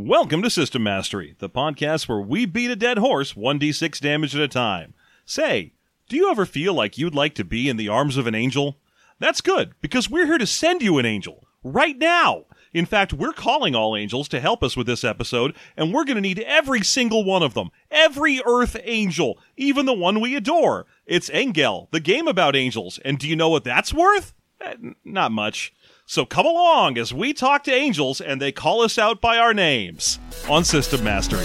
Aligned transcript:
Welcome 0.00 0.42
to 0.42 0.48
System 0.48 0.84
Mastery, 0.84 1.34
the 1.40 1.50
podcast 1.50 2.08
where 2.08 2.20
we 2.20 2.46
beat 2.46 2.70
a 2.70 2.76
dead 2.76 2.98
horse 2.98 3.32
1d6 3.34 3.98
damage 3.98 4.32
at 4.34 4.40
a 4.40 4.46
time. 4.46 4.94
Say, 5.26 5.72
do 6.08 6.16
you 6.16 6.30
ever 6.30 6.46
feel 6.46 6.72
like 6.72 6.96
you'd 6.96 7.16
like 7.16 7.34
to 7.34 7.44
be 7.44 7.68
in 7.68 7.76
the 7.76 7.88
arms 7.88 8.16
of 8.16 8.28
an 8.28 8.34
angel? 8.34 8.76
That's 9.18 9.40
good, 9.40 9.72
because 9.80 10.08
we're 10.08 10.26
here 10.26 10.38
to 10.38 10.46
send 10.46 10.82
you 10.82 10.98
an 10.98 11.04
angel 11.04 11.48
right 11.64 11.98
now. 11.98 12.44
In 12.72 12.86
fact, 12.86 13.12
we're 13.12 13.32
calling 13.32 13.74
all 13.74 13.96
angels 13.96 14.28
to 14.28 14.40
help 14.40 14.62
us 14.62 14.76
with 14.76 14.86
this 14.86 15.02
episode, 15.02 15.56
and 15.76 15.92
we're 15.92 16.04
going 16.04 16.14
to 16.14 16.22
need 16.22 16.38
every 16.40 16.82
single 16.82 17.24
one 17.24 17.42
of 17.42 17.54
them. 17.54 17.70
Every 17.90 18.40
Earth 18.46 18.76
angel, 18.84 19.40
even 19.56 19.84
the 19.84 19.92
one 19.92 20.20
we 20.20 20.36
adore. 20.36 20.86
It's 21.06 21.28
Engel, 21.28 21.88
the 21.90 22.00
game 22.00 22.28
about 22.28 22.54
angels, 22.54 23.00
and 23.04 23.18
do 23.18 23.26
you 23.28 23.34
know 23.34 23.48
what 23.48 23.64
that's 23.64 23.92
worth? 23.92 24.32
Eh, 24.60 24.74
not 25.04 25.32
much. 25.32 25.72
So 26.10 26.24
come 26.24 26.46
along 26.46 26.96
as 26.96 27.12
we 27.12 27.34
talk 27.34 27.64
to 27.64 27.70
angels 27.70 28.22
and 28.22 28.40
they 28.40 28.50
call 28.50 28.80
us 28.80 28.96
out 28.96 29.20
by 29.20 29.36
our 29.36 29.52
names 29.52 30.18
on 30.48 30.64
System 30.64 31.04
Mastery. 31.04 31.44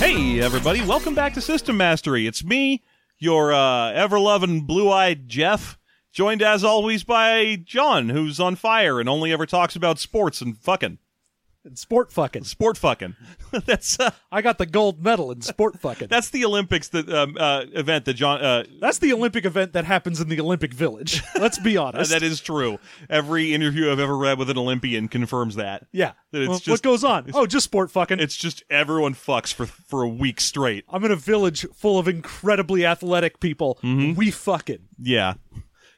Hey, 0.00 0.40
everybody, 0.40 0.82
welcome 0.84 1.14
back 1.14 1.34
to 1.34 1.40
System 1.40 1.76
Mastery. 1.76 2.26
It's 2.26 2.42
me, 2.42 2.82
your 3.20 3.52
uh, 3.52 3.92
ever 3.92 4.18
loving 4.18 4.62
blue 4.62 4.90
eyed 4.90 5.28
Jeff, 5.28 5.77
joined 6.18 6.42
as 6.42 6.64
always 6.64 7.04
by 7.04 7.54
John, 7.64 8.08
who's 8.08 8.40
on 8.40 8.56
fire 8.56 8.98
and 8.98 9.08
only 9.08 9.30
ever 9.32 9.46
talks 9.46 9.76
about 9.76 10.00
sports 10.00 10.40
and 10.40 10.58
fucking. 10.58 10.98
sport 11.74 12.10
fucking. 12.10 12.42
Sport 12.42 12.76
fucking. 12.76 13.14
that's 13.66 14.00
uh, 14.00 14.10
I 14.32 14.42
got 14.42 14.58
the 14.58 14.66
gold 14.66 15.00
medal 15.00 15.30
in 15.30 15.42
sport 15.42 15.78
fucking. 15.78 16.08
that's 16.08 16.30
the 16.30 16.44
Olympics 16.44 16.88
that 16.88 17.08
um, 17.08 17.36
uh, 17.38 17.66
event 17.72 18.04
that 18.06 18.14
John. 18.14 18.42
Uh, 18.42 18.64
That's 18.80 18.98
the 18.98 19.12
Olympic 19.12 19.44
event 19.44 19.74
that 19.74 19.84
happens 19.84 20.20
in 20.20 20.28
the 20.28 20.40
Olympic 20.40 20.74
Village. 20.74 21.22
Let's 21.38 21.60
be 21.60 21.76
honest. 21.86 22.10
that 22.10 22.24
is 22.24 22.40
true. 22.40 22.80
Every 23.08 23.54
interview 23.54 23.88
I've 23.92 24.00
ever 24.00 24.16
read 24.16 24.40
with 24.40 24.50
an 24.50 24.58
Olympian 24.58 25.06
confirms 25.06 25.54
that. 25.54 25.86
yeah. 25.92 26.12
that 26.32 26.40
it's 26.42 26.48
Well, 26.48 26.58
just- 26.58 26.68
what 26.68 26.82
goes 26.82 27.04
on? 27.04 27.30
Oh, 27.32 27.46
just 27.46 27.62
sport 27.64 27.92
fucking. 27.92 28.18
It's 28.18 28.34
just 28.36 28.64
everyone 28.68 29.14
fucks 29.14 29.54
for 29.54 29.66
for 29.66 30.02
a 30.02 30.08
week 30.08 30.40
straight. 30.40 30.84
I'm 30.88 31.04
in 31.04 31.12
a 31.12 31.16
village 31.16 31.64
full 31.74 31.96
of 31.96 32.08
incredibly 32.08 32.84
athletic 32.84 33.38
people. 33.38 33.78
Mm-hmm. 33.84 34.14
We 34.18 34.32
fucking. 34.32 34.80
Yeah. 35.00 35.34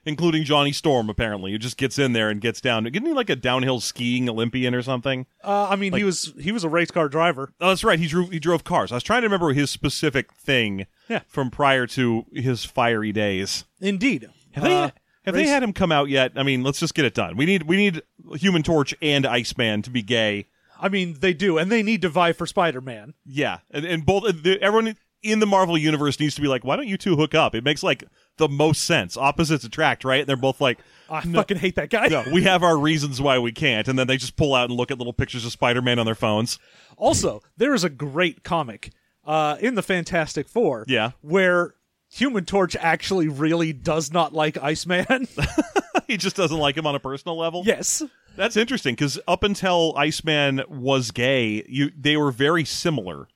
Including 0.07 0.45
Johnny 0.45 0.73
Storm, 0.73 1.11
apparently, 1.11 1.53
who 1.53 1.59
just 1.59 1.77
gets 1.77 1.99
in 1.99 2.15
there 2.15 2.31
and 2.31 2.41
gets 2.41 2.63
down. 2.63 2.87
Isn't 2.87 3.05
he 3.05 3.13
like 3.13 3.29
a 3.29 3.37
downhill 3.37 3.81
skiing 3.81 4.31
Olympian 4.31 4.75
or 4.75 4.81
something? 4.81 5.27
Uh, 5.45 5.69
I 5.69 5.77
mean, 5.77 5.93
he 5.93 6.05
was 6.05 6.33
he 6.41 6.53
was 6.53 6.65
a 6.65 6.71
race 6.71 6.91
car 6.91 7.09
driver. 7.11 7.53
Oh, 7.61 7.69
that's 7.69 7.85
right. 7.85 7.99
He 7.99 8.07
drove 8.07 8.31
he 8.31 8.39
drove 8.39 8.65
cars. 8.65 8.93
I 8.93 8.95
was 8.97 9.03
trying 9.03 9.21
to 9.21 9.27
remember 9.27 9.53
his 9.53 9.71
specific 9.71 10.33
thing 10.33 10.87
Yeah. 11.09 11.21
from 11.29 11.51
prior 11.51 11.87
to 11.89 12.25
his 12.33 12.65
fiery 12.65 13.13
days. 13.13 13.65
Indeed. 13.81 14.29
Have 14.53 14.65
they 14.65 14.75
Uh, 14.75 14.91
have 15.27 15.35
race- 15.35 15.45
they 15.45 15.51
had 15.51 15.63
him 15.63 15.75
come 15.75 15.93
out 15.93 16.09
yet? 16.09 16.33
I 16.35 16.45
mean, 16.45 16.63
let's 16.63 16.81
just 16.81 16.95
get 16.95 17.05
it 17.05 17.13
done. 17.13 17.37
We 17.37 17.45
need 17.45 17.65
we 17.65 17.77
need 17.77 18.01
Human 18.37 18.63
Torch 18.63 18.95
and 19.03 19.27
Iceman 19.27 19.83
to 19.83 19.91
be 19.91 20.01
gay. 20.03 20.47
I 20.81 20.89
mean, 20.89 21.19
they 21.21 21.35
do, 21.35 21.59
and 21.59 21.71
they 21.71 21.83
need 21.83 22.01
to 22.01 22.09
vie 22.09 22.33
for 22.33 22.47
Spider-Man. 22.47 23.13
Yeah, 23.27 23.59
and, 23.71 23.85
and 23.85 24.07
both 24.07 24.25
everyone 24.47 24.97
in 25.23 25.39
the 25.39 25.47
Marvel 25.47 25.77
universe 25.77 26.19
needs 26.19 26.35
to 26.35 26.41
be 26.41 26.49
like, 26.49 26.65
why 26.65 26.77
don't 26.77 26.89
you 26.89 26.97
two 26.97 27.17
hook 27.17 27.35
up? 27.35 27.55
It 27.55 27.65
makes 27.65 27.83
like 27.83 28.05
the 28.39 28.49
most 28.49 28.85
sense. 28.85 29.17
Opposites 29.17 29.65
attract, 29.65 30.05
right? 30.05 30.21
And 30.21 30.29
they're 30.29 30.37
both 30.37 30.61
like, 30.61 30.79
I 31.11 31.21
fucking 31.23 31.59
hate 31.59 31.75
that 31.77 31.91
guy. 31.91 32.09
no, 32.09 32.25
we 32.33 32.43
have 32.45 32.63
our 32.63 32.79
reasons 32.79 33.21
why 33.21 33.39
we 33.39 33.53
can't, 33.53 33.89
and 33.89 33.99
then 33.99 34.07
they 34.07 34.17
just 34.17 34.37
pull 34.37 34.55
out 34.55 34.71
and 34.71 34.79
look 34.79 34.91
at 34.91 34.99
little 34.99 35.13
pictures 35.13 35.45
of 35.45 35.53
Spider-Man 35.53 35.99
on 35.99 36.07
their 36.07 36.15
phones. 36.15 36.59
Also, 36.97 37.43
there 37.57 37.75
is 37.75 37.85
a 37.85 37.91
great 37.91 38.43
comic 38.45 38.93
uh, 39.25 39.57
in 39.61 39.75
the 39.75 39.83
Fantastic 39.83 40.49
Four. 40.49 40.85
Yeah. 40.89 41.13
Where 41.21 41.75
Human 42.13 42.45
Torch 42.45 42.75
actually 42.77 43.29
really 43.29 43.73
does 43.73 44.13
not 44.13 44.33
like 44.33 44.57
Iceman. 44.63 45.29
he 46.07 46.17
just 46.17 46.37
doesn't 46.37 46.59
like 46.59 46.77
him 46.77 46.87
on 46.87 46.95
a 46.95 47.01
personal 47.01 47.39
level. 47.39 47.63
yes. 47.65 48.03
That's 48.37 48.57
interesting 48.57 48.95
because 48.95 49.19
up 49.27 49.43
until 49.43 49.93
Iceman 49.97 50.63
was 50.69 51.11
gay, 51.11 51.65
you 51.69 51.91
they 51.99 52.17
were 52.17 52.31
very 52.31 52.65
similar. 52.65 53.27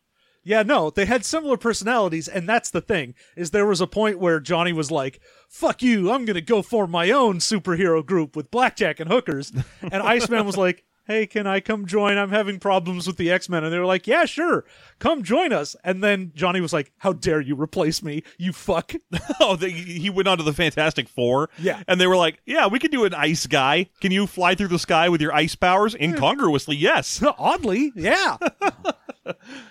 Yeah, 0.45 0.63
no, 0.63 0.91
they 0.91 1.07
had 1.07 1.25
similar 1.25 1.57
personalities, 1.57 2.29
and 2.29 2.47
that's 2.47 2.71
the 2.71 2.83
thing, 2.83 3.15
is 3.35 3.51
there 3.51 3.67
was 3.67 3.81
a 3.81 3.87
point 3.87 4.19
where 4.19 4.41
Johnny 4.41 4.75
was 4.75 4.91
like, 4.91 5.21
fuck 5.49 5.83
you, 5.83 6.13
I'm 6.13 6.27
gonna 6.27 6.43
go 6.43 6.61
form 6.61 6.91
my 6.91 7.11
own 7.11 7.39
superhero 7.39 8.05
group 8.05 8.37
with 8.37 8.51
blackjack 8.51 9.01
and 9.01 9.11
hookers. 9.11 9.53
And 9.81 10.03
Iceman 10.03 10.45
was 10.45 10.59
like, 10.59 10.85
hey, 11.07 11.27
can 11.27 11.47
I 11.47 11.61
come 11.61 11.87
join? 11.87 12.17
I'm 12.17 12.31
having 12.31 12.59
problems 12.59 13.07
with 13.07 13.17
the 13.17 13.31
X-Men. 13.31 13.65
And 13.65 13.73
they 13.73 13.79
were 13.79 13.87
like, 13.87 14.07
yeah, 14.07 14.25
sure, 14.25 14.65
come 14.99 15.23
join 15.23 15.53
us. 15.53 15.77
And 15.85 16.03
then 16.03 16.33
Johnny 16.35 16.61
was 16.61 16.73
like, 16.73 16.93
how 16.99 17.13
dare 17.13 17.41
you 17.41 17.55
replace 17.55 18.03
me, 18.03 18.23
you 18.39 18.53
fuck. 18.53 18.93
oh, 19.41 19.57
they, 19.57 19.71
he 19.71 20.11
went 20.11 20.29
on 20.29 20.39
to 20.39 20.45
the 20.45 20.53
Fantastic 20.53 21.09
Four. 21.09 21.51
Yeah. 21.59 21.83
and 21.89 22.01
they 22.01 22.07
were 22.07 22.17
like, 22.17 22.41
"Yeah, 22.47 22.67
we 22.67 22.79
can 22.79 22.91
do 22.91 23.05
an 23.05 23.15
ice 23.15 23.47
guy. 23.47 23.89
Can 24.01 24.13
you 24.13 24.27
fly 24.27 24.55
through 24.55 24.69
the 24.69 24.79
sky 24.79 25.09
with 25.09 25.21
your 25.21 25.35
ice 25.35 25.55
powers?" 25.55 25.95
Incongruously, 25.95 26.77
yes. 26.77 27.23
Oddly, 27.39 27.93
yeah. 27.95 28.37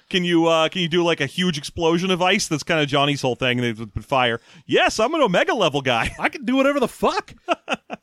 Can 0.10 0.24
you 0.24 0.48
uh, 0.48 0.70
can 0.70 0.82
you 0.82 0.88
do 0.88 1.04
like 1.04 1.22
a 1.22 1.26
huge 1.28 1.58
explosion 1.60 2.10
of 2.10 2.22
ice? 2.22 2.48
That's 2.48 2.64
kind 2.64 2.82
of 2.82 2.88
Johnny's 2.88 3.22
whole 3.22 3.36
thing. 3.36 3.62
They 3.62 3.72
with 3.74 4.04
fire. 4.04 4.40
Yes, 4.66 5.00
I'm 5.00 5.14
an 5.14 5.22
Omega 5.22 5.54
level 5.54 5.82
guy. 5.82 6.16
I 6.20 6.30
can 6.30 6.44
do 6.46 6.56
whatever 6.56 6.80
the 6.80 6.88
fuck. 6.88 7.34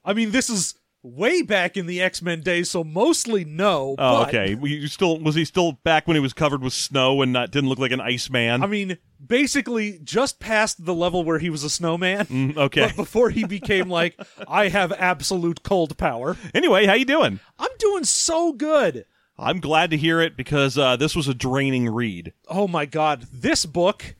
I 0.04 0.12
mean, 0.12 0.30
this 0.30 0.48
is 0.48 0.74
way 1.02 1.42
back 1.42 1.76
in 1.76 1.86
the 1.86 2.00
X-Men 2.02 2.40
days, 2.42 2.70
so 2.70 2.84
mostly 2.84 3.44
no. 3.44 3.94
Oh, 3.98 4.24
but- 4.24 4.28
okay. 4.28 4.56
You 4.62 4.86
still 4.88 5.18
was 5.18 5.34
he 5.34 5.44
still 5.44 5.72
back 5.72 6.06
when 6.06 6.14
he 6.14 6.20
was 6.20 6.32
covered 6.32 6.62
with 6.62 6.72
snow 6.72 7.22
and 7.22 7.32
not 7.32 7.50
didn't 7.50 7.68
look 7.68 7.78
like 7.78 7.92
an 7.92 8.00
ice 8.00 8.28
man? 8.30 8.62
I 8.62 8.66
mean, 8.66 8.98
basically 9.24 9.98
just 10.04 10.40
past 10.40 10.84
the 10.84 10.94
level 10.94 11.24
where 11.24 11.38
he 11.38 11.50
was 11.50 11.64
a 11.64 11.70
snowman. 11.70 12.26
Mm, 12.26 12.56
okay. 12.56 12.86
But 12.88 12.96
before 12.96 13.30
he 13.30 13.44
became 13.44 13.88
like, 13.88 14.20
I 14.48 14.68
have 14.68 14.92
absolute 14.92 15.62
cold 15.62 15.96
power. 15.96 16.36
anyway, 16.54 16.86
how 16.86 16.94
you 16.94 17.04
doing? 17.04 17.40
I'm 17.58 17.70
doing 17.78 18.04
so 18.04 18.52
good. 18.52 19.04
I'm 19.38 19.60
glad 19.60 19.90
to 19.92 19.96
hear 19.96 20.20
it 20.20 20.36
because 20.36 20.76
uh, 20.76 20.96
this 20.96 21.16
was 21.16 21.26
a 21.26 21.32
draining 21.34 21.88
read. 21.88 22.34
Oh 22.46 22.68
my 22.68 22.84
god, 22.84 23.26
this 23.32 23.64
book 23.64 24.16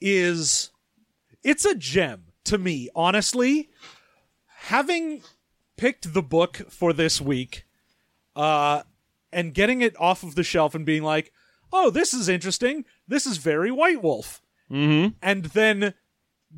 is 0.00 0.70
it's 1.44 1.64
a 1.64 1.76
gem 1.76 2.24
to 2.44 2.58
me, 2.58 2.88
honestly. 2.94 3.70
Having 4.62 5.22
picked 5.78 6.12
the 6.12 6.22
book 6.22 6.56
for 6.68 6.92
this 6.92 7.20
week, 7.20 7.64
uh, 8.36 8.82
and 9.32 9.54
getting 9.54 9.80
it 9.80 9.98
off 9.98 10.22
of 10.22 10.34
the 10.34 10.42
shelf 10.42 10.74
and 10.74 10.84
being 10.84 11.02
like, 11.02 11.32
oh, 11.72 11.88
this 11.90 12.12
is 12.12 12.28
interesting. 12.28 12.84
This 13.06 13.26
is 13.26 13.38
very 13.38 13.70
White 13.70 14.02
Wolf. 14.02 14.42
Mm-hmm. 14.70 15.14
And 15.22 15.44
then 15.46 15.94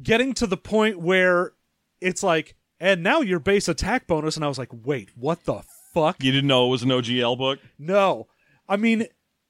getting 0.02 0.34
to 0.34 0.46
the 0.46 0.56
point 0.56 1.00
where 1.00 1.52
it's 2.00 2.22
like, 2.22 2.56
and 2.80 3.02
now 3.02 3.20
your 3.20 3.38
base 3.38 3.68
attack 3.68 4.06
bonus. 4.06 4.36
And 4.36 4.44
I 4.44 4.48
was 4.48 4.58
like, 4.58 4.70
wait, 4.72 5.10
what 5.14 5.44
the 5.44 5.62
fuck? 5.92 6.22
You 6.22 6.32
didn't 6.32 6.48
know 6.48 6.66
it 6.66 6.70
was 6.70 6.82
an 6.82 6.90
OGL 6.90 7.38
book? 7.38 7.58
No. 7.78 8.28
I 8.68 8.76
mean, 8.76 9.06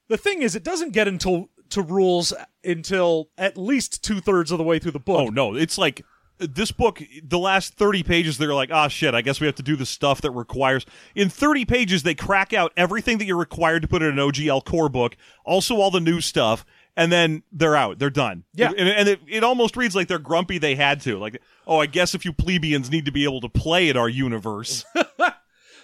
the 0.09 0.17
thing 0.17 0.43
is, 0.43 0.57
it 0.57 0.65
doesn't 0.65 0.93
get 0.93 1.09
into 1.09 1.49
to 1.71 1.83
rules 1.83 2.33
until 2.65 3.31
at 3.39 3.57
least 3.57 4.03
two 4.03 4.21
thirds 4.21 4.51
of 4.51 4.59
the 4.59 4.65
way 4.65 4.79
through 4.79 4.91
the 4.91 4.99
book. 4.99 5.29
Oh 5.29 5.31
no, 5.31 5.55
it's 5.55 5.79
like 5.79 6.05
this 6.41 6.73
book. 6.73 7.03
The 7.23 7.39
last 7.39 7.75
thirty 7.75 8.03
pages, 8.03 8.39
they're 8.39 8.55
like, 8.55 8.71
ah, 8.73 8.89
shit. 8.89 9.15
I 9.15 9.23
guess 9.23 9.41
we 9.41 9.47
have 9.47 9.57
to 9.57 9.63
do 9.63 9.77
the 9.77 9.87
stuff 9.87 10.21
that 10.23 10.31
requires. 10.31 10.87
In 11.15 11.29
thirty 11.29 11.65
pages, 11.65 12.03
they 12.03 12.15
crack 12.15 12.53
out 12.53 12.73
everything 12.77 13.19
that 13.19 13.27
you're 13.27 13.37
required 13.37 13.83
to 13.83 13.89
put 13.89 14.03
in 14.03 14.09
an 14.09 14.17
OGL 14.17 14.65
core 14.65 14.89
book, 14.89 15.17
also 15.45 15.77
all 15.77 15.91
the 15.91 16.01
new 16.01 16.21
stuff, 16.21 16.65
and 16.97 17.13
then 17.13 17.43
they're 17.53 17.77
out. 17.77 17.99
They're 17.99 18.11
done. 18.11 18.45
Yeah. 18.55 18.73
and, 18.77 18.89
and 18.89 19.09
it, 19.09 19.21
it 19.29 19.45
almost 19.45 19.77
reads 19.77 19.95
like 19.95 20.09
they're 20.09 20.19
grumpy. 20.19 20.59
They 20.59 20.75
had 20.75 21.01
to. 21.03 21.19
Like, 21.19 21.41
oh, 21.67 21.79
I 21.79 21.87
guess 21.87 22.15
if 22.15 22.25
you 22.25 22.33
plebeians 22.33 22.91
need 22.91 23.05
to 23.05 23.13
be 23.13 23.25
able 23.25 23.41
to 23.43 23.49
play 23.49 23.89
in 23.89 23.97
our 23.97 24.09
universe. 24.09 24.85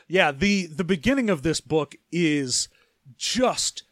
Yeah, 0.09 0.33
the 0.33 0.67
the 0.67 0.85
beginning 0.85 1.31
of 1.31 1.43
this 1.43 1.61
book 1.61 1.97
is 2.13 2.69
just 3.17 3.83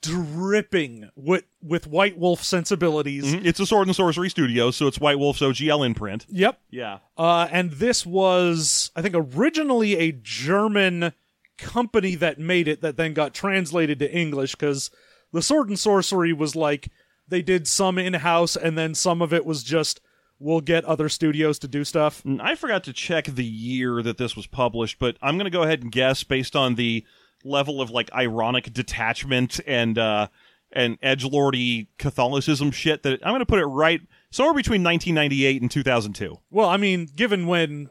dripping 0.00 1.10
with 1.14 1.44
with 1.62 1.86
White 1.86 2.18
Wolf 2.18 2.42
sensibilities. 2.42 3.32
it's 3.32 3.60
a 3.60 3.66
sword 3.66 3.86
and 3.88 3.96
sorcery 3.96 4.30
studio, 4.30 4.70
so 4.70 4.86
it's 4.86 4.98
White 4.98 5.18
Wolf's 5.18 5.40
OGL 5.40 5.84
imprint. 5.84 6.26
Yep. 6.28 6.60
Yeah. 6.70 6.98
Uh, 7.16 7.48
and 7.50 7.72
this 7.72 8.04
was, 8.04 8.90
I 8.96 9.02
think, 9.02 9.14
originally 9.16 9.96
a 9.96 10.12
German 10.12 11.12
company 11.58 12.14
that 12.14 12.38
made 12.38 12.68
it 12.68 12.80
that 12.82 12.96
then 12.96 13.14
got 13.14 13.34
translated 13.34 13.98
to 13.98 14.12
English 14.12 14.52
because 14.52 14.90
the 15.32 15.42
Sword 15.42 15.68
and 15.68 15.78
Sorcery 15.78 16.32
was 16.32 16.56
like 16.56 16.88
they 17.26 17.42
did 17.42 17.66
some 17.68 17.98
in 17.98 18.14
house 18.14 18.56
and 18.56 18.78
then 18.78 18.94
some 18.94 19.20
of 19.20 19.32
it 19.32 19.44
was 19.44 19.62
just 19.62 20.00
we'll 20.38 20.60
get 20.60 20.84
other 20.84 21.08
studios 21.08 21.58
to 21.58 21.68
do 21.68 21.84
stuff. 21.84 22.22
Mm, 22.22 22.40
I 22.40 22.54
forgot 22.54 22.84
to 22.84 22.92
check 22.92 23.26
the 23.26 23.44
year 23.44 24.02
that 24.02 24.18
this 24.18 24.36
was 24.36 24.46
published, 24.46 24.98
but 24.98 25.16
I'm 25.20 25.36
going 25.36 25.44
to 25.44 25.50
go 25.50 25.64
ahead 25.64 25.82
and 25.82 25.90
guess 25.92 26.22
based 26.22 26.54
on 26.54 26.76
the 26.76 27.04
level 27.44 27.80
of 27.80 27.90
like 27.90 28.12
ironic 28.14 28.72
detachment 28.72 29.60
and 29.66 29.98
uh 29.98 30.28
and 30.72 30.98
edge 31.02 31.24
lordy 31.24 31.88
Catholicism 31.98 32.70
shit 32.70 33.02
that 33.04 33.20
I'm 33.24 33.30
going 33.30 33.40
to 33.40 33.46
put 33.46 33.58
it 33.58 33.64
right 33.66 34.00
somewhere 34.30 34.54
between 34.54 34.82
1998 34.84 35.62
and 35.62 35.70
2002. 35.70 36.38
Well, 36.50 36.68
I 36.68 36.76
mean, 36.76 37.06
given 37.16 37.46
when 37.46 37.88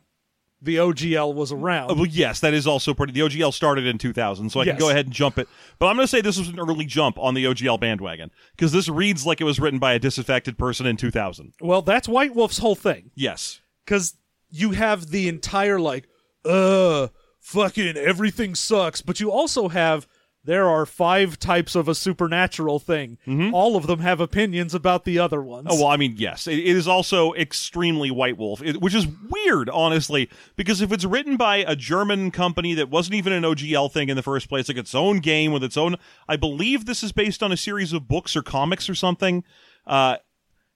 the 0.61 0.77
OGL 0.77 1.33
was 1.35 1.51
around. 1.51 1.91
Uh, 1.91 1.95
Well, 1.95 2.05
yes, 2.07 2.39
that 2.39 2.53
is 2.53 2.65
also 2.67 2.94
pretty. 2.94 3.13
The 3.13 3.19
OGL 3.21 3.53
started 3.53 3.85
in 3.85 3.97
2000, 3.99 4.49
so 4.51 4.59
I 4.59 4.63
Yes. 4.63 4.73
can 4.73 4.79
go 4.79 4.89
ahead 4.89 5.05
and 5.05 5.13
jump 5.13 5.38
it. 5.38 5.47
But 5.77 5.85
I'm 5.88 5.95
going 5.95 6.03
to 6.05 6.09
say 6.09 6.19
this 6.21 6.38
was 6.39 6.47
an 6.50 6.59
early 6.59 6.85
jump 6.85 7.17
on 7.19 7.35
the 7.35 7.45
OGL 7.45 7.79
bandwagon 7.79 8.31
because 8.55 8.71
this 8.71 8.89
reads 8.89 9.23
like 9.25 9.39
it 9.39 9.43
was 9.43 9.59
written 9.59 9.77
by 9.79 9.93
a 9.93 10.00
disaffected 10.00 10.57
person 10.57 10.85
in 10.88 10.97
2000. 10.97 11.53
well, 11.61 11.81
that's 11.83 12.07
White 12.07 12.35
Wolf's 12.35 12.57
whole 12.57 12.75
thing. 12.75 13.11
Yes. 13.15 13.61
because 13.85 14.15
you 14.50 14.71
have 14.71 15.09
the 15.11 15.27
entire 15.27 15.79
like 15.79 16.07
uh 16.45 17.07
fucking 17.47 17.95
everything 17.95 18.53
sucks 18.53 19.01
but 19.01 19.19
you 19.19 19.31
also 19.31 19.69
have 19.69 20.05
there 20.47 20.69
are 20.69 20.85
five 20.85 21.38
types 21.38 21.75
of 21.75 21.89
a 21.89 21.94
supernatural 21.94 22.79
thing. 22.79 23.17
All 23.53 23.75
of 23.75 23.85
them 23.85 23.99
have 23.99 24.21
opinions 24.21 24.73
about 24.73 25.03
the 25.03 25.19
other 25.19 25.41
ones. 25.41 25.67
Oh 25.69 25.75
well, 25.75 25.88
I 25.88 25.97
mean, 25.97 26.15
yes, 26.17 26.47
it, 26.47 26.59
it 26.59 26.77
is 26.77 26.88
also 26.88 27.33
extremely 27.33 28.11
White 28.11 28.38
Wolf, 28.38 28.63
it, 28.63 28.79
which 28.79 28.95
is 28.95 29.05
weird, 29.29 29.69
honestly, 29.69 30.29
because 30.55 30.79
if 30.79 30.94
it's 30.94 31.03
written 31.03 31.35
by 31.35 31.57
a 31.57 31.75
German 31.75 32.31
company 32.31 32.73
that 32.75 32.89
wasn't 32.89 33.15
even 33.15 33.33
an 33.33 33.44
OGL 33.44 33.91
thing 33.91 34.07
in 34.07 34.15
the 34.15 34.23
first 34.23 34.47
place, 34.47 34.69
like 34.69 34.77
its 34.77 34.95
own 34.95 35.19
game 35.19 35.51
with 35.51 35.65
its 35.65 35.75
own, 35.75 35.97
I 36.29 36.38
believe 36.38 36.85
this 36.85 37.03
is 37.03 37.11
based 37.11 37.43
on 37.43 37.51
a 37.51 37.57
series 37.57 37.91
of 37.91 38.07
books 38.07 38.33
or 38.33 38.41
comics 38.41 38.89
or 38.89 38.95
something. 38.95 39.43
Uh, 39.85 40.17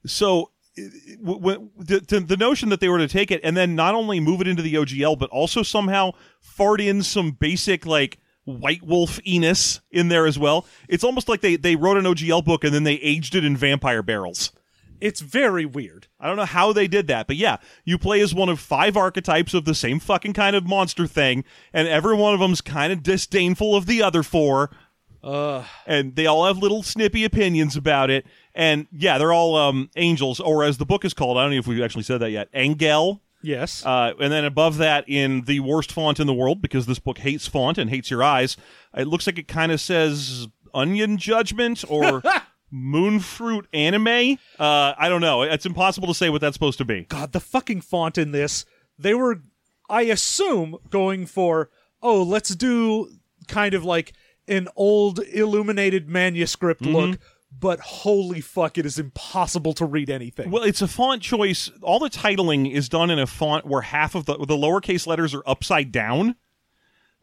so 0.06 0.52
the, 0.76 2.38
notion 2.40 2.70
that 2.70 2.80
they 2.80 2.90
were 2.90 2.98
to 2.98 3.08
take 3.08 3.32
it 3.32 3.42
and 3.44 3.58
then 3.58 3.76
not 3.76 3.96
only 3.96 4.20
move 4.20 4.42
it 4.42 4.48
into 4.48 4.62
the 4.62 4.76
OGL, 4.76 5.18
but 5.20 5.30
also 5.30 5.64
somehow 5.64 6.12
fart 6.40 6.82
in 6.82 7.04
some 7.04 7.32
basic 7.32 7.86
like 7.86 8.20
White 8.46 8.84
Wolf 8.84 9.20
Enos 9.28 9.82
in 9.92 10.08
there 10.08 10.26
as 10.26 10.40
well. 10.40 10.66
It's 10.88 11.04
almost 11.04 11.30
like 11.30 11.42
they 11.42 11.56
they 11.58 11.76
wrote 11.76 11.98
an 11.98 12.06
OGL 12.06 12.44
book 12.44 12.64
and 12.64 12.74
then 12.74 12.84
they 12.84 12.96
aged 12.96 13.36
it 13.36 13.46
in 13.46 13.56
vampire 13.58 14.02
barrels. 14.02 14.52
it's 15.00 15.20
very 15.22 15.66
weird 15.66 16.08
I 16.20 16.28
don't 16.28 16.38
know 16.38 16.46
how 16.46 16.72
they 16.74 16.88
did 16.88 17.08
that, 17.08 17.28
but 17.28 17.36
yeah, 17.36 17.58
you 17.84 17.98
play 17.98 18.22
as 18.22 18.34
one 18.34 18.50
of 18.50 18.60
five 18.60 18.96
archetypes 18.96 19.54
of 19.54 19.66
the 19.66 19.76
same 19.76 20.00
fucking 20.00 20.34
kind 20.34 20.56
of 20.56 20.68
monster 20.68 21.08
thing, 21.08 21.44
and 21.74 21.88
every 21.88 22.16
one 22.16 22.34
of 22.34 22.40
them's 22.40 22.62
kind 22.62 22.94
of 22.94 23.04
disdainful 23.04 23.76
of 23.76 23.86
the 23.88 24.02
other 24.04 24.24
four. 24.24 24.70
uh 25.24 25.66
And 25.86 26.16
they 26.16 26.26
all 26.28 26.46
have 26.46 26.58
little 26.58 26.84
snippy 26.84 27.24
opinions 27.24 27.76
about 27.76 28.10
it. 28.10 28.26
And 28.54 28.88
yeah, 28.92 29.18
they're 29.18 29.34
all 29.34 29.56
um, 29.56 29.90
angels, 29.96 30.40
or 30.40 30.64
as 30.64 30.78
the 30.78 30.86
book 30.86 31.06
is 31.06 31.14
called, 31.14 31.38
I 31.38 31.44
don't 31.44 31.52
know 31.52 31.58
if 31.58 31.68
we've 31.68 31.82
actually 31.82 32.04
said 32.04 32.20
that 32.20 32.32
yet, 32.32 32.50
Engel. 32.54 33.22
yes 33.42 33.86
Uh, 33.86 34.14
and 34.20 34.32
then 34.32 34.46
above 34.46 34.78
that, 34.78 35.06
in 35.08 35.42
the 35.46 35.60
worst 35.62 35.92
font 35.92 36.20
in 36.20 36.28
the 36.28 36.34
world, 36.34 36.62
because 36.62 36.86
this 36.86 37.00
book 37.00 37.20
hates 37.20 37.48
font 37.48 37.78
and 37.78 37.90
hates 37.90 38.12
your 38.12 38.22
eyes, 38.24 38.58
it 38.96 39.08
looks 39.08 39.26
like 39.26 39.38
it 39.40 39.48
kind 39.48 39.72
of 39.72 39.80
says 39.82 40.48
Onion 40.74 41.18
Judgment 41.18 41.84
or 41.90 42.22
Moonfruit 42.72 43.66
Anime. 43.74 44.38
Uh, 44.60 44.94
I 44.98 45.10
don't 45.10 45.22
know. 45.22 45.42
It's 45.44 45.66
impossible 45.66 46.08
to 46.08 46.14
say 46.14 46.30
what 46.30 46.42
that's 46.42 46.56
supposed 46.56 46.78
to 46.80 46.86
be. 46.86 47.02
god 47.04 47.32
the 47.32 47.40
fucking 47.40 47.82
font 47.82 48.18
in 48.18 48.32
this 48.32 48.66
they 48.98 49.14
were 49.14 49.42
i 49.90 50.04
assume 50.04 50.78
going 50.90 51.26
for 51.26 51.70
oh 52.02 52.22
let's 52.24 52.56
do 52.56 53.10
kind 53.48 53.74
of 53.74 53.84
like 53.84 54.14
an 54.48 54.68
old 54.76 55.20
illuminated 55.34 56.08
manuscript 56.10 56.82
look 56.84 57.20
but 57.60 57.80
holy 57.80 58.42
fuck 58.42 58.78
it 58.78 58.86
is 58.86 58.98
impossible 58.98 59.74
to 59.74 59.86
read 59.86 60.10
anything 60.10 60.50
Well, 60.50 60.64
it's 60.64 60.82
a 60.82 60.88
font 60.88 61.22
choice. 61.22 61.70
All 61.82 62.00
the 62.00 62.10
titling 62.10 62.72
is 62.72 62.90
done 62.90 63.10
in 63.10 63.20
a 63.20 63.28
font 63.28 63.66
where 63.66 63.82
half 63.82 64.16
of 64.16 64.26
the 64.26 64.38
the 64.38 64.56
lowercase 64.56 65.06
letters 65.06 65.34
are 65.34 65.44
upside 65.46 65.92
down. 65.92 66.36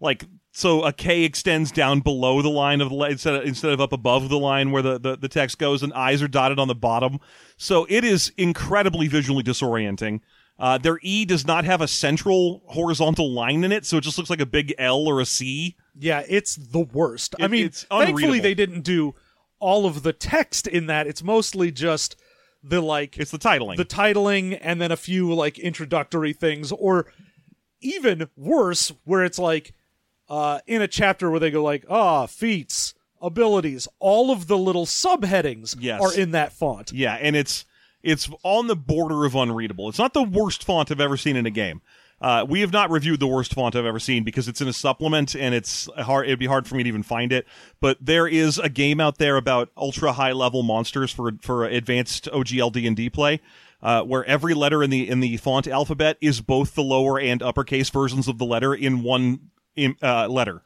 Like 0.00 0.26
so 0.52 0.82
a 0.82 0.92
K 0.92 1.24
extends 1.24 1.70
down 1.70 2.00
below 2.00 2.42
the 2.42 2.48
line 2.48 2.80
of 2.80 2.90
the 2.90 2.96
instead 3.04 3.34
of, 3.34 3.44
instead 3.44 3.72
of 3.72 3.80
up 3.80 3.92
above 3.92 4.28
the 4.28 4.38
line 4.38 4.70
where 4.70 4.82
the, 4.82 4.98
the, 4.98 5.16
the 5.16 5.28
text 5.28 5.58
goes 5.58 5.82
and 5.82 5.92
eyes 5.92 6.22
are 6.22 6.28
dotted 6.28 6.58
on 6.58 6.68
the 6.68 6.74
bottom. 6.74 7.20
So 7.56 7.86
it 7.88 8.04
is 8.04 8.32
incredibly 8.36 9.08
visually 9.08 9.42
disorienting. 9.42 10.20
Uh, 10.58 10.76
their 10.76 10.98
E 11.02 11.24
does 11.24 11.46
not 11.46 11.64
have 11.64 11.80
a 11.80 11.86
central 11.86 12.62
horizontal 12.66 13.32
line 13.32 13.62
in 13.62 13.70
it, 13.70 13.86
so 13.86 13.98
it 13.98 14.00
just 14.00 14.18
looks 14.18 14.30
like 14.30 14.40
a 14.40 14.46
big 14.46 14.74
L 14.76 15.06
or 15.06 15.20
a 15.20 15.26
C. 15.26 15.76
Yeah, 15.96 16.24
it's 16.28 16.56
the 16.56 16.80
worst. 16.80 17.36
I 17.40 17.46
mean, 17.46 17.66
it's 17.66 17.84
thankfully 17.84 18.40
they 18.40 18.54
didn't 18.54 18.80
do 18.80 19.14
all 19.60 19.86
of 19.86 20.02
the 20.02 20.12
text 20.12 20.66
in 20.66 20.86
that. 20.86 21.06
It's 21.06 21.22
mostly 21.22 21.70
just 21.70 22.16
the 22.62 22.80
like 22.80 23.18
It's 23.18 23.30
the 23.30 23.38
titling. 23.38 23.76
the 23.76 23.84
titling 23.84 24.58
and 24.60 24.80
then 24.80 24.90
a 24.92 24.96
few 24.96 25.32
like 25.34 25.58
introductory 25.58 26.32
things 26.32 26.72
or 26.72 27.06
even 27.80 28.28
worse 28.36 28.92
where 29.04 29.24
it's 29.24 29.38
like 29.38 29.72
uh 30.28 30.58
in 30.66 30.82
a 30.82 30.88
chapter 30.88 31.30
where 31.30 31.40
they 31.40 31.50
go 31.50 31.62
like, 31.62 31.84
"Ah, 31.88 32.26
feats, 32.26 32.94
abilities, 33.22 33.88
all 34.00 34.30
of 34.30 34.46
the 34.46 34.58
little 34.58 34.86
subheadings 34.86 35.76
Yes. 35.78 36.00
are 36.00 36.14
in 36.18 36.32
that 36.32 36.52
font." 36.52 36.92
Yeah, 36.92 37.14
and 37.14 37.36
it's 37.36 37.64
it's 38.02 38.28
on 38.42 38.66
the 38.66 38.76
border 38.76 39.24
of 39.24 39.34
unreadable. 39.34 39.88
It's 39.88 39.98
not 39.98 40.14
the 40.14 40.22
worst 40.22 40.62
font 40.64 40.90
I've 40.90 41.00
ever 41.00 41.16
seen 41.16 41.36
in 41.36 41.46
a 41.46 41.50
game. 41.50 41.80
Uh, 42.20 42.44
we 42.48 42.60
have 42.60 42.72
not 42.72 42.90
reviewed 42.90 43.20
the 43.20 43.26
worst 43.26 43.54
font 43.54 43.76
I've 43.76 43.84
ever 43.84 44.00
seen 44.00 44.24
because 44.24 44.48
it's 44.48 44.60
in 44.60 44.68
a 44.68 44.72
supplement 44.72 45.36
and 45.36 45.54
it's 45.54 45.88
hard. 45.96 46.26
It'd 46.26 46.38
be 46.38 46.46
hard 46.46 46.66
for 46.66 46.74
me 46.74 46.82
to 46.82 46.88
even 46.88 47.02
find 47.02 47.32
it. 47.32 47.46
But 47.80 47.98
there 48.00 48.26
is 48.26 48.58
a 48.58 48.68
game 48.68 49.00
out 49.00 49.18
there 49.18 49.36
about 49.36 49.70
ultra 49.76 50.12
high 50.12 50.32
level 50.32 50.62
monsters 50.62 51.12
for 51.12 51.32
for 51.40 51.64
advanced 51.64 52.24
OGL 52.26 52.72
D 52.72 52.86
and 52.86 52.96
D 52.96 53.08
play, 53.08 53.40
uh, 53.82 54.02
where 54.02 54.24
every 54.24 54.54
letter 54.54 54.82
in 54.82 54.90
the 54.90 55.08
in 55.08 55.20
the 55.20 55.36
font 55.36 55.68
alphabet 55.68 56.16
is 56.20 56.40
both 56.40 56.74
the 56.74 56.82
lower 56.82 57.20
and 57.20 57.42
uppercase 57.42 57.90
versions 57.90 58.26
of 58.26 58.38
the 58.38 58.44
letter 58.44 58.74
in 58.74 59.02
one 59.02 59.50
in, 59.76 59.94
uh, 60.02 60.26
letter. 60.28 60.62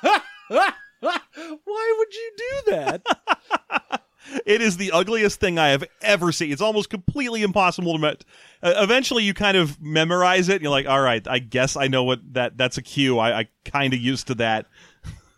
Why 0.00 1.94
would 1.98 2.14
you 2.14 2.32
do 2.36 2.70
that? 2.70 4.00
It 4.46 4.60
is 4.60 4.76
the 4.76 4.92
ugliest 4.92 5.40
thing 5.40 5.58
I 5.58 5.68
have 5.68 5.84
ever 6.00 6.32
seen. 6.32 6.52
It's 6.52 6.62
almost 6.62 6.90
completely 6.90 7.42
impossible 7.42 7.92
to. 7.94 7.98
Me- 7.98 8.16
uh, 8.62 8.74
eventually, 8.78 9.22
you 9.24 9.34
kind 9.34 9.56
of 9.56 9.80
memorize 9.80 10.48
it. 10.48 10.62
You're 10.62 10.70
like, 10.70 10.86
all 10.86 11.00
right, 11.00 11.26
I 11.28 11.38
guess 11.38 11.76
I 11.76 11.88
know 11.88 12.04
what 12.04 12.20
that. 12.34 12.56
That's 12.56 12.78
a 12.78 12.82
cue. 12.82 13.18
I, 13.18 13.40
I 13.40 13.48
kind 13.64 13.92
of 13.92 14.00
used 14.00 14.26
to 14.28 14.34
that. 14.36 14.66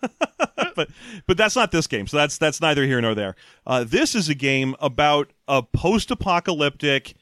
but 0.74 0.88
but 1.26 1.36
that's 1.36 1.56
not 1.56 1.72
this 1.72 1.86
game. 1.86 2.06
So 2.06 2.16
that's 2.16 2.38
that's 2.38 2.60
neither 2.60 2.84
here 2.84 3.00
nor 3.00 3.14
there. 3.14 3.34
Uh, 3.66 3.84
this 3.84 4.14
is 4.14 4.28
a 4.28 4.34
game 4.34 4.74
about 4.80 5.32
a 5.48 5.62
post-apocalyptic, 5.62 7.14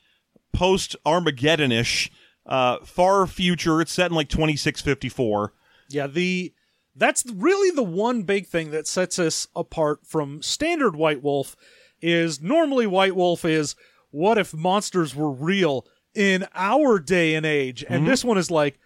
post-Armageddon-ish, 0.53 2.11
uh, 2.47 2.79
far 2.85 3.27
future. 3.27 3.81
It's 3.81 3.93
set 3.93 4.11
in 4.11 4.17
like 4.17 4.29
2654. 4.29 5.53
Yeah, 5.91 6.07
the 6.07 6.53
that's 6.97 7.25
really 7.27 7.71
the 7.71 7.83
one 7.83 8.23
big 8.23 8.47
thing 8.47 8.71
that 8.71 8.87
sets 8.87 9.19
us 9.19 9.47
apart 9.55 10.07
from 10.07 10.43
standard 10.43 10.97
White 10.97 11.23
Wolf 11.23 11.57
is 12.01 12.41
normally 12.41 12.87
White 12.87 13.17
Wolf 13.17 13.45
is 13.45 13.75
what 14.11 14.39
if 14.39 14.55
monsters 14.55 15.15
were 15.15 15.31
real 15.31 15.87
in 16.15 16.47
our 16.55 16.99
day 16.99 17.35
and 17.35 17.45
age? 17.45 17.85
And 17.89 18.03
mm-hmm. 18.03 18.11
this 18.11 18.25
one 18.25 18.39
is 18.39 18.51
like, 18.51 18.79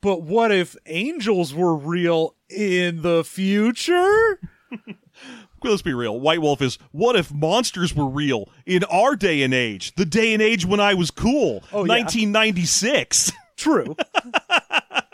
but 0.00 0.22
what 0.22 0.52
if 0.52 0.76
angels 0.86 1.54
were 1.54 1.74
real 1.74 2.36
in 2.48 3.02
the 3.02 3.24
future? 3.24 4.40
Let's 5.64 5.82
be 5.82 5.94
real. 5.94 6.20
White 6.20 6.40
Wolf 6.40 6.62
is 6.62 6.78
what 6.92 7.16
if 7.16 7.32
monsters 7.32 7.94
were 7.94 8.06
real 8.06 8.48
in 8.66 8.84
our 8.84 9.16
day 9.16 9.42
and 9.42 9.52
age, 9.52 9.94
the 9.96 10.04
day 10.04 10.32
and 10.32 10.40
age 10.40 10.64
when 10.64 10.78
I 10.78 10.94
was 10.94 11.10
cool, 11.10 11.64
Oh, 11.72 11.84
yeah. 11.84 12.04
1996. 12.04 13.32
True. 13.56 13.96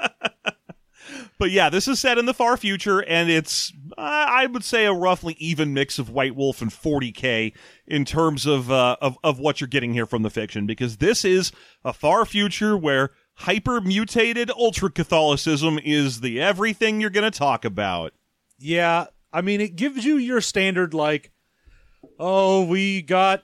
but 1.42 1.50
yeah, 1.50 1.68
this 1.68 1.88
is 1.88 1.98
set 1.98 2.18
in 2.18 2.26
the 2.26 2.34
far 2.34 2.56
future, 2.56 3.00
and 3.02 3.28
it's 3.28 3.72
uh, 3.98 4.26
I 4.28 4.46
would 4.46 4.62
say 4.62 4.84
a 4.84 4.92
roughly 4.92 5.34
even 5.40 5.74
mix 5.74 5.98
of 5.98 6.08
White 6.08 6.36
Wolf 6.36 6.62
and 6.62 6.70
40k 6.70 7.52
in 7.84 8.04
terms 8.04 8.46
of 8.46 8.70
uh, 8.70 8.94
of 9.00 9.18
of 9.24 9.40
what 9.40 9.60
you're 9.60 9.66
getting 9.66 9.92
here 9.92 10.06
from 10.06 10.22
the 10.22 10.30
fiction, 10.30 10.68
because 10.68 10.98
this 10.98 11.24
is 11.24 11.50
a 11.84 11.92
far 11.92 12.24
future 12.24 12.76
where 12.76 13.10
hyper 13.34 13.80
mutated 13.80 14.52
ultra 14.52 14.88
Catholicism 14.88 15.80
is 15.82 16.20
the 16.20 16.40
everything 16.40 17.00
you're 17.00 17.10
going 17.10 17.28
to 17.28 17.36
talk 17.36 17.64
about. 17.64 18.12
Yeah, 18.56 19.06
I 19.32 19.40
mean, 19.40 19.60
it 19.60 19.74
gives 19.74 20.04
you 20.04 20.18
your 20.18 20.40
standard, 20.40 20.94
like, 20.94 21.32
oh, 22.20 22.64
we 22.66 23.02
got, 23.02 23.42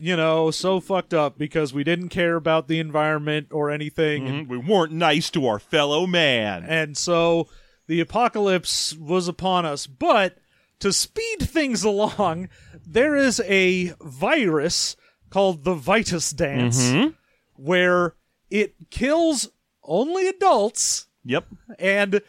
you 0.00 0.16
know, 0.16 0.50
so 0.50 0.80
fucked 0.80 1.14
up 1.14 1.38
because 1.38 1.72
we 1.72 1.84
didn't 1.84 2.08
care 2.10 2.36
about 2.36 2.68
the 2.68 2.78
environment 2.80 3.48
or 3.50 3.70
anything. 3.70 4.26
and- 4.26 4.48
We 4.48 4.58
weren't 4.58 4.92
nice 4.92 5.30
to 5.30 5.46
our 5.46 5.58
fellow 5.58 6.06
man. 6.06 6.64
And 6.64 6.96
so 6.96 7.48
the 7.86 8.00
apocalypse 8.00 8.94
was 8.94 9.28
upon 9.28 9.66
us. 9.66 9.86
But 9.86 10.38
to 10.80 10.92
speed 10.92 11.38
things 11.40 11.82
along, 11.84 12.48
there 12.86 13.16
is 13.16 13.40
a 13.46 13.92
virus 14.00 14.96
called 15.30 15.64
the 15.64 15.74
Vitus 15.74 16.30
Dance 16.30 16.82
mm-hmm. 16.90 17.08
where 17.54 18.14
it 18.50 18.74
kills 18.90 19.48
only 19.84 20.26
adults 20.28 21.06
Yep. 21.24 21.46
and 21.78 22.20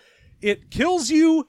it 0.41 0.69
kills 0.69 1.09
you 1.09 1.47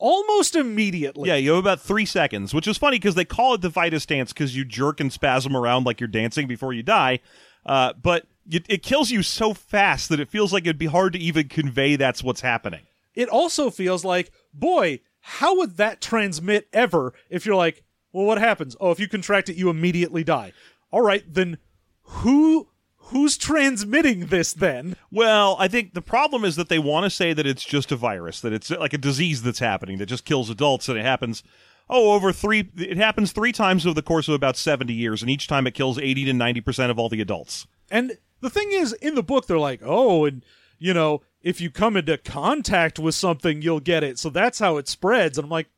almost 0.00 0.56
immediately. 0.56 1.28
Yeah, 1.28 1.36
you 1.36 1.50
have 1.50 1.58
about 1.60 1.80
three 1.80 2.06
seconds, 2.06 2.52
which 2.52 2.66
is 2.66 2.76
funny 2.76 2.96
because 2.96 3.14
they 3.14 3.24
call 3.24 3.54
it 3.54 3.60
the 3.60 3.68
Vitus 3.68 4.06
dance 4.06 4.32
because 4.32 4.56
you 4.56 4.64
jerk 4.64 4.98
and 4.98 5.12
spasm 5.12 5.56
around 5.56 5.84
like 5.84 6.00
you're 6.00 6.08
dancing 6.08 6.48
before 6.48 6.72
you 6.72 6.82
die. 6.82 7.20
Uh, 7.64 7.92
but 8.02 8.26
it, 8.50 8.64
it 8.68 8.82
kills 8.82 9.10
you 9.10 9.22
so 9.22 9.54
fast 9.54 10.08
that 10.08 10.18
it 10.18 10.28
feels 10.28 10.52
like 10.52 10.64
it'd 10.64 10.78
be 10.78 10.86
hard 10.86 11.12
to 11.12 11.18
even 11.18 11.48
convey 11.48 11.96
that's 11.96 12.24
what's 12.24 12.40
happening. 12.40 12.80
It 13.14 13.28
also 13.28 13.70
feels 13.70 14.04
like, 14.04 14.32
boy, 14.54 15.00
how 15.20 15.56
would 15.58 15.76
that 15.76 16.00
transmit 16.00 16.68
ever 16.72 17.12
if 17.28 17.44
you're 17.44 17.56
like, 17.56 17.84
well, 18.12 18.24
what 18.24 18.38
happens? 18.38 18.76
Oh, 18.80 18.90
if 18.90 18.98
you 18.98 19.08
contract 19.08 19.48
it, 19.48 19.56
you 19.56 19.70
immediately 19.70 20.24
die. 20.24 20.52
All 20.90 21.02
right, 21.02 21.22
then 21.28 21.58
who 22.02 22.68
who's 23.10 23.36
transmitting 23.36 24.26
this 24.26 24.52
then? 24.52 24.96
Well, 25.10 25.56
I 25.58 25.68
think 25.68 25.94
the 25.94 26.02
problem 26.02 26.44
is 26.44 26.56
that 26.56 26.68
they 26.68 26.78
want 26.78 27.04
to 27.04 27.10
say 27.10 27.32
that 27.32 27.46
it's 27.46 27.64
just 27.64 27.92
a 27.92 27.96
virus, 27.96 28.40
that 28.40 28.52
it's 28.52 28.70
like 28.70 28.92
a 28.92 28.98
disease 28.98 29.42
that's 29.42 29.58
happening 29.58 29.98
that 29.98 30.06
just 30.06 30.24
kills 30.24 30.50
adults, 30.50 30.88
and 30.88 30.98
it 30.98 31.04
happens. 31.04 31.42
Oh, 31.88 32.12
over 32.12 32.32
three. 32.32 32.70
It 32.76 32.96
happens 32.96 33.32
three 33.32 33.52
times 33.52 33.84
over 33.84 33.94
the 33.94 34.02
course 34.02 34.28
of 34.28 34.34
about 34.34 34.56
seventy 34.56 34.94
years, 34.94 35.22
and 35.22 35.30
each 35.30 35.48
time 35.48 35.66
it 35.66 35.74
kills 35.74 35.98
eighty 35.98 36.24
to 36.24 36.32
ninety 36.32 36.60
percent 36.60 36.90
of 36.90 36.98
all 36.98 37.08
the 37.08 37.20
adults. 37.20 37.66
And 37.90 38.16
the 38.40 38.50
thing 38.50 38.70
is, 38.70 38.92
in 38.92 39.16
the 39.16 39.22
book, 39.22 39.46
they're 39.46 39.58
like, 39.58 39.80
oh, 39.84 40.24
and 40.24 40.44
you 40.78 40.94
know, 40.94 41.22
if 41.42 41.60
you 41.60 41.70
come 41.70 41.96
into 41.96 42.16
contact 42.16 42.98
with 42.98 43.14
something, 43.14 43.60
you'll 43.60 43.80
get 43.80 44.04
it. 44.04 44.18
So 44.18 44.30
that's 44.30 44.60
how 44.60 44.76
it 44.76 44.88
spreads. 44.88 45.36
And 45.36 45.44
I'm 45.44 45.50
like, 45.50 45.68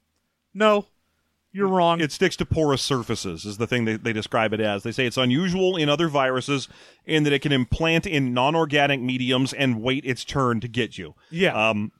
no, 0.52 0.86
you're 1.52 1.68
wrong. 1.68 2.00
It 2.00 2.12
sticks 2.12 2.36
to 2.36 2.46
porous 2.46 2.80
surfaces, 2.82 3.44
is 3.44 3.58
the 3.58 3.66
thing 3.66 3.84
they, 3.84 3.96
they 3.96 4.12
describe 4.12 4.52
it 4.52 4.60
as. 4.60 4.82
They 4.82 4.92
say 4.92 5.06
it's 5.06 5.16
unusual 5.18 5.76
in 5.76 5.88
other 5.88 6.08
viruses 6.08 6.68
in 7.04 7.24
that 7.24 7.32
it 7.32 7.40
can 7.42 7.52
implant 7.52 8.06
in 8.06 8.32
non 8.32 8.54
organic 8.54 9.00
mediums 9.00 9.52
and 9.52 9.82
wait 9.82 10.04
its 10.04 10.24
turn 10.24 10.60
to 10.60 10.68
get 10.68 10.96
you. 10.98 11.14
yeah. 11.30 11.70
Um, 11.70 11.92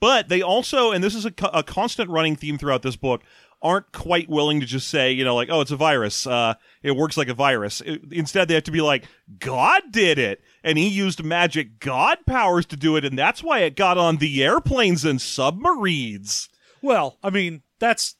but 0.00 0.30
they 0.30 0.40
also, 0.40 0.92
and 0.92 1.04
this 1.04 1.14
is 1.14 1.26
a, 1.26 1.30
co- 1.30 1.50
a 1.52 1.62
constant 1.62 2.08
running 2.08 2.34
theme 2.34 2.56
throughout 2.56 2.80
this 2.80 2.96
book, 2.96 3.22
aren't 3.60 3.92
quite 3.92 4.30
willing 4.30 4.58
to 4.60 4.64
just 4.64 4.88
say, 4.88 5.12
you 5.12 5.24
know, 5.24 5.34
like, 5.34 5.50
oh, 5.50 5.60
it's 5.60 5.70
a 5.70 5.76
virus. 5.76 6.26
Uh, 6.26 6.54
it 6.82 6.92
works 6.92 7.18
like 7.18 7.28
a 7.28 7.34
virus. 7.34 7.82
It- 7.82 8.00
instead, 8.10 8.48
they 8.48 8.54
have 8.54 8.64
to 8.64 8.70
be 8.70 8.80
like, 8.80 9.04
God 9.38 9.82
did 9.90 10.18
it. 10.18 10.40
And 10.64 10.78
he 10.78 10.88
used 10.88 11.22
magic 11.22 11.80
God 11.80 12.16
powers 12.26 12.64
to 12.66 12.76
do 12.78 12.96
it. 12.96 13.04
And 13.04 13.18
that's 13.18 13.42
why 13.42 13.58
it 13.58 13.76
got 13.76 13.98
on 13.98 14.16
the 14.16 14.42
airplanes 14.42 15.04
and 15.04 15.20
submarines. 15.20 16.48
Well, 16.80 17.18
I 17.22 17.28
mean, 17.28 17.62
that's 17.78 18.16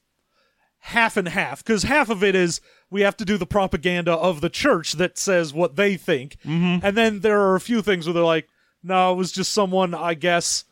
half 0.91 1.17
and 1.17 1.29
half 1.29 1.65
because 1.65 1.83
half 1.85 2.11
of 2.11 2.23
it 2.23 2.35
is 2.35 2.61
we 2.91 3.01
have 3.03 3.17
to 3.17 3.25
do 3.25 3.37
the 3.37 3.47
propaganda 3.47 4.13
of 4.13 4.41
the 4.41 4.51
church 4.51 4.93
that 4.95 5.17
says 5.19 5.53
what 5.53 5.77
they 5.77 5.97
think, 5.97 6.37
mm-hmm. 6.45 6.85
and 6.85 6.97
then 6.97 7.21
there 7.21 7.41
are 7.41 7.55
a 7.57 7.61
few 7.61 7.83
things 7.83 8.07
where 8.07 8.15
they're 8.15 8.23
like, 8.23 8.49
"No, 8.83 9.13
it 9.13 9.17
was 9.17 9.33
just 9.33 9.53
someone, 9.53 9.95
I 9.95 10.15
guess, 10.15 10.65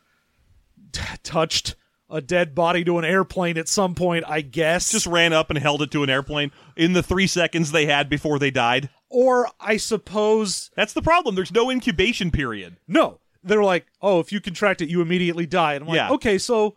t- 0.93 1.03
touched 1.23 1.75
a 2.11 2.21
dead 2.21 2.55
body 2.55 2.83
to 2.85 2.99
an 2.99 3.05
airplane 3.05 3.59
at 3.59 3.69
some 3.69 3.95
point, 3.95 4.25
I 4.27 4.41
guess." 4.41 4.91
Just 4.91 5.07
ran 5.07 5.33
up 5.33 5.51
and 5.51 5.59
held 5.59 5.83
it 5.83 5.91
to 5.93 6.03
an 6.03 6.11
airplane 6.11 6.51
in 6.77 6.93
the 6.93 7.03
three 7.03 7.27
seconds 7.27 7.71
they 7.71 7.87
had 7.87 8.09
before 8.09 8.39
they 8.39 8.51
died. 8.51 8.89
or 9.11 9.49
I 9.61 9.77
suppose 9.77 10.71
That's 10.77 10.93
the 10.93 11.03
problem. 11.03 11.35
There's 11.35 11.53
no 11.53 11.71
incubation 11.71 12.31
period. 12.31 12.77
no, 12.87 13.21
they're 13.45 13.63
like, 13.63 13.87
"Oh, 14.03 14.19
if 14.21 14.33
you 14.33 14.41
contract 14.41 14.83
it, 14.83 14.89
you 14.89 15.01
immediately 15.01 15.47
die." 15.47 15.75
And 15.75 15.83
I'm 15.85 15.89
like, 15.89 15.97
Yeah. 15.97 16.11
"Okay, 16.11 16.39
so." 16.39 16.77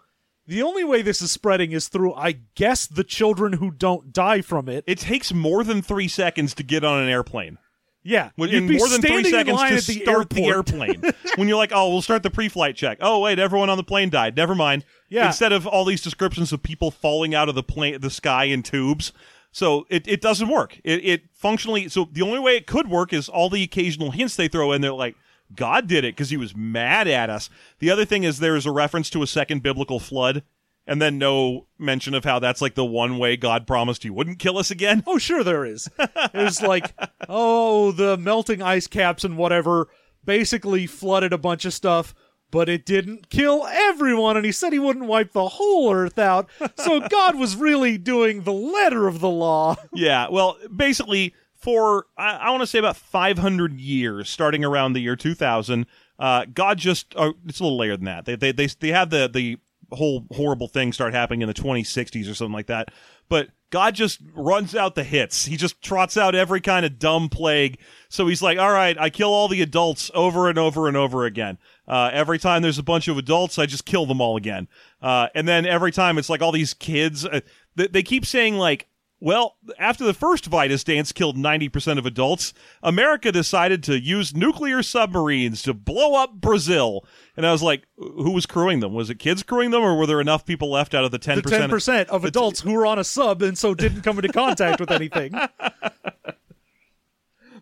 The 0.52 0.64
only 0.64 0.84
way 0.84 1.02
this 1.02 1.22
is 1.22 1.32
spreading 1.32 1.72
is 1.72 1.88
through, 1.88 2.14
I 2.14 2.34
guess, 2.56 2.86
the 2.86 3.06
children 3.06 3.54
who 3.54 3.72
don't 3.72 4.12
die 4.12 4.42
from 4.42 4.68
it. 4.68 4.84
It 4.86 5.00
takes 5.00 5.34
more 5.34 5.64
than 5.64 5.82
three 5.82 6.10
seconds 6.10 6.54
to 6.56 6.64
get 6.64 6.84
on 6.84 7.02
an 7.02 7.08
airplane. 7.08 7.58
Yeah, 8.04 8.32
When, 8.36 8.50
you'd 8.50 8.68
be 8.68 8.78
more 8.78 8.90
than 8.90 9.02
three 9.02 9.24
seconds 9.24 9.62
to 9.62 9.76
the 9.76 10.02
start 10.02 10.30
the 10.30 10.48
airplane. 10.48 11.02
when 11.38 11.48
you're 11.48 11.56
like, 11.56 11.72
oh, 11.74 11.90
we'll 11.90 12.02
start 12.02 12.22
the 12.22 12.30
pre-flight 12.30 12.76
check. 12.76 12.98
Oh, 13.00 13.20
wait, 13.20 13.40
everyone 13.40 13.70
on 13.70 13.78
the 13.78 13.84
plane 13.86 14.10
died. 14.10 14.36
Never 14.36 14.54
mind. 14.54 14.84
Yeah. 15.08 15.28
Instead 15.28 15.54
of 15.54 15.66
all 15.66 15.86
these 15.86 16.02
descriptions 16.02 16.52
of 16.52 16.62
people 16.62 16.92
falling 16.92 17.34
out 17.34 17.48
of 17.48 17.56
the 17.56 17.64
plane, 17.64 18.02
the 18.02 18.10
sky 18.10 18.44
in 18.44 18.62
tubes. 18.62 19.14
So 19.54 19.86
it, 19.90 20.06
it 20.06 20.20
doesn't 20.20 20.50
work. 20.50 20.82
It, 20.84 21.06
it 21.06 21.22
functionally. 21.32 21.88
So 21.88 22.10
the 22.12 22.24
only 22.24 22.40
way 22.40 22.58
it 22.58 22.68
could 22.68 22.90
work 22.90 23.14
is 23.14 23.30
all 23.30 23.50
the 23.50 23.64
occasional 23.64 24.12
hints 24.12 24.36
they 24.36 24.50
throw 24.50 24.74
in. 24.74 24.82
They're 24.82 24.92
like, 24.92 25.16
God 25.56 25.88
did 25.88 26.04
it 26.04 26.16
because 26.16 26.30
he 26.30 26.38
was 26.38 26.56
mad 26.56 27.08
at 27.08 27.30
us. 27.30 27.50
The 27.80 27.90
other 27.90 28.06
thing 28.06 28.24
is 28.24 28.40
there 28.40 28.56
is 28.56 28.66
a 28.66 28.72
reference 28.72 29.10
to 29.12 29.24
a 29.24 29.28
second 29.28 29.64
biblical 29.64 30.00
flood. 30.00 30.44
And 30.88 31.00
then 31.02 31.20
no 31.20 31.68
mention 31.78 32.16
of 32.16 32.24
how 32.24 32.40
that's 32.40 32.62
like 32.62 32.74
the 32.74 32.84
one 32.84 33.20
way 33.20 33.38
God 33.38 33.68
promised 33.68 34.02
he 34.04 34.10
wouldn't 34.10 34.40
kill 34.40 34.58
us 34.58 34.72
again. 34.72 35.04
Oh, 35.06 35.20
sure, 35.20 35.44
there 35.44 35.64
is. 35.64 35.88
There's 36.34 36.62
like, 36.62 36.94
oh, 37.30 37.92
the 37.92 38.18
melting 38.18 38.62
ice 38.64 38.88
caps 38.88 39.24
and 39.24 39.38
whatever 39.38 39.90
basically 40.26 40.88
flooded 40.88 41.34
a 41.34 41.38
bunch 41.38 41.66
of 41.66 41.74
stuff, 41.74 42.16
but 42.50 42.68
it 42.68 42.86
didn't 42.86 43.30
kill 43.30 43.66
everyone. 43.68 44.38
And 44.38 44.46
he 44.46 44.52
said 44.52 44.74
he 44.74 44.80
wouldn't 44.80 45.06
wipe 45.06 45.34
the 45.34 45.50
whole 45.50 45.94
earth 45.94 46.18
out. 46.18 46.50
So 46.78 47.00
God 47.08 47.36
was 47.38 47.56
really 47.56 47.98
doing 47.98 48.42
the 48.42 48.52
letter 48.54 49.08
of 49.08 49.20
the 49.20 49.30
law. 49.30 49.76
Yeah, 49.94 50.28
well, 50.30 50.58
basically, 50.76 51.36
for 51.62 52.08
I, 52.18 52.38
I 52.38 52.50
want 52.50 52.62
to 52.62 52.68
say 52.68 52.80
about 52.80 52.98
500 52.98 53.80
years, 53.80 54.30
starting 54.30 54.66
around 54.66 54.94
the 54.94 55.00
year 55.00 55.16
2000, 55.16 55.86
uh, 56.20 56.46
God 56.54 56.78
just 56.78 57.16
uh, 57.16 57.32
it's 57.46 57.60
a 57.60 57.64
little 57.64 57.78
later 57.78 57.96
than 57.96 58.06
that. 58.06 58.26
They 58.26 58.36
they 58.36 58.52
they 58.52 58.68
they 58.68 58.90
had 58.90 59.10
the 59.10 59.30
the 59.32 59.58
whole 59.96 60.26
horrible 60.32 60.68
thing 60.68 60.94
start 60.94 61.14
happening 61.14 61.42
in 61.42 61.48
the 61.48 61.54
2060s 61.54 62.30
or 62.30 62.34
something 62.34 62.54
like 62.54 62.68
that. 62.68 62.90
But 63.30 63.50
God 63.72 63.96
just 63.96 64.20
runs 64.34 64.76
out 64.76 64.96
the 64.96 65.04
hits. 65.04 65.46
He 65.46 65.56
just 65.56 65.82
trots 65.82 66.18
out 66.18 66.36
every 66.36 66.62
kind 66.62 66.86
of 66.86 67.00
dumb 67.00 67.30
plague. 67.30 67.80
So 68.10 68.28
he's 68.28 68.42
like, 68.42 68.58
all 68.58 68.72
right, 68.72 68.98
I 68.98 69.10
kill 69.10 69.34
all 69.34 69.48
the 69.48 69.62
adults 69.62 70.12
over 70.14 70.50
and 70.50 70.60
over 70.60 70.88
and 70.88 70.98
over 70.98 71.26
again. 71.26 71.58
Uh, 71.88 72.10
every 72.12 72.38
time 72.38 72.62
there's 72.62 72.78
a 72.78 72.84
bunch 72.84 73.08
of 73.08 73.18
adults, 73.18 73.58
I 73.58 73.66
just 73.66 73.86
kill 73.86 74.06
them 74.06 74.22
all 74.22 74.36
again. 74.36 74.68
Uh, 75.02 75.28
and 75.34 75.48
then 75.48 75.66
every 75.66 75.92
time 75.92 76.18
it's 76.18 76.30
like 76.30 76.42
all 76.42 76.52
these 76.52 76.74
kids, 76.74 77.26
uh, 77.26 77.40
they, 77.76 77.88
they 77.88 78.04
keep 78.04 78.26
saying 78.26 78.56
like, 78.56 78.88
well, 79.22 79.58
after 79.78 80.04
the 80.04 80.16
first 80.16 80.48
Vitus 80.48 80.84
dance 80.84 81.12
killed 81.12 81.38
90% 81.38 82.00
of 82.00 82.08
adults, 82.08 82.54
America 82.82 83.32
decided 83.32 83.84
to 83.84 84.00
use 84.00 84.36
nuclear 84.36 84.82
submarines 84.82 85.62
to 85.62 85.76
blow 85.76 86.16
up 86.16 86.34
Brazil. 86.42 87.06
And 87.38 87.46
I 87.46 87.52
was 87.52 87.62
like, 87.62 87.84
who 87.98 88.32
was 88.32 88.48
crewing 88.48 88.80
them? 88.80 88.94
Was 88.94 89.12
it 89.12 89.20
kids 89.20 89.44
crewing 89.44 89.70
them, 89.70 89.84
or 89.84 89.96
were 89.96 90.08
there 90.08 90.20
enough 90.20 90.44
people 90.44 90.72
left 90.72 90.96
out 90.96 91.06
of 91.06 91.12
the 91.12 91.20
10%? 91.20 91.44
The 91.44 91.50
10% 91.52 92.08
of 92.08 92.26
adults 92.26 92.62
who 92.62 92.74
were 92.74 92.88
on 92.88 92.98
a 92.98 93.04
sub 93.04 93.44
and 93.44 93.56
so 93.56 93.76
didn't 93.76 94.02
come 94.02 94.18
into 94.18 94.34
contact 94.34 94.80
with 94.80 94.90
anything. 94.90 95.34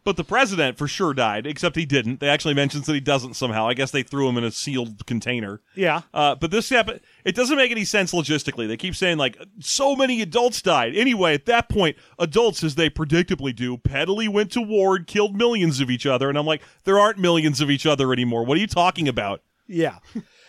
But 0.04 0.18
the 0.18 0.24
president 0.24 0.78
for 0.78 0.88
sure 0.88 1.14
died, 1.14 1.46
except 1.46 1.76
he 1.76 1.86
didn't. 1.86 2.20
They 2.20 2.30
actually 2.30 2.54
mentions 2.54 2.86
that 2.86 2.94
he 2.94 3.00
doesn't 3.00 3.36
somehow. 3.36 3.68
I 3.68 3.74
guess 3.74 3.92
they 3.92 4.04
threw 4.04 4.30
him 4.30 4.38
in 4.38 4.44
a 4.44 4.52
sealed 4.52 5.06
container. 5.06 5.62
Yeah. 5.76 6.02
Uh, 6.14 6.36
but 6.36 6.52
this 6.52 6.70
happened. 6.70 7.02
It 7.26 7.36
doesn't 7.36 7.58
make 7.58 7.72
any 7.72 7.86
sense 7.86 8.12
logistically. 8.14 8.68
They 8.68 8.78
keep 8.78 8.96
saying 8.96 9.18
like 9.18 9.38
so 9.60 9.96
many 9.96 10.22
adults 10.22 10.62
died. 10.62 10.96
Anyway, 10.96 11.34
at 11.34 11.46
that 11.48 11.70
point, 11.70 11.98
adults, 12.18 12.64
as 12.64 12.76
they 12.76 12.90
predictably 12.90 13.56
do, 13.56 13.78
pettily 13.78 14.28
went 14.28 14.52
to 14.54 14.62
war 14.62 14.96
and 14.96 15.06
killed 15.06 15.36
millions 15.36 15.80
of 15.82 15.90
each 15.90 16.06
other. 16.06 16.30
And 16.30 16.38
I'm 16.38 16.46
like, 16.46 16.62
there 16.86 16.98
aren't 17.00 17.18
millions 17.20 17.60
of 17.62 17.70
each 17.70 17.86
other 17.86 18.14
anymore. 18.14 18.46
What 18.46 18.58
are 18.58 18.62
you 18.62 18.68
talking 18.68 19.08
about? 19.08 19.42
Yeah. 19.68 20.00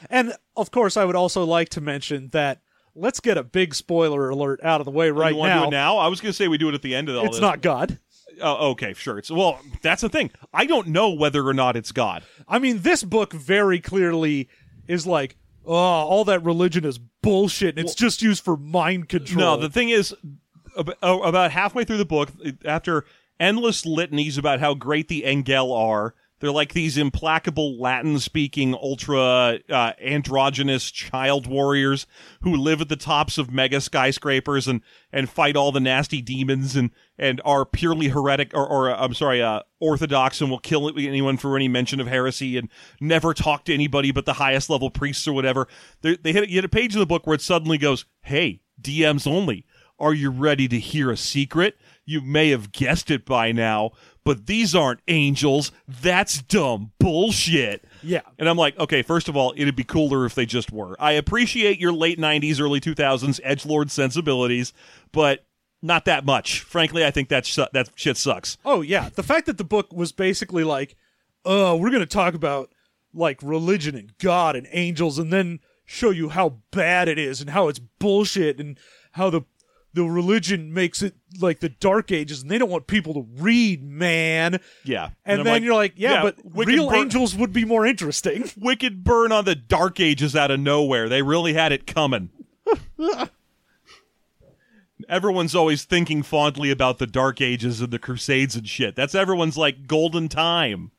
And 0.09 0.33
of 0.57 0.71
course, 0.71 0.97
I 0.97 1.05
would 1.05 1.17
also 1.17 1.45
like 1.45 1.69
to 1.71 1.81
mention 1.81 2.29
that 2.31 2.61
let's 2.95 3.21
get 3.21 3.37
a 3.37 3.43
big 3.43 3.75
spoiler 3.75 4.31
alert 4.31 4.61
out 4.63 4.81
of 4.81 4.85
the 4.85 4.91
way 4.91 5.11
right 5.11 5.33
you 5.33 5.39
want 5.39 5.51
now. 5.51 5.55
to 5.57 5.61
do 5.63 5.69
it 5.69 5.71
now? 5.73 5.99
I 5.99 6.09
was 6.09 6.21
going 6.21 6.31
to 6.31 6.37
say 6.37 6.49
we 6.49 6.57
do 6.59 6.69
it 6.69 6.75
at 6.75 6.83
the 6.83 6.95
end 6.95 7.09
of 7.09 7.17
all 7.17 7.25
It's 7.27 7.37
this. 7.37 7.41
not 7.41 7.61
God. 7.61 7.99
Oh, 8.41 8.71
okay, 8.71 8.95
sure. 8.95 9.19
It's 9.19 9.31
well, 9.31 9.61
that's 9.83 10.03
the 10.03 10.09
thing. 10.09 10.31
I 10.53 10.67
don't 10.67 10.89
know 10.89 11.11
whether 11.11 11.47
or 11.47 11.55
not 11.55 11.77
it's 11.77 11.93
God. 11.93 12.23
I 12.49 12.59
mean, 12.59 12.83
this 12.83 13.03
book 13.03 13.33
very 13.33 13.81
clearly 13.81 14.49
is 14.89 15.07
like, 15.07 15.37
oh, 15.67 15.75
all 15.75 16.25
that 16.25 16.43
religion 16.43 16.85
is 16.85 16.99
bullshit 17.23 17.79
and 17.79 17.87
it's 17.87 17.95
just 17.95 18.23
used 18.23 18.45
for 18.45 18.57
mind 18.57 19.09
control. 19.09 19.57
No, 19.57 19.57
the 19.57 19.71
thing 19.71 19.91
is, 19.91 20.15
oh, 21.03 21.23
about 21.23 21.51
halfway 21.53 21.85
through 21.85 21.99
the 21.99 22.05
book, 22.05 22.31
after 22.65 23.05
endless 23.39 23.85
litanies 23.87 24.39
about 24.39 24.61
how 24.61 24.75
great 24.75 25.09
the 25.09 25.25
Engel 25.25 25.73
are, 25.73 26.15
they're 26.41 26.51
like 26.51 26.73
these 26.73 26.97
implacable 26.99 27.81
Latin-speaking, 27.81 28.75
ultra 28.75 29.61
uh, 29.69 29.93
androgynous 30.01 30.91
child 30.91 31.47
warriors 31.47 32.07
who 32.41 32.57
live 32.57 32.81
at 32.81 32.89
the 32.89 32.97
tops 32.97 33.39
of 33.39 33.53
mega 33.53 33.81
skyscrapers 33.81 34.67
and 34.67 34.81
and 35.13 35.29
fight 35.29 35.57
all 35.57 35.71
the 35.71 35.81
nasty 35.81 36.23
demons 36.23 36.77
and 36.77 36.91
and 37.19 37.41
are 37.45 37.65
purely 37.65 38.09
heretic 38.09 38.53
or, 38.55 38.67
or 38.67 38.91
I'm 38.91 39.15
sorry, 39.15 39.43
uh, 39.43 39.61
orthodox 39.79 40.41
and 40.41 40.51
will 40.51 40.59
kill 40.59 40.89
anyone 40.99 41.37
for 41.37 41.57
any 41.57 41.69
mention 41.69 42.01
of 42.01 42.07
heresy 42.07 42.57
and 42.57 42.69
never 43.01 43.35
talk 43.35 43.65
to 43.67 43.75
anybody 43.75 44.11
but 44.11 44.25
the 44.25 44.35
highest 44.35 44.71
level 44.71 44.91
priests 44.91 45.29
or 45.29 45.33
whatever. 45.33 45.69
They, 46.01 46.17
they 46.17 46.33
hit, 46.33 46.49
you 46.49 46.57
hit 46.57 46.65
a 46.65 46.69
page 46.69 46.95
in 46.95 47.01
the 47.01 47.07
book 47.07 47.27
where 47.27 47.35
it 47.35 47.43
suddenly 47.43 47.79
goes, 47.79 48.07
"Hey, 48.23 48.63
DMs 48.81 49.27
only. 49.27 49.67
Are 49.99 50.15
you 50.15 50.31
ready 50.31 50.67
to 50.69 50.79
hear 50.79 51.11
a 51.11 51.17
secret? 51.17 51.77
You 52.07 52.23
may 52.23 52.49
have 52.49 52.73
guessed 52.73 53.11
it 53.11 53.27
by 53.27 53.53
now, 53.53 53.91
but 54.25 54.47
these 54.47 54.75
aren't 54.75 55.01
angels. 55.09 55.73
That's 55.89 56.43
dumb 56.43 56.93
bullshit." 56.99 57.85
Yeah. 58.03 58.21
And 58.39 58.49
I'm 58.49 58.57
like, 58.57 58.79
okay, 58.79 59.03
first 59.03 59.29
of 59.29 59.37
all, 59.37 59.53
it'd 59.57 59.77
be 59.77 59.85
cooler 59.85 60.25
if 60.25 60.35
they 60.35 60.47
just 60.47 60.73
were. 60.73 60.97
I 60.99 61.13
appreciate 61.13 61.79
your 61.79 61.93
late 61.93 62.19
90s, 62.19 62.61
early 62.61 62.81
2000s 62.81 63.41
edgelord 63.43 63.91
sensibilities, 63.91 64.73
but 65.13 65.45
not 65.83 66.05
that 66.07 66.25
much. 66.25 66.61
Frankly, 66.61 67.05
I 67.05 67.11
think 67.11 67.29
that 67.29 67.47
su- 67.47 67.67
that 67.73 67.91
shit 67.95 68.17
sucks. 68.17 68.59
Oh 68.65 68.81
yeah, 68.83 69.09
the 69.15 69.23
fact 69.23 69.47
that 69.47 69.59
the 69.59 69.65
book 69.65 69.93
was 69.93 70.13
basically 70.13 70.65
like, 70.65 70.97
"Oh, 71.45 71.77
we're 71.77 71.91
going 71.91 72.01
to 72.01 72.07
talk 72.07 72.35
about 72.35 72.71
like 73.13 73.43
religion 73.43 73.95
and 73.97 74.17
God 74.19 74.57
and 74.57 74.69
angels 74.71 75.19
and 75.19 75.33
then 75.33 75.61
show 75.85 76.11
you 76.11 76.29
how 76.29 76.59
bad 76.71 77.09
it 77.09 77.19
is 77.19 77.41
and 77.41 77.51
how 77.51 77.69
it's 77.69 77.81
bullshit 77.81 78.61
and 78.61 78.79
how 79.13 79.29
the 79.31 79.43
the 79.93 80.05
religion 80.05 80.73
makes 80.73 81.03
it 81.03 81.15
like 81.41 81.61
the 81.61 81.69
dark 81.69 82.13
ages 82.13 82.43
and 82.43 82.51
they 82.51 82.59
don't 82.59 82.71
want 82.71 82.87
people 82.87 83.15
to 83.15 83.27
read, 83.37 83.83
man." 83.83 84.61
Yeah. 84.85 85.11
And, 85.25 85.41
I'm 85.41 85.45
then 85.45 85.55
like, 85.55 85.63
you're 85.63 85.75
like, 85.75 85.93
"Yeah, 85.97 86.23
but 86.23 86.37
real 86.45 86.89
Bur- 86.89 86.97
angels 86.97 87.35
would 87.35 87.53
be 87.53 87.65
more 87.65 87.85
interesting." 87.87 88.51
Wicked 88.57 89.05
burn 89.05 89.33
on 89.33 89.45
the 89.45 89.55
dark 89.55 90.01
ages 90.01 90.35
out 90.37 90.51
of 90.51 90.61
nowhere. 90.61 91.09
They 91.09 91.23
really 91.23 91.55
had 91.55 91.73
it 91.73 91.87
coming. 91.87 92.31
everyone's 95.09 95.55
always 95.55 95.85
thinking 95.85 96.23
fondly 96.23 96.71
about 96.71 96.99
the 96.99 97.07
Dark 97.07 97.41
Ages 97.41 97.81
and 97.81 97.91
the 97.93 97.99
Crusades 97.99 98.55
and 98.57 98.69
shit. 98.69 98.95
That's 98.95 99.15
everyone's 99.15 99.57
like 99.59 99.87
golden 99.87 100.29
time. 100.29 100.93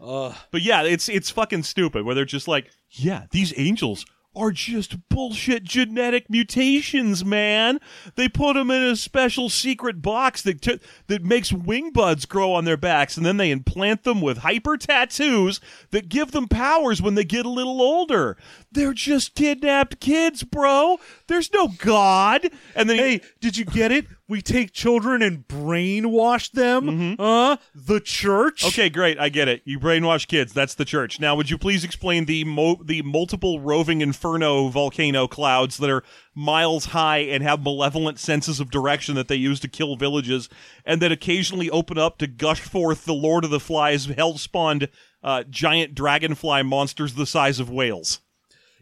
Uh, 0.00 0.32
But 0.50 0.62
yeah, 0.62 0.82
it's 0.82 1.08
it's 1.08 1.30
fucking 1.30 1.64
stupid 1.64 2.04
where 2.04 2.14
they're 2.14 2.24
just 2.24 2.48
like, 2.48 2.70
yeah, 2.90 3.26
these 3.30 3.52
angels 3.58 4.06
are 4.34 4.52
just 4.52 5.08
bullshit 5.08 5.64
genetic 5.64 6.30
mutations, 6.30 7.24
man. 7.24 7.80
They 8.14 8.28
put 8.28 8.54
them 8.54 8.70
in 8.70 8.82
a 8.82 8.96
special 8.96 9.48
secret 9.48 10.00
box 10.00 10.42
that 10.42 10.62
t- 10.62 10.80
that 11.08 11.24
makes 11.24 11.52
wing 11.52 11.90
buds 11.90 12.26
grow 12.26 12.52
on 12.52 12.64
their 12.64 12.76
backs, 12.76 13.16
and 13.16 13.26
then 13.26 13.36
they 13.36 13.50
implant 13.50 14.04
them 14.04 14.20
with 14.20 14.38
hyper 14.38 14.76
tattoos 14.76 15.60
that 15.90 16.08
give 16.08 16.30
them 16.30 16.48
powers 16.48 17.02
when 17.02 17.14
they 17.14 17.24
get 17.24 17.46
a 17.46 17.50
little 17.50 17.82
older. 17.82 18.36
They're 18.70 18.94
just 18.94 19.34
kidnapped 19.34 20.00
kids, 20.00 20.44
bro. 20.44 21.00
There's 21.26 21.52
no 21.52 21.68
god. 21.68 22.50
And 22.74 22.88
then 22.88 22.98
hey, 22.98 23.20
did 23.40 23.56
you 23.56 23.64
get 23.64 23.90
it? 23.90 24.06
We 24.30 24.40
take 24.40 24.72
children 24.72 25.22
and 25.22 25.46
brainwash 25.48 26.52
them. 26.52 27.16
Uh, 27.18 27.56
the 27.74 27.98
church. 28.00 28.64
Okay, 28.64 28.88
great. 28.88 29.18
I 29.18 29.28
get 29.28 29.48
it. 29.48 29.62
You 29.64 29.80
brainwash 29.80 30.28
kids. 30.28 30.52
That's 30.52 30.74
the 30.74 30.84
church. 30.84 31.18
Now, 31.18 31.34
would 31.34 31.50
you 31.50 31.58
please 31.58 31.82
explain 31.82 32.26
the 32.26 32.44
mo- 32.44 32.80
the 32.84 33.02
multiple 33.02 33.58
roving 33.58 34.00
inferno 34.00 34.68
volcano 34.68 35.26
clouds 35.26 35.78
that 35.78 35.90
are 35.90 36.04
miles 36.34 36.86
high 36.86 37.18
and 37.18 37.42
have 37.42 37.62
malevolent 37.64 38.20
senses 38.20 38.60
of 38.60 38.70
direction 38.70 39.16
that 39.16 39.26
they 39.26 39.34
use 39.34 39.58
to 39.60 39.68
kill 39.68 39.96
villages, 39.96 40.48
and 40.84 41.02
that 41.02 41.10
occasionally 41.10 41.68
open 41.68 41.98
up 41.98 42.16
to 42.18 42.28
gush 42.28 42.60
forth 42.60 43.04
the 43.04 43.12
Lord 43.12 43.44
of 43.44 43.50
the 43.50 43.58
Flies 43.60 44.06
hell 44.06 44.38
spawned 44.38 44.88
uh, 45.24 45.42
giant 45.50 45.94
dragonfly 45.94 46.62
monsters 46.62 47.14
the 47.14 47.26
size 47.26 47.58
of 47.58 47.68
whales, 47.68 48.20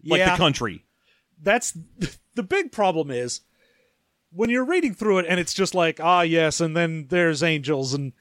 like 0.04 0.18
Yeah. 0.18 0.32
the 0.32 0.36
country. 0.36 0.84
that's 1.42 1.72
the 2.34 2.42
big 2.42 2.70
problem 2.70 3.10
is 3.10 3.40
when 4.30 4.50
you're 4.50 4.64
reading 4.64 4.94
through 4.94 5.18
it 5.18 5.26
and 5.28 5.40
it's 5.40 5.54
just 5.54 5.74
like 5.74 5.98
ah 6.02 6.22
yes 6.22 6.60
and 6.60 6.76
then 6.76 7.06
there's 7.08 7.42
angels 7.42 7.94
and 7.94 8.12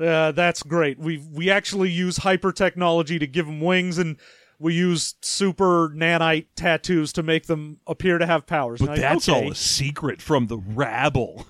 uh, 0.00 0.30
that's 0.32 0.62
great 0.62 0.98
we 0.98 1.16
we 1.32 1.50
actually 1.50 1.90
use 1.90 2.18
hyper 2.18 2.52
technology 2.52 3.18
to 3.18 3.26
give 3.26 3.46
them 3.46 3.60
wings 3.60 3.96
and 3.98 4.16
we 4.58 4.74
use 4.74 5.14
super 5.22 5.90
nanite 5.90 6.46
tattoos 6.56 7.12
to 7.12 7.22
make 7.22 7.46
them 7.46 7.78
appear 7.86 8.18
to 8.18 8.26
have 8.26 8.46
powers 8.46 8.80
But 8.80 8.90
Like, 8.90 9.00
that's 9.00 9.28
okay. 9.28 9.44
all 9.46 9.52
a 9.52 9.54
secret 9.54 10.20
from 10.22 10.46
the 10.48 10.58
rabble. 10.58 11.46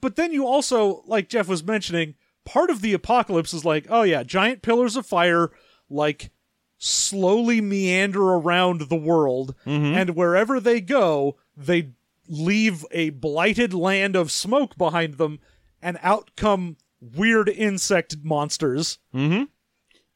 but 0.00 0.16
then 0.16 0.32
you 0.32 0.46
also 0.46 1.02
like 1.06 1.28
jeff 1.30 1.48
was 1.48 1.64
mentioning 1.64 2.14
part 2.44 2.68
of 2.70 2.82
the 2.82 2.92
apocalypse 2.92 3.54
is 3.54 3.64
like 3.64 3.86
oh 3.88 4.02
yeah 4.02 4.22
giant 4.22 4.60
pillars 4.62 4.96
of 4.96 5.06
fire 5.06 5.50
like 5.90 6.30
slowly 6.78 7.60
meander 7.60 8.22
around 8.22 8.82
the 8.82 8.96
world 8.96 9.54
and 9.66 10.10
wherever 10.10 10.60
they 10.60 10.80
go 10.80 11.36
they 11.56 11.90
leave 12.28 12.84
a 12.90 13.10
blighted 13.10 13.72
land 13.74 14.14
of 14.16 14.30
smoke 14.30 14.76
behind 14.76 15.14
them 15.14 15.40
and 15.82 15.98
out 16.02 16.30
come 16.36 16.76
weird 17.00 17.48
insect 17.48 18.16
monsters. 18.22 18.98
Mm-hmm. 19.14 19.44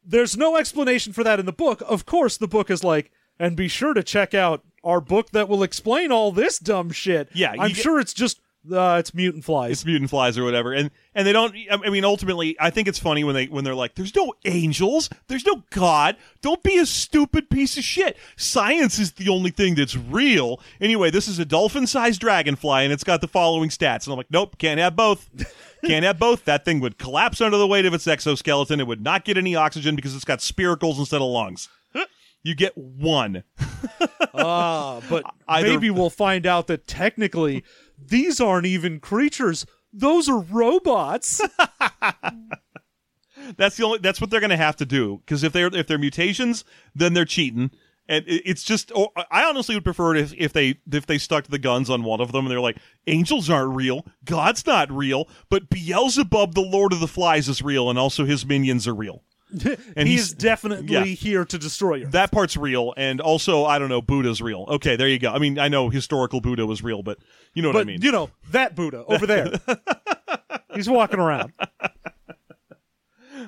there's 0.05 0.37
no 0.37 0.57
explanation 0.57 1.13
for 1.13 1.23
that 1.25 1.39
in 1.41 1.47
the 1.47 1.53
book. 1.53 1.83
Of 1.87 2.07
course 2.07 2.37
the 2.37 2.49
book 2.49 2.71
is 2.71 2.83
like 2.85 3.11
and 3.39 3.57
be 3.57 3.69
sure 3.69 3.95
to 3.95 4.03
check 4.03 4.35
out 4.35 4.63
our 4.85 5.01
book 5.01 5.31
that 5.31 5.49
will 5.49 5.63
explain 5.63 6.11
all 6.13 6.33
this 6.33 6.59
dumb 6.59 6.91
shit. 6.91 7.29
Yeah, 7.35 7.55
i'm 7.59 7.69
get- 7.69 7.77
sure 7.77 8.01
it's 8.01 8.13
just 8.13 8.41
uh, 8.73 8.97
it's 9.01 9.13
mutant 9.15 9.45
flies. 9.45 9.73
It's 9.73 9.85
mutant 9.85 10.11
flies 10.11 10.39
or 10.39 10.45
whatever. 10.45 10.73
And 10.73 10.91
and 11.15 11.27
they 11.27 11.33
don't 11.33 11.55
i 11.71 11.91
mean 11.91 12.05
ultimately 12.05 12.57
i 12.61 12.71
think 12.71 12.89
it's 12.89 12.99
funny 12.99 13.25
when 13.25 13.35
they 13.35 13.47
when 13.47 13.65
they're 13.65 13.75
like 13.75 13.95
there's 13.95 14.15
no 14.15 14.33
angels. 14.45 15.09
There's 15.29 15.47
no 15.47 15.63
god. 15.71 16.17
Don't 16.41 16.63
be 16.63 16.79
a 16.79 16.87
stupid 16.87 17.51
piece 17.51 17.77
of 17.77 17.85
shit. 17.85 18.17
Science 18.37 18.99
is 18.99 19.13
the 19.13 19.29
only 19.29 19.51
thing 19.51 19.75
that's 19.75 19.97
real. 19.97 20.61
Anyway 20.81 21.11
this 21.11 21.29
is 21.29 21.39
a 21.39 21.45
dolphin-sized 21.45 22.21
dragonfly 22.21 22.85
and 22.85 22.93
it's 22.93 23.05
got 23.05 23.21
the 23.21 23.29
following 23.29 23.69
stats. 23.71 24.05
And 24.07 24.13
i'm 24.13 24.17
like 24.17 24.31
nope 24.31 24.57
can't 24.59 24.81
have 24.81 24.97
both. 24.97 25.29
Can't 25.85 26.05
have 26.05 26.19
both. 26.19 26.45
That 26.45 26.65
thing 26.65 26.79
would 26.79 26.97
collapse 26.97 27.41
under 27.41 27.57
the 27.57 27.67
weight 27.67 27.87
of 27.87 27.93
its 27.95 28.07
exoskeleton. 28.07 28.79
It 28.79 28.87
would 28.87 29.03
not 29.03 29.25
get 29.25 29.37
any 29.37 29.57
oxygen 29.57 29.97
because 29.97 30.15
it's 30.15 30.25
got 30.25 30.39
spiracles 30.39 30.99
instead 30.99 31.21
of 31.21 31.27
lungs. 31.29 31.69
You 32.45 32.55
get 32.55 32.77
one. 32.77 33.45
Ah, 34.35 35.01
but 35.11 35.25
Either- 35.47 35.69
maybe 35.69 35.91
we'll 35.91 36.09
find 36.09 36.47
out 36.47 36.67
that 36.69 36.87
technically 36.87 37.63
these 37.99 38.41
aren't 38.41 38.65
even 38.67 38.99
creatures. 38.99 39.67
Those 39.93 40.29
are 40.29 40.41
robots. 40.41 41.41
That's 43.57 43.77
the 43.77 43.85
only. 43.85 43.99
That's 43.99 44.21
what 44.21 44.31
they're 44.31 44.41
going 44.41 44.51
to 44.51 44.57
have 44.57 44.77
to 44.77 44.87
do. 44.87 45.21
Because 45.25 45.43
if 45.43 45.53
they're 45.53 45.75
if 45.75 45.87
they're 45.87 45.99
mutations, 45.99 46.65
then 46.95 47.13
they're 47.15 47.25
cheating. 47.25 47.71
And 48.09 48.25
it- 48.27 48.43
it's 48.45 48.63
just. 48.63 48.93
Or 48.95 49.11
I 49.31 49.45
honestly 49.45 49.75
would 49.75 49.85
prefer 49.85 50.15
it 50.15 50.21
if 50.21 50.35
if 50.37 50.53
they 50.53 50.77
if 50.93 51.07
they 51.07 51.19
stuck 51.19 51.47
the 51.49 51.59
guns 51.59 51.91
on 51.91 52.05
one 52.05 52.21
of 52.21 52.33
them 52.33 52.45
and 52.47 52.51
they're 52.53 52.61
like, 52.61 52.79
angels 53.07 53.51
aren't 53.51 53.75
real, 53.75 54.07
God's 54.25 54.65
not 54.67 54.91
real, 54.93 55.29
but 55.49 55.71
Beelzebub, 55.71 56.55
the 56.55 56.61
Lord 56.61 56.93
of 56.93 57.01
the 57.01 57.09
Flies, 57.09 57.49
is 57.49 57.63
real, 57.63 57.91
and 57.91 57.99
also 57.99 58.25
his 58.25 58.47
minions 58.47 58.87
are 58.87 58.95
real. 58.95 59.23
And 59.97 60.09
He's 60.09 60.29
he's- 60.29 60.33
definitely 60.33 60.87
yeah. 60.93 61.05
here 61.05 61.45
to 61.45 61.59
destroy 61.59 61.97
you. 61.97 62.07
That 62.07 62.33
part's 62.33 62.57
real, 62.57 62.95
and 62.97 63.21
also 63.21 63.65
I 63.65 63.79
don't 63.79 63.89
know, 63.89 64.01
Buddha's 64.03 64.41
real. 64.41 64.65
Okay, 64.69 64.97
there 64.97 65.09
you 65.09 65.19
go. 65.19 65.31
I 65.33 65.39
mean, 65.39 65.59
I 65.59 65.69
know 65.69 65.89
historical 65.91 66.41
Buddha 66.41 66.65
was 66.67 66.83
real, 66.83 67.03
but 67.03 67.19
you 67.55 67.63
know 67.63 67.69
what 67.69 67.77
I 67.79 67.85
mean. 67.85 68.01
you 68.03 68.13
know 68.13 68.31
that 68.51 68.75
Buddha 68.75 69.05
over 69.07 69.27
there. 69.27 69.51
He's 70.75 70.89
walking 70.89 71.21
around. 71.21 71.53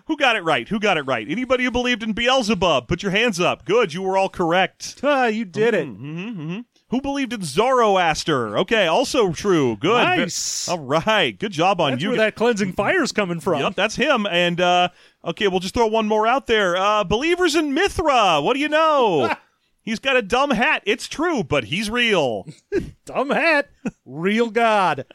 Who 0.06 0.16
got 0.18 0.36
it 0.36 0.42
right? 0.44 0.68
Who 0.68 0.78
got 0.80 0.96
it 0.98 1.02
right? 1.02 1.26
Anybody 1.28 1.64
who 1.64 1.70
believed 1.70 2.02
in 2.02 2.12
Beelzebub, 2.12 2.88
put 2.88 3.02
your 3.02 3.12
hands 3.12 3.40
up. 3.40 3.64
Good, 3.64 3.94
you 3.94 4.02
were 4.02 4.18
all 4.18 4.28
correct. 4.28 5.00
Ah, 5.02 5.26
you 5.26 5.44
did 5.46 5.72
it. 5.74 6.64
Who 6.94 7.00
believed 7.00 7.32
in 7.32 7.42
Zoroaster? 7.42 8.56
Okay, 8.58 8.86
also 8.86 9.32
true. 9.32 9.76
Good. 9.78 10.04
Nice. 10.04 10.68
All 10.68 10.78
right. 10.78 11.36
Good 11.36 11.50
job 11.50 11.80
on 11.80 11.90
That's 11.90 12.02
you. 12.04 12.10
where 12.10 12.18
that 12.18 12.36
cleansing 12.36 12.74
fire's 12.74 13.10
coming 13.10 13.40
from. 13.40 13.58
Yep, 13.62 13.74
that's 13.74 13.96
him. 13.96 14.26
And 14.30 14.60
uh, 14.60 14.90
okay, 15.24 15.48
we'll 15.48 15.58
just 15.58 15.74
throw 15.74 15.88
one 15.88 16.06
more 16.06 16.24
out 16.24 16.46
there. 16.46 16.76
Uh, 16.76 17.02
believers 17.02 17.56
in 17.56 17.74
Mithra. 17.74 18.40
What 18.40 18.54
do 18.54 18.60
you 18.60 18.68
know? 18.68 19.34
he's 19.82 19.98
got 19.98 20.16
a 20.16 20.22
dumb 20.22 20.52
hat. 20.52 20.84
It's 20.86 21.08
true, 21.08 21.42
but 21.42 21.64
he's 21.64 21.90
real. 21.90 22.46
Dumb 23.04 23.30
hat. 23.30 23.70
Real 24.04 24.50
God. 24.50 25.04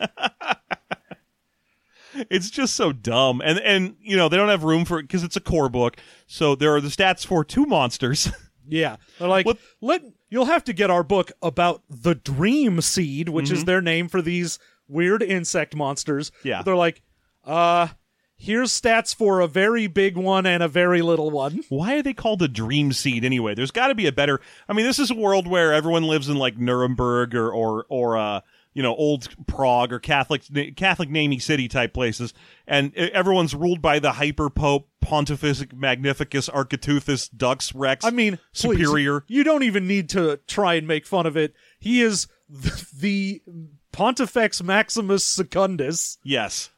It's 2.29 2.49
just 2.49 2.73
so 2.75 2.91
dumb. 2.91 3.39
And 3.45 3.59
and 3.59 3.95
you 4.01 4.17
know 4.17 4.27
they 4.29 4.35
don't 4.35 4.49
have 4.49 4.63
room 4.63 4.83
for 4.83 4.97
it 4.99 5.03
because 5.03 5.23
it's 5.23 5.37
a 5.37 5.39
core 5.39 5.69
book. 5.69 5.95
So 6.27 6.55
there 6.55 6.75
are 6.75 6.81
the 6.81 6.89
stats 6.89 7.25
for 7.25 7.45
two 7.45 7.65
monsters. 7.65 8.29
Yeah. 8.67 8.97
They're 9.17 9.27
like, 9.27 9.45
What- 9.45 9.57
let 9.81 10.03
you'll 10.29 10.45
have 10.45 10.63
to 10.65 10.73
get 10.73 10.89
our 10.89 11.03
book 11.03 11.31
about 11.41 11.81
the 11.89 12.15
dream 12.15 12.81
seed, 12.81 13.29
which 13.29 13.45
Mm-hmm. 13.47 13.55
is 13.55 13.65
their 13.65 13.81
name 13.81 14.07
for 14.07 14.21
these 14.21 14.59
weird 14.87 15.21
insect 15.23 15.75
monsters. 15.75 16.31
Yeah. 16.43 16.61
They're 16.63 16.75
like, 16.75 17.01
uh, 17.45 17.87
here's 18.37 18.71
stats 18.71 19.13
for 19.13 19.39
a 19.41 19.47
very 19.47 19.87
big 19.87 20.15
one 20.17 20.45
and 20.45 20.63
a 20.63 20.67
very 20.67 21.01
little 21.01 21.29
one. 21.31 21.61
Why 21.69 21.97
are 21.97 22.01
they 22.03 22.13
called 22.13 22.39
the 22.39 22.47
Dream 22.47 22.93
Seed 22.93 23.25
anyway? 23.25 23.53
There's 23.55 23.71
got 23.71 23.87
to 23.87 23.95
be 23.95 24.07
a 24.07 24.11
better. 24.11 24.39
I 24.67 24.73
mean, 24.73 24.85
this 24.85 24.99
is 24.99 25.11
a 25.11 25.15
world 25.15 25.47
where 25.47 25.73
everyone 25.73 26.03
lives 26.03 26.29
in 26.29 26.37
like 26.37 26.57
Nuremberg 26.57 27.35
or 27.35 27.51
or 27.51 27.85
or 27.89 28.17
uh, 28.17 28.41
you 28.73 28.83
know 28.83 28.95
old 28.95 29.29
Prague 29.47 29.91
or 29.91 29.99
Catholic 29.99 30.43
Catholic 30.75 31.09
namey 31.09 31.41
city 31.41 31.67
type 31.67 31.93
places, 31.93 32.33
and 32.67 32.95
everyone's 32.95 33.55
ruled 33.55 33.81
by 33.81 33.99
the 33.99 34.13
hyper 34.13 34.49
pope 34.49 34.87
Pontifex 35.01 35.65
Magnificus 35.73 36.49
Architeuthus 36.49 37.29
Dux 37.35 37.73
Rex. 37.73 38.05
I 38.05 38.11
mean, 38.11 38.37
please, 38.53 38.77
superior. 38.79 39.23
you 39.27 39.43
don't 39.43 39.63
even 39.63 39.87
need 39.87 40.09
to 40.09 40.39
try 40.47 40.75
and 40.75 40.87
make 40.87 41.05
fun 41.05 41.25
of 41.25 41.35
it. 41.35 41.53
He 41.79 42.01
is 42.01 42.27
the, 42.49 42.85
the 42.97 43.41
Pontifex 43.91 44.61
Maximus 44.63 45.23
Secundus. 45.23 46.17
yes, 46.23 46.69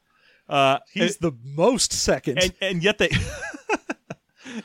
uh, 0.49 0.79
He's 0.91 1.17
the 1.17 1.33
most 1.43 1.93
second. 1.93 2.39
and 2.39 2.53
and 2.61 2.83
yet 2.83 2.97
they. 2.97 3.09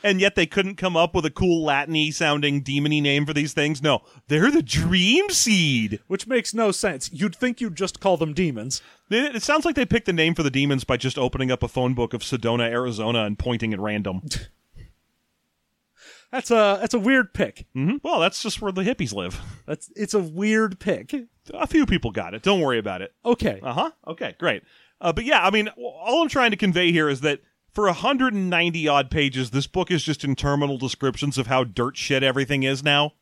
And 0.03 0.19
yet 0.21 0.35
they 0.35 0.45
couldn't 0.45 0.75
come 0.75 0.95
up 0.97 1.13
with 1.15 1.25
a 1.25 1.29
cool 1.31 1.63
Latin-y 1.63 2.09
sounding 2.11 2.63
demony 2.63 3.01
name 3.01 3.25
for 3.25 3.33
these 3.33 3.53
things. 3.53 3.81
No, 3.81 4.01
they're 4.27 4.51
the 4.51 4.61
Dream 4.63 5.29
Seed. 5.29 5.99
which 6.07 6.27
makes 6.27 6.53
no 6.53 6.71
sense. 6.71 7.09
You'd 7.13 7.35
think 7.35 7.61
you'd 7.61 7.75
just 7.75 7.99
call 7.99 8.17
them 8.17 8.33
demons. 8.33 8.81
It, 9.09 9.35
it 9.35 9.43
sounds 9.43 9.65
like 9.65 9.75
they 9.75 9.85
picked 9.85 10.05
the 10.05 10.13
name 10.13 10.35
for 10.35 10.43
the 10.43 10.51
demons 10.51 10.83
by 10.83 10.97
just 10.97 11.17
opening 11.17 11.51
up 11.51 11.63
a 11.63 11.67
phone 11.67 11.93
book 11.93 12.13
of 12.13 12.21
Sedona, 12.21 12.69
Arizona, 12.69 13.23
and 13.25 13.37
pointing 13.39 13.73
at 13.73 13.79
random. 13.79 14.21
That's 16.31 16.51
a 16.51 16.77
that's 16.81 16.93
a 16.93 16.99
weird 16.99 17.33
pick. 17.33 17.67
hmm 17.73 17.95
Well, 18.03 18.19
that's 18.19 18.43
just 18.43 18.61
where 18.61 18.73
the 18.73 18.81
hippies 18.83 19.13
live. 19.13 19.39
That's 19.65 19.89
it's 19.95 20.13
a 20.13 20.19
weird 20.19 20.77
pick. 20.77 21.15
A 21.53 21.65
few 21.67 21.85
people 21.85 22.11
got 22.11 22.33
it. 22.33 22.43
Don't 22.43 22.59
worry 22.59 22.79
about 22.79 23.01
it. 23.01 23.13
Okay. 23.23 23.61
Uh 23.63 23.71
huh. 23.73 23.91
Okay, 24.05 24.35
great. 24.37 24.63
Uh, 24.99 25.13
but 25.13 25.23
yeah, 25.23 25.45
I 25.45 25.51
mean, 25.51 25.69
all 25.77 26.21
I'm 26.21 26.27
trying 26.27 26.51
to 26.51 26.57
convey 26.57 26.91
here 26.91 27.07
is 27.07 27.21
that 27.21 27.39
for 27.77 27.85
190 27.85 28.87
odd 28.87 29.11
pages, 29.11 29.51
this 29.51 29.67
book 29.67 29.91
is 29.91 30.01
just 30.03 30.23
interminable 30.23 30.79
descriptions 30.79 31.37
of 31.37 31.45
how 31.45 31.63
dirt 31.63 31.95
shit 31.95 32.23
everything 32.23 32.63
is 32.63 32.83
now. 32.83 33.13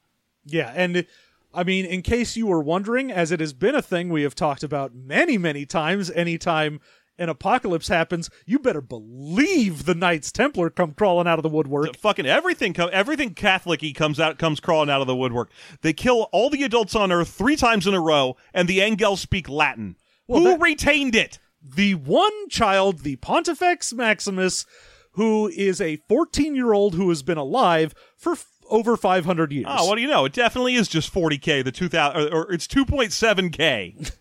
Yeah, 0.46 0.72
and 0.74 1.06
I 1.54 1.66
mean, 1.66 1.84
in 1.86 2.02
case 2.02 2.38
you 2.38 2.48
were 2.48 2.62
wondering, 2.62 3.12
as 3.12 3.34
it 3.34 3.42
has 3.42 3.52
been 3.52 3.76
a 3.76 3.82
thing 3.82 4.08
we 4.08 4.22
have 4.24 4.34
talked 4.34 4.64
about 4.64 4.96
many, 4.96 5.38
many 5.38 5.66
times, 5.66 6.10
anytime 6.10 6.80
an 7.20 7.28
apocalypse 7.28 7.90
happens, 7.90 8.30
you 8.46 8.58
better 8.58 8.80
believe 8.80 9.84
the 9.84 9.94
Knights 9.94 10.32
Templar 10.32 10.70
come 10.70 10.94
crawling 10.94 11.28
out 11.28 11.38
of 11.38 11.44
the 11.44 11.50
woodwork. 11.50 11.98
Fucking 11.98 12.26
everything, 12.26 12.74
co- 12.74 12.88
everything 12.88 13.34
Catholic-y 13.34 13.92
comes 13.94 14.22
out, 14.22 14.40
comes 14.40 14.62
crawling 14.62 14.90
out 14.90 15.02
of 15.02 15.08
the 15.08 15.18
woodwork. 15.18 15.52
They 15.82 15.92
kill 15.92 16.30
all 16.32 16.50
the 16.50 16.64
adults 16.64 16.96
on 16.96 17.12
Earth 17.12 17.28
three 17.28 17.58
times 17.58 17.88
in 17.88 17.94
a 17.94 18.00
row, 18.00 18.38
and 18.54 18.70
the 18.70 18.82
Engel 18.82 19.18
speak 19.18 19.50
Latin. 19.50 19.98
Well, 20.28 20.40
Who 20.40 20.48
that- 20.52 20.62
retained 20.62 21.14
it? 21.14 21.40
The 21.74 21.96
one 21.96 22.50
child, 22.50 23.00
the 23.00 23.16
Pontifex 23.18 23.94
Maximus, 23.94 24.66
who 25.12 25.48
is 25.48 25.82
a 25.82 25.98
14 26.08 26.56
year 26.56 26.74
old 26.74 26.96
who 26.96 27.10
has 27.10 27.24
been 27.24 27.38
alive 27.38 27.94
for 28.18 28.34
f- 28.34 28.48
over 28.70 28.98
500 28.98 29.52
years. 29.52 29.66
Oh, 29.68 29.88
what 29.88 29.96
do 29.96 30.02
you 30.02 30.08
know? 30.08 30.26
It 30.26 30.34
definitely 30.34 30.76
is 30.76 30.88
just 30.88 31.14
40k. 31.14 31.64
The 31.64 31.72
2000 31.72 32.22
or, 32.22 32.34
or 32.34 32.52
it's 32.52 32.68
2.7k. 32.68 34.12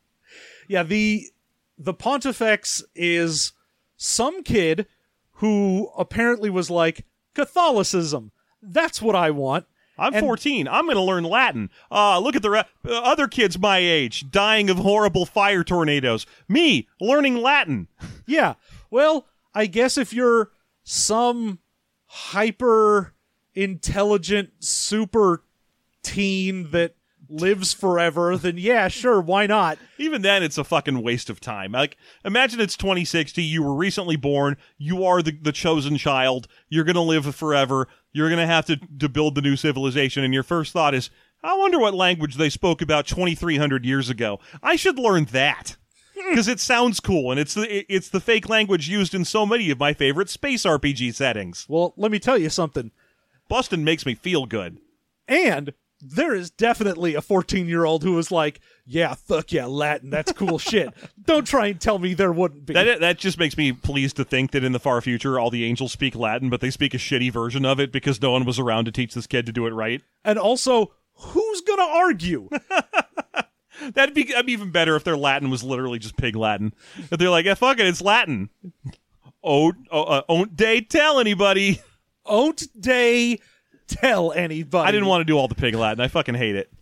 yeah, 0.68 0.82
the 0.82 1.26
the 1.78 1.94
Pontifex 1.94 2.82
is 2.94 3.52
some 3.96 4.42
kid 4.42 4.86
who 5.34 5.90
apparently 5.96 6.50
was 6.50 6.70
like 6.70 7.06
Catholicism. 7.34 8.32
That's 8.62 9.00
what 9.00 9.16
I 9.16 9.30
want. 9.30 9.66
I'm 10.00 10.14
And- 10.14 10.24
14. 10.26 10.66
I'm 10.66 10.86
going 10.86 10.96
to 10.96 11.02
learn 11.02 11.22
Latin. 11.24 11.70
Uh, 11.92 12.18
look 12.18 12.34
at 12.34 12.42
the 12.42 12.50
re- 12.50 12.64
uh, 12.88 12.90
other 13.02 13.28
kids 13.28 13.58
my 13.58 13.78
age 13.78 14.30
dying 14.30 14.68
of 14.70 14.78
horrible 14.78 15.26
fire 15.26 15.62
tornadoes. 15.62 16.26
Me 16.48 16.88
learning 17.00 17.36
Latin. 17.36 17.86
Yeah. 18.26 18.54
Well, 18.90 19.26
I 19.54 19.66
guess 19.66 19.98
if 19.98 20.12
you're 20.12 20.50
some 20.84 21.58
hyper 22.06 23.12
intelligent 23.54 24.50
super 24.60 25.42
teen 26.02 26.70
that 26.70 26.94
lives 27.30 27.72
forever, 27.72 28.36
then 28.36 28.58
yeah, 28.58 28.88
sure, 28.88 29.20
why 29.20 29.46
not? 29.46 29.78
Even 29.98 30.22
then, 30.22 30.42
it's 30.42 30.58
a 30.58 30.64
fucking 30.64 31.02
waste 31.02 31.30
of 31.30 31.40
time. 31.40 31.72
Like, 31.72 31.96
imagine 32.24 32.60
it's 32.60 32.76
2060. 32.76 33.42
You 33.42 33.62
were 33.62 33.74
recently 33.74 34.16
born. 34.16 34.56
You 34.78 35.04
are 35.04 35.22
the, 35.22 35.32
the 35.32 35.52
chosen 35.52 35.96
child. 35.96 36.48
You're 36.68 36.84
going 36.84 36.94
to 36.94 37.00
live 37.00 37.34
forever. 37.34 37.88
You're 38.12 38.28
going 38.28 38.40
to 38.40 38.46
have 38.46 38.66
to, 38.66 38.76
to 38.98 39.08
build 39.08 39.34
the 39.34 39.42
new 39.42 39.56
civilization. 39.56 40.24
And 40.24 40.34
your 40.34 40.42
first 40.42 40.72
thought 40.72 40.94
is, 40.94 41.10
I 41.42 41.56
wonder 41.56 41.78
what 41.78 41.94
language 41.94 42.36
they 42.36 42.50
spoke 42.50 42.82
about 42.82 43.06
2,300 43.06 43.84
years 43.84 44.10
ago. 44.10 44.40
I 44.62 44.76
should 44.76 44.98
learn 44.98 45.26
that. 45.26 45.76
Hmm. 46.18 46.30
Because 46.30 46.48
it 46.48 46.60
sounds 46.60 47.00
cool, 47.00 47.30
and 47.30 47.40
it's 47.40 47.54
the 47.54 47.92
it's 47.92 48.08
the 48.08 48.20
fake 48.20 48.48
language 48.48 48.88
used 48.88 49.14
in 49.14 49.24
so 49.24 49.46
many 49.46 49.70
of 49.70 49.78
my 49.78 49.94
favorite 49.94 50.28
space 50.28 50.64
RPG 50.64 51.14
settings. 51.14 51.66
Well, 51.68 51.94
let 51.96 52.10
me 52.10 52.18
tell 52.18 52.36
you 52.36 52.50
something. 52.50 52.90
Boston 53.48 53.84
makes 53.84 54.04
me 54.04 54.14
feel 54.14 54.44
good. 54.44 54.78
And 55.26 55.72
there 56.00 56.34
is 56.34 56.50
definitely 56.50 57.14
a 57.14 57.20
14 57.20 57.68
year 57.68 57.84
old 57.84 58.02
who 58.02 58.18
is 58.18 58.30
like, 58.30 58.60
yeah, 58.86 59.14
fuck 59.14 59.52
yeah, 59.52 59.66
Latin, 59.66 60.10
that's 60.10 60.32
cool 60.32 60.58
shit. 60.58 60.92
Don't 61.22 61.46
try 61.46 61.68
and 61.68 61.80
tell 61.80 61.98
me 61.98 62.14
there 62.14 62.32
wouldn't 62.32 62.66
be. 62.66 62.74
That 62.74 63.00
that 63.00 63.18
just 63.18 63.38
makes 63.38 63.56
me 63.56 63.72
pleased 63.72 64.16
to 64.16 64.24
think 64.24 64.50
that 64.52 64.64
in 64.64 64.72
the 64.72 64.80
far 64.80 65.00
future, 65.00 65.38
all 65.38 65.50
the 65.50 65.64
angels 65.64 65.92
speak 65.92 66.14
Latin, 66.14 66.50
but 66.50 66.60
they 66.60 66.70
speak 66.70 66.94
a 66.94 66.98
shitty 66.98 67.32
version 67.32 67.64
of 67.64 67.78
it 67.78 67.92
because 67.92 68.20
no 68.20 68.32
one 68.32 68.44
was 68.44 68.58
around 68.58 68.86
to 68.86 68.92
teach 68.92 69.14
this 69.14 69.26
kid 69.26 69.46
to 69.46 69.52
do 69.52 69.66
it 69.66 69.70
right. 69.70 70.02
and 70.24 70.38
also, 70.38 70.92
who's 71.14 71.60
gonna 71.62 71.82
argue? 71.82 72.48
That'd 73.94 74.14
be, 74.14 74.24
that'd 74.24 74.44
be 74.44 74.52
even 74.52 74.70
better 74.70 74.94
if 74.94 75.04
their 75.04 75.16
Latin 75.16 75.48
was 75.48 75.64
literally 75.64 75.98
just 75.98 76.16
pig 76.16 76.36
Latin. 76.36 76.74
If 76.98 77.18
they're 77.18 77.30
like, 77.30 77.46
yeah, 77.46 77.54
fuck 77.54 77.78
it, 77.78 77.86
it's 77.86 78.02
Latin. 78.02 78.50
Oh, 79.42 79.72
oh 79.90 80.02
uh, 80.02 80.22
don't 80.28 80.54
they 80.54 80.82
tell 80.82 81.18
anybody. 81.18 81.80
Don't 82.26 82.62
they 82.74 83.38
tell 83.90 84.32
anybody? 84.32 84.88
I 84.88 84.92
didn't 84.92 85.06
want 85.08 85.20
to 85.22 85.24
do 85.24 85.36
all 85.38 85.48
the 85.48 85.54
pig 85.54 85.74
Latin. 85.74 86.00
I 86.00 86.08
fucking 86.08 86.34
hate 86.34 86.56
it. 86.56 86.72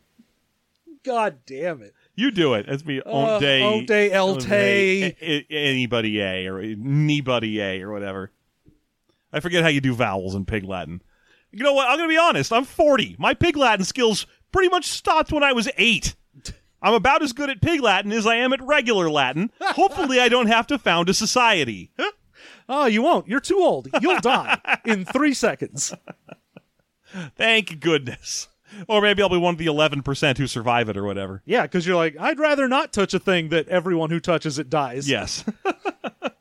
God 1.05 1.39
damn 1.47 1.83
it. 1.83 1.95
You 2.15 2.31
do 2.31 2.55
it. 2.55 2.67
That's 2.69 2.85
me. 2.85 3.01
Uh, 3.05 3.39
day. 3.39 3.63
ont 3.63 3.87
day, 3.87 4.11
el 4.11 4.37
tay. 4.37 5.17
A- 5.21 5.47
a- 5.53 5.71
Anybody 5.71 6.21
a 6.21 6.47
or 6.49 6.59
anybody 6.61 7.61
a 7.61 7.81
or 7.83 7.93
whatever. 7.93 8.33
I 9.33 9.41
forget 9.41 9.63
how 9.63 9.69
you 9.69 9.81
do 9.81 9.95
vowels 9.95 10.35
in 10.35 10.45
pig 10.45 10.65
Latin. 10.65 11.01
You 11.53 11.63
know 11.63 11.73
what? 11.75 11.89
I'm 11.89 11.97
going 11.97 12.09
to 12.09 12.13
be 12.13 12.19
honest. 12.19 12.53
I'm 12.53 12.65
40. 12.65 13.17
My 13.19 13.35
pig 13.35 13.57
Latin 13.57 13.85
skills 13.85 14.27
pretty 14.53 14.69
much 14.69 14.87
stopped 14.89 15.33
when 15.33 15.43
I 15.43 15.53
was 15.53 15.69
eight. 15.79 16.15
I'm 16.83 16.95
about 16.95 17.23
as 17.23 17.33
good 17.33 17.51
at 17.51 17.61
pig 17.61 17.81
Latin 17.81 18.13
as 18.13 18.27
I 18.27 18.37
am 18.37 18.53
at 18.53 18.61
regular 18.63 19.11
Latin. 19.11 19.51
Hopefully, 19.61 20.21
I 20.21 20.29
don't 20.29 20.47
have 20.47 20.67
to 20.69 20.79
found 20.79 21.09
a 21.09 21.15
society. 21.15 21.91
Oh, 22.69 22.87
you 22.87 23.03
won't. 23.03 23.27
You're 23.29 23.41
too 23.41 23.59
old. 23.59 23.89
You'll 24.01 24.21
die 24.23 24.59
in 24.85 25.05
three 25.05 25.35
seconds. 25.35 25.93
Thank 27.37 27.81
goodness. 27.81 28.49
Or 28.87 29.01
maybe 29.01 29.23
I'll 29.23 29.29
be 29.29 29.39
one 29.39 29.55
of 29.55 29.59
the 29.59 29.67
11% 29.67 30.39
who 30.39 30.47
survive 30.47 30.89
it 30.89 30.97
or 30.97 31.05
whatever. 31.05 31.43
Yeah, 31.47 31.63
because 31.63 31.87
you're 31.87 31.97
like, 31.97 32.17
I'd 32.19 32.39
rather 32.39 32.69
not 32.69 32.93
touch 32.93 33.15
a 33.15 33.19
thing 33.19 33.49
that 33.49 33.69
everyone 33.69 34.11
who 34.11 34.21
touches 34.21 34.59
it 34.59 34.69
dies. 34.69 35.09
Yes. 35.09 35.45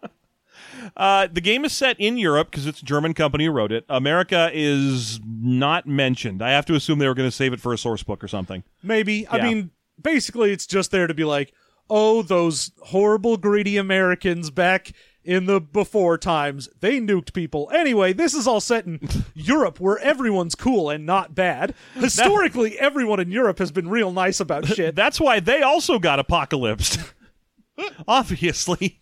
uh, 0.97 1.27
the 1.31 1.41
game 1.41 1.63
is 1.63 1.73
set 1.73 1.99
in 1.99 2.17
Europe 2.17 2.51
because 2.51 2.67
it's 2.67 2.81
a 2.81 2.85
German 2.85 3.13
company 3.13 3.45
who 3.45 3.51
wrote 3.51 3.71
it. 3.71 3.85
America 3.87 4.49
is 4.53 5.21
not 5.25 5.87
mentioned. 5.87 6.41
I 6.41 6.51
have 6.51 6.65
to 6.65 6.75
assume 6.75 6.99
they 6.99 7.07
were 7.07 7.13
going 7.13 7.29
to 7.29 7.35
save 7.35 7.53
it 7.53 7.61
for 7.61 7.73
a 7.73 7.77
source 7.77 8.03
book 8.03 8.23
or 8.23 8.27
something. 8.27 8.63
Maybe. 8.83 9.27
I 9.29 9.41
mean, 9.41 9.71
basically, 10.01 10.51
it's 10.51 10.67
just 10.67 10.91
there 10.91 11.07
to 11.07 11.13
be 11.13 11.23
like, 11.23 11.53
oh, 11.89 12.21
those 12.21 12.71
horrible, 12.83 13.37
greedy 13.37 13.77
Americans 13.77 14.51
back 14.51 14.91
in 15.27 15.45
the 15.45 15.59
before 15.59 16.17
times, 16.17 16.69
they 16.79 17.01
nuked 17.01 17.33
people. 17.33 17.69
Anyway, 17.73 18.13
this 18.13 18.33
is 18.33 18.47
all 18.47 18.61
set 18.61 18.85
in 18.85 18.97
Europe 19.35 19.77
where 19.77 19.99
everyone's 19.99 20.55
cool 20.55 20.89
and 20.89 21.05
not 21.05 21.35
bad. 21.35 21.75
Historically, 21.95 22.79
everyone 22.79 23.19
in 23.19 23.29
Europe 23.29 23.59
has 23.59 23.69
been 23.69 23.89
real 23.89 24.13
nice 24.13 24.39
about 24.39 24.65
shit. 24.73 24.95
That's 24.95 25.19
why 25.19 25.41
they 25.41 25.61
also 25.61 25.99
got 25.99 26.25
apocalypsed. 26.25 27.11
Obviously. 28.07 29.01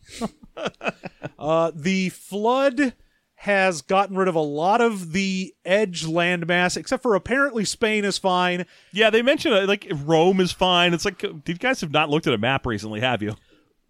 Uh, 1.38 1.72
the 1.76 2.10
flood 2.10 2.96
has 3.36 3.84
gotten 3.84 4.16
rid 4.16 4.28
of 4.28 4.34
a 4.34 4.40
lot 4.40 4.82
of 4.82 5.12
the 5.12 5.54
edge 5.64 6.06
landmass, 6.06 6.76
except 6.76 7.04
for 7.04 7.14
apparently 7.14 7.64
Spain 7.64 8.04
is 8.04 8.18
fine. 8.18 8.66
Yeah, 8.92 9.12
they 9.12 9.22
mentioned 9.22 9.54
uh, 9.54 9.68
like 9.68 9.86
Rome 10.04 10.40
is 10.40 10.52
fine. 10.52 10.96
It's 10.96 11.06
like, 11.06 11.24
uh, 11.24 11.34
you 11.46 11.54
guys 11.54 11.82
have 11.82 11.92
not 11.92 12.10
looked 12.10 12.26
at 12.26 12.34
a 12.34 12.40
map 12.40 12.66
recently, 12.66 13.02
have 13.02 13.22
you? 13.22 13.36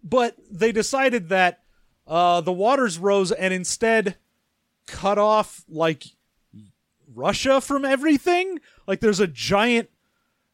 but 0.04 0.36
they 0.50 0.70
decided 0.70 1.30
that 1.30 1.62
uh, 2.06 2.40
the 2.40 2.52
waters 2.52 2.98
rose 2.98 3.32
and 3.32 3.52
instead 3.52 4.16
cut 4.86 5.18
off 5.18 5.64
like 5.68 6.04
Russia 7.14 7.60
from 7.60 7.84
everything. 7.84 8.60
Like 8.86 9.00
there's 9.00 9.20
a 9.20 9.26
giant 9.26 9.90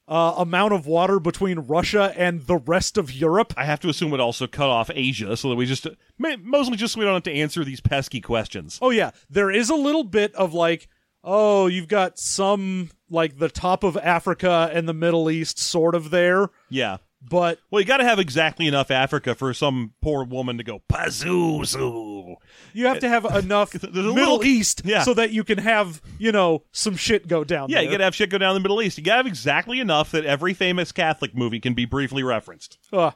uh, 0.09 0.35
amount 0.39 0.75
of 0.75 0.87
water 0.87 1.21
between 1.21 1.61
Russia 1.61 2.13
and 2.17 2.47
the 2.47 2.57
rest 2.57 2.99
of 2.99 3.13
Europe. 3.13 3.55
I 3.57 3.65
have 3.65 3.81
to 3.81 3.89
assume 3.89 4.13
it 4.13 4.21
also 4.21 4.47
cut 4.47 4.69
off 4.69 4.91
Asia 4.93 5.37
so 5.37 5.49
that 5.51 5.55
we 5.57 5.67
just, 5.67 5.87
mostly 6.19 6.77
just 6.77 6.95
so 6.95 7.01
we 7.01 7.05
don't 7.05 7.15
have 7.15 7.23
to 7.25 7.33
answer 7.33 7.65
these 7.65 7.81
pesky 7.81 8.21
questions. 8.21 8.79
Oh 8.83 8.91
yeah, 8.91 9.11
there 9.31 9.51
is 9.51 9.71
a 9.71 9.75
little 9.75 10.05
bit 10.05 10.35
of 10.35 10.53
like, 10.55 10.89
oh, 11.25 11.67
you've 11.67 11.89
got 11.89 12.19
some 12.19 12.91
like 13.11 13.39
the 13.39 13.49
top 13.49 13.85
of 13.85 13.97
Africa 13.97 14.71
and 14.73 14.89
the 14.89 14.95
Middle 14.95 15.31
East 15.31 15.59
sort 15.59 15.95
of 15.95 16.11
there, 16.11 16.49
Yeah. 16.69 16.99
But 17.29 17.59
Well, 17.71 17.81
you 17.81 17.87
got 17.87 17.99
to 17.99 18.05
have 18.05 18.19
exactly 18.19 18.67
enough 18.67 18.91
Africa 18.91 19.35
for 19.35 19.55
some 19.55 19.93
poor 20.03 20.25
woman 20.25 20.59
to 20.59 20.65
go 20.65 20.83
Pazuzu. 20.89 22.37
you 22.73 22.87
have 22.87 22.99
to 23.01 23.09
have 23.09 23.25
enough 23.45 23.75
Middle 23.83 24.13
little- 24.13 24.45
East 24.45 24.83
Yeah. 24.85 25.03
so 25.03 25.15
that 25.15 25.31
you 25.31 25.45
can 25.45 25.59
have 25.59 26.01
you 26.19 26.33
know 26.33 26.65
some 26.73 26.97
shit 26.97 27.29
go 27.29 27.45
down. 27.45 27.69
Yeah, 27.69 27.77
there. 27.77 27.85
you 27.85 27.91
got 27.91 27.99
to 27.99 28.05
have 28.05 28.15
shit 28.15 28.31
go 28.31 28.39
down 28.39 28.51
in 28.57 28.63
the 28.63 28.69
Middle 28.69 28.83
East. 28.83 28.99
You 28.99 29.05
got 29.05 29.13
to 29.15 29.17
have 29.19 29.27
exactly 29.27 29.81
enough 29.81 30.11
that 30.13 30.25
every 30.25 30.55
famous 30.55 30.93
Catholic 30.93 31.35
movie 31.35 31.61
can 31.61 31.75
be 31.75 31.85
briefly 31.85 32.23
referenced, 32.23 32.79
Uh, 32.93 33.13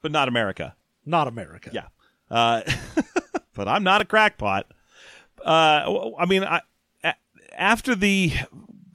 but 0.00 0.12
not 0.12 0.28
America. 0.28 0.74
not 1.04 1.28
America. 1.28 1.70
Yeah. 1.72 1.86
Uh, 2.30 2.62
but 3.54 3.68
I'm 3.68 3.82
not 3.82 4.00
a 4.00 4.04
crackpot. 4.04 4.66
Uh, 5.44 6.10
I 6.18 6.24
mean, 6.26 6.42
I, 6.44 6.62
after 7.56 7.94
the 7.94 8.32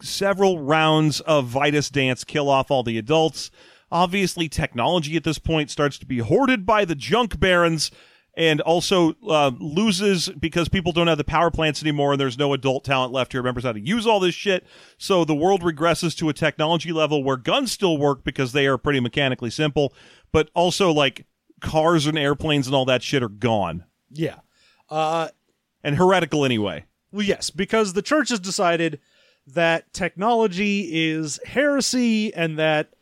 several 0.01 0.59
rounds 0.59 1.19
of 1.21 1.45
Vitus 1.47 1.89
Dance 1.89 2.23
kill 2.23 2.49
off 2.49 2.71
all 2.71 2.83
the 2.83 2.97
adults, 2.97 3.51
obviously 3.91 4.47
technology 4.49 5.15
at 5.15 5.23
this 5.23 5.39
point 5.39 5.69
starts 5.69 5.97
to 5.99 6.05
be 6.05 6.19
hoarded 6.19 6.65
by 6.65 6.85
the 6.85 6.95
junk 6.95 7.39
barons 7.39 7.91
and 8.37 8.61
also 8.61 9.15
uh, 9.27 9.51
loses 9.59 10.29
because 10.29 10.69
people 10.69 10.91
don't 10.91 11.07
have 11.07 11.17
the 11.17 11.23
power 11.23 11.51
plants 11.51 11.81
anymore 11.81 12.13
and 12.13 12.21
there's 12.21 12.37
no 12.37 12.53
adult 12.53 12.85
talent 12.85 13.11
left 13.11 13.33
who 13.33 13.39
remembers 13.39 13.63
how 13.65 13.73
to 13.73 13.79
use 13.79 14.07
all 14.07 14.19
this 14.19 14.35
shit. 14.35 14.65
So 14.97 15.25
the 15.25 15.35
world 15.35 15.61
regresses 15.61 16.15
to 16.17 16.29
a 16.29 16.33
technology 16.33 16.93
level 16.93 17.23
where 17.23 17.35
guns 17.37 17.71
still 17.71 17.97
work 17.97 18.23
because 18.23 18.53
they 18.53 18.67
are 18.67 18.77
pretty 18.77 18.99
mechanically 18.99 19.49
simple, 19.49 19.93
but 20.31 20.49
also 20.53 20.91
like 20.91 21.25
cars 21.59 22.05
and 22.05 22.17
airplanes 22.17 22.67
and 22.67 22.75
all 22.75 22.85
that 22.85 23.03
shit 23.03 23.21
are 23.23 23.27
gone 23.29 23.83
Yeah. 24.11 24.35
Uh, 24.89 25.29
and 25.83 25.97
heretical 25.97 26.45
anyway. 26.45 26.85
well, 27.11 27.25
yes, 27.25 27.49
because 27.49 27.93
the 27.93 28.01
church 28.01 28.29
has 28.29 28.39
decided 28.39 28.99
that 29.47 29.91
technology 29.93 31.09
is 31.09 31.39
heresy 31.45 32.33
and 32.33 32.57
that 32.59 32.93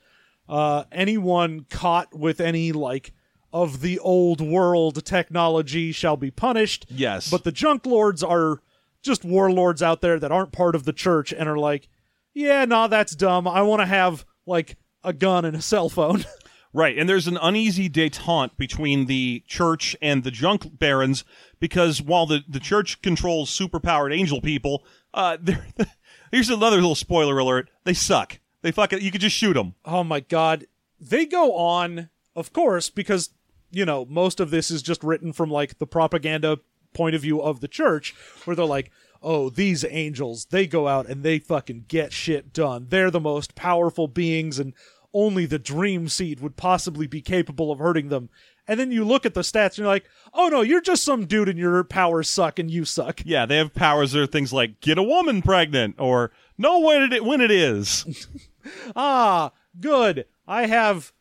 uh, 0.49 0.85
anyone 0.91 1.65
caught 1.69 2.13
with 2.17 2.39
any 2.39 2.71
like 2.71 3.13
of 3.53 3.81
the 3.81 3.99
old 3.99 4.41
world 4.41 5.03
technology 5.05 5.91
shall 5.91 6.17
be 6.17 6.31
punished. 6.31 6.85
Yes. 6.89 7.29
But 7.29 7.43
the 7.43 7.51
junk 7.51 7.85
lords 7.85 8.23
are 8.23 8.61
just 9.01 9.23
warlords 9.23 9.81
out 9.81 10.01
there 10.01 10.19
that 10.19 10.31
aren't 10.31 10.51
part 10.51 10.75
of 10.75 10.83
the 10.83 10.93
church 10.93 11.31
and 11.31 11.47
are 11.47 11.57
like, 11.57 11.87
yeah, 12.33 12.65
nah, 12.65 12.87
that's 12.87 13.15
dumb. 13.15 13.47
I 13.47 13.61
want 13.61 13.81
to 13.81 13.85
have 13.85 14.25
like 14.45 14.77
a 15.03 15.13
gun 15.13 15.45
and 15.45 15.55
a 15.55 15.61
cell 15.61 15.89
phone. 15.89 16.25
Right, 16.73 16.97
and 16.97 17.09
there's 17.09 17.25
an 17.25 17.39
uneasy 17.41 17.89
detente 17.89 18.55
between 18.57 19.07
the 19.07 19.41
church 19.47 19.95
and 19.99 20.23
the 20.23 20.29
junk 20.29 20.77
barons 20.77 21.23
because 21.59 22.03
while 22.03 22.27
the, 22.27 22.43
the 22.47 22.59
church 22.59 23.01
controls 23.01 23.49
superpowered 23.49 24.15
angel 24.15 24.41
people, 24.41 24.85
uh, 25.11 25.37
here's 26.31 26.51
another 26.51 26.75
little 26.75 26.93
spoiler 26.93 27.39
alert: 27.39 27.71
they 27.85 27.95
suck. 27.95 28.39
They 28.67 28.71
fucking 28.73 29.01
you 29.01 29.11
could 29.11 29.21
just 29.21 29.35
shoot 29.35 29.53
them. 29.53 29.75
oh 29.85 30.03
my 30.03 30.19
god 30.19 30.65
they 30.99 31.25
go 31.25 31.53
on 31.53 32.09
of 32.37 32.53
course, 32.53 32.91
because 32.91 33.31
you 33.71 33.83
know 33.83 34.05
most 34.05 34.39
of 34.39 34.51
this 34.51 34.69
is 34.69 34.83
just 34.83 35.03
written 35.03 35.33
from 35.33 35.49
like 35.49 35.79
the 35.79 35.87
propaganda 35.87 36.59
point 36.93 37.15
of 37.15 37.23
view 37.23 37.41
of 37.41 37.59
the 37.61 37.67
church, 37.67 38.13
where 38.45 38.55
they're 38.55 38.63
like, 38.63 38.91
"Oh, 39.23 39.49
these 39.49 39.83
angels, 39.83 40.45
they 40.45 40.67
go 40.67 40.87
out 40.87 41.07
and 41.07 41.23
they 41.23 41.39
fucking 41.39 41.85
get 41.87 42.13
shit 42.13 42.53
done. 42.53 42.85
They're 42.89 43.09
the 43.09 43.19
most 43.19 43.55
powerful 43.55 44.07
beings, 44.07 44.59
and 44.59 44.73
only 45.13 45.47
the 45.47 45.57
dream 45.57 46.07
seed 46.09 46.39
would 46.41 46.57
possibly 46.57 47.07
be 47.07 47.21
capable 47.21 47.71
of 47.71 47.79
hurting 47.79 48.09
them." 48.09 48.29
And 48.67 48.79
then 48.79 48.91
you 48.91 49.03
look 49.03 49.25
at 49.25 49.33
the 49.33 49.41
stats 49.41 49.69
and 49.69 49.77
you're 49.79 49.87
like, 49.87 50.05
"Oh 50.31 50.47
no, 50.49 50.61
you're 50.61 50.79
just 50.79 51.03
some 51.03 51.25
dude 51.25 51.49
and 51.49 51.57
your 51.57 51.83
powers 51.83 52.29
suck 52.29 52.59
and 52.59 52.69
you 52.69 52.85
suck." 52.85 53.21
Yeah, 53.25 53.47
they 53.47 53.57
have 53.57 53.73
powers 53.73 54.11
that 54.11 54.21
are 54.21 54.27
things 54.27 54.53
like 54.53 54.79
get 54.79 54.99
a 54.99 55.03
woman 55.03 55.41
pregnant 55.41 55.95
or 55.97 56.31
know 56.55 56.79
when 56.81 57.11
it 57.11 57.25
when 57.25 57.41
it 57.41 57.49
is. 57.49 58.27
Ah, 58.95 59.51
good. 59.79 60.25
I 60.47 60.67
have 60.67 61.11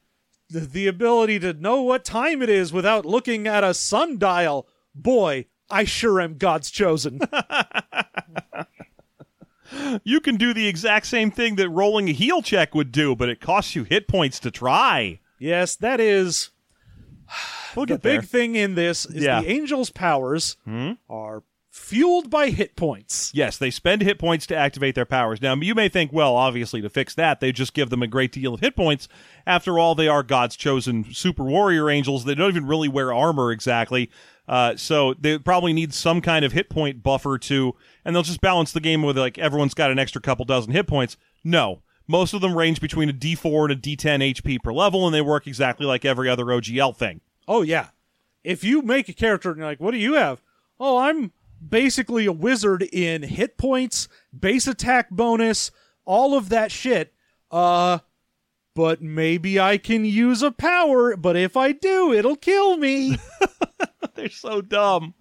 th- 0.52 0.68
the 0.70 0.86
ability 0.86 1.38
to 1.40 1.52
know 1.52 1.82
what 1.82 2.04
time 2.04 2.42
it 2.42 2.48
is 2.48 2.72
without 2.72 3.04
looking 3.06 3.46
at 3.46 3.64
a 3.64 3.74
sundial. 3.74 4.68
Boy, 4.94 5.46
I 5.70 5.84
sure 5.84 6.20
am 6.20 6.38
God's 6.38 6.70
chosen. 6.70 7.20
you 10.04 10.20
can 10.20 10.36
do 10.36 10.54
the 10.54 10.68
exact 10.68 11.06
same 11.06 11.30
thing 11.30 11.56
that 11.56 11.68
rolling 11.68 12.08
a 12.08 12.12
heal 12.12 12.40
check 12.42 12.74
would 12.74 12.92
do, 12.92 13.16
but 13.16 13.28
it 13.28 13.40
costs 13.40 13.74
you 13.74 13.84
hit 13.84 14.06
points 14.08 14.38
to 14.40 14.50
try. 14.50 15.20
yes, 15.38 15.76
that 15.76 16.00
is 16.00 16.50
We'll 17.74 17.86
the 17.86 17.98
there. 17.98 18.20
big 18.20 18.28
thing 18.28 18.54
in 18.54 18.74
this 18.76 19.04
is 19.06 19.24
Yeah. 19.24 19.40
Hmm? 19.40 19.44
the 19.46 19.50
angel's 19.50 19.90
powers 19.90 20.56
are 21.10 21.42
fueled 21.76 22.30
by 22.30 22.48
hit 22.48 22.74
points. 22.74 23.30
Yes, 23.34 23.58
they 23.58 23.70
spend 23.70 24.02
hit 24.02 24.18
points 24.18 24.46
to 24.46 24.56
activate 24.56 24.94
their 24.94 25.04
powers. 25.04 25.42
Now, 25.42 25.54
you 25.54 25.74
may 25.74 25.88
think, 25.88 26.12
well, 26.12 26.34
obviously, 26.34 26.80
to 26.80 26.88
fix 26.88 27.14
that, 27.14 27.40
they 27.40 27.52
just 27.52 27.74
give 27.74 27.90
them 27.90 28.02
a 28.02 28.06
great 28.06 28.32
deal 28.32 28.54
of 28.54 28.60
hit 28.60 28.74
points. 28.74 29.08
After 29.46 29.78
all, 29.78 29.94
they 29.94 30.08
are 30.08 30.22
God's 30.22 30.56
chosen 30.56 31.12
super 31.12 31.44
warrior 31.44 31.88
angels. 31.90 32.24
They 32.24 32.34
don't 32.34 32.50
even 32.50 32.66
really 32.66 32.88
wear 32.88 33.12
armor 33.12 33.52
exactly. 33.52 34.10
Uh, 34.48 34.76
so 34.76 35.14
they 35.14 35.38
probably 35.38 35.72
need 35.72 35.92
some 35.92 36.20
kind 36.20 36.44
of 36.44 36.52
hit 36.52 36.70
point 36.70 37.02
buffer 37.02 37.38
to, 37.38 37.74
and 38.04 38.16
they'll 38.16 38.22
just 38.22 38.40
balance 38.40 38.72
the 38.72 38.80
game 38.80 39.02
with 39.02 39.18
like 39.18 39.38
everyone's 39.38 39.74
got 39.74 39.90
an 39.90 39.98
extra 39.98 40.20
couple 40.20 40.44
dozen 40.44 40.72
hit 40.72 40.86
points. 40.86 41.16
No. 41.44 41.82
Most 42.08 42.34
of 42.34 42.40
them 42.40 42.56
range 42.56 42.80
between 42.80 43.10
a 43.10 43.12
D4 43.12 43.64
and 43.64 43.72
a 43.72 43.76
D10 43.76 44.34
HP 44.34 44.62
per 44.62 44.72
level, 44.72 45.06
and 45.06 45.14
they 45.14 45.20
work 45.20 45.46
exactly 45.46 45.86
like 45.86 46.04
every 46.04 46.28
other 46.28 46.44
OGL 46.46 46.96
thing. 46.96 47.20
Oh 47.46 47.62
yeah. 47.62 47.88
If 48.44 48.64
you 48.64 48.82
make 48.82 49.08
a 49.08 49.12
character 49.12 49.50
and 49.50 49.58
you're 49.58 49.66
like, 49.66 49.80
what 49.80 49.90
do 49.90 49.98
you 49.98 50.14
have? 50.14 50.40
Oh, 50.78 50.98
I'm 50.98 51.32
basically 51.66 52.26
a 52.26 52.32
wizard 52.32 52.82
in 52.82 53.22
hit 53.22 53.56
points, 53.58 54.08
base 54.38 54.66
attack 54.66 55.10
bonus, 55.10 55.70
all 56.04 56.36
of 56.36 56.48
that 56.50 56.70
shit. 56.70 57.12
Uh 57.50 57.98
but 58.76 59.00
maybe 59.00 59.58
I 59.58 59.78
can 59.78 60.04
use 60.04 60.42
a 60.42 60.50
power, 60.50 61.16
but 61.16 61.34
if 61.34 61.56
I 61.56 61.72
do, 61.72 62.12
it'll 62.12 62.36
kill 62.36 62.76
me. 62.76 63.16
They're 64.14 64.28
so 64.28 64.60
dumb. 64.60 65.14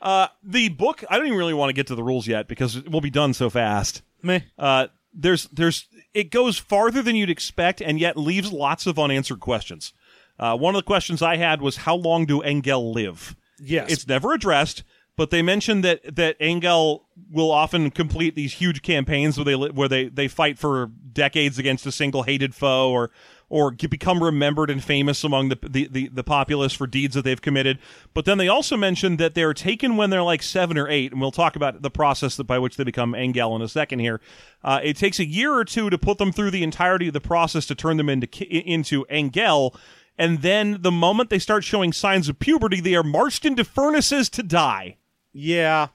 Uh, 0.00 0.28
the 0.42 0.70
book, 0.70 1.04
I 1.10 1.18
don't 1.18 1.26
even 1.26 1.38
really 1.38 1.52
want 1.52 1.68
to 1.68 1.74
get 1.74 1.88
to 1.88 1.94
the 1.94 2.02
rules 2.02 2.26
yet 2.26 2.48
because 2.48 2.76
it 2.76 2.90
will 2.90 3.02
be 3.02 3.10
done 3.10 3.34
so 3.34 3.50
fast. 3.50 4.00
Meh. 4.22 4.40
Uh, 4.58 4.86
there's, 5.12 5.48
there's, 5.48 5.86
it 6.14 6.30
goes 6.30 6.56
farther 6.56 7.02
than 7.02 7.14
you'd 7.14 7.28
expect 7.28 7.82
and 7.82 8.00
yet 8.00 8.16
leaves 8.16 8.52
lots 8.52 8.86
of 8.86 8.98
unanswered 8.98 9.40
questions. 9.40 9.92
Uh, 10.38 10.56
one 10.56 10.74
of 10.74 10.78
the 10.78 10.86
questions 10.86 11.20
I 11.20 11.36
had 11.36 11.60
was 11.60 11.76
how 11.78 11.94
long 11.94 12.24
do 12.24 12.40
Engel 12.40 12.92
live? 12.92 13.36
Yes. 13.60 13.92
It's 13.92 14.06
never 14.06 14.32
addressed, 14.32 14.82
but 15.18 15.30
they 15.30 15.42
mentioned 15.42 15.82
that 15.82 16.14
that 16.14 16.36
Engel 16.38 17.08
will 17.28 17.50
often 17.50 17.90
complete 17.90 18.36
these 18.36 18.54
huge 18.54 18.82
campaigns 18.82 19.36
where 19.36 19.44
they 19.44 19.54
where 19.54 19.88
they 19.88 20.08
they 20.08 20.28
fight 20.28 20.58
for 20.58 20.92
decades 21.12 21.58
against 21.58 21.84
a 21.84 21.92
single 21.92 22.22
hated 22.22 22.54
foe 22.54 22.88
or 22.88 23.10
or 23.48 23.72
become 23.72 24.22
remembered 24.22 24.70
and 24.70 24.84
famous 24.84 25.24
among 25.24 25.48
the, 25.48 25.58
the, 25.66 25.88
the, 25.90 26.08
the 26.08 26.22
populace 26.22 26.74
for 26.74 26.86
deeds 26.86 27.14
that 27.14 27.22
they've 27.22 27.40
committed. 27.40 27.78
But 28.12 28.26
then 28.26 28.36
they 28.36 28.46
also 28.46 28.76
mentioned 28.76 29.18
that 29.18 29.34
they're 29.34 29.54
taken 29.54 29.96
when 29.96 30.10
they're 30.10 30.22
like 30.22 30.42
seven 30.42 30.76
or 30.76 30.86
eight, 30.86 31.12
and 31.12 31.20
we'll 31.20 31.30
talk 31.30 31.56
about 31.56 31.80
the 31.80 31.90
process 31.90 32.36
that 32.36 32.44
by 32.44 32.58
which 32.58 32.76
they 32.76 32.84
become 32.84 33.14
Engel 33.14 33.56
in 33.56 33.62
a 33.62 33.68
second 33.68 34.00
here. 34.00 34.20
Uh, 34.62 34.80
it 34.84 34.98
takes 34.98 35.18
a 35.18 35.24
year 35.24 35.54
or 35.54 35.64
two 35.64 35.88
to 35.88 35.96
put 35.96 36.18
them 36.18 36.30
through 36.30 36.50
the 36.50 36.62
entirety 36.62 37.08
of 37.08 37.14
the 37.14 37.20
process 37.22 37.64
to 37.66 37.74
turn 37.74 37.96
them 37.96 38.08
into 38.08 38.28
into 38.46 39.04
Engel. 39.06 39.74
And 40.18 40.42
then 40.42 40.82
the 40.82 40.92
moment 40.92 41.30
they 41.30 41.38
start 41.38 41.64
showing 41.64 41.92
signs 41.92 42.28
of 42.28 42.38
puberty, 42.38 42.80
they 42.80 42.94
are 42.94 43.02
marched 43.02 43.44
into 43.44 43.64
furnaces 43.64 44.28
to 44.30 44.42
die. 44.42 44.98
Yeah. 45.40 45.88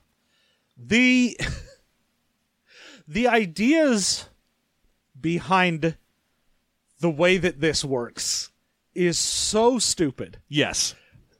The 0.78 1.38
the 3.08 3.28
ideas 3.28 4.30
behind 5.20 5.98
the 7.02 7.10
way 7.10 7.38
that 7.38 7.60
this 7.60 7.84
works 7.84 8.52
is 8.96 9.18
so 9.18 9.80
stupid. 9.80 10.40
Yes. 10.48 10.96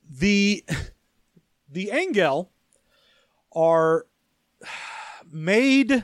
The 0.10 0.66
the 1.70 1.92
Engel 1.92 2.52
are 3.56 4.06
made 5.32 6.04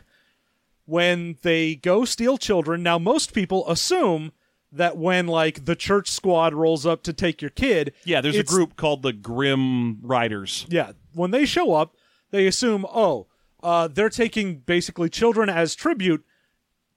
when 0.86 1.38
they 1.42 1.76
go 1.76 2.06
steal 2.06 2.38
children. 2.38 2.82
Now 2.82 2.98
most 2.98 3.34
people 3.34 3.70
assume 3.70 4.32
that 4.72 4.98
when 4.98 5.28
like 5.28 5.66
the 5.66 5.76
church 5.76 6.10
squad 6.10 6.54
rolls 6.54 6.86
up 6.86 7.04
to 7.04 7.14
take 7.14 7.42
your 7.42 7.52
kid, 7.52 7.94
Yeah, 8.06 8.22
there's 8.22 8.38
a 8.38 8.44
group 8.44 8.76
called 8.76 9.02
the 9.02 9.14
Grim 9.14 10.00
Riders. 10.02 10.66
yeah, 10.70 10.94
when 11.14 11.32
they 11.32 11.46
show 11.46 11.74
up, 11.74 11.96
they 12.32 12.48
assume, 12.48 12.86
oh, 12.86 13.28
uh, 13.64 13.88
they're 13.88 14.10
taking 14.10 14.60
basically 14.60 15.10
children 15.10 15.50
as 15.50 15.76
tribute 15.76 16.24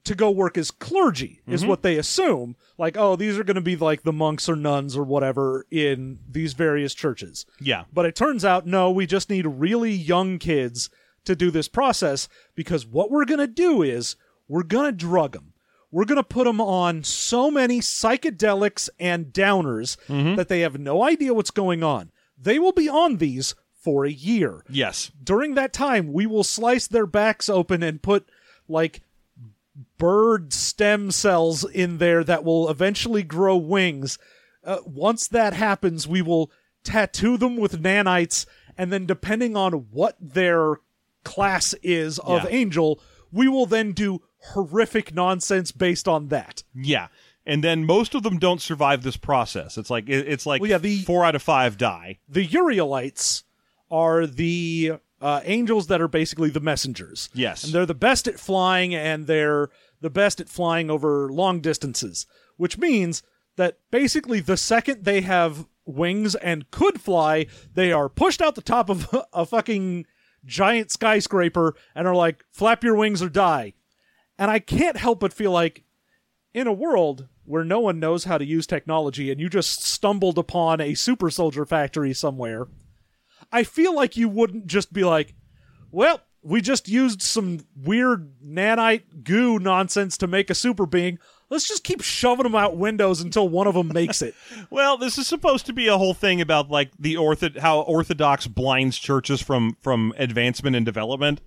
to 0.05 0.15
go 0.15 0.29
work 0.29 0.57
as 0.57 0.69
clergy, 0.69 1.39
is 1.47 1.65
what 1.65 1.81
they 1.81 1.97
assume. 1.97 2.57
Like, 2.77 2.97
oh, 2.97 3.15
these 3.15 3.39
are 3.39 3.43
going 3.45 3.55
to 3.55 3.61
be 3.61 3.77
like 3.77 4.03
the 4.03 4.11
monks 4.11 4.49
or 4.49 4.55
nuns 4.55 4.97
or 4.97 5.03
whatever 5.03 5.65
in 5.71 6.19
these 6.29 6.53
various 6.53 6.93
churches. 6.93 7.45
Yeah. 7.61 7.85
But 7.93 8.05
it 8.05 8.15
turns 8.15 8.43
out, 8.43 8.67
no, 8.67 8.91
we 8.91 9.05
just 9.05 9.29
need 9.29 9.45
really 9.47 9.91
young 9.93 10.39
kids 10.39 10.89
to 11.23 11.37
do 11.37 11.51
this 11.51 11.69
process 11.69 12.27
because 12.53 12.85
what 12.85 13.11
we're 13.11 13.23
going 13.23 13.39
to 13.39 13.47
do 13.47 13.81
is 13.81 14.17
we're 14.49 14.63
going 14.63 14.85
to 14.85 14.91
drug 14.91 15.31
them. 15.33 15.53
We're 15.89 16.05
going 16.05 16.17
to 16.17 16.23
put 16.23 16.45
them 16.45 16.59
on 16.59 17.03
so 17.05 17.49
many 17.49 17.79
psychedelics 17.79 18.89
and 18.99 19.27
downers 19.27 19.95
that 20.35 20.49
they 20.49 20.61
have 20.61 20.77
no 20.77 21.01
idea 21.03 21.33
what's 21.33 21.51
going 21.51 21.81
on. 21.81 22.11
They 22.37 22.59
will 22.59 22.71
be 22.73 22.89
on 22.89 23.17
these 23.17 23.55
for 23.83 24.05
a 24.05 24.11
year. 24.11 24.63
Yes. 24.69 25.11
During 25.23 25.55
that 25.55 25.73
time, 25.73 26.13
we 26.13 26.25
will 26.25 26.43
slice 26.43 26.87
their 26.87 27.05
backs 27.05 27.49
open 27.49 27.83
and 27.83 28.01
put 28.01 28.27
like 28.67 29.01
bird 29.97 30.53
stem 30.53 31.11
cells 31.11 31.63
in 31.69 31.97
there 31.97 32.23
that 32.23 32.43
will 32.43 32.69
eventually 32.69 33.23
grow 33.23 33.55
wings. 33.57 34.17
Uh, 34.63 34.77
once 34.85 35.27
that 35.27 35.53
happens, 35.53 36.07
we 36.07 36.21
will 36.21 36.51
tattoo 36.83 37.37
them 37.37 37.57
with 37.57 37.81
nanites, 37.81 38.45
and 38.77 38.91
then 38.91 39.05
depending 39.05 39.55
on 39.57 39.73
what 39.91 40.15
their 40.19 40.75
class 41.23 41.73
is 41.83 42.19
of 42.19 42.43
Yeah. 42.43 42.49
angel, 42.49 42.99
we 43.31 43.47
will 43.47 43.65
then 43.65 43.91
do 43.93 44.21
horrific 44.53 45.13
nonsense 45.13 45.71
based 45.71 46.07
on 46.07 46.27
that. 46.29 46.63
Yeah. 46.75 47.07
And 47.45 47.63
then 47.63 47.85
most 47.85 48.15
of 48.15 48.23
them 48.23 48.39
don't 48.39 48.61
survive 48.61 49.03
this 49.03 49.17
process. 49.17 49.77
It's 49.77 49.89
like 49.89 50.07
it's 50.07 50.45
like 50.45 50.61
Well, 50.61 50.69
yeah, 50.69 50.77
the- 50.77 51.01
four 51.01 51.25
out 51.25 51.35
of 51.35 51.41
five 51.41 51.77
die. 51.77 52.19
The 52.29 52.45
Urielites 52.45 53.43
are 53.93 54.25
the 54.25 54.93
uh, 55.21 55.41
angels 55.43 55.85
that 55.85 56.01
are 56.01 56.07
basically 56.07 56.49
the 56.49 56.59
messengers. 56.59 57.29
Yes. 57.33 57.63
And 57.63 57.71
they're 57.71 57.85
the 57.85 57.93
best 57.93 58.27
at 58.27 58.39
flying 58.39 58.95
and 58.95 59.27
they're 59.27 59.69
the 60.01 60.09
best 60.09 60.41
at 60.41 60.49
flying 60.49 60.89
over 60.89 61.31
long 61.31 61.61
distances, 61.61 62.25
which 62.57 62.79
means 62.79 63.21
that 63.55 63.77
basically 63.91 64.39
the 64.39 64.57
second 64.57 65.05
they 65.05 65.21
have 65.21 65.67
wings 65.85 66.33
and 66.33 66.71
could 66.71 66.99
fly, 66.99 67.45
they 67.71 67.91
are 67.91 68.09
pushed 68.09 68.41
out 68.41 68.55
the 68.55 68.61
top 68.63 68.89
of 68.89 69.07
a 69.33 69.45
fucking 69.45 70.07
giant 70.43 70.89
skyscraper 70.89 71.75
and 71.93 72.07
are 72.07 72.15
like, 72.15 72.43
flap 72.51 72.83
your 72.83 72.95
wings 72.95 73.21
or 73.21 73.29
die. 73.29 73.73
And 74.39 74.49
I 74.49 74.57
can't 74.57 74.97
help 74.97 75.19
but 75.19 75.33
feel 75.33 75.51
like 75.51 75.83
in 76.51 76.65
a 76.65 76.73
world 76.73 77.27
where 77.45 77.63
no 77.63 77.79
one 77.79 77.99
knows 77.99 78.23
how 78.23 78.39
to 78.39 78.45
use 78.45 78.65
technology 78.65 79.29
and 79.29 79.39
you 79.39 79.49
just 79.49 79.83
stumbled 79.83 80.39
upon 80.39 80.81
a 80.81 80.95
super 80.95 81.29
soldier 81.29 81.63
factory 81.63 82.13
somewhere, 82.13 82.67
I 83.53 83.63
feel 83.63 83.95
like 83.95 84.17
you 84.17 84.27
wouldn't 84.27 84.65
just 84.65 84.91
be 84.91 85.03
like, 85.03 85.35
well, 85.91 86.19
we 86.41 86.59
just 86.59 86.89
used 86.89 87.21
some 87.21 87.59
weird 87.75 88.33
nanite 88.43 89.23
goo 89.23 89.59
nonsense 89.59 90.17
to 90.17 90.27
make 90.27 90.49
a 90.49 90.55
super 90.55 90.85
being. 90.85 91.19
Let's 91.49 91.67
just 91.67 91.83
keep 91.83 92.01
shoving 92.01 92.43
them 92.43 92.55
out 92.55 92.77
windows 92.77 93.21
until 93.21 93.47
one 93.47 93.67
of 93.67 93.75
them 93.75 93.89
makes 93.89 94.21
it. 94.23 94.33
Well, 94.71 94.97
this 94.97 95.19
is 95.19 95.27
supposed 95.27 95.67
to 95.67 95.73
be 95.73 95.87
a 95.87 95.97
whole 95.99 96.15
thing 96.15 96.41
about 96.41 96.71
like 96.71 96.89
the 96.97 97.13
ortho 97.15 97.59
how 97.59 97.81
Orthodox 97.81 98.47
blinds 98.47 98.97
churches 98.97 99.39
from 99.39 99.77
from 99.81 100.13
advancement 100.17 100.75
and 100.75 100.85
development. 100.85 101.41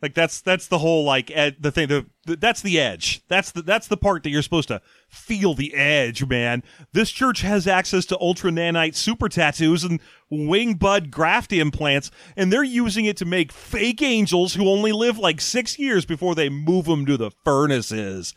Like 0.00 0.14
that's 0.14 0.40
that's 0.40 0.68
the 0.68 0.78
whole 0.78 1.04
like 1.04 1.30
ed, 1.32 1.56
the 1.58 1.72
thing. 1.72 1.88
The, 1.88 2.06
the 2.24 2.36
that's 2.36 2.62
the 2.62 2.78
edge. 2.78 3.22
That's 3.28 3.50
the 3.50 3.62
that's 3.62 3.88
the 3.88 3.96
part 3.96 4.22
that 4.22 4.30
you're 4.30 4.42
supposed 4.42 4.68
to 4.68 4.80
feel 5.08 5.54
the 5.54 5.74
edge, 5.74 6.24
man. 6.26 6.62
This 6.92 7.10
church 7.10 7.40
has 7.40 7.66
access 7.66 8.06
to 8.06 8.20
ultra 8.20 8.50
nanite 8.50 8.94
super 8.94 9.28
tattoos 9.28 9.82
and 9.82 10.00
wing 10.30 10.74
bud 10.74 11.10
graft 11.10 11.52
implants, 11.52 12.10
and 12.36 12.52
they're 12.52 12.62
using 12.62 13.04
it 13.06 13.16
to 13.18 13.24
make 13.24 13.50
fake 13.52 14.02
angels 14.02 14.54
who 14.54 14.68
only 14.68 14.92
live 14.92 15.18
like 15.18 15.40
six 15.40 15.78
years 15.78 16.04
before 16.04 16.34
they 16.34 16.48
move 16.48 16.84
them 16.86 17.06
to 17.06 17.16
the 17.16 17.30
furnaces. 17.44 18.34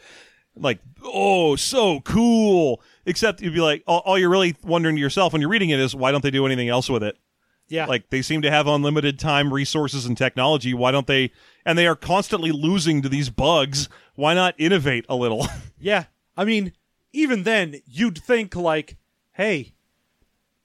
like 0.55 0.79
oh 1.03 1.55
so 1.55 1.99
cool 2.01 2.81
except 3.05 3.41
you'd 3.41 3.53
be 3.53 3.61
like 3.61 3.83
all, 3.87 3.99
all 3.99 4.17
you're 4.19 4.29
really 4.29 4.55
wondering 4.63 4.95
to 4.95 5.01
yourself 5.01 5.31
when 5.33 5.41
you're 5.41 5.49
reading 5.49 5.69
it 5.69 5.79
is 5.79 5.95
why 5.95 6.11
don't 6.11 6.21
they 6.23 6.29
do 6.31 6.45
anything 6.45 6.67
else 6.67 6.89
with 6.89 7.01
it 7.03 7.17
Yeah. 7.69 7.85
like 7.85 8.09
they 8.09 8.21
seem 8.21 8.41
to 8.41 8.51
have 8.51 8.67
unlimited 8.67 9.17
time 9.17 9.53
resources 9.53 10.05
and 10.05 10.17
technology 10.17 10.73
why 10.73 10.91
don't 10.91 11.07
they 11.07 11.31
and 11.65 11.77
they 11.77 11.87
are 11.87 11.95
constantly 11.95 12.51
losing 12.51 13.01
to 13.01 13.07
these 13.09 13.29
bugs 13.29 13.87
why 14.15 14.33
not 14.33 14.53
innovate 14.57 15.05
a 15.07 15.15
little 15.15 15.47
Yeah. 15.79 16.05
I 16.37 16.43
mean, 16.45 16.73
even 17.13 17.43
then, 17.43 17.81
you'd 17.87 18.17
think, 18.19 18.55
like, 18.55 18.97
hey, 19.33 19.73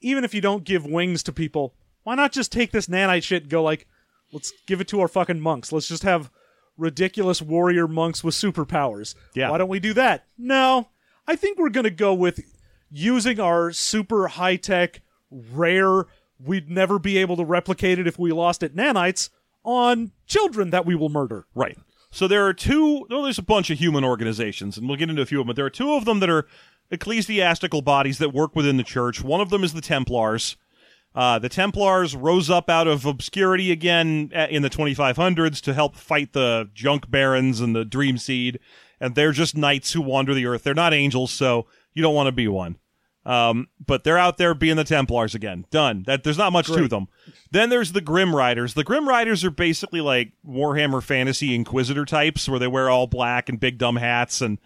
even 0.06 0.24
if 0.24 0.34
you 0.34 0.40
don't 0.40 0.64
give 0.64 0.86
wings 0.86 1.22
to 1.24 1.32
people, 1.32 1.74
why 2.04 2.14
not 2.14 2.32
just 2.32 2.52
take 2.52 2.70
this 2.70 2.86
nanite 2.86 3.24
shit 3.24 3.42
and 3.42 3.50
go, 3.50 3.62
like, 3.62 3.86
let's 4.32 4.52
give 4.66 4.80
it 4.80 4.88
to 4.88 5.00
our 5.00 5.08
fucking 5.08 5.40
monks? 5.40 5.72
Let's 5.72 5.88
just 5.88 6.04
have 6.04 6.30
ridiculous 6.76 7.42
warrior 7.42 7.88
monks 7.88 8.22
with 8.22 8.34
superpowers. 8.34 9.14
Yeah. 9.34 9.50
Why 9.50 9.58
don't 9.58 9.68
we 9.68 9.80
do 9.80 9.92
that? 9.94 10.24
No. 10.38 10.88
I 11.26 11.34
think 11.34 11.58
we're 11.58 11.70
going 11.70 11.84
to 11.84 11.90
go 11.90 12.14
with 12.14 12.40
using 12.90 13.40
our 13.40 13.72
super 13.72 14.28
high 14.28 14.56
tech, 14.56 15.00
rare, 15.30 16.04
we'd 16.38 16.70
never 16.70 16.98
be 16.98 17.18
able 17.18 17.36
to 17.36 17.44
replicate 17.44 17.98
it 17.98 18.06
if 18.06 18.18
we 18.18 18.30
lost 18.30 18.62
it 18.62 18.76
nanites 18.76 19.30
on 19.64 20.12
children 20.26 20.70
that 20.70 20.86
we 20.86 20.94
will 20.94 21.08
murder. 21.08 21.46
Right. 21.54 21.78
So 22.16 22.26
there 22.26 22.46
are 22.46 22.54
two. 22.54 23.06
Well, 23.10 23.24
there's 23.24 23.38
a 23.38 23.42
bunch 23.42 23.68
of 23.68 23.78
human 23.78 24.02
organizations, 24.02 24.78
and 24.78 24.88
we'll 24.88 24.96
get 24.96 25.10
into 25.10 25.20
a 25.20 25.26
few 25.26 25.38
of 25.38 25.42
them. 25.42 25.48
But 25.48 25.56
there 25.56 25.66
are 25.66 25.70
two 25.70 25.92
of 25.92 26.06
them 26.06 26.20
that 26.20 26.30
are 26.30 26.46
ecclesiastical 26.90 27.82
bodies 27.82 28.16
that 28.16 28.32
work 28.32 28.56
within 28.56 28.78
the 28.78 28.84
church. 28.84 29.22
One 29.22 29.42
of 29.42 29.50
them 29.50 29.62
is 29.62 29.74
the 29.74 29.82
Templars. 29.82 30.56
Uh, 31.14 31.38
the 31.38 31.50
Templars 31.50 32.16
rose 32.16 32.48
up 32.48 32.70
out 32.70 32.86
of 32.86 33.04
obscurity 33.04 33.70
again 33.70 34.32
uh, 34.34 34.46
in 34.48 34.62
the 34.62 34.70
2500s 34.70 35.60
to 35.60 35.74
help 35.74 35.94
fight 35.94 36.32
the 36.32 36.70
junk 36.72 37.10
barons 37.10 37.60
and 37.60 37.76
the 37.76 37.84
Dream 37.84 38.16
Seed, 38.16 38.60
and 38.98 39.14
they're 39.14 39.32
just 39.32 39.54
knights 39.54 39.92
who 39.92 40.00
wander 40.00 40.32
the 40.32 40.46
earth. 40.46 40.62
They're 40.62 40.72
not 40.72 40.94
angels, 40.94 41.30
so 41.32 41.66
you 41.92 42.02
don't 42.02 42.14
want 42.14 42.28
to 42.28 42.32
be 42.32 42.48
one. 42.48 42.76
Um, 43.26 43.66
but 43.84 44.04
they're 44.04 44.16
out 44.16 44.38
there 44.38 44.54
being 44.54 44.76
the 44.76 44.84
Templars 44.84 45.34
again. 45.34 45.66
Done. 45.72 46.04
That 46.06 46.22
there's 46.22 46.38
not 46.38 46.52
much 46.52 46.68
to 46.68 46.86
them. 46.86 47.08
Then 47.50 47.70
there's 47.70 47.90
the 47.90 48.00
Grim 48.00 48.34
Riders. 48.34 48.74
The 48.74 48.84
Grim 48.84 49.08
Riders 49.08 49.44
are 49.44 49.50
basically 49.50 50.00
like 50.00 50.32
Warhammer 50.48 51.02
Fantasy 51.02 51.52
Inquisitor 51.52 52.04
types, 52.04 52.48
where 52.48 52.60
they 52.60 52.68
wear 52.68 52.88
all 52.88 53.08
black 53.08 53.48
and 53.48 53.58
big 53.58 53.78
dumb 53.78 53.96
hats, 53.96 54.40
and 54.40 54.58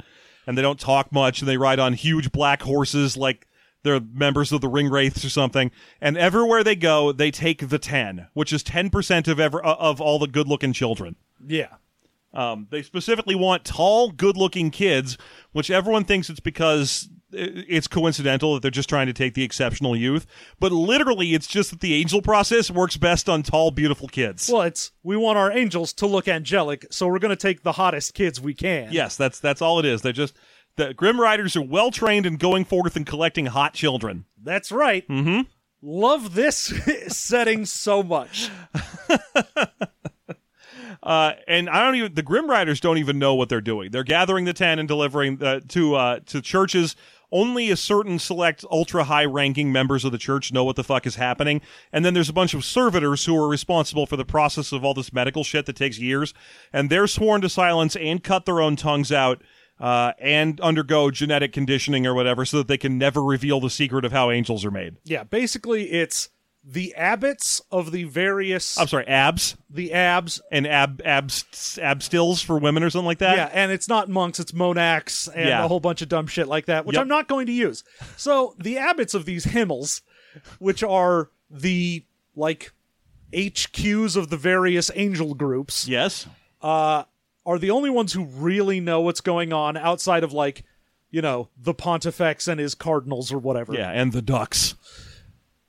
and 0.46 0.58
they 0.58 0.62
don't 0.62 0.78
talk 0.78 1.10
much, 1.10 1.40
and 1.40 1.48
they 1.48 1.56
ride 1.56 1.78
on 1.78 1.94
huge 1.94 2.32
black 2.32 2.60
horses 2.60 3.16
like 3.16 3.46
they're 3.82 3.98
members 3.98 4.52
of 4.52 4.60
the 4.60 4.68
Ring 4.68 4.90
Wraiths 4.90 5.24
or 5.24 5.30
something. 5.30 5.70
And 5.98 6.18
everywhere 6.18 6.62
they 6.62 6.76
go, 6.76 7.12
they 7.12 7.30
take 7.30 7.70
the 7.70 7.78
ten, 7.78 8.26
which 8.34 8.52
is 8.52 8.62
ten 8.62 8.90
percent 8.90 9.26
of 9.26 9.40
ever 9.40 9.62
of 9.62 10.02
all 10.02 10.18
the 10.18 10.26
good 10.26 10.48
looking 10.48 10.74
children. 10.74 11.16
Yeah. 11.46 11.76
Um, 12.34 12.68
they 12.70 12.82
specifically 12.82 13.34
want 13.34 13.64
tall, 13.64 14.12
good-looking 14.12 14.70
kids, 14.70 15.18
which 15.50 15.68
everyone 15.68 16.04
thinks 16.04 16.30
it's 16.30 16.38
because 16.38 17.08
it's 17.32 17.86
coincidental 17.86 18.54
that 18.54 18.62
they're 18.62 18.70
just 18.70 18.88
trying 18.88 19.06
to 19.06 19.12
take 19.12 19.34
the 19.34 19.42
exceptional 19.42 19.96
youth. 19.96 20.26
But 20.58 20.72
literally, 20.72 21.34
it's 21.34 21.46
just 21.46 21.70
that 21.70 21.80
the 21.80 21.94
angel 21.94 22.22
process 22.22 22.70
works 22.70 22.96
best 22.96 23.28
on 23.28 23.42
tall, 23.42 23.70
beautiful 23.70 24.08
kids. 24.08 24.48
Well, 24.52 24.62
it's 24.62 24.92
we 25.02 25.16
want 25.16 25.38
our 25.38 25.52
angels 25.52 25.92
to 25.94 26.06
look 26.06 26.28
angelic, 26.28 26.86
so 26.90 27.06
we're 27.06 27.18
going 27.18 27.30
to 27.30 27.36
take 27.36 27.62
the 27.62 27.72
hottest 27.72 28.14
kids 28.14 28.40
we 28.40 28.54
can. 28.54 28.92
yes, 28.92 29.16
that's 29.16 29.40
that's 29.40 29.62
all 29.62 29.78
it 29.78 29.84
is. 29.84 30.02
They're 30.02 30.12
just 30.12 30.36
the 30.76 30.94
Grim 30.94 31.20
Riders 31.20 31.56
are 31.56 31.62
well 31.62 31.90
trained 31.90 32.26
in 32.26 32.36
going 32.36 32.64
forth 32.64 32.96
and 32.96 33.06
collecting 33.06 33.46
hot 33.46 33.74
children. 33.74 34.24
That's 34.42 34.72
right. 34.72 35.06
Mm-hmm. 35.08 35.42
Love 35.82 36.34
this 36.34 36.56
setting 37.08 37.64
so 37.66 38.02
much. 38.02 38.50
Uh, 41.02 41.32
and 41.48 41.70
I 41.70 41.82
don't 41.82 41.94
even 41.94 42.14
the 42.14 42.22
Grim 42.22 42.48
Riders 42.48 42.78
don't 42.78 42.98
even 42.98 43.18
know 43.18 43.34
what 43.34 43.48
they're 43.48 43.62
doing. 43.62 43.90
They're 43.90 44.04
gathering 44.04 44.44
the 44.44 44.52
ten 44.52 44.78
and 44.78 44.86
delivering 44.86 45.42
uh, 45.42 45.60
to 45.68 45.94
uh, 45.94 46.20
to 46.26 46.42
churches. 46.42 46.94
Only 47.32 47.70
a 47.70 47.76
certain 47.76 48.18
select 48.18 48.64
ultra 48.70 49.04
high 49.04 49.24
ranking 49.24 49.72
members 49.72 50.04
of 50.04 50.12
the 50.12 50.18
church 50.18 50.52
know 50.52 50.64
what 50.64 50.76
the 50.76 50.84
fuck 50.84 51.06
is 51.06 51.16
happening. 51.16 51.60
And 51.92 52.04
then 52.04 52.14
there's 52.14 52.28
a 52.28 52.34
bunch 52.34 52.54
of 52.54 52.64
servitors 52.64 53.24
who 53.24 53.36
are 53.36 53.48
responsible 53.48 54.06
for 54.06 54.16
the 54.16 54.24
process 54.24 54.72
of 54.72 54.84
all 54.84 54.94
this 54.94 55.12
medical 55.12 55.44
shit 55.44 55.66
that 55.66 55.76
takes 55.76 55.98
years. 55.98 56.34
And 56.72 56.90
they're 56.90 57.06
sworn 57.06 57.40
to 57.42 57.48
silence 57.48 57.96
and 57.96 58.22
cut 58.22 58.46
their 58.46 58.60
own 58.60 58.76
tongues 58.76 59.12
out 59.12 59.42
uh, 59.78 60.12
and 60.18 60.60
undergo 60.60 61.10
genetic 61.10 61.52
conditioning 61.52 62.06
or 62.06 62.14
whatever 62.14 62.44
so 62.44 62.58
that 62.58 62.68
they 62.68 62.78
can 62.78 62.98
never 62.98 63.22
reveal 63.22 63.60
the 63.60 63.70
secret 63.70 64.04
of 64.04 64.12
how 64.12 64.30
angels 64.30 64.64
are 64.64 64.70
made. 64.70 64.96
Yeah, 65.04 65.24
basically 65.24 65.90
it's 65.92 66.28
the 66.62 66.94
abbots 66.94 67.62
of 67.70 67.90
the 67.90 68.04
various 68.04 68.78
I'm 68.78 68.86
sorry, 68.86 69.06
abs 69.06 69.56
the 69.70 69.92
abs. 69.94 70.40
and 70.52 70.66
ab 70.66 71.00
abs 71.04 71.78
ab 71.80 72.02
stills 72.02 72.42
for 72.42 72.58
women 72.58 72.82
or 72.82 72.90
something 72.90 73.06
like 73.06 73.18
that. 73.18 73.36
Yeah, 73.36 73.50
and 73.52 73.72
it's 73.72 73.88
not 73.88 74.08
monks, 74.10 74.38
it's 74.38 74.52
monacs 74.52 75.28
and 75.34 75.48
Yeah. 75.48 75.64
a 75.64 75.68
whole 75.68 75.80
bunch 75.80 76.02
of 76.02 76.08
dumb 76.10 76.26
shit 76.26 76.48
like 76.48 76.66
that, 76.66 76.84
which 76.84 76.94
Yep. 76.94 77.02
I'm 77.02 77.08
not 77.08 77.28
going 77.28 77.46
to 77.46 77.52
use. 77.52 77.82
So 78.16 78.54
the 78.58 78.76
abbots 78.78 79.14
of 79.14 79.24
these 79.24 79.46
himmels, 79.46 80.02
which 80.58 80.82
are 80.82 81.30
the 81.50 82.04
like 82.36 82.72
HQs 83.32 84.16
of 84.16 84.28
the 84.28 84.36
various 84.36 84.90
angel 84.94 85.34
groups, 85.34 85.88
Yes. 85.88 86.26
Uh, 86.60 87.04
are 87.46 87.58
the 87.58 87.70
only 87.70 87.88
ones 87.90 88.12
who 88.12 88.24
really 88.24 88.80
know 88.80 89.00
what's 89.00 89.22
going 89.22 89.52
on 89.52 89.76
outside 89.78 90.22
of 90.24 90.32
like, 90.32 90.62
you 91.10 91.22
know, 91.22 91.48
the 91.56 91.72
pontifex 91.72 92.46
and 92.46 92.60
his 92.60 92.74
cardinals 92.74 93.32
or 93.32 93.38
whatever. 93.38 93.72
Yeah, 93.72 93.90
and 93.90 94.12
the 94.12 94.20
ducks. 94.22 94.74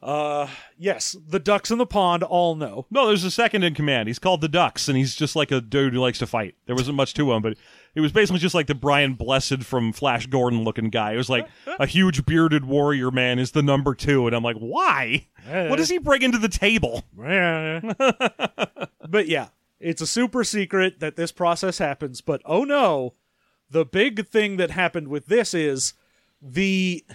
Uh, 0.01 0.47
yes, 0.79 1.15
the 1.27 1.39
ducks 1.39 1.69
in 1.69 1.77
the 1.77 1.85
pond 1.85 2.23
all 2.23 2.55
know. 2.55 2.87
No, 2.89 3.05
there's 3.07 3.23
a 3.23 3.29
second 3.29 3.63
in 3.63 3.75
command. 3.75 4.07
He's 4.07 4.17
called 4.17 4.41
the 4.41 4.47
Ducks, 4.47 4.87
and 4.87 4.97
he's 4.97 5.15
just 5.15 5.35
like 5.35 5.51
a 5.51 5.61
dude 5.61 5.93
who 5.93 5.99
likes 5.99 6.17
to 6.19 6.27
fight. 6.27 6.55
There 6.65 6.75
wasn't 6.75 6.97
much 6.97 7.13
to 7.15 7.31
him, 7.31 7.43
but 7.43 7.55
it 7.93 8.01
was 8.01 8.11
basically 8.11 8.39
just 8.39 8.55
like 8.55 8.65
the 8.65 8.73
Brian 8.73 9.13
Blessed 9.13 9.63
from 9.63 9.93
Flash 9.93 10.25
Gordon 10.25 10.63
looking 10.63 10.89
guy. 10.89 11.13
It 11.13 11.17
was 11.17 11.29
like 11.29 11.47
a 11.67 11.85
huge 11.85 12.25
bearded 12.25 12.65
warrior 12.65 13.11
man 13.11 13.37
is 13.37 13.51
the 13.51 13.61
number 13.61 13.93
two, 13.93 14.25
and 14.25 14.35
I'm 14.35 14.43
like, 14.43 14.57
why? 14.57 15.27
What 15.47 15.75
does 15.75 15.89
he 15.89 15.99
bring 15.99 16.23
into 16.23 16.39
the 16.39 16.49
table? 16.49 17.03
but 17.15 19.27
yeah, 19.27 19.49
it's 19.79 20.01
a 20.01 20.07
super 20.07 20.43
secret 20.43 20.99
that 20.99 21.15
this 21.15 21.31
process 21.31 21.77
happens. 21.77 22.21
But 22.21 22.41
oh 22.45 22.63
no, 22.63 23.13
the 23.69 23.85
big 23.85 24.27
thing 24.27 24.57
that 24.57 24.71
happened 24.71 25.09
with 25.09 25.27
this 25.27 25.53
is 25.53 25.93
the 26.41 27.05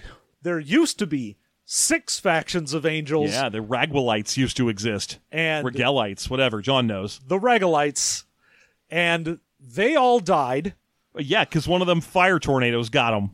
there 0.41 0.59
used 0.59 0.97
to 0.99 1.07
be 1.07 1.35
six 1.69 2.17
factions 2.17 2.73
of 2.73 2.85
angels 2.85 3.31
Yeah, 3.31 3.49
the 3.49 3.59
Ragwellites 3.59 4.37
used 4.37 4.55
to 4.57 4.69
exist. 4.69 5.19
and 5.31 5.67
Regelites, 5.67 6.29
whatever. 6.29 6.61
John 6.61 6.87
knows. 6.87 7.19
the 7.27 7.37
Regalites, 7.37 8.23
and 8.89 9.39
they 9.59 9.95
all 9.95 10.19
died. 10.21 10.73
Yeah, 11.17 11.43
because 11.43 11.67
one 11.67 11.81
of 11.81 11.87
them 11.87 11.99
fire 11.99 12.39
tornadoes 12.39 12.89
got 12.89 13.11
them. 13.11 13.31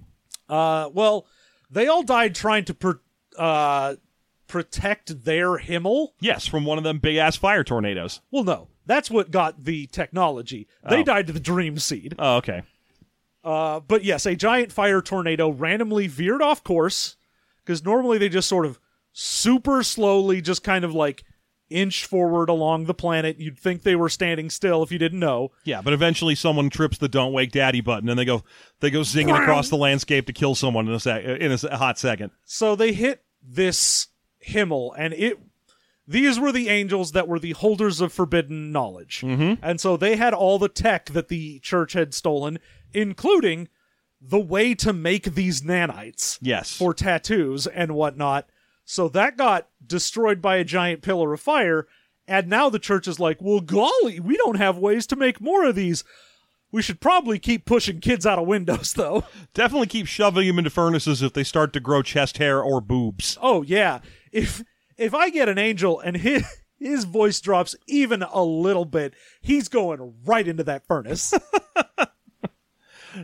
Uh, 0.49 0.89
well, 0.93 1.27
they 1.69 1.87
all 1.87 2.01
died 2.01 2.33
trying 2.33 2.65
to 2.65 2.73
pr- 2.73 2.91
uh, 3.37 3.95
protect 4.47 5.25
their 5.25 5.57
Himmel. 5.57 6.13
Yes, 6.19 6.47
from 6.47 6.65
one 6.65 6.77
of 6.79 6.83
them 6.83 6.97
big 6.99 7.17
ass 7.17 7.35
fire 7.35 7.63
tornadoes. 7.63 8.19
Well, 8.31 8.43
no, 8.43 8.67
that's 8.85 9.11
what 9.11 9.29
got 9.31 9.63
the 9.63 9.85
technology. 9.87 10.67
They 10.89 11.01
Oh. 11.01 11.03
died 11.03 11.27
to 11.27 11.33
the 11.33 11.39
Dream 11.39 11.77
Seed. 11.77 12.15
Oh, 12.17 12.37
okay. 12.37 12.63
Uh, 13.43 13.79
but 13.81 14.03
yes, 14.03 14.25
a 14.25 14.35
giant 14.35 14.71
fire 14.71 15.01
tornado 15.01 15.49
randomly 15.49 16.07
veered 16.07 16.41
off 16.41 16.63
course 16.63 17.15
because 17.65 17.84
normally 17.84 18.17
they 18.17 18.30
just 18.30 18.49
sort 18.49 18.65
of 18.65 18.80
super 19.12 19.84
slowly, 19.84 20.41
just 20.41 20.63
kind 20.63 20.84
of 20.84 20.93
like 20.93 21.23
inch 21.69 22.06
forward 22.06 22.49
along 22.49 22.86
the 22.86 22.93
planet. 22.93 23.39
You'd 23.39 23.58
think 23.58 23.84
they 23.84 23.95
were 23.95 24.10
standing 24.10 24.49
still 24.49 24.84
if 24.84 24.91
you 24.91 24.99
didn't 24.99 25.19
know. 25.19 25.52
Yeah, 25.63 25.82
but 25.82 25.93
eventually 25.93 26.36
someone 26.36 26.69
trips 26.69 26.97
the 26.97 27.08
"Don't 27.08 27.34
Wake 27.34 27.52
Daddy" 27.52 27.82
button, 27.82 28.10
and 28.10 28.17
they 28.17 28.26
go 28.26 28.43
they 28.80 28.89
go 28.89 29.02
zinging 29.02 29.39
across 29.39 29.69
the 29.69 29.78
landscape 29.78 30.28
to 30.28 30.34
kill 30.34 30.56
someone 30.56 30.88
in 30.88 30.93
a 30.93 30.99
sec- 30.99 31.23
in 31.23 31.52
a 31.52 31.78
hot 31.78 31.97
second. 31.97 32.32
So 32.45 32.76
they 32.76 32.93
hit 32.93 33.23
this 33.41 34.08
Himmel, 34.39 34.93
and 34.97 35.13
it. 35.13 35.39
These 36.06 36.38
were 36.38 36.52
the 36.52 36.67
angels 36.67 37.13
that 37.13 37.30
were 37.30 37.39
the 37.39 37.54
holders 37.54 38.02
of 38.02 38.12
forbidden 38.12 38.73
knowledge. 38.73 39.21
Mm-hmm. 39.21 39.63
And 39.63 39.80
so 39.80 39.95
they 39.95 40.17
had 40.17 40.34
all 40.34 40.60
the 40.60 40.67
tech 40.67 41.06
that 41.12 41.30
the 41.30 41.60
church 41.60 41.93
had 41.93 42.13
stolen, 42.13 42.60
including 42.93 43.69
the 44.25 44.39
way 44.39 44.73
to 44.75 44.93
make 44.93 45.36
these 45.36 45.62
nanites. 45.62 46.38
Yes. 46.41 46.73
for 46.75 46.93
tattoos 46.93 47.67
and 47.67 47.93
whatnot. 47.93 48.47
So 48.86 49.09
that 49.09 49.38
got 49.38 49.67
destroyed 49.86 50.41
by 50.41 50.57
a 50.57 50.63
giant 50.63 51.01
pillar 51.01 51.33
of 51.33 51.41
fire. 51.41 51.88
And 52.27 52.47
now 52.47 52.69
the 52.69 52.79
church 52.79 53.07
is 53.07 53.19
like, 53.19 53.38
well, 53.41 53.59
golly, 53.59 54.19
we 54.19 54.38
don't 54.38 54.57
have 54.57 54.78
ways 54.78 55.05
to 55.07 55.15
make 55.17 55.41
more 55.41 55.65
of 55.65 55.76
these. 55.76 56.03
We 56.71 56.82
should 56.82 57.01
probably 57.01 57.38
keep 57.38 57.65
pushing 57.65 57.99
kids 57.99 58.26
out 58.26 58.39
of 58.39 58.47
windows, 58.47 58.93
though. 58.97 59.26
Definitely 59.53 59.88
keep 59.88 60.07
shoving 60.07 60.47
them 60.47 60.57
into 60.57 60.69
furnaces 60.69 61.21
if 61.21 61.34
they 61.34 61.43
start 61.43 61.74
to 61.74 61.80
grow 61.80 62.01
chest 62.01 62.38
hair 62.38 62.61
or 62.63 62.82
boobs. 62.82 63.38
Oh 63.41 63.61
yeah, 63.61 63.99
if 64.32 64.63
if 64.97 65.13
I 65.13 65.30
get 65.30 65.49
an 65.49 65.57
angel 65.57 65.99
and 65.99 66.17
his 66.17 66.43
his 66.80 67.03
voice 67.03 67.39
drops 67.41 67.76
even 67.88 68.24
a 68.24 68.43
little 68.43 68.86
bit, 68.86 69.13
he's 69.41 69.67
going 69.67 70.15
right 70.26 70.47
into 70.47 70.63
that 70.63 70.88
furnace. 70.88 71.34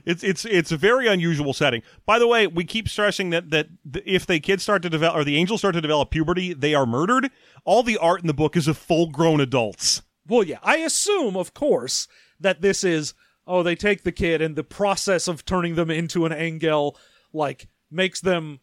It's 0.06 0.24
it's 0.24 0.46
it's 0.46 0.72
a 0.72 0.78
very 0.78 1.08
unusual 1.08 1.54
setting. 1.54 1.82
By 2.06 2.20
the 2.20 2.28
way, 2.28 2.48
we 2.48 2.64
keep 2.64 2.88
stressing 2.88 3.30
that 3.32 3.50
that 3.52 3.68
if 4.06 4.26
the 4.26 4.40
kids 4.40 4.64
start 4.64 4.82
to 4.84 4.90
develop 4.90 5.16
or 5.18 5.24
the 5.24 5.38
angels 5.38 5.62
start 5.62 5.76
to 5.76 5.82
develop 5.82 6.12
puberty, 6.12 6.54
they 6.54 6.74
are 6.76 6.86
murdered. 6.86 7.30
All 7.66 7.84
the 7.84 7.98
art 7.98 8.22
in 8.22 8.28
the 8.28 8.34
book 8.34 8.56
is 8.56 8.68
of 8.68 8.78
full 8.78 9.10
grown 9.10 9.40
adults. 9.42 10.02
well, 10.28 10.44
yeah, 10.44 10.60
I 10.64 10.78
assume, 10.78 11.36
of 11.36 11.54
course, 11.54 12.08
that 12.40 12.62
this 12.62 12.84
is 12.84 13.14
oh, 13.48 13.64
they 13.64 13.76
take 13.76 14.04
the 14.04 14.12
kid 14.12 14.42
and 14.42 14.56
the 14.56 14.64
process 14.64 15.28
of 15.28 15.44
turning 15.44 15.76
them 15.76 15.90
into 15.90 16.26
an 16.26 16.32
Angel 16.32 16.96
like 17.34 17.68
makes 17.90 18.22
them 18.22 18.60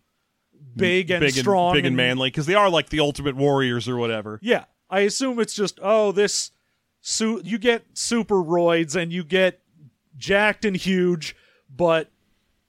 big 0.77 1.11
and 1.11 1.21
big 1.21 1.33
strong, 1.33 1.71
and 1.71 1.75
big 1.77 1.87
and 1.87 1.97
manly 1.97 2.31
because 2.31 2.47
they 2.47 2.55
are 2.55 2.71
like 2.71 2.89
the 2.91 3.01
ultimate 3.01 3.37
warriors 3.37 3.89
or 3.89 3.97
whatever. 3.97 4.39
Yeah, 4.43 4.65
I 4.89 5.01
assume 5.01 5.41
it's 5.41 5.55
just 5.55 5.79
oh 5.83 6.13
this 6.13 6.53
su- 7.01 7.41
you 7.45 7.59
get 7.59 7.85
super 7.95 8.37
roids 8.37 8.95
and 8.95 9.13
you 9.13 9.25
get 9.25 9.61
jacked 10.17 10.65
and 10.65 10.77
huge, 10.77 11.37
but 11.75 12.11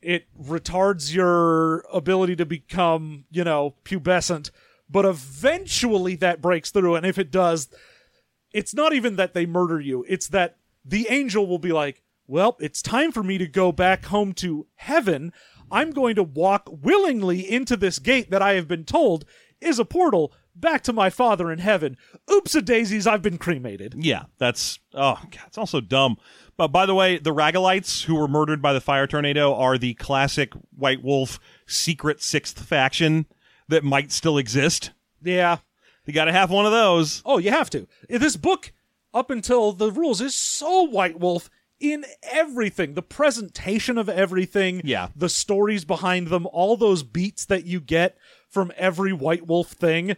it 0.01 0.25
retards 0.39 1.13
your 1.13 1.85
ability 1.91 2.35
to 2.35 2.45
become, 2.45 3.25
you 3.31 3.43
know, 3.43 3.75
pubescent. 3.83 4.51
But 4.89 5.05
eventually 5.05 6.15
that 6.17 6.41
breaks 6.41 6.71
through, 6.71 6.95
and 6.95 7.05
if 7.05 7.17
it 7.17 7.31
does, 7.31 7.67
it's 8.53 8.73
not 8.73 8.93
even 8.93 9.17
that 9.17 9.33
they 9.33 9.45
murder 9.45 9.79
you, 9.79 10.05
it's 10.07 10.27
that 10.29 10.57
the 10.85 11.07
angel 11.09 11.47
will 11.47 11.59
be 11.59 11.73
like, 11.73 12.03
Well, 12.27 12.55
it's 12.59 12.81
time 12.81 13.11
for 13.11 13.23
me 13.23 13.37
to 13.37 13.47
go 13.47 13.71
back 13.71 14.05
home 14.05 14.33
to 14.35 14.67
heaven. 14.75 15.33
I'm 15.69 15.91
going 15.91 16.15
to 16.15 16.23
walk 16.23 16.69
willingly 16.71 17.39
into 17.49 17.75
this 17.75 17.99
gate 17.99 18.31
that 18.31 18.41
I 18.41 18.53
have 18.53 18.67
been 18.67 18.85
told 18.85 19.25
is 19.59 19.79
a 19.79 19.85
portal 19.85 20.31
back 20.59 20.83
to 20.83 20.93
my 20.93 21.09
father 21.09 21.51
in 21.51 21.59
heaven. 21.59 21.97
Oops 22.31 22.53
a 22.55 22.61
daisies, 22.61 23.07
I've 23.07 23.21
been 23.21 23.37
cremated. 23.37 23.95
Yeah, 23.97 24.23
that's 24.37 24.79
oh 24.93 25.19
god, 25.31 25.43
it's 25.47 25.57
also 25.57 25.81
dumb. 25.81 26.17
But 26.57 26.69
by 26.69 26.85
the 26.85 26.95
way, 26.95 27.17
the 27.17 27.33
Ragalites 27.33 28.05
who 28.05 28.15
were 28.15 28.27
murdered 28.27 28.61
by 28.61 28.73
the 28.73 28.81
fire 28.81 29.07
tornado 29.07 29.53
are 29.53 29.77
the 29.77 29.93
classic 29.95 30.53
White 30.75 31.03
Wolf 31.03 31.39
secret 31.67 32.21
sixth 32.21 32.59
faction 32.59 33.27
that 33.67 33.83
might 33.83 34.11
still 34.11 34.37
exist. 34.37 34.91
Yeah. 35.21 35.57
You 36.05 36.13
got 36.13 36.25
to 36.25 36.31
have 36.31 36.49
one 36.49 36.65
of 36.65 36.71
those. 36.71 37.21
Oh, 37.25 37.37
you 37.37 37.51
have 37.51 37.69
to. 37.71 37.85
This 38.09 38.37
book, 38.37 38.71
up 39.13 39.29
until 39.29 39.73
the 39.73 39.91
rules, 39.91 40.21
is 40.21 40.33
so 40.33 40.83
White 40.83 41.19
Wolf 41.19 41.49
in 41.79 42.05
everything. 42.23 42.93
The 42.93 43.01
presentation 43.01 43.97
of 43.97 44.07
everything. 44.07 44.81
Yeah. 44.83 45.09
The 45.15 45.29
stories 45.29 45.83
behind 45.85 46.27
them, 46.27 46.47
all 46.51 46.77
those 46.77 47.03
beats 47.03 47.45
that 47.45 47.65
you 47.65 47.81
get 47.81 48.17
from 48.49 48.71
every 48.77 49.13
White 49.13 49.47
Wolf 49.47 49.71
thing. 49.71 50.15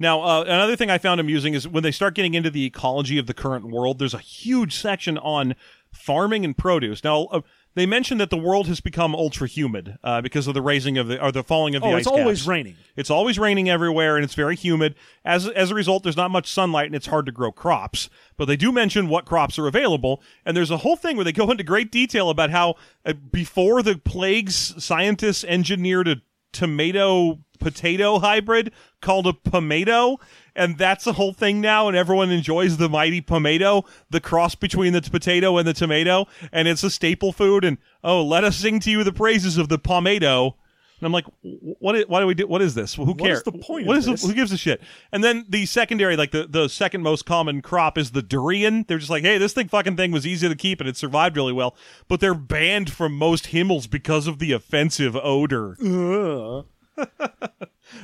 Now, 0.00 0.20
uh, 0.22 0.42
another 0.44 0.76
thing 0.76 0.90
I 0.90 0.98
found 0.98 1.20
amusing 1.20 1.54
is 1.54 1.66
when 1.66 1.82
they 1.82 1.90
start 1.90 2.14
getting 2.14 2.34
into 2.34 2.50
the 2.50 2.64
ecology 2.64 3.18
of 3.18 3.26
the 3.26 3.34
current 3.34 3.64
world, 3.66 3.98
there's 3.98 4.14
a 4.14 4.18
huge 4.18 4.76
section 4.76 5.18
on 5.18 5.56
farming 5.92 6.44
and 6.44 6.56
produce. 6.56 7.02
Now, 7.02 7.24
uh, 7.24 7.40
they 7.74 7.84
mentioned 7.84 8.20
that 8.20 8.30
the 8.30 8.36
world 8.36 8.68
has 8.68 8.80
become 8.80 9.14
ultra 9.14 9.48
humid 9.48 9.98
uh, 10.04 10.20
because 10.20 10.46
of 10.46 10.54
the 10.54 10.62
raising 10.62 10.98
of 10.98 11.08
the 11.08 11.20
or 11.22 11.32
the 11.32 11.42
falling 11.42 11.74
of 11.74 11.82
the 11.82 11.88
Oh, 11.88 11.92
ice 11.94 12.00
it's 12.00 12.06
always 12.06 12.38
caps. 12.40 12.46
raining. 12.48 12.76
It's 12.96 13.10
always 13.10 13.38
raining 13.38 13.68
everywhere, 13.68 14.16
and 14.16 14.24
it's 14.24 14.34
very 14.34 14.54
humid. 14.56 14.94
As 15.24 15.48
as 15.48 15.70
a 15.72 15.74
result, 15.74 16.02
there's 16.04 16.16
not 16.16 16.30
much 16.30 16.48
sunlight, 16.50 16.86
and 16.86 16.94
it's 16.94 17.06
hard 17.06 17.26
to 17.26 17.32
grow 17.32 17.50
crops. 17.50 18.08
But 18.36 18.44
they 18.46 18.56
do 18.56 18.70
mention 18.72 19.08
what 19.08 19.26
crops 19.26 19.58
are 19.58 19.66
available, 19.66 20.22
and 20.44 20.56
there's 20.56 20.70
a 20.70 20.78
whole 20.78 20.96
thing 20.96 21.16
where 21.16 21.24
they 21.24 21.32
go 21.32 21.50
into 21.50 21.64
great 21.64 21.90
detail 21.90 22.30
about 22.30 22.50
how 22.50 22.76
uh, 23.04 23.12
before 23.14 23.82
the 23.82 23.96
plagues, 23.98 24.74
scientists 24.82 25.44
engineered 25.44 26.06
a 26.08 26.16
tomato 26.58 27.38
potato 27.60 28.18
hybrid 28.18 28.72
called 29.00 29.28
a 29.28 29.32
pomato. 29.32 30.16
And 30.56 30.76
that's 30.76 31.04
the 31.04 31.12
whole 31.12 31.32
thing 31.32 31.60
now 31.60 31.86
and 31.86 31.96
everyone 31.96 32.30
enjoys 32.30 32.76
the 32.76 32.88
mighty 32.88 33.20
pomato 33.20 33.84
the 34.10 34.20
cross 34.20 34.56
between 34.56 34.92
the 34.92 35.02
potato 35.02 35.56
and 35.56 35.68
the 35.68 35.72
tomato 35.72 36.26
and 36.52 36.66
it's 36.66 36.82
a 36.82 36.90
staple 36.90 37.32
food. 37.32 37.64
And 37.64 37.78
oh 38.02 38.24
let 38.24 38.42
us 38.42 38.56
sing 38.56 38.80
to 38.80 38.90
you 38.90 39.04
the 39.04 39.12
praises 39.12 39.56
of 39.56 39.68
the 39.68 39.78
pomato 39.78 40.56
and 41.00 41.06
I'm 41.06 41.12
like, 41.12 41.26
what? 41.42 41.94
Is, 41.96 42.04
why 42.08 42.20
do 42.20 42.26
we 42.26 42.34
do? 42.34 42.46
What 42.46 42.60
is 42.62 42.74
this? 42.74 42.98
Well, 42.98 43.06
who 43.06 43.12
What 43.12 43.22
cares? 43.22 43.38
is 43.38 43.44
the 43.44 43.52
point 43.52 43.86
What 43.86 43.96
is 43.96 44.04
the- 44.06 44.12
this? 44.12 44.24
who 44.26 44.34
gives 44.34 44.50
a 44.52 44.56
shit? 44.56 44.80
And 45.12 45.22
then 45.22 45.44
the 45.48 45.64
secondary, 45.66 46.16
like 46.16 46.32
the, 46.32 46.46
the 46.46 46.68
second 46.68 47.02
most 47.02 47.24
common 47.26 47.62
crop 47.62 47.96
is 47.96 48.10
the 48.10 48.22
durian. 48.22 48.84
They're 48.88 48.98
just 48.98 49.10
like, 49.10 49.22
hey, 49.22 49.38
this 49.38 49.52
thing 49.52 49.68
fucking 49.68 49.96
thing 49.96 50.10
was 50.12 50.26
easy 50.26 50.48
to 50.48 50.54
keep 50.56 50.80
and 50.80 50.88
it 50.88 50.96
survived 50.96 51.36
really 51.36 51.52
well. 51.52 51.76
But 52.08 52.20
they're 52.20 52.34
banned 52.34 52.90
from 52.90 53.12
most 53.14 53.46
Himmels 53.48 53.88
because 53.88 54.26
of 54.26 54.38
the 54.40 54.52
offensive 54.52 55.14
odor. 55.16 55.76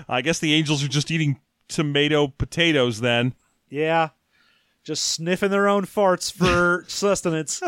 I 0.09 0.23
guess 0.23 0.39
the 0.39 0.55
angels 0.55 0.85
are 0.85 0.89
just 0.89 1.11
eating 1.11 1.41
tomato 1.69 2.29
potatoes 2.29 3.01
then. 3.01 3.35
Yeah. 3.69 4.11
Just 4.85 5.05
sniffing 5.07 5.51
their 5.51 5.67
own 5.69 5.85
farts 5.87 6.33
for 6.33 6.85
sustenance. 6.89 7.63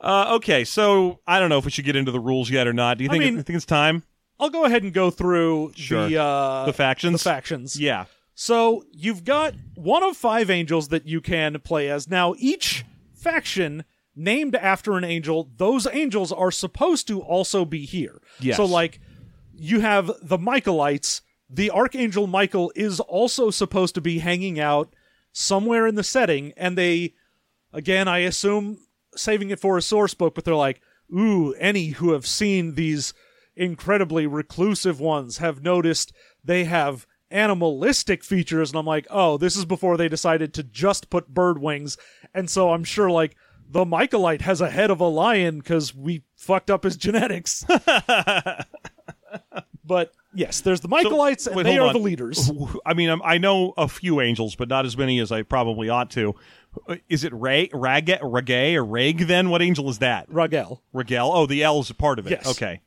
Uh, 0.00 0.34
okay, 0.36 0.64
so 0.64 1.20
I 1.26 1.40
don't 1.40 1.48
know 1.48 1.58
if 1.58 1.64
we 1.64 1.70
should 1.70 1.84
get 1.84 1.96
into 1.96 2.12
the 2.12 2.20
rules 2.20 2.50
yet 2.50 2.66
or 2.66 2.72
not. 2.72 2.98
Do 2.98 3.04
you 3.04 3.10
I 3.10 3.12
think 3.12 3.24
mean- 3.24 3.36
you 3.36 3.42
think 3.42 3.56
it's 3.56 3.66
time? 3.66 4.04
I'll 4.40 4.50
go 4.50 4.64
ahead 4.64 4.84
and 4.84 4.92
go 4.94 5.10
through 5.10 5.72
Sure. 5.74 6.08
the 6.08 6.22
uh, 6.22 6.64
The 6.66 6.72
factions. 6.72 7.24
the 7.24 7.28
factions. 7.30 7.78
Yeah. 7.80 8.04
So 8.36 8.84
you've 8.92 9.24
got 9.24 9.54
one 9.74 10.04
of 10.04 10.16
five 10.16 10.48
angels 10.48 10.88
that 10.88 11.08
you 11.08 11.20
can 11.20 11.58
play 11.58 11.90
as. 11.90 12.08
Now, 12.08 12.34
each 12.38 12.84
faction 13.16 13.84
named 14.14 14.54
after 14.54 14.96
an 14.96 15.02
angel, 15.02 15.50
those 15.56 15.88
angels 15.88 16.30
are 16.30 16.52
supposed 16.52 17.08
to 17.08 17.20
also 17.20 17.64
be 17.64 17.84
here. 17.84 18.20
Yes. 18.38 18.56
So, 18.58 18.64
like, 18.64 19.00
you 19.52 19.80
have 19.80 20.12
the 20.22 20.38
Michaelites. 20.38 21.22
The 21.50 21.72
Archangel 21.72 22.28
Michael 22.28 22.70
is 22.76 23.00
also 23.00 23.50
supposed 23.50 23.96
to 23.96 24.00
be 24.00 24.20
hanging 24.20 24.60
out 24.60 24.94
somewhere 25.32 25.88
in 25.88 25.96
the 25.96 26.04
setting, 26.04 26.52
and 26.56 26.78
they, 26.78 27.14
again, 27.72 28.06
I 28.06 28.18
assume 28.18 28.78
saving 29.18 29.50
it 29.50 29.60
for 29.60 29.76
a 29.76 29.82
source 29.82 30.14
book, 30.14 30.34
but 30.34 30.44
they're 30.44 30.54
like, 30.54 30.80
ooh, 31.14 31.54
any 31.54 31.88
who 31.88 32.12
have 32.12 32.26
seen 32.26 32.74
these 32.74 33.12
incredibly 33.56 34.26
reclusive 34.26 35.00
ones 35.00 35.38
have 35.38 35.62
noticed 35.62 36.12
they 36.44 36.64
have 36.64 37.06
animalistic 37.30 38.24
features 38.24 38.70
and 38.70 38.78
I'm 38.78 38.86
like, 38.86 39.06
"Oh, 39.10 39.36
this 39.36 39.56
is 39.56 39.64
before 39.64 39.96
they 39.96 40.08
decided 40.08 40.54
to 40.54 40.62
just 40.62 41.10
put 41.10 41.28
bird 41.34 41.58
wings." 41.60 41.98
And 42.32 42.48
so 42.48 42.70
I'm 42.72 42.84
sure 42.84 43.10
like 43.10 43.36
the 43.68 43.84
Michaelite 43.84 44.42
has 44.42 44.60
a 44.60 44.70
head 44.70 44.90
of 44.90 45.00
a 45.00 45.08
lion 45.08 45.60
cuz 45.60 45.94
we 45.94 46.22
fucked 46.36 46.70
up 46.70 46.84
his 46.84 46.96
genetics. 47.06 47.66
but 49.84 50.12
yes, 50.34 50.60
there's 50.60 50.80
the 50.80 50.88
Michaelites 50.88 51.46
and 51.46 51.56
wait, 51.56 51.64
they 51.64 51.78
are 51.78 51.88
on. 51.88 51.92
the 51.92 51.98
leaders. 51.98 52.50
I 52.86 52.94
mean, 52.94 53.10
I'm, 53.10 53.22
I 53.22 53.38
know 53.38 53.74
a 53.76 53.88
few 53.88 54.20
angels, 54.20 54.54
but 54.56 54.68
not 54.68 54.86
as 54.86 54.96
many 54.96 55.18
as 55.18 55.32
I 55.32 55.42
probably 55.42 55.88
ought 55.88 56.10
to. 56.12 56.34
Uh, 56.86 56.96
Is 57.08 57.24
it 57.24 57.32
Ray, 57.32 57.70
Rag, 57.72 58.06
Ragay, 58.06 58.74
or 58.74 58.84
Rag 58.84 59.26
then? 59.26 59.50
What 59.50 59.62
angel 59.62 59.88
is 59.88 59.98
that? 59.98 60.28
Ragel. 60.30 60.80
Ragel? 60.94 61.30
Oh, 61.32 61.46
the 61.46 61.62
L 61.62 61.80
is 61.80 61.90
a 61.90 61.94
part 61.94 62.18
of 62.18 62.26
it. 62.26 62.30
Yes. 62.30 62.48
Okay. 62.48 62.80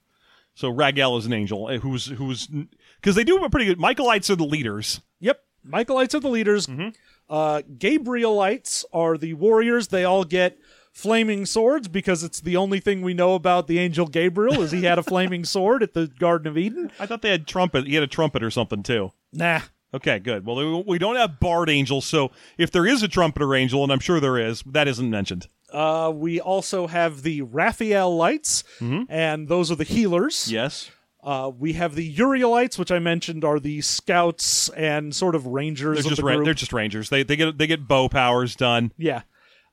So 0.56 0.72
Ragel 0.72 1.18
is 1.18 1.26
an 1.26 1.34
angel 1.34 1.68
uh, 1.68 1.78
who's 1.78 2.06
who's 2.08 2.48
because 2.48 3.16
they 3.16 3.24
do 3.24 3.44
a 3.44 3.50
pretty 3.50 3.66
good. 3.66 3.80
Michaelites 3.80 4.30
are 4.30 4.36
the 4.36 4.46
leaders. 4.46 5.02
Yep. 5.20 5.42
Michaelites 5.68 6.14
are 6.14 6.20
the 6.20 6.30
leaders. 6.30 6.68
Mm-hmm. 6.68 6.90
Uh, 7.30 7.62
Gabrielites 7.78 8.84
are 8.92 9.18
the 9.18 9.34
warriors. 9.36 9.88
They 9.88 10.04
all 10.04 10.26
get 10.26 10.58
flaming 10.92 11.46
swords 11.46 11.88
because 11.88 12.24
it's 12.24 12.42
the 12.42 12.58
only 12.58 12.80
thing 12.80 13.02
we 13.02 13.14
know 13.14 13.36
about 13.36 13.68
the 13.68 13.80
angel 13.80 14.06
Gabriel 14.06 14.62
is 14.62 14.72
he 14.72 14.84
had 14.84 15.00
a 15.00 15.04
flaming 15.12 15.46
sword 15.46 15.82
at 15.84 15.94
the 15.94 16.08
Garden 16.08 16.48
of 16.48 16.58
Eden. 16.58 16.92
I 17.00 17.06
thought 17.06 17.22
they 17.22 17.30
had 17.30 17.48
trumpet. 17.48 17.88
He 17.88 17.94
had 17.96 18.04
a 18.04 18.08
trumpet 18.08 18.44
or 18.44 18.52
something 18.52 18.84
too. 18.84 19.14
Nah. 19.32 19.62
Okay, 19.94 20.20
good. 20.20 20.46
Well, 20.46 20.84
we- 20.84 21.00
don't 21.00 21.18
have 21.18 21.40
bard 21.40 21.70
angels, 21.70 22.06
so 22.06 22.32
if 22.58 22.72
there 22.72 22.86
is 22.88 23.04
a 23.04 23.08
trumpeter 23.08 23.54
angel, 23.56 23.84
and 23.84 23.92
I'm 23.92 24.00
sure 24.00 24.20
there 24.20 24.38
is, 24.38 24.64
that 24.66 24.88
isn't 24.88 25.10
mentioned. 25.10 25.48
Uh, 25.72 26.12
we 26.14 26.40
also 26.40 26.88
have 26.88 27.24
the 27.24 27.42
Raphaelites, 27.42 28.64
and 29.10 29.48
those 29.48 29.70
are 29.72 29.76
the 29.76 29.84
healers. 29.84 30.36
Mm-hmm. 30.46 30.54
Yes. 30.54 30.92
Uh, 31.24 31.52
we 31.56 31.74
have 31.74 31.94
the 31.96 32.04
Urielites, 32.06 32.80
which 32.80 32.92
I 32.92 33.00
mentioned 33.00 33.44
are 33.46 33.60
the 33.60 33.82
scouts 33.82 34.70
and 34.70 35.16
sort 35.16 35.36
of 35.36 35.46
rangers 35.46 35.98
They're 35.98 36.06
of 36.06 36.10
just 36.18 36.22
the 36.22 36.26
ra- 36.28 36.44
they're 36.44 36.54
just 36.56 36.74
rangers. 36.74 37.10
They 37.10 37.22
they 37.24 37.36
get 37.36 37.58
they 37.60 37.68
get 37.68 37.88
bow 37.88 38.10
powers 38.10 38.56
done. 38.56 38.92
Yeah. 38.98 39.22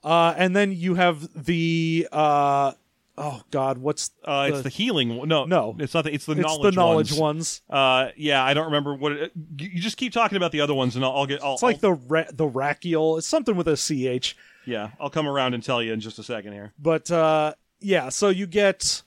Uh, 0.05 0.35
and 0.37 0.55
then 0.55 0.73
you 0.73 0.95
have 0.97 1.45
the 1.47 2.07
uh, 2.13 2.73
oh 3.19 3.43
god, 3.51 3.79
what's 3.79 4.11
Uh, 4.25 4.49
it's 4.53 4.63
the 4.63 4.69
healing. 4.69 5.17
one. 5.17 5.29
No, 5.29 5.45
No. 5.45 5.77
it's 5.79 5.93
not. 5.93 6.05
The, 6.05 6.15
it's 6.15 6.25
the 6.27 6.33
it's 6.33 6.41
knowledge. 6.41 6.63
the 6.75 6.81
knowledge 6.81 7.11
ones. 7.13 7.63
ones. 7.69 8.09
Uh, 8.09 8.11
yeah, 8.17 8.43
I 8.45 8.55
don't 8.55 8.67
remember 8.67 8.95
what. 8.95 9.13
It, 9.13 9.33
you 9.59 9.69
you 9.75 9.81
just 9.81 9.97
keep 9.97 10.13
talking 10.13 10.37
about 10.37 10.53
the 10.53 10.61
other 10.61 10.75
ones, 10.75 10.97
and 10.97 11.05
I'll, 11.05 11.13
I'll 11.13 11.27
get. 11.27 11.43
I'll, 11.43 11.55
It's 11.55 11.63
like 11.63 11.81
the 11.81 11.93
ra- 11.93 12.31
the 12.33 12.49
Rachiel. 12.49 13.19
It's 13.19 13.27
something 13.27 13.57
with 13.57 13.69
a 13.69 13.77
ch. 14.21 14.37
yeah, 14.67 14.91
I'll 15.01 15.11
come 15.11 15.27
around 15.29 15.55
and 15.55 15.63
tell 15.63 15.83
you 15.83 15.93
in 15.93 16.01
just 16.01 16.19
a 16.19 16.23
second 16.23 16.53
here. 16.53 16.73
But 16.79 17.11
uh, 17.11 17.55
yeah, 17.81 18.09
so 18.11 18.29
you 18.29 18.47
get 18.47 19.03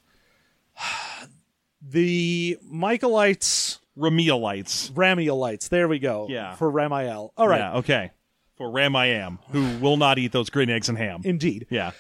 the 1.82 2.57
Michaelites, 2.72 3.80
Ramielites. 3.97 4.91
Ramielites. 4.91 5.70
There 5.70 5.88
we 5.88 5.99
go. 5.99 6.28
Yeah. 6.30 6.55
for 6.55 6.72
Ramiel. 6.72 7.32
All 7.38 7.47
right, 7.47 7.59
Yeah, 7.59 7.74
okay. 7.78 8.12
For 8.57 8.70
Ram 8.70 8.95
I 8.95 9.07
am, 9.07 9.39
who 9.51 9.78
will 9.80 9.97
not 9.97 10.20
eat 10.20 10.32
those 10.32 10.51
green 10.51 10.70
eggs 10.70 10.88
and 10.88 10.97
ham. 10.97 11.22
indeed. 11.24 11.66
Yeah. 11.72 11.91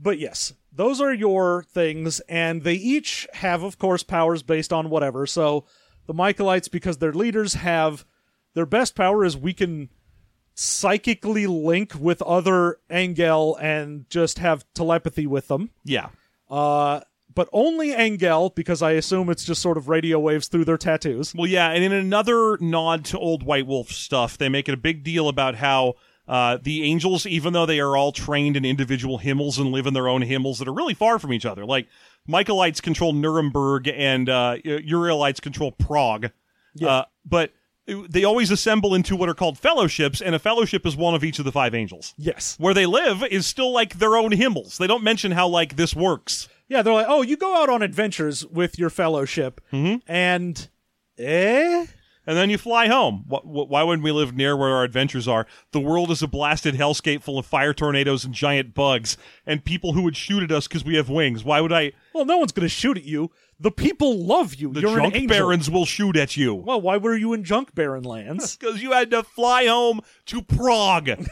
But 0.00 0.18
yes, 0.18 0.52
those 0.78 1.00
are 1.00 1.12
your 1.12 1.64
things, 1.64 2.20
and 2.28 2.62
they 2.62 2.74
each 2.74 3.26
have, 3.32 3.64
of 3.64 3.78
course, 3.80 4.04
powers 4.04 4.44
based 4.44 4.72
on 4.72 4.90
whatever. 4.90 5.26
So 5.26 5.64
the 6.06 6.14
Michaelites, 6.14 6.70
because 6.70 6.98
they're 6.98 7.12
leaders, 7.12 7.54
have 7.54 8.06
their 8.54 8.64
best 8.64 8.94
power 8.94 9.24
is 9.24 9.36
we 9.36 9.52
can 9.52 9.88
psychically 10.54 11.48
link 11.48 11.94
with 11.98 12.22
other 12.22 12.78
Angel 12.90 13.56
and 13.56 14.08
just 14.08 14.38
have 14.38 14.64
telepathy 14.72 15.26
with 15.26 15.48
them. 15.48 15.70
Yeah. 15.84 16.10
Uh, 16.48 17.00
but 17.34 17.48
only 17.52 17.90
Angel, 17.90 18.50
because 18.50 18.80
I 18.80 18.92
assume 18.92 19.30
it's 19.30 19.44
just 19.44 19.60
sort 19.60 19.78
of 19.78 19.88
radio 19.88 20.20
waves 20.20 20.46
through 20.46 20.64
their 20.64 20.78
tattoos. 20.78 21.34
Well, 21.34 21.48
yeah, 21.48 21.70
and 21.70 21.82
in 21.82 21.92
another 21.92 22.56
nod 22.60 23.04
to 23.06 23.18
old 23.18 23.42
White 23.42 23.66
Wolf 23.66 23.90
stuff, 23.90 24.38
they 24.38 24.48
make 24.48 24.68
it 24.68 24.74
a 24.74 24.78
big 24.78 25.02
deal 25.02 25.28
about 25.28 25.56
how 25.56 25.94
Uh, 26.28 26.58
the 26.62 26.84
angels, 26.84 27.24
even 27.26 27.54
though 27.54 27.66
they 27.66 27.80
are 27.80 27.96
all 27.96 28.12
trained 28.12 28.56
in 28.56 28.64
individual 28.64 29.18
himmels 29.18 29.58
and 29.58 29.72
live 29.72 29.86
in 29.86 29.94
their 29.94 30.08
own 30.08 30.22
himmels 30.22 30.58
that 30.58 30.68
are 30.68 30.74
really 30.74 30.94
far 30.94 31.18
from 31.18 31.32
each 31.32 31.46
other, 31.46 31.64
like 31.64 31.88
Michaelites 32.28 32.82
control 32.82 33.14
Nuremberg 33.14 33.88
and 33.88 34.28
uh, 34.28 34.56
Urielites 34.62 35.40
control 35.40 35.72
Prague. 35.72 36.30
Uh, 36.84 37.04
but 37.24 37.52
they 37.86 38.24
always 38.24 38.50
assemble 38.50 38.94
into 38.94 39.16
what 39.16 39.28
are 39.28 39.34
called 39.34 39.58
fellowships, 39.58 40.20
and 40.20 40.34
a 40.34 40.38
fellowship 40.38 40.84
is 40.86 40.94
one 40.94 41.14
of 41.14 41.24
each 41.24 41.38
of 41.38 41.44
the 41.44 41.52
five 41.52 41.74
angels. 41.74 42.14
Yes. 42.18 42.56
Where 42.58 42.74
they 42.74 42.86
live 42.86 43.24
is 43.24 43.46
still 43.46 43.72
like 43.72 43.98
their 43.98 44.14
own 44.16 44.32
himmels. 44.32 44.76
They 44.76 44.86
don't 44.86 45.02
mention 45.02 45.32
how 45.32 45.48
like 45.48 45.76
this 45.76 45.96
works. 45.96 46.48
Yeah, 46.68 46.82
they're 46.82 46.92
like, 46.92 47.06
oh, 47.08 47.22
you 47.22 47.38
go 47.38 47.56
out 47.62 47.70
on 47.70 47.80
adventures 47.80 48.44
with 48.44 48.78
your 48.78 48.90
fellowship, 48.90 49.62
and 50.06 50.68
eh, 51.16 51.86
And 52.28 52.36
then 52.36 52.50
you 52.50 52.58
fly 52.58 52.88
home. 52.88 53.24
Wh- 53.26 53.40
wh- 53.40 53.70
Why 53.70 53.82
wouldn't 53.82 54.04
we 54.04 54.12
live 54.12 54.36
near 54.36 54.54
where 54.54 54.68
our 54.68 54.84
adventures 54.84 55.26
are? 55.26 55.46
The 55.72 55.80
world 55.80 56.10
is 56.10 56.22
a 56.22 56.26
blasted 56.28 56.74
hellscape 56.74 57.22
full 57.22 57.38
of 57.38 57.46
fire 57.46 57.72
tornadoes 57.72 58.22
and 58.22 58.34
giant 58.34 58.74
bugs, 58.74 59.16
and 59.46 59.64
people 59.64 59.94
who 59.94 60.02
would 60.02 60.14
shoot 60.14 60.42
at 60.42 60.52
us 60.52 60.68
because 60.68 60.84
we 60.84 60.96
have 60.96 61.08
wings. 61.08 61.42
Why 61.42 61.62
would 61.62 61.72
I? 61.72 61.92
well, 62.12 62.26
no 62.26 62.36
one's 62.36 62.52
gonna 62.52 62.68
shoot 62.68 62.98
at 62.98 63.04
you. 63.04 63.30
The 63.58 63.70
people 63.70 64.22
love 64.22 64.54
you. 64.56 64.74
The 64.74 64.82
You're 64.82 64.98
junk 64.98 65.14
an 65.14 65.26
barons 65.26 65.70
will 65.70 65.86
shoot 65.86 66.16
at 66.18 66.36
you. 66.36 66.54
Well, 66.54 66.82
why 66.82 66.98
were 66.98 67.16
you 67.16 67.32
in 67.32 67.44
junk 67.44 67.74
baron 67.74 68.04
lands? 68.04 68.56
Because 68.60 68.82
you 68.82 68.92
had 68.92 69.10
to 69.12 69.22
fly 69.22 69.66
home 69.66 70.02
to 70.26 70.42
Prague. 70.42 71.08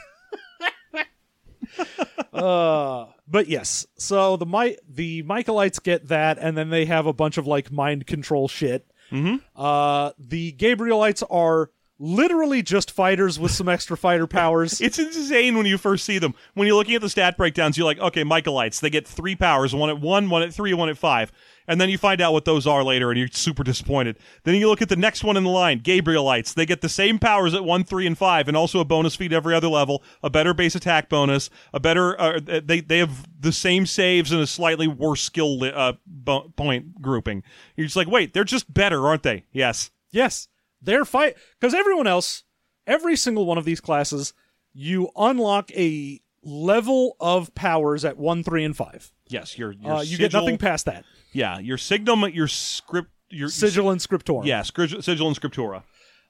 Uh, 2.32 3.06
but 3.26 3.48
yes, 3.48 3.86
so 3.96 4.36
the 4.36 4.46
Mi- 4.46 4.76
the 4.88 5.22
Michaelites 5.22 5.82
get 5.82 6.08
that, 6.08 6.38
and 6.38 6.56
then 6.56 6.70
they 6.70 6.84
have 6.84 7.06
a 7.06 7.12
bunch 7.12 7.38
of 7.38 7.46
like 7.46 7.72
mind 7.72 8.06
control 8.06 8.46
shit. 8.48 8.86
Mm-hmm. 9.12 9.36
Uh, 9.54 10.10
the 10.18 10.52
Gabrielites 10.52 11.22
are 11.30 11.70
literally 11.98 12.62
just 12.62 12.90
fighters 12.90 13.38
with 13.38 13.50
some 13.50 13.68
extra 13.68 13.96
fighter 13.96 14.26
powers. 14.26 14.80
It's 14.86 14.98
insane 14.98 15.56
when 15.56 15.66
you 15.66 15.78
first 15.78 16.04
see 16.04 16.18
them. 16.18 16.34
When 16.54 16.66
you're 16.66 16.76
looking 16.76 16.94
at 16.94 17.00
the 17.00 17.08
stat 17.08 17.36
breakdowns, 17.36 17.76
you're 17.76 17.86
like, 17.86 17.98
okay, 17.98 18.22
Michaelites, 18.22 18.80
they 18.80 18.90
get 18.90 19.06
three 19.06 19.34
powers, 19.34 19.74
one 19.74 19.90
at 19.90 20.00
one, 20.00 20.30
one 20.30 20.42
at 20.42 20.54
three, 20.54 20.72
one 20.74 20.88
at 20.88 20.96
five. 20.96 21.32
And 21.66 21.80
then 21.80 21.88
you 21.88 21.98
find 21.98 22.20
out 22.20 22.32
what 22.32 22.44
those 22.44 22.64
are 22.66 22.84
later, 22.84 23.10
and 23.10 23.18
you're 23.18 23.28
super 23.32 23.64
disappointed. 23.64 24.18
Then 24.44 24.54
you 24.54 24.68
look 24.68 24.82
at 24.82 24.88
the 24.88 24.94
next 24.94 25.24
one 25.24 25.36
in 25.36 25.42
the 25.42 25.50
line, 25.50 25.80
Gabrielites. 25.80 26.54
They 26.54 26.64
get 26.64 26.80
the 26.80 26.88
same 26.88 27.18
powers 27.18 27.54
at 27.54 27.64
one, 27.64 27.82
three, 27.82 28.06
and 28.06 28.16
five, 28.16 28.46
and 28.46 28.56
also 28.56 28.78
a 28.78 28.84
bonus 28.84 29.16
feat 29.16 29.32
every 29.32 29.54
other 29.54 29.66
level, 29.68 30.04
a 30.22 30.30
better 30.30 30.54
base 30.54 30.76
attack 30.76 31.08
bonus, 31.08 31.50
a 31.74 31.80
better. 31.80 32.18
Uh, 32.20 32.38
they 32.64 32.80
they 32.80 32.98
have 32.98 33.26
the 33.40 33.50
same 33.52 33.84
saves 33.84 34.30
and 34.30 34.40
a 34.40 34.46
slightly 34.46 34.86
worse 34.86 35.22
skill 35.22 35.58
li- 35.58 35.72
uh, 35.74 35.94
bo- 36.06 36.52
point 36.56 37.02
grouping. 37.02 37.42
You're 37.74 37.86
just 37.86 37.96
like, 37.96 38.08
wait, 38.08 38.32
they're 38.32 38.44
just 38.44 38.72
better, 38.72 39.04
aren't 39.08 39.24
they? 39.24 39.44
Yes. 39.50 39.90
yes, 40.12 40.46
they're 40.86 41.04
fight 41.04 41.36
because 41.60 41.74
everyone 41.74 42.06
else, 42.06 42.44
every 42.86 43.16
single 43.16 43.44
one 43.44 43.58
of 43.58 43.64
these 43.64 43.80
classes, 43.80 44.32
you 44.72 45.10
unlock 45.16 45.70
a 45.72 46.20
level 46.42 47.16
of 47.20 47.54
powers 47.54 48.04
at 48.04 48.16
one, 48.16 48.42
three, 48.42 48.64
and 48.64 48.76
five. 48.76 49.12
Yes, 49.28 49.58
your, 49.58 49.72
your 49.72 49.94
Uh, 49.94 50.00
you 50.02 50.16
get 50.16 50.32
nothing 50.32 50.58
past 50.58 50.86
that. 50.86 51.04
Yeah, 51.32 51.58
your 51.58 51.76
signum, 51.76 52.24
your 52.32 52.48
script, 52.48 53.10
your 53.28 53.48
Sigil 53.48 53.90
and 53.90 54.00
scriptura. 54.00 54.46
Yeah, 54.46 54.60
scri- 54.60 55.02
sigil 55.02 55.26
and 55.26 55.38
scriptura. 55.38 55.82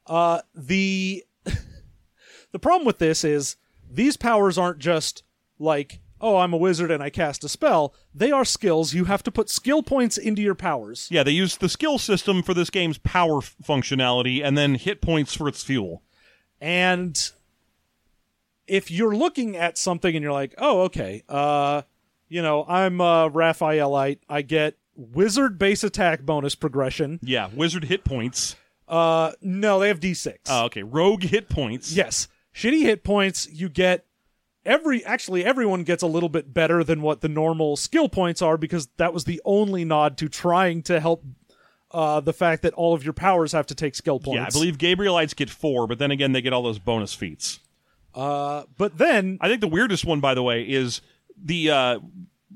Uh, 0.07 0.41
the 0.55 1.25
the 2.53 2.59
problem 2.59 2.87
with 2.87 2.99
this 2.99 3.23
is 3.23 3.57
these 3.91 4.17
powers 4.17 4.57
aren't 4.59 4.79
just 4.79 5.23
like 5.59 6.01
oh 6.27 6.39
i'm 6.39 6.53
a 6.53 6.57
wizard 6.57 6.91
and 6.91 7.03
i 7.03 7.11
cast 7.11 7.45
a 7.45 7.49
spell 7.49 7.95
they 8.14 8.31
are 8.33 8.45
skills 8.45 8.95
you 8.95 9.05
have 9.05 9.22
to 9.22 9.31
put 9.31 9.49
skill 9.49 9.83
points 9.83 10.16
into 10.18 10.43
your 10.43 10.55
powers 10.55 11.09
Yeah, 11.11 11.22
they 11.22 11.31
use 11.33 11.57
the 11.57 11.68
skill 11.68 11.99
system 11.99 12.43
for 12.43 12.55
this 12.55 12.70
game's 12.70 12.99
power 12.99 13.39
f- 13.39 13.55
functionality 13.62 14.43
and 14.45 14.57
then 14.59 14.74
hit 14.74 15.01
points 15.01 15.35
for 15.35 15.47
its 15.49 15.62
fuel. 15.62 16.03
and 16.61 17.31
if 18.66 18.91
you're 18.91 19.14
looking 19.16 19.57
at 19.57 19.79
something 19.79 20.14
and 20.16 20.22
you're 20.22 20.33
like 20.33 20.55
oh 20.59 20.83
okay 20.83 21.22
uh 21.29 21.83
you 22.29 22.43
know 22.43 22.64
i'm 22.68 23.01
a 23.01 23.31
raphaelite 23.31 24.18
i 24.29 24.43
get 24.43 24.77
wizard 24.97 25.59
base 25.59 25.85
attack 25.85 26.22
bonus 26.22 26.55
progression 26.55 27.18
Yeah, 27.22 27.49
wizard 27.55 27.85
hit 27.85 28.05
points. 28.05 28.57
uh 28.89 29.33
no 29.43 29.79
they 29.79 29.89
have 29.89 30.01
d6 30.01 30.37
Oh, 30.49 30.64
okay, 30.66 30.83
rogue 30.83 31.22
hit 31.22 31.49
points. 31.49 31.93
Yes. 31.93 32.29
Shitty 32.55 32.83
hit 32.83 33.05
points, 33.05 33.47
you 33.53 33.68
get 33.68 34.07
every 34.67 35.05
actually 35.05 35.45
everyone 35.45 35.85
gets 35.85 36.03
a 36.03 36.07
little 36.07 36.29
bit 36.29 36.53
better 36.53 36.85
than 36.85 37.01
what 37.01 37.21
the 37.21 37.29
normal 37.29 37.77
skill 37.77 38.09
points 38.09 38.43
are 38.43 38.57
because 38.59 38.89
that 38.99 39.14
was 39.14 39.25
the 39.25 39.41
only 39.45 39.85
nod 39.85 40.19
to 40.19 40.29
trying 40.29 40.83
to 40.83 41.01
help 41.01 41.25
uh, 41.93 42.21
the 42.21 42.33
fact 42.33 42.62
that 42.62 42.75
all 42.75 42.93
of 42.93 43.05
your 43.05 43.12
powers 43.12 43.53
have 43.53 43.67
to 43.67 43.75
take 43.75 43.95
skill 43.95 44.19
points. 44.19 44.37
Yeah, 44.37 44.47
I 44.47 44.51
believe 44.51 44.77
Gabrielites 44.77 45.35
get 45.35 45.49
four, 45.49 45.87
but 45.87 45.99
then 45.99 46.11
again, 46.11 46.33
they 46.33 46.43
get 46.43 46.53
all 46.53 46.62
those 46.62 46.79
bonus 46.79 47.14
feats. 47.14 47.61
Uh, 48.14 48.64
but 48.77 48.99
then 48.99 49.39
I 49.41 49.49
think 49.49 49.61
the 49.61 49.69
weirdest 49.69 50.05
one, 50.05 50.21
by 50.21 50.35
the 50.35 50.43
way, 50.43 50.62
is 50.62 51.01
the 51.43 51.71
uh, 51.71 51.99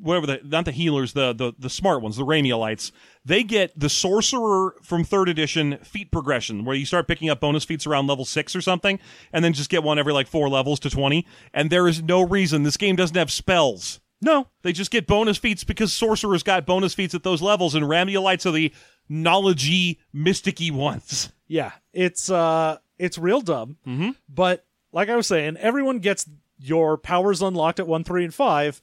whatever 0.00 0.26
the 0.26 0.40
not 0.44 0.64
the 0.64 0.72
healers, 0.72 1.12
the 1.12 1.32
the 1.32 1.52
the 1.58 1.70
smart 1.70 2.02
ones, 2.02 2.16
the 2.16 2.24
Ramielites. 2.24 2.92
They 3.24 3.42
get 3.42 3.78
the 3.78 3.88
sorcerer 3.88 4.74
from 4.82 5.04
third 5.04 5.28
edition 5.28 5.78
feat 5.82 6.10
progression, 6.10 6.64
where 6.64 6.74
you 6.76 6.86
start 6.86 7.06
picking 7.08 7.28
up 7.28 7.40
bonus 7.40 7.64
feats 7.64 7.86
around 7.86 8.06
level 8.06 8.24
six 8.24 8.56
or 8.56 8.60
something, 8.60 8.98
and 9.32 9.44
then 9.44 9.52
just 9.52 9.70
get 9.70 9.82
one 9.82 9.98
every 9.98 10.12
like 10.12 10.26
four 10.26 10.48
levels 10.48 10.80
to 10.80 10.90
twenty. 10.90 11.26
And 11.54 11.70
there 11.70 11.86
is 11.88 12.02
no 12.02 12.22
reason 12.22 12.62
this 12.62 12.76
game 12.76 12.96
doesn't 12.96 13.16
have 13.16 13.30
spells. 13.30 14.00
no, 14.22 14.48
They 14.62 14.72
just 14.72 14.90
get 14.90 15.06
bonus 15.06 15.38
feats 15.38 15.64
because 15.64 15.92
sorcerers 15.92 16.42
got 16.42 16.66
bonus 16.66 16.94
feats 16.94 17.14
at 17.14 17.22
those 17.22 17.40
levels, 17.42 17.74
and 17.74 17.84
Ramielites 17.86 18.46
are 18.46 18.50
the 18.52 18.72
knowledgey, 19.08 19.98
mysticky 20.14 20.72
ones. 20.72 21.32
yeah, 21.46 21.72
it's 21.92 22.30
uh, 22.30 22.78
it's 22.98 23.18
real 23.18 23.40
dumb. 23.40 23.76
Mm-hmm. 23.86 24.10
But 24.28 24.64
like 24.92 25.08
I 25.08 25.16
was 25.16 25.26
saying, 25.26 25.56
everyone 25.58 25.98
gets 25.98 26.28
your 26.58 26.96
powers 26.98 27.40
unlocked 27.42 27.80
at 27.80 27.86
one, 27.86 28.04
three, 28.04 28.24
and 28.24 28.34
five. 28.34 28.82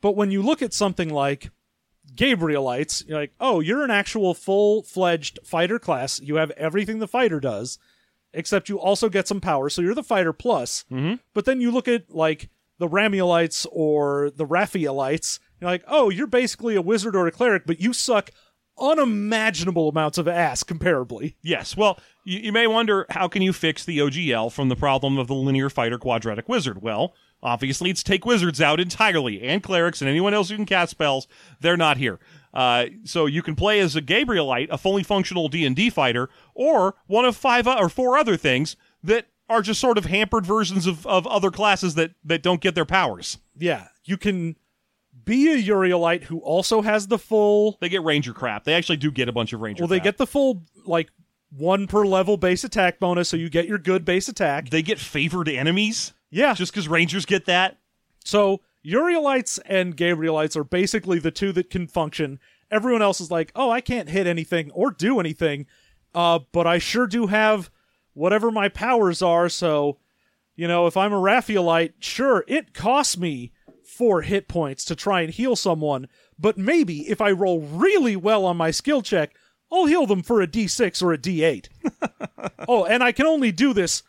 But 0.00 0.16
when 0.16 0.30
you 0.30 0.42
look 0.42 0.62
at 0.62 0.72
something 0.72 1.08
like 1.08 1.50
Gabrielites, 2.14 3.04
you're 3.06 3.18
like, 3.18 3.32
oh, 3.40 3.60
you're 3.60 3.84
an 3.84 3.90
actual 3.90 4.34
full 4.34 4.82
fledged 4.82 5.38
fighter 5.44 5.78
class. 5.78 6.20
You 6.20 6.36
have 6.36 6.50
everything 6.52 6.98
the 6.98 7.08
fighter 7.08 7.40
does, 7.40 7.78
except 8.32 8.68
you 8.68 8.78
also 8.78 9.08
get 9.08 9.28
some 9.28 9.40
power. 9.40 9.68
So 9.68 9.82
you're 9.82 9.94
the 9.94 10.02
fighter 10.02 10.32
plus. 10.32 10.84
Mm-hmm. 10.90 11.14
But 11.34 11.44
then 11.44 11.60
you 11.60 11.70
look 11.70 11.88
at 11.88 12.14
like 12.14 12.48
the 12.78 12.88
Ramielites 12.88 13.66
or 13.70 14.30
the 14.34 14.46
Raphaelites, 14.46 15.40
you're 15.60 15.70
like, 15.70 15.84
oh, 15.88 16.10
you're 16.10 16.26
basically 16.26 16.76
a 16.76 16.82
wizard 16.82 17.16
or 17.16 17.26
a 17.26 17.32
cleric, 17.32 17.66
but 17.66 17.80
you 17.80 17.92
suck 17.92 18.30
unimaginable 18.80 19.88
amounts 19.88 20.18
of 20.18 20.28
ass 20.28 20.62
comparably. 20.62 21.34
Yes, 21.42 21.76
well, 21.76 21.98
you, 22.24 22.38
you 22.38 22.52
may 22.52 22.66
wonder 22.66 23.06
how 23.10 23.26
can 23.28 23.42
you 23.42 23.52
fix 23.52 23.84
the 23.84 23.98
OGL 23.98 24.52
from 24.52 24.68
the 24.68 24.76
problem 24.76 25.18
of 25.18 25.26
the 25.26 25.34
linear 25.34 25.68
fighter 25.68 25.98
quadratic 25.98 26.48
wizard? 26.48 26.80
Well, 26.80 27.14
obviously 27.42 27.90
it's 27.90 28.02
take 28.02 28.24
wizards 28.24 28.60
out 28.60 28.80
entirely, 28.80 29.42
and 29.42 29.62
clerics 29.62 30.00
and 30.00 30.08
anyone 30.08 30.34
else 30.34 30.50
who 30.50 30.56
can 30.56 30.66
cast 30.66 30.90
spells. 30.90 31.26
They're 31.60 31.76
not 31.76 31.96
here. 31.96 32.18
Uh, 32.52 32.86
so 33.04 33.26
you 33.26 33.42
can 33.42 33.54
play 33.54 33.80
as 33.80 33.94
a 33.94 34.02
Gabrielite, 34.02 34.68
a 34.70 34.78
fully 34.78 35.02
functional 35.02 35.48
D 35.48 35.66
and 35.66 35.76
D 35.76 35.90
fighter, 35.90 36.28
or 36.54 36.94
one 37.06 37.24
of 37.24 37.36
five 37.36 37.66
or 37.66 37.88
four 37.88 38.16
other 38.16 38.36
things 38.36 38.76
that 39.02 39.26
are 39.48 39.62
just 39.62 39.80
sort 39.80 39.98
of 39.98 40.06
hampered 40.06 40.44
versions 40.44 40.86
of, 40.86 41.06
of 41.06 41.26
other 41.26 41.50
classes 41.50 41.94
that 41.94 42.12
that 42.24 42.42
don't 42.42 42.60
get 42.60 42.74
their 42.74 42.84
powers. 42.84 43.38
Yeah, 43.56 43.88
you 44.04 44.16
can 44.16 44.56
be 45.24 45.52
a 45.52 45.62
Urielite 45.62 46.24
who 46.24 46.38
also 46.38 46.82
has 46.82 47.08
the 47.08 47.18
full 47.18 47.76
They 47.80 47.88
get 47.88 48.02
ranger 48.02 48.32
crap. 48.32 48.64
They 48.64 48.74
actually 48.74 48.96
do 48.96 49.10
get 49.10 49.28
a 49.28 49.32
bunch 49.32 49.52
of 49.52 49.60
ranger. 49.60 49.82
Well, 49.82 49.88
they 49.88 49.98
crap. 49.98 50.04
get 50.04 50.18
the 50.18 50.26
full 50.26 50.62
like 50.86 51.10
one 51.50 51.86
per 51.86 52.04
level 52.06 52.36
base 52.36 52.64
attack 52.64 52.98
bonus, 52.98 53.28
so 53.28 53.36
you 53.36 53.50
get 53.50 53.66
your 53.66 53.78
good 53.78 54.04
base 54.04 54.28
attack. 54.28 54.70
they 54.70 54.82
get 54.82 54.98
favored 54.98 55.48
enemies 55.48 56.12
Yeah. 56.30 56.54
just 56.54 56.72
because 56.72 56.88
rangers 56.88 57.26
get 57.26 57.46
that. 57.46 57.78
so 58.24 58.60
Urielites 58.82 59.58
and 59.66 59.96
Gabrielites 59.96 60.56
are 60.56 60.64
basically 60.64 61.18
the 61.18 61.30
two 61.30 61.52
that 61.52 61.68
can 61.68 61.86
function. 61.86 62.38
Everyone 62.70 63.02
else 63.02 63.20
is 63.20 63.30
like, 63.30 63.52
oh, 63.54 63.70
I 63.70 63.80
can't 63.80 64.08
hit 64.08 64.26
anything 64.26 64.70
or 64.70 64.90
do 64.90 65.20
anything, 65.20 65.66
uh, 66.14 66.38
but 66.52 66.66
I 66.66 66.78
sure 66.78 67.06
do 67.06 67.26
have 67.26 67.70
whatever 68.14 68.50
my 68.50 68.68
powers 68.68 69.20
are. 69.20 69.48
So, 69.48 69.98
you 70.56 70.68
know, 70.68 70.86
if 70.86 70.96
I'm 70.96 71.12
a 71.12 71.20
Raphaelite, 71.20 71.94
sure, 71.98 72.44
it 72.48 72.72
costs 72.72 73.18
me 73.18 73.52
four 73.84 74.22
hit 74.22 74.48
points 74.48 74.84
to 74.86 74.94
try 74.96 75.22
and 75.22 75.32
heal 75.32 75.56
someone, 75.56 76.08
but 76.38 76.56
maybe 76.56 77.08
if 77.08 77.20
I 77.20 77.30
roll 77.30 77.60
really 77.60 78.16
well 78.16 78.44
on 78.44 78.56
my 78.56 78.70
skill 78.70 79.02
check, 79.02 79.34
I'll 79.72 79.86
heal 79.86 80.06
them 80.06 80.22
for 80.22 80.40
a 80.40 80.46
d6 80.46 81.02
or 81.02 81.12
a 81.12 81.18
d8. 81.18 81.68
oh, 82.68 82.84
and 82.84 83.02
I 83.02 83.12
can 83.12 83.26
only 83.26 83.52
do 83.52 83.72
this 83.72 84.02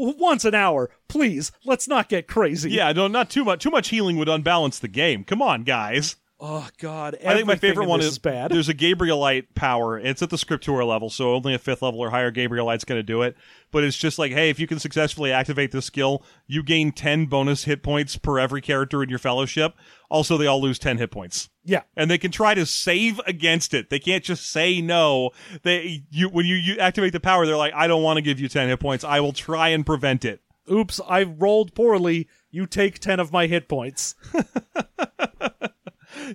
once 0.00 0.44
an 0.44 0.54
hour. 0.54 0.90
Please, 1.08 1.52
let's 1.64 1.86
not 1.88 2.08
get 2.08 2.26
crazy. 2.26 2.70
Yeah, 2.70 2.92
no, 2.92 3.06
not 3.08 3.30
too 3.30 3.44
much. 3.44 3.62
Too 3.62 3.70
much 3.70 3.88
healing 3.88 4.16
would 4.16 4.28
unbalance 4.28 4.78
the 4.78 4.88
game. 4.88 5.24
Come 5.24 5.42
on, 5.42 5.64
guys. 5.64 6.16
Oh 6.42 6.66
God, 6.78 7.18
I 7.26 7.34
think 7.34 7.46
my 7.46 7.56
favorite 7.56 7.86
one 7.86 8.00
this 8.00 8.12
is, 8.12 8.18
bad. 8.18 8.50
There's 8.50 8.70
a 8.70 8.74
Gabrielite 8.74 9.48
power. 9.54 9.98
It's 9.98 10.22
at 10.22 10.30
the 10.30 10.36
Scriptura 10.36 10.86
level, 10.86 11.10
so 11.10 11.34
only 11.34 11.52
a 11.52 11.58
fifth 11.58 11.82
level 11.82 12.00
or 12.00 12.08
higher 12.08 12.30
Gabrielite's 12.32 12.84
going 12.84 12.98
to 12.98 13.02
do 13.02 13.20
it. 13.20 13.36
But 13.70 13.84
it's 13.84 13.98
just 13.98 14.18
like, 14.18 14.32
hey, 14.32 14.48
if 14.48 14.58
you 14.58 14.66
can 14.66 14.78
successfully 14.78 15.32
activate 15.32 15.70
this 15.70 15.84
skill, 15.84 16.24
you 16.46 16.62
gain 16.62 16.92
10 16.92 17.26
bonus 17.26 17.64
hit 17.64 17.82
points 17.82 18.16
per 18.16 18.38
every 18.38 18.62
character 18.62 19.02
in 19.02 19.10
your 19.10 19.18
fellowship. 19.18 19.74
Also, 20.08 20.38
they 20.38 20.46
all 20.46 20.62
lose 20.62 20.78
10 20.78 20.96
hit 20.96 21.10
points. 21.10 21.50
Yeah, 21.62 21.82
And 21.94 22.10
they 22.10 22.16
can 22.16 22.30
try 22.30 22.54
to 22.54 22.64
save 22.64 23.20
against 23.26 23.74
it. 23.74 23.90
They 23.90 23.98
can't 23.98 24.24
just 24.24 24.50
say 24.50 24.80
no. 24.80 25.32
They 25.62 26.04
you 26.10 26.30
when 26.30 26.46
you, 26.46 26.54
you 26.54 26.78
activate 26.78 27.12
the 27.12 27.20
power, 27.20 27.44
they're 27.44 27.54
like, 27.56 27.74
I 27.74 27.86
don't 27.86 28.02
want 28.02 28.16
to 28.16 28.22
give 28.22 28.40
you 28.40 28.48
10 28.48 28.68
hit 28.68 28.80
points. 28.80 29.04
I 29.04 29.20
will 29.20 29.34
try 29.34 29.68
and 29.68 29.84
prevent 29.84 30.24
it. 30.24 30.40
oops, 30.72 31.02
I 31.06 31.24
rolled 31.24 31.74
poorly. 31.74 32.28
You 32.50 32.66
take 32.66 32.98
10 32.98 33.20
of 33.20 33.30
my 33.30 33.46
hit 33.46 33.68
points. 33.68 34.14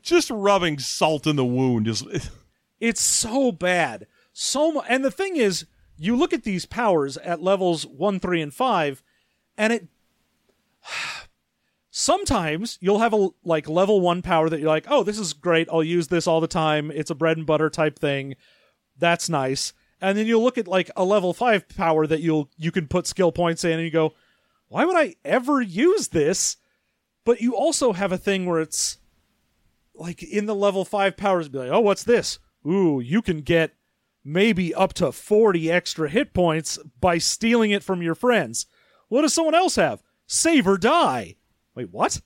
Just 0.01 0.29
rubbing 0.29 0.79
salt 0.79 1.27
in 1.27 1.35
the 1.35 1.45
wound 1.45 1.87
is. 1.87 2.03
It's 2.77 3.01
so 3.01 3.53
bad. 3.53 4.05
So 4.33 4.71
mu- 4.73 4.81
and 4.81 5.03
the 5.03 5.09
thing 5.09 5.37
is, 5.37 5.65
you 5.97 6.15
look 6.15 6.33
at 6.33 6.43
these 6.43 6.65
powers 6.65 7.15
at 7.17 7.41
levels 7.41 7.85
1, 7.85 8.19
3 8.19 8.41
and 8.41 8.53
5 8.53 9.03
and 9.57 9.73
it 9.73 9.87
sometimes 11.89 12.77
you'll 12.81 12.99
have 12.99 13.13
a 13.13 13.29
like 13.43 13.69
level 13.69 14.01
1 14.01 14.21
power 14.21 14.49
that 14.49 14.59
you're 14.59 14.67
like, 14.67 14.87
"Oh, 14.89 15.03
this 15.03 15.17
is 15.17 15.33
great. 15.33 15.69
I'll 15.71 15.83
use 15.83 16.09
this 16.09 16.27
all 16.27 16.41
the 16.41 16.47
time. 16.47 16.91
It's 16.91 17.09
a 17.09 17.15
bread 17.15 17.37
and 17.37 17.45
butter 17.45 17.69
type 17.69 17.97
thing." 17.97 18.35
That's 18.97 19.29
nice. 19.29 19.73
And 20.01 20.17
then 20.17 20.27
you'll 20.27 20.43
look 20.43 20.57
at 20.57 20.67
like 20.67 20.91
a 20.95 21.05
level 21.05 21.33
5 21.33 21.69
power 21.69 22.05
that 22.07 22.21
you'll 22.21 22.49
you 22.57 22.71
can 22.71 22.87
put 22.87 23.07
skill 23.07 23.31
points 23.31 23.63
in 23.63 23.71
and 23.71 23.83
you 23.83 23.91
go, 23.91 24.13
"Why 24.67 24.85
would 24.85 24.97
I 24.97 25.15
ever 25.23 25.61
use 25.61 26.09
this?" 26.09 26.57
But 27.23 27.41
you 27.41 27.55
also 27.55 27.93
have 27.93 28.11
a 28.11 28.17
thing 28.17 28.45
where 28.45 28.59
it's 28.59 28.97
like 29.97 30.21
in 30.23 30.45
the 30.45 30.55
level 30.55 30.85
5 30.85 31.15
powers 31.17 31.49
be 31.49 31.59
like, 31.59 31.69
"Oh, 31.71 31.79
what's 31.81 32.03
this?" 32.03 32.39
Ooh, 32.67 32.99
you 32.99 33.21
can 33.21 33.41
get 33.41 33.73
maybe 34.23 34.73
up 34.73 34.93
to 34.93 35.11
40 35.11 35.71
extra 35.71 36.09
hit 36.09 36.33
points 36.33 36.79
by 36.99 37.17
stealing 37.19 37.71
it 37.71 37.83
from 37.83 38.01
your 38.01 38.15
friends. 38.15 38.65
What 39.07 39.21
does 39.21 39.33
someone 39.33 39.53
else 39.55 39.75
have? 39.75 40.01
Save 40.27 40.67
or 40.67 40.77
die. 40.77 41.35
Wait, 41.75 41.89
what? 41.91 42.21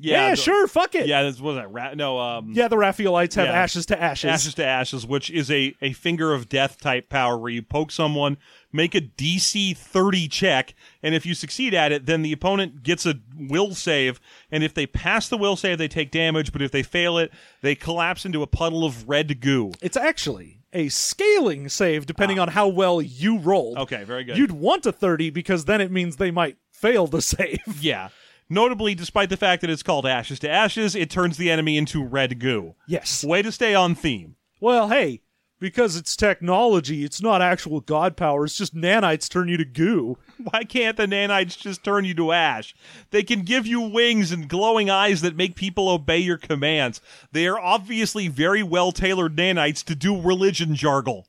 Yeah, 0.00 0.30
the- 0.30 0.36
sure, 0.36 0.66
fuck 0.66 0.96
it. 0.96 1.06
Yeah, 1.06 1.22
this 1.22 1.38
was 1.40 1.54
that? 1.54 1.70
Ra- 1.70 1.94
no, 1.94 2.18
um, 2.18 2.52
Yeah, 2.52 2.66
the 2.66 2.76
Raphaelites 2.76 3.36
have 3.36 3.46
Yeah. 3.46 3.52
ashes 3.52 3.86
to 3.86 4.02
ashes. 4.02 4.28
Ashes 4.30 4.54
to 4.54 4.64
Ashes, 4.66 5.06
which 5.06 5.30
is 5.30 5.48
a, 5.52 5.72
a 5.80 5.92
finger 5.92 6.34
of 6.34 6.48
death 6.48 6.80
type 6.80 7.08
power 7.08 7.38
where 7.38 7.52
you 7.52 7.62
poke 7.62 7.92
someone, 7.92 8.36
make 8.74 8.94
a 8.94 9.00
DC 9.00 9.76
30 9.76 10.28
check, 10.28 10.74
and 11.02 11.14
if 11.14 11.24
you 11.24 11.32
succeed 11.32 11.72
at 11.72 11.92
it, 11.92 12.06
then 12.06 12.22
the 12.22 12.32
opponent 12.32 12.82
gets 12.82 13.06
a 13.06 13.20
will 13.38 13.74
save, 13.74 14.20
and 14.50 14.64
if 14.64 14.74
they 14.74 14.86
pass 14.86 15.28
the 15.28 15.38
will 15.38 15.56
save, 15.56 15.78
they 15.78 15.88
take 15.88 16.10
damage, 16.10 16.52
but 16.52 16.60
if 16.60 16.72
they 16.72 16.82
fail 16.82 17.16
it, 17.16 17.30
they 17.62 17.74
collapse 17.74 18.26
into 18.26 18.42
a 18.42 18.46
puddle 18.46 18.84
of 18.84 19.08
red 19.08 19.40
goo. 19.40 19.72
It's 19.80 19.96
actually 19.96 20.60
a 20.72 20.88
scaling 20.88 21.68
save 21.68 22.04
depending 22.04 22.40
on 22.40 22.48
how 22.48 22.66
well 22.66 23.00
you 23.00 23.38
rolled. 23.38 23.78
Ah. 23.78 23.82
Okay, 23.82 24.02
very 24.02 24.24
good. 24.24 24.36
You'd 24.36 24.50
want 24.50 24.84
a 24.86 24.92
30 24.92 25.30
because 25.30 25.66
then 25.66 25.80
it 25.80 25.92
means 25.92 26.16
they 26.16 26.32
might 26.32 26.56
fail 26.72 27.06
the 27.06 27.22
save. 27.34 27.60
yeah. 27.80 28.08
Notably, 28.50 28.94
despite 28.94 29.30
the 29.30 29.38
fact 29.38 29.62
that 29.62 29.70
it's 29.70 29.82
called 29.82 30.04
Ashes 30.04 30.38
to 30.40 30.50
Ashes, 30.50 30.94
it 30.94 31.08
turns 31.08 31.38
the 31.38 31.50
enemy 31.50 31.78
into 31.78 32.04
red 32.04 32.38
goo. 32.38 32.74
Yes. 32.86 33.24
Way 33.24 33.40
to 33.40 33.50
stay 33.50 33.74
on 33.74 33.94
theme. 33.94 34.36
Well, 34.60 34.88
hey, 34.88 35.22
because 35.64 35.96
it's 35.96 36.14
technology, 36.14 37.04
it's 37.04 37.22
not 37.22 37.40
actual 37.40 37.80
god 37.80 38.18
power, 38.18 38.44
it's 38.44 38.54
just 38.54 38.74
nanites 38.74 39.30
turn 39.30 39.48
you 39.48 39.56
to 39.56 39.64
goo. 39.64 40.18
Why 40.50 40.62
can't 40.62 40.98
the 40.98 41.06
nanites 41.06 41.56
just 41.56 41.82
turn 41.82 42.04
you 42.04 42.12
to 42.16 42.32
ash? 42.32 42.74
They 43.12 43.22
can 43.22 43.44
give 43.44 43.66
you 43.66 43.80
wings 43.80 44.30
and 44.30 44.46
glowing 44.46 44.90
eyes 44.90 45.22
that 45.22 45.36
make 45.36 45.56
people 45.56 45.88
obey 45.88 46.18
your 46.18 46.36
commands. 46.36 47.00
They 47.32 47.46
are 47.46 47.58
obviously 47.58 48.28
very 48.28 48.62
well 48.62 48.92
tailored 48.92 49.36
nanites 49.36 49.82
to 49.84 49.94
do 49.94 50.20
religion 50.20 50.74
jargle. 50.76 51.24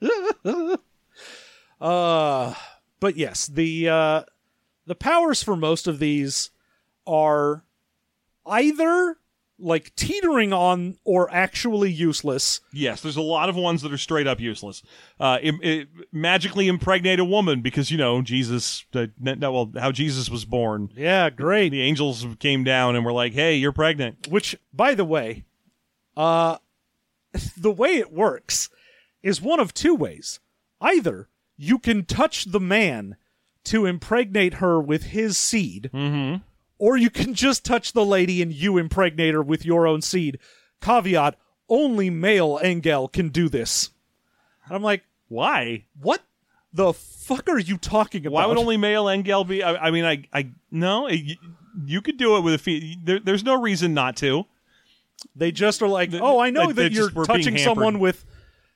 Uh, 1.80 2.52
but 3.00 3.16
yes, 3.16 3.46
the 3.46 3.88
uh, 3.88 4.22
the 4.84 4.94
powers 4.94 5.42
for 5.42 5.56
most 5.56 5.86
of 5.86 5.98
these 5.98 6.50
are 7.06 7.64
either 8.44 9.16
like 9.60 9.94
teetering 9.96 10.52
on 10.52 10.96
or 11.04 11.30
actually 11.30 11.92
useless. 11.92 12.60
yes, 12.72 13.00
there's 13.02 13.16
a 13.16 13.20
lot 13.22 13.48
of 13.48 13.56
ones 13.56 13.82
that 13.82 13.92
are 13.92 13.98
straight 13.98 14.26
up 14.26 14.40
useless. 14.40 14.82
Uh, 15.18 15.38
im- 15.42 15.60
i- 15.62 15.86
magically 16.12 16.66
impregnate 16.66 17.20
a 17.20 17.24
woman 17.24 17.60
because 17.60 17.90
you 17.90 17.98
know 17.98 18.22
Jesus. 18.22 18.84
Uh, 18.94 19.06
no, 19.18 19.52
well, 19.52 19.72
how 19.78 19.92
Jesus 19.92 20.28
was 20.30 20.44
born. 20.44 20.88
Yeah, 20.96 21.30
great. 21.30 21.68
The 21.70 21.82
angels 21.82 22.26
came 22.38 22.64
down 22.64 22.96
and 22.96 23.04
were 23.04 23.12
like, 23.12 23.34
"Hey, 23.34 23.56
you're 23.56 23.72
pregnant." 23.72 24.28
Which, 24.28 24.56
by 24.72 24.94
the 24.94 25.04
way, 25.04 25.44
uh, 26.16 26.56
the 27.56 27.70
way 27.70 27.96
it 27.96 28.12
works 28.12 28.70
is 29.22 29.40
one 29.40 29.60
of 29.60 29.74
two 29.74 29.94
ways. 29.94 30.40
Either 30.80 31.28
you 31.56 31.78
can 31.78 32.04
touch 32.04 32.46
the 32.46 32.60
man 32.60 33.16
to 33.64 33.84
impregnate 33.84 34.54
her 34.54 34.80
with 34.80 35.02
his 35.04 35.36
seed, 35.36 35.90
or 36.80 36.96
you 36.96 37.10
can 37.10 37.34
just 37.34 37.64
touch 37.64 37.92
the 37.92 38.04
lady 38.04 38.42
and 38.42 38.52
you 38.52 38.78
impregnate 38.78 39.34
her 39.34 39.42
with 39.42 39.64
your 39.64 39.86
own 39.86 40.02
seed. 40.02 40.38
Caveat: 40.80 41.36
only 41.68 42.10
male 42.10 42.58
Engel 42.62 43.06
can 43.06 43.28
do 43.28 43.48
this. 43.48 43.90
And 44.66 44.74
I'm 44.74 44.82
like, 44.82 45.04
Why? 45.28 45.84
what 46.00 46.22
the 46.72 46.92
fuck 46.92 47.48
are 47.48 47.58
you 47.58 47.76
talking 47.76 48.26
about? 48.26 48.34
Why 48.34 48.46
would 48.46 48.58
only 48.58 48.76
male 48.76 49.08
Engel 49.08 49.44
be? 49.44 49.62
I, 49.62 49.88
I 49.88 49.90
mean, 49.90 50.04
I, 50.04 50.24
I 50.32 50.50
no, 50.70 51.08
you, 51.08 51.36
you 51.84 52.00
could 52.00 52.16
do 52.16 52.36
it 52.36 52.40
with 52.40 52.54
a 52.54 52.58
fe 52.58 52.96
There, 53.02 53.20
there's 53.20 53.44
no 53.44 53.60
reason 53.60 53.94
not 53.94 54.16
to. 54.18 54.46
They 55.36 55.52
just 55.52 55.82
are 55.82 55.88
like, 55.88 56.10
oh, 56.14 56.38
I 56.38 56.48
know 56.48 56.72
that 56.72 56.92
you're 56.92 57.08
just 57.08 57.14
were 57.14 57.26
being 57.26 57.38
touching 57.38 57.58
someone 57.58 57.98
with 57.98 58.24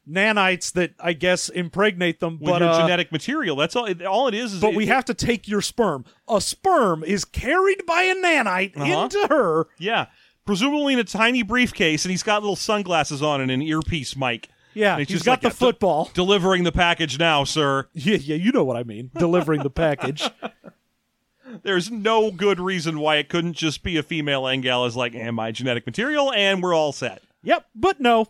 nanites 0.09 0.73
that 0.73 0.93
I 1.01 1.13
guess 1.15 1.49
impregnate 1.49 2.21
them, 2.21 2.39
With 2.41 2.51
but 2.51 2.61
your 2.61 2.71
uh, 2.71 2.81
genetic 2.83 3.11
material, 3.13 3.57
that's 3.57 3.75
all. 3.77 3.89
All 4.07 4.29
it 4.29 4.35
is 4.35 4.55
is. 4.55 4.61
but 4.61 4.71
it- 4.73 4.77
we 4.77 4.87
have 4.87 5.05
to 5.07 5.15
take 5.15 5.49
your 5.49 5.61
sperm. 5.63 6.05
A 6.29 6.41
sperm 6.41 7.03
is 7.05 7.25
carried 7.25 7.87
by 7.87 8.03
a 8.03 8.15
nanite 8.15 8.77
Uh-huh. 8.77 9.03
into 9.05 9.27
her. 9.29 9.67
Yeah, 9.79 10.07
presumably 10.45 10.93
in 10.95 10.99
a 10.99 11.05
tiny 11.05 11.43
briefcase, 11.43 12.05
and 12.05 12.11
he's 12.11 12.23
got 12.23 12.43
little 12.43 12.57
sunglasses 12.57 13.23
on 13.23 13.41
and 13.41 13.51
an 13.51 13.63
earpiece 13.63 14.17
mic. 14.17 14.49
Yeah, 14.77 14.95
And 14.95 15.03
it's 15.03 15.13
he's 15.13 15.23
got 15.23 15.33
like 15.33 15.41
the 15.43 15.49
a- 15.49 15.51
football. 15.53 16.11
Delivering 16.15 16.65
the 16.65 16.73
package 16.73 17.17
now, 17.19 17.45
sir. 17.45 17.87
Yeah, 17.93 18.17
yeah, 18.17 18.35
you 18.37 18.51
know 18.51 18.65
what 18.65 18.77
I 18.77 18.83
mean. 18.83 19.11
Delivering 19.17 19.63
the 19.63 19.71
package. 19.71 20.29
There's 21.63 21.91
no 21.91 22.31
good 22.33 22.59
reason 22.59 22.99
why 22.99 23.17
it 23.17 23.29
couldn't 23.29 23.53
just 23.53 23.83
be 23.83 23.97
a 23.97 24.03
female 24.03 24.47
Engel 24.49 24.85
as 24.85 24.97
like, 24.97 25.15
and 25.15 25.37
my 25.37 25.53
genetic 25.53 25.87
material, 25.87 26.33
and 26.33 26.63
we're 26.63 26.75
all 26.75 26.91
set. 26.93 27.23
Yep, 27.45 27.67
but 27.75 28.01
no. 28.01 28.27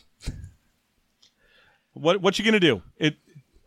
What 1.94 2.20
what 2.20 2.38
you 2.38 2.44
gonna 2.44 2.60
do? 2.60 2.82
It, 2.98 3.16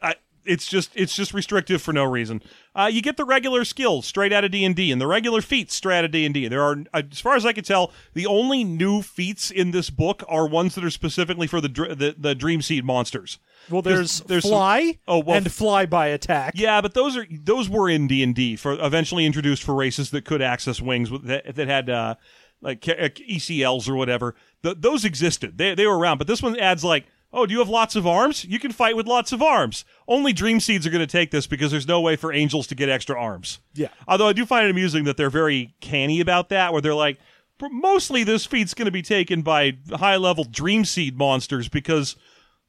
I, 0.01 0.15
it's 0.45 0.67
just 0.67 0.91
it's 0.95 1.15
just 1.15 1.33
restrictive 1.33 1.81
for 1.81 1.93
no 1.93 2.03
reason. 2.03 2.41
Uh, 2.75 2.89
you 2.91 3.01
get 3.01 3.17
the 3.17 3.25
regular 3.25 3.65
skills 3.65 4.05
straight 4.05 4.31
out 4.31 4.43
of 4.43 4.51
D 4.51 4.63
and 4.63 4.75
D, 4.75 4.91
and 4.91 5.01
the 5.01 5.07
regular 5.07 5.41
feats 5.41 5.73
straight 5.75 5.97
out 5.99 6.05
of 6.05 6.11
D 6.11 6.25
and 6.25 6.33
D. 6.33 6.47
There 6.47 6.61
are, 6.61 6.77
uh, 6.93 7.01
as 7.11 7.19
far 7.19 7.35
as 7.35 7.45
I 7.45 7.53
can 7.53 7.63
tell, 7.63 7.91
the 8.13 8.25
only 8.27 8.63
new 8.63 9.01
feats 9.01 9.49
in 9.49 9.71
this 9.71 9.89
book 9.89 10.23
are 10.27 10.47
ones 10.47 10.75
that 10.75 10.83
are 10.83 10.89
specifically 10.89 11.47
for 11.47 11.59
the 11.61 11.69
dr- 11.69 11.97
the, 11.97 12.15
the 12.17 12.35
Dream 12.35 12.61
Seed 12.61 12.85
monsters. 12.85 13.39
Well, 13.69 13.81
there's, 13.81 14.21
there's 14.21 14.43
some- 14.43 14.51
fly 14.51 14.99
Oh, 15.07 15.19
well, 15.19 15.37
and 15.37 15.45
flyby 15.47 16.13
attack. 16.13 16.53
Yeah, 16.55 16.79
but 16.81 16.93
those 16.93 17.17
are 17.17 17.25
those 17.29 17.67
were 17.69 17.89
in 17.89 18.07
D 18.07 18.21
and 18.23 18.35
D 18.35 18.55
for 18.55 18.73
eventually 18.73 19.25
introduced 19.25 19.63
for 19.63 19.73
races 19.73 20.11
that 20.11 20.23
could 20.25 20.41
access 20.41 20.79
wings 20.81 21.09
with- 21.11 21.23
that, 21.25 21.55
that 21.55 21.67
had 21.67 21.89
uh, 21.89 22.15
like 22.61 22.87
uh, 22.87 23.09
ECLs 23.09 23.89
or 23.89 23.95
whatever. 23.95 24.35
Th- 24.63 24.77
those 24.79 25.03
existed. 25.03 25.57
They 25.57 25.73
they 25.75 25.87
were 25.87 25.97
around, 25.97 26.17
but 26.19 26.27
this 26.27 26.41
one 26.43 26.59
adds 26.59 26.83
like. 26.83 27.05
Oh, 27.37 27.45
do 27.45 27.53
you 27.53 27.59
have 27.59 27.69
lots 27.69 27.95
of 27.95 28.07
arms? 28.07 28.43
You 28.45 28.57
can 28.57 28.71
fight 28.71 28.95
with 28.95 29.05
lots 29.05 29.31
of 29.31 29.43
arms. 29.43 29.85
Only 30.07 30.33
Dream 30.33 30.59
Seeds 30.59 30.87
are 30.87 30.89
going 30.89 31.05
to 31.05 31.11
take 31.11 31.29
this 31.29 31.45
because 31.45 31.69
there's 31.69 31.87
no 31.87 32.01
way 32.01 32.15
for 32.15 32.33
angels 32.33 32.65
to 32.67 32.75
get 32.75 32.89
extra 32.89 33.15
arms. 33.15 33.59
Yeah. 33.75 33.89
Although 34.07 34.27
I 34.27 34.33
do 34.33 34.43
find 34.43 34.65
it 34.65 34.71
amusing 34.71 35.03
that 35.03 35.17
they're 35.17 35.29
very 35.29 35.75
canny 35.79 36.19
about 36.19 36.49
that, 36.49 36.73
where 36.73 36.81
they're 36.81 36.95
like, 36.95 37.19
mostly 37.61 38.23
this 38.23 38.47
feat's 38.47 38.73
going 38.73 38.87
to 38.87 38.91
be 38.91 39.03
taken 39.03 39.43
by 39.43 39.77
high 39.91 40.15
level 40.15 40.45
Dream 40.45 40.83
Seed 40.83 41.15
monsters 41.15 41.69
because 41.69 42.15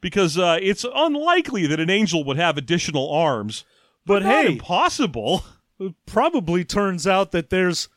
because 0.03 0.37
uh, 0.37 0.59
it's 0.61 0.85
unlikely 0.95 1.67
that 1.67 1.81
an 1.81 1.89
angel 1.89 2.23
would 2.25 2.37
have 2.37 2.59
additional 2.59 3.11
arms. 3.11 3.65
But 4.05 4.23
Not 4.23 4.45
hey, 4.45 4.53
impossible. 4.53 5.45
it 5.81 5.95
probably 6.05 6.65
turns 6.65 7.07
out 7.07 7.33
that 7.33 7.49
there's 7.49 7.89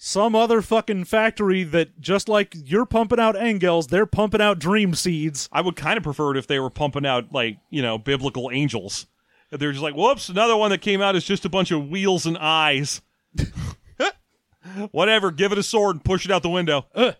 some 0.00 0.36
other 0.36 0.62
fucking 0.62 1.04
factory 1.04 1.64
that 1.64 2.00
just 2.00 2.28
like 2.28 2.54
you're 2.54 2.86
pumping 2.86 3.18
out 3.18 3.36
Engels, 3.36 3.88
they're 3.88 4.06
pumping 4.06 4.40
out 4.40 4.60
dream 4.60 4.94
seeds. 4.94 5.48
I 5.52 5.60
would 5.60 5.74
kind 5.76 5.96
of 5.96 6.04
prefer 6.04 6.30
it 6.30 6.36
if 6.38 6.46
they 6.46 6.60
were 6.60 6.70
pumping 6.70 7.04
out 7.04 7.32
like 7.32 7.58
you 7.68 7.82
know 7.82 7.98
biblical 7.98 8.50
angels. 8.52 9.06
If 9.50 9.60
They're 9.60 9.72
just 9.72 9.82
like, 9.82 9.96
whoops, 9.96 10.28
another 10.28 10.56
one 10.56 10.70
that 10.70 10.82
came 10.82 11.00
out 11.00 11.16
is 11.16 11.24
just 11.24 11.44
a 11.44 11.48
bunch 11.48 11.70
of 11.70 11.88
wheels 11.88 12.26
and 12.26 12.36
eyes. 12.38 13.00
Whatever, 14.90 15.30
give 15.30 15.52
it 15.52 15.58
a 15.58 15.62
sword 15.62 15.96
and 15.96 16.04
push 16.04 16.26
it 16.26 16.30
out 16.30 16.42
the 16.42 16.48
window. 16.48 16.86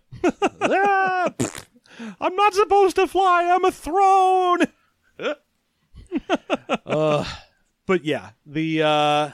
Ah, 0.60 1.32
I'm 2.20 2.36
not 2.36 2.54
supposed 2.54 2.96
to 2.96 3.06
fly. 3.06 3.44
I'm 3.44 3.64
a 3.64 3.72
throne. 3.72 4.58
but 6.84 8.04
yeah, 8.04 8.30
the 8.46 8.82
uh 8.82 9.30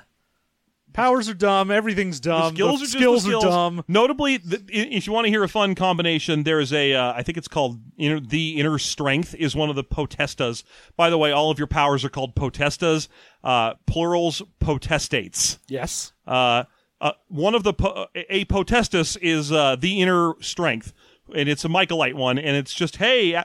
powers 0.94 1.28
are 1.28 1.34
dumb, 1.34 1.70
everything's 1.70 2.18
dumb. 2.20 2.54
skills 2.54 2.80
the 2.80 2.84
are 2.84 2.86
just 2.86 2.92
skills 2.92 3.28
are 3.28 3.32
dumb. 3.50 3.84
Notably, 3.86 4.38
th- 4.38 4.62
i- 4.62 4.88
if 4.96 5.06
you 5.06 5.12
want 5.12 5.26
to 5.26 5.28
hear 5.30 5.42
a 5.44 5.48
fun 5.48 5.74
combination, 5.74 6.44
there 6.44 6.58
is 6.60 6.72
a 6.72 6.94
uh, 6.94 7.12
I 7.12 7.22
think 7.22 7.36
it's 7.36 7.48
called 7.48 7.78
inner, 7.98 8.18
the 8.20 8.58
inner 8.58 8.78
strength 8.78 9.34
is 9.34 9.54
one 9.54 9.68
of 9.68 9.76
the 9.76 9.84
potestas. 9.84 10.62
By 10.96 11.10
the 11.10 11.18
way, 11.18 11.30
all 11.32 11.50
of 11.50 11.58
your 11.58 11.66
powers 11.68 12.02
are 12.04 12.08
called 12.08 12.34
potestas. 12.34 13.08
Uh, 13.42 13.74
plurals 13.86 14.40
potestates. 14.60 15.58
Yes. 15.68 16.12
Uh, 16.26 16.64
uh, 17.00 17.12
one 17.28 17.54
of 17.54 17.62
the 17.62 17.74
po- 17.74 18.06
a 18.14 18.44
potestas 18.46 19.18
is 19.20 19.52
uh, 19.52 19.76
the 19.76 20.00
inner 20.00 20.32
strength, 20.40 20.94
and 21.34 21.48
it's 21.48 21.64
a 21.64 21.68
Michaelite 21.68 22.16
one, 22.16 22.38
and 22.38 22.56
it's 22.56 22.72
just 22.72 22.96
hey. 22.96 23.42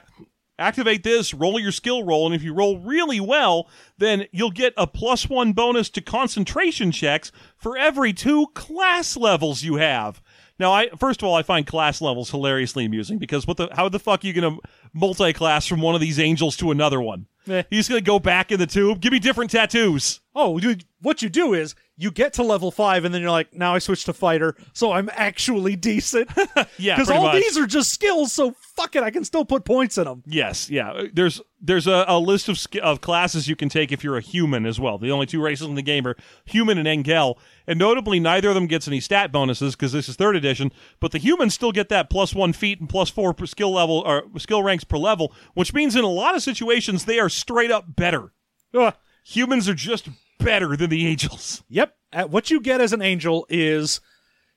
Activate 0.60 1.02
this, 1.02 1.34
roll 1.34 1.58
your 1.58 1.72
skill 1.72 2.04
roll, 2.04 2.26
and 2.26 2.34
if 2.34 2.42
you 2.42 2.52
roll 2.52 2.78
really 2.78 3.20
well, 3.20 3.68
then 3.98 4.26
you'll 4.30 4.50
get 4.50 4.72
a 4.76 4.86
plus 4.86 5.28
one 5.28 5.52
bonus 5.52 5.88
to 5.90 6.00
concentration 6.00 6.92
checks 6.92 7.32
for 7.56 7.76
every 7.76 8.12
two 8.12 8.46
class 8.54 9.16
levels 9.16 9.62
you 9.62 9.76
have. 9.76 10.22
Now, 10.60 10.72
I 10.72 10.90
first 10.90 11.22
of 11.22 11.28
all, 11.28 11.34
I 11.34 11.42
find 11.42 11.66
class 11.66 12.02
levels 12.02 12.30
hilariously 12.30 12.84
amusing 12.84 13.18
because 13.18 13.46
what 13.46 13.56
the 13.56 13.68
how 13.72 13.88
the 13.88 13.98
fuck 13.98 14.22
are 14.22 14.26
you 14.26 14.34
gonna 14.34 14.58
multi-class 14.92 15.66
from 15.66 15.80
one 15.80 15.94
of 15.94 16.02
these 16.02 16.20
angels 16.20 16.54
to 16.58 16.70
another 16.70 17.00
one? 17.00 17.26
Eh. 17.48 17.62
He's 17.70 17.88
gonna 17.88 18.02
go 18.02 18.18
back 18.18 18.52
in 18.52 18.58
the 18.58 18.66
tube. 18.66 19.00
Give 19.00 19.10
me 19.10 19.18
different 19.18 19.50
tattoos. 19.50 20.20
Oh, 20.34 20.58
you, 20.58 20.76
what 21.00 21.22
you 21.22 21.28
do 21.28 21.54
is 21.54 21.74
you 21.96 22.12
get 22.12 22.34
to 22.34 22.44
level 22.44 22.70
five, 22.70 23.04
and 23.04 23.12
then 23.12 23.20
you're 23.20 23.32
like, 23.32 23.52
now 23.52 23.74
I 23.74 23.80
switch 23.80 24.04
to 24.04 24.12
fighter, 24.12 24.54
so 24.72 24.92
I'm 24.92 25.10
actually 25.12 25.74
decent. 25.76 26.30
Yeah, 26.78 26.94
because 26.96 27.10
all 27.10 27.24
much. 27.24 27.34
these 27.34 27.58
are 27.58 27.66
just 27.66 27.92
skills. 27.92 28.32
So 28.32 28.54
fuck 28.76 28.96
it, 28.96 29.02
I 29.02 29.10
can 29.10 29.24
still 29.24 29.44
put 29.44 29.64
points 29.64 29.98
in 29.98 30.04
them. 30.04 30.22
Yes, 30.26 30.70
yeah. 30.70 31.02
There's 31.12 31.40
there's 31.60 31.86
a, 31.86 32.04
a 32.08 32.18
list 32.18 32.48
of 32.48 32.58
sk- 32.58 32.76
of 32.82 33.00
classes 33.02 33.48
you 33.48 33.56
can 33.56 33.68
take 33.68 33.92
if 33.92 34.02
you're 34.02 34.16
a 34.16 34.22
human 34.22 34.64
as 34.64 34.80
well. 34.80 34.96
The 34.96 35.10
only 35.10 35.26
two 35.26 35.42
races 35.42 35.66
in 35.66 35.74
the 35.74 35.82
game 35.82 36.06
are 36.06 36.16
human 36.44 36.78
and 36.78 36.88
Engel, 36.88 37.38
and 37.66 37.78
notably 37.78 38.18
neither 38.18 38.48
of 38.48 38.54
them 38.54 38.66
gets 38.66 38.88
any 38.88 39.00
stat 39.00 39.30
bonuses 39.30 39.74
because 39.74 39.92
this 39.92 40.08
is 40.08 40.16
third 40.16 40.36
edition. 40.36 40.72
But 41.00 41.12
the 41.12 41.18
humans 41.18 41.52
still 41.54 41.72
get 41.72 41.90
that 41.90 42.08
plus 42.08 42.34
one 42.34 42.54
feat 42.54 42.80
and 42.80 42.88
plus 42.88 43.10
four 43.10 43.34
per 43.34 43.44
skill 43.46 43.72
level 43.72 44.02
or 44.06 44.22
skill 44.38 44.62
ranks 44.62 44.84
per 44.84 44.96
level, 44.96 45.34
which 45.54 45.74
means 45.74 45.96
in 45.96 46.04
a 46.04 46.08
lot 46.08 46.34
of 46.34 46.42
situations 46.42 47.04
they 47.04 47.18
are 47.18 47.28
straight 47.28 47.70
up 47.70 47.94
better. 47.96 48.32
Ugh. 48.72 48.94
Humans 49.30 49.68
are 49.68 49.74
just 49.74 50.08
better 50.38 50.76
than 50.76 50.90
the 50.90 51.06
angels. 51.06 51.62
Yep. 51.70 51.94
Uh, 52.12 52.24
what 52.24 52.50
you 52.50 52.60
get 52.60 52.80
as 52.80 52.92
an 52.92 53.02
angel 53.02 53.46
is 53.48 54.00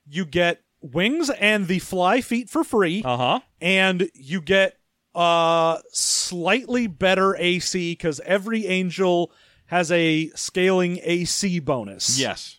you 0.06 0.24
get 0.24 0.62
wings 0.80 1.30
and 1.30 1.68
the 1.68 1.78
fly 1.78 2.20
feat 2.20 2.50
for 2.50 2.64
free, 2.64 3.02
Uh 3.04 3.16
huh. 3.16 3.40
and 3.60 4.10
you 4.14 4.40
get 4.40 4.76
uh 5.14 5.78
slightly 5.92 6.88
better 6.88 7.36
AC 7.36 7.92
because 7.92 8.18
every 8.24 8.66
angel 8.66 9.30
has 9.66 9.92
a 9.92 10.28
scaling 10.30 10.98
AC 11.04 11.60
bonus. 11.60 12.18
Yes. 12.18 12.58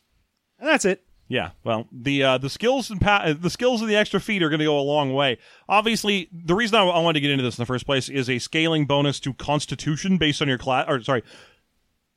and 0.59 0.67
that's 0.67 0.85
it. 0.85 1.03
Yeah, 1.27 1.51
well, 1.63 1.87
the 1.91 2.23
uh, 2.23 2.37
the 2.37 2.49
skills 2.51 2.91
and 2.91 3.01
pa- 3.01 3.23
uh, 3.25 3.33
the 3.33 3.49
skills 3.49 3.81
of 3.81 3.87
the 3.87 3.95
extra 3.95 4.19
feat 4.21 4.43
are 4.43 4.49
going 4.49 4.59
to 4.59 4.65
go 4.65 4.79
a 4.79 4.81
long 4.81 5.11
way. 5.13 5.39
Obviously, 5.67 6.29
the 6.31 6.53
reason 6.53 6.75
I, 6.75 6.83
I 6.83 6.99
wanted 6.99 7.15
to 7.15 7.19
get 7.21 7.31
into 7.31 7.43
this 7.43 7.57
in 7.57 7.63
the 7.63 7.65
first 7.65 7.85
place 7.87 8.09
is 8.09 8.29
a 8.29 8.37
scaling 8.37 8.85
bonus 8.85 9.19
to 9.21 9.33
Constitution 9.33 10.17
based 10.19 10.39
on 10.43 10.47
your 10.47 10.59
class, 10.59 10.85
or 10.87 11.01
sorry, 11.01 11.23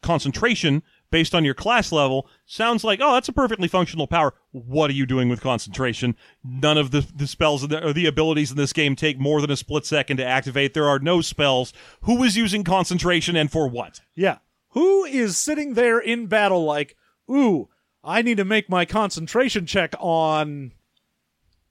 concentration 0.03 0.83
based 1.11 1.35
on 1.35 1.45
your 1.45 1.55
class 1.55 1.91
level. 1.93 2.29
Sounds 2.47 2.85
like 2.85 3.01
oh, 3.03 3.15
that's 3.15 3.29
a 3.29 3.33
perfectly 3.33 3.69
functional 3.69 4.07
power. 4.07 4.35
What 4.53 4.91
are 4.91 4.95
you 4.95 5.07
doing 5.07 5.29
with 5.29 5.41
concentration? 5.41 6.17
None 6.45 6.79
of 6.79 6.91
the 6.91 7.07
the 7.15 7.27
spells 7.27 7.65
or 7.65 7.93
the 7.93 8.07
abilities 8.07 8.51
in 8.51 8.57
this 8.57 8.73
game 8.73 8.97
take 8.97 9.19
more 9.19 9.41
than 9.41 9.51
a 9.51 9.57
split 9.57 9.87
second 9.87 10.19
to 10.19 10.27
activate. 10.27 10.75
There 10.75 10.89
are 10.89 10.99
no 10.99 11.21
spells. 11.21 11.73
Who 12.03 12.23
is 12.23 12.37
using 12.37 12.65
concentration 12.65 13.37
and 13.37 13.51
for 13.51 13.69
what? 13.69 14.01
Yeah. 14.15 14.39
Who 14.71 15.05
is 15.05 15.39
sitting 15.39 15.75
there 15.75 15.99
in 15.99 16.27
battle 16.27 16.65
like, 16.65 16.97
ooh, 17.31 17.69
I 18.05 18.23
need 18.23 18.37
to 18.37 18.45
make 18.45 18.69
my 18.69 18.85
concentration 18.85 19.67
check 19.67 19.95
on 19.99 20.73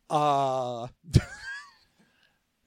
uh 0.09 0.87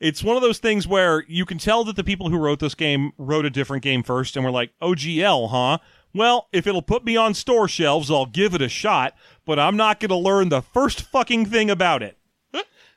it's 0.01 0.25
one 0.25 0.37
of 0.37 0.43
those 0.43 0.59
things 0.59 0.89
where 0.89 1.25
you 1.29 1.45
can 1.45 1.59
tell 1.59 1.85
that 1.85 1.97
the 1.97 2.05
people 2.05 2.31
who 2.31 2.39
wrote 2.39 2.59
this 2.59 2.75
game 2.75 3.13
wrote 3.19 3.45
a 3.45 3.51
different 3.51 3.83
game 3.83 4.03
first 4.03 4.35
and 4.35 4.45
were 4.45 4.51
like, 4.51 4.73
oh, 4.81 4.95
OGL, 4.95 5.51
huh? 5.51 5.79
Well, 6.13 6.49
if 6.53 6.67
it'll 6.67 6.83
put 6.83 7.05
me 7.05 7.17
on 7.17 7.35
store 7.35 7.69
shelves, 7.69 8.11
I'll 8.11 8.27
give 8.27 8.55
it 8.55 8.63
a 8.63 8.69
shot, 8.69 9.15
but 9.45 9.59
I'm 9.59 9.77
not 9.77 10.01
going 10.01 10.09
to 10.09 10.17
learn 10.17 10.49
the 10.49 10.63
first 10.63 11.03
fucking 11.03 11.47
thing 11.47 11.71
about 11.71 12.03
it. 12.03 12.17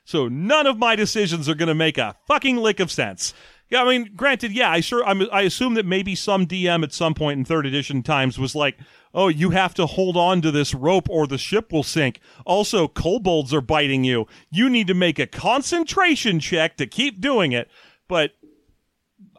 So 0.04 0.28
none 0.28 0.66
of 0.66 0.78
my 0.78 0.96
decisions 0.96 1.48
are 1.48 1.54
going 1.54 1.68
to 1.68 1.74
make 1.74 1.96
a 1.96 2.16
fucking 2.26 2.58
lick 2.58 2.78
of 2.78 2.90
sense. 2.90 3.32
Yeah, 3.74 3.82
I 3.82 3.88
mean, 3.88 4.12
granted, 4.14 4.52
yeah, 4.52 4.70
I 4.70 4.78
sure 4.78 5.04
I'm, 5.04 5.26
I 5.32 5.42
assume 5.42 5.74
that 5.74 5.84
maybe 5.84 6.14
some 6.14 6.46
DM 6.46 6.84
at 6.84 6.92
some 6.92 7.12
point 7.12 7.40
in 7.40 7.44
third 7.44 7.66
edition 7.66 8.04
times 8.04 8.38
was 8.38 8.54
like, 8.54 8.78
"Oh, 9.12 9.26
you 9.26 9.50
have 9.50 9.74
to 9.74 9.86
hold 9.86 10.16
on 10.16 10.42
to 10.42 10.52
this 10.52 10.72
rope 10.74 11.10
or 11.10 11.26
the 11.26 11.38
ship 11.38 11.72
will 11.72 11.82
sink." 11.82 12.20
Also, 12.46 12.86
kobolds 12.86 13.52
are 13.52 13.60
biting 13.60 14.04
you. 14.04 14.28
You 14.48 14.70
need 14.70 14.86
to 14.86 14.94
make 14.94 15.18
a 15.18 15.26
concentration 15.26 16.38
check 16.38 16.76
to 16.76 16.86
keep 16.86 17.20
doing 17.20 17.50
it. 17.50 17.68
But 18.06 18.36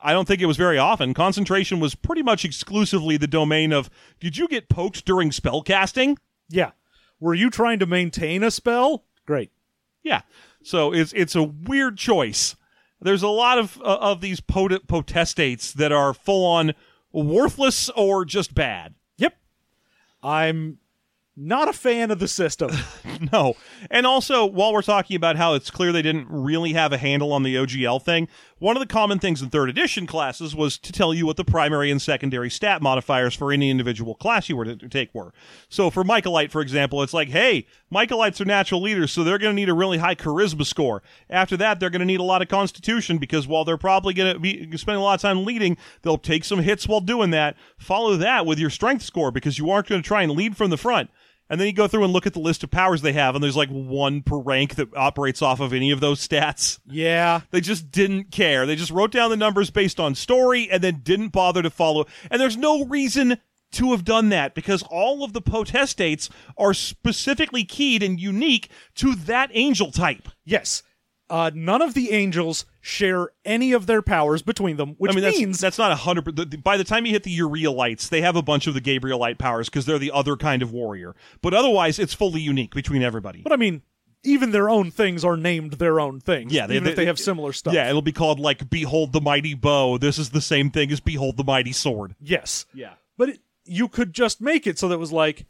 I 0.04 0.12
don't 0.12 0.28
think 0.28 0.42
it 0.42 0.48
was 0.48 0.58
very 0.58 0.78
often. 0.78 1.14
Concentration 1.14 1.80
was 1.80 1.96
pretty 1.96 2.22
much 2.22 2.44
exclusively 2.44 3.16
the 3.16 3.28
domain 3.28 3.72
of, 3.72 3.90
"Did 4.20 4.36
you 4.36 4.50
get 4.50 4.68
poked 4.68 5.06
during 5.06 5.32
spell 5.32 5.62
casting?" 5.62 6.18
yeah. 6.50 6.72
Were 7.22 7.36
you 7.36 7.50
trying 7.50 7.80
to 7.80 7.86
maintain 7.86 8.44
a 8.44 8.52
spell? 8.52 9.06
Great. 9.26 9.52
Yeah. 10.04 10.24
So 10.62 10.94
it's 10.94 11.14
it's 11.14 11.36
a 11.36 11.44
weird 11.44 11.98
choice. 11.98 12.58
There's 13.06 13.24
a 13.24 13.28
lot 13.28 13.60
of 13.60 13.80
uh, 13.82 13.98
of 14.02 14.20
these 14.20 14.40
pot- 14.42 14.88
potestates 14.88 15.72
that 15.74 15.92
are 15.92 16.12
full 16.14 16.44
on 16.46 16.74
worthless 17.12 17.90
or 17.92 18.26
just 18.26 18.56
bad. 18.56 18.96
Yep. 19.18 19.38
I'm 20.24 20.80
not 21.38 21.68
a 21.68 21.74
fan 21.74 22.10
of 22.12 22.20
the 22.20 22.28
system. 22.28 22.72
No. 23.32 23.56
And 23.90 24.06
also, 24.06 24.46
while 24.46 24.74
we're 24.74 24.82
talking 24.82 25.16
about 25.16 25.38
how 25.38 25.54
it's 25.54 25.72
clear 25.72 25.94
they 25.94 26.02
didn't 26.02 26.28
really 26.30 26.74
have 26.74 26.92
a 26.92 26.98
handle 26.98 27.32
on 27.32 27.44
the 27.44 27.56
OGL 27.56 28.02
thing, 28.04 28.28
one 28.60 28.78
of 28.78 28.80
the 28.80 28.88
common 28.88 29.20
things 29.20 29.42
in 29.42 29.50
third 29.50 29.70
edition 29.70 30.08
classes 30.08 30.56
was 30.56 30.78
to 30.78 30.94
tell 30.94 31.14
you 31.14 31.26
what 31.26 31.36
the 31.36 31.44
primary 31.44 31.92
and 31.92 32.02
secondary 32.02 32.50
stat 32.50 32.82
modifiers 32.82 33.34
for 33.36 33.52
any 33.52 33.70
individual 33.70 34.16
class 34.16 34.48
you 34.48 34.56
were 34.56 34.64
to 34.64 34.88
take 34.88 35.14
were. 35.14 35.34
So 35.68 35.90
for 35.90 36.06
Michaelite, 36.06 36.52
for 36.52 36.62
example, 36.62 37.04
it's 37.04 37.14
like, 37.14 37.28
hey, 37.30 37.68
Michaelites 37.94 38.40
are 38.40 38.46
natural 38.46 38.82
leaders, 38.82 39.12
so 39.12 39.24
they're 39.24 39.38
going 39.38 39.54
to 39.54 39.62
need 39.62 39.68
a 39.68 39.74
really 39.74 39.98
high 39.98 40.16
charisma 40.16 40.66
score. 40.66 41.04
After 41.30 41.58
that, 41.58 41.80
they're 41.80 41.90
going 41.90 42.00
to 42.00 42.06
need 42.06 42.22
a 42.22 42.24
lot 42.24 42.42
of 42.42 42.48
constitution 42.48 43.18
because 43.18 43.46
while 43.46 43.66
they're 43.66 43.78
probably 43.78 44.14
going 44.14 44.34
to 44.34 44.40
be 44.40 44.78
spending 44.78 45.02
a 45.02 45.04
lot 45.04 45.16
of 45.16 45.22
time 45.22 45.44
leading, 45.44 45.76
they'll 46.04 46.18
take 46.18 46.46
some 46.46 46.60
hits 46.60 46.88
while 46.88 47.02
doing 47.02 47.32
that. 47.32 47.58
Follow 47.78 48.16
that 48.16 48.46
with 48.46 48.58
your 48.58 48.70
strength 48.70 49.04
score 49.04 49.32
because 49.32 49.58
you 49.58 49.70
aren't 49.70 49.88
going 49.88 50.02
to 50.02 50.08
try 50.08 50.22
and 50.22 50.32
lead 50.32 50.56
from 50.56 50.70
the 50.70 50.78
front. 50.78 51.10
And 51.50 51.60
then 51.60 51.68
you 51.68 51.74
go 51.74 51.88
through 51.88 52.04
and 52.04 52.12
look 52.12 52.26
at 52.26 52.34
the 52.34 52.40
list 52.40 52.64
of 52.64 52.72
powers 52.72 53.02
they 53.02 53.14
have, 53.14 53.36
and 53.36 53.44
there's 53.44 53.56
like 53.56 53.70
one 53.70 54.24
per 54.24 54.38
rank 54.38 54.76
that 54.76 54.96
operates 54.96 55.42
off 55.42 55.60
of 55.60 55.74
any 55.74 55.92
of 55.92 56.00
those 56.00 56.26
stats. 56.26 56.80
yeah. 56.88 57.42
They 57.52 57.62
just 57.62 57.92
didn't 57.92 58.32
care. 58.32 58.66
They 58.66 58.76
just 58.76 58.92
wrote 58.92 59.12
down 59.12 59.30
the 59.30 59.38
numbers 59.38 59.70
based 59.70 60.00
on 60.00 60.16
story 60.16 60.70
and 60.72 60.84
then 60.84 61.02
didn't 61.04 61.30
bother 61.30 61.62
to 61.62 61.70
follow. 61.70 62.06
And 62.32 62.42
there's 62.42 62.58
no 62.58 62.86
reason 62.86 63.38
to 63.74 63.92
have 63.92 64.06
done 64.06 64.30
that 64.30 64.56
because 64.56 64.84
all 64.84 65.24
of 65.24 65.34
the 65.34 65.42
potestates 65.42 66.30
are 66.58 66.74
specifically 66.74 67.64
keyed 67.64 68.02
and 68.02 68.20
unique 68.20 68.70
to 68.96 69.16
that 69.16 69.50
angel 69.54 69.92
type. 69.92 70.30
Yes. 70.46 70.82
Uh, 71.28 71.50
none 71.56 71.82
of 71.82 71.96
the 71.96 72.12
angels 72.12 72.66
share 72.82 73.30
any 73.44 73.72
of 73.72 73.88
their 73.88 74.04
powers 74.04 74.44
between 74.44 74.78
them, 74.78 74.90
which 75.00 75.12
I 75.12 75.16
mean, 75.16 75.24
that's, 75.24 75.38
means 75.40 75.60
that's 75.60 75.78
not 75.80 75.92
a 75.92 75.96
hundred. 75.96 76.36
the- 76.36 76.46
the- 76.46 76.58
By 76.58 76.78
the 76.78 76.84
time 76.84 77.06
you 77.08 77.12
hit 77.14 77.24
the 77.24 77.32
Urielites, 77.32 78.10
they 78.10 78.22
have 78.22 78.36
a 78.36 78.44
bunch 78.44 78.68
of 78.68 78.76
the 78.76 78.82
Gabrielite 78.82 79.40
powers 79.40 79.68
because 79.68 79.86
they're 79.88 79.98
the 79.98 80.12
other 80.12 80.36
kind 80.36 80.62
of 80.62 80.72
warrior. 80.72 81.16
But 81.42 81.56
otherwise, 81.56 81.98
it's 81.98 82.14
fully 82.14 82.42
unique 82.42 82.76
between 82.76 83.02
everybody. 83.02 83.42
But 83.42 83.54
I 83.54 83.56
mean, 83.56 83.82
even 84.24 84.52
their 84.52 84.70
own 84.70 84.92
things 84.92 85.26
are 85.26 85.36
named 85.36 85.74
their 85.74 86.00
own 86.00 86.20
things. 86.20 86.54
Yeah, 86.54 86.68
they- 86.68 86.76
even 86.76 86.88
if 86.90 86.96
they- 86.96 87.04
they 87.04 87.08
have 87.08 87.18
similar 87.20 87.54
stuff. 87.54 87.74
Yeah, 87.74 87.90
it'll 87.90 88.04
be 88.04 88.12
called 88.12 88.40
like 88.40 88.70
"Behold 88.70 89.12
the 89.12 89.22
Mighty 89.22 89.56
Bow." 89.56 89.98
This 89.98 90.20
is 90.20 90.30
the 90.30 90.42
same 90.42 90.70
thing 90.70 90.92
as 90.92 91.00
"Behold 91.00 91.38
the 91.38 91.44
Mighty 91.44 91.72
Sword." 91.72 92.14
Yes. 92.22 92.68
Yeah. 92.72 92.94
But 93.18 93.30
it, 93.30 93.40
you 93.66 93.88
could 93.88 94.14
just 94.14 94.42
make 94.42 94.68
it 94.68 94.78
so 94.78 94.88
that 94.90 94.96
it 94.96 95.00
was 95.00 95.12
like, 95.12 95.48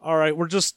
all 0.00 0.16
right, 0.16 0.34
we're 0.34 0.48
just 0.48 0.76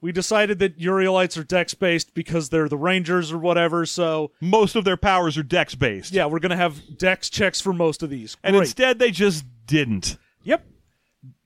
we 0.00 0.12
decided 0.12 0.58
that 0.60 0.78
Urielites 0.80 1.36
are 1.36 1.44
dex 1.44 1.74
based 1.74 2.14
because 2.14 2.48
they're 2.48 2.68
the 2.68 2.76
Rangers 2.76 3.32
or 3.32 3.38
whatever. 3.38 3.84
So 3.86 4.32
Most 4.40 4.74
of 4.76 4.84
their 4.84 4.96
powers 4.96 5.36
are 5.36 5.42
dex 5.42 5.74
based. 5.74 6.12
yeah, 6.12 6.26
we're 6.26 6.38
gonna 6.38 6.56
have 6.56 6.98
dex 6.98 7.28
checks 7.30 7.60
for 7.60 7.72
most 7.72 8.02
of 8.02 8.10
these. 8.10 8.36
And 8.42 8.54
Great. 8.54 8.66
instead, 8.66 8.98
they 8.98 9.10
just 9.10 9.44
didn't. 9.66 10.16
Yep. 10.42 10.64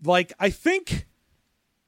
Like 0.05 0.33
I 0.39 0.51
think 0.51 1.07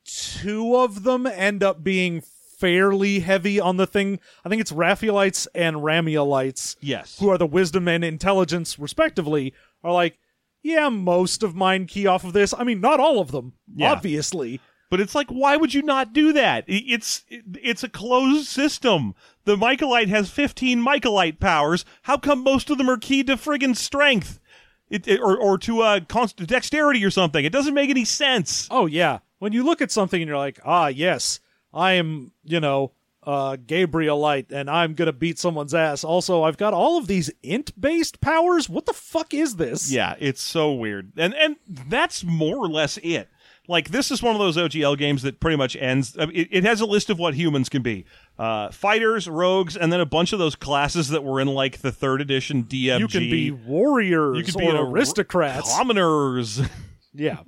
two 0.05 0.77
of 0.77 1.03
them 1.03 1.27
end 1.27 1.63
up 1.63 1.83
being 1.83 2.21
fairly 2.59 3.21
heavy 3.21 3.61
on 3.61 3.77
the 3.77 3.87
thing. 3.87 4.19
I 4.45 4.49
think 4.49 4.61
it's 4.61 4.73
Raphaelites 4.73 5.47
and 5.55 5.77
Ramielites, 5.77 6.77
Yes. 6.81 7.19
who 7.19 7.29
are 7.29 7.39
the 7.39 7.47
wisdom 7.47 7.87
and 7.89 8.05
intelligence 8.05 8.79
respectively, 8.79 9.53
are 9.85 9.93
like, 9.93 10.19
yeah, 10.63 10.89
most 10.89 11.43
of 11.43 11.55
mine 11.55 11.87
key 11.87 12.07
off 12.07 12.25
of 12.25 12.33
this. 12.33 12.55
I 12.57 12.65
mean, 12.65 12.81
not 12.81 12.99
all 12.99 13.21
of 13.21 13.31
them, 13.31 13.53
Yeah. 13.75 13.93
obviously. 13.93 14.61
But 14.89 15.01
it's 15.01 15.15
like, 15.15 15.29
why 15.29 15.57
would 15.57 15.75
you 15.75 15.83
not 15.83 16.13
do 16.13 16.33
that? 16.33 16.65
It's 16.69 17.25
it's 17.29 17.83
a 17.83 17.89
closed 17.89 18.47
system. 18.47 19.15
The 19.45 19.57
Michaelite 19.57 20.09
has 20.09 20.31
15 20.31 20.81
Michaelite 20.81 21.41
powers. 21.41 21.85
How 22.03 22.17
come 22.19 22.43
most 22.45 22.71
of 22.71 22.79
them 22.79 22.89
are 22.91 22.97
keyed 22.97 23.27
to 23.27 23.37
friggin' 23.37 23.77
strength? 23.77 24.41
It, 24.89 25.09
it- 25.09 25.21
or, 25.21 25.37
or 25.37 25.59
to 25.59 25.81
uh, 25.83 26.01
const- 26.09 26.37
dexterity 26.47 27.05
or 27.05 27.11
something. 27.11 27.45
It 27.45 27.53
doesn't 27.53 27.75
make 27.75 27.91
any 27.91 28.05
sense. 28.05 28.69
Oh 28.71 28.87
yeah. 28.87 29.19
When 29.41 29.53
you 29.53 29.65
look 29.65 29.83
at 29.83 29.91
something 29.91 30.23
and 30.23 30.29
you're 30.29 30.39
like, 30.39 30.61
ah, 30.65 30.87
yes, 30.87 31.41
I 31.75 31.93
am, 31.95 32.33
you 32.45 32.61
know, 32.61 32.93
uh, 33.25 33.57
Gabrielite, 33.57 34.53
and 34.53 34.71
I'm 34.71 34.95
gonna 34.95 35.13
beat 35.13 35.39
someone's 35.41 35.75
ass. 35.75 36.05
Also, 36.05 36.45
I've 36.45 36.57
got 36.57 36.73
all 36.73 36.97
of 36.97 37.09
these 37.09 37.29
int-based 37.43 38.21
powers. 38.21 38.69
What 38.69 38.87
the 38.87 38.93
fuck 38.93 39.35
is 39.35 39.57
this? 39.57 39.91
Yeah, 39.91 40.15
it's 40.21 40.41
so 40.41 40.73
weird. 40.73 41.11
And 41.17 41.35
and 41.35 41.57
that's 41.67 42.23
more 42.23 42.57
or 42.59 42.69
less 42.69 42.99
it. 43.03 43.29
Like 43.69 43.91
this 43.91 44.11
is 44.11 44.23
one 44.23 44.35
of 44.35 44.39
those 44.41 44.57
OGL 44.57 44.97
games 44.99 45.23
that 45.23 45.41
pretty 45.41 45.57
much 45.57 45.77
ends. 45.77 46.17
It, 46.19 46.49
it 46.51 46.65
has 46.65 46.81
a 46.81 46.87
list 46.87 47.11
of 47.11 47.19
what 47.19 47.35
humans 47.35 47.69
can 47.69 47.83
be: 47.83 48.05
uh, 48.39 48.71
fighters, 48.71 49.29
rogues, 49.29 49.77
and 49.77 49.93
then 49.93 50.01
a 50.01 50.07
bunch 50.07 50.33
of 50.33 50.39
those 50.39 50.55
classes 50.55 51.09
that 51.09 51.25
were 51.25 51.41
in 51.41 51.49
like 51.49 51.79
the 51.79 51.91
third 51.93 52.21
edition 52.21 52.65
DMG. 52.65 52.99
You 53.01 53.09
can 53.09 53.21
be 53.23 53.51
warriors 53.51 54.39
You 54.39 54.45
can 54.45 54.59
be 54.59 54.67
or 54.67 54.71
an 54.71 54.77
ar- 54.77 54.87
aristocrats. 54.87 55.75
commoners. 55.77 56.61
yeah. 57.15 57.41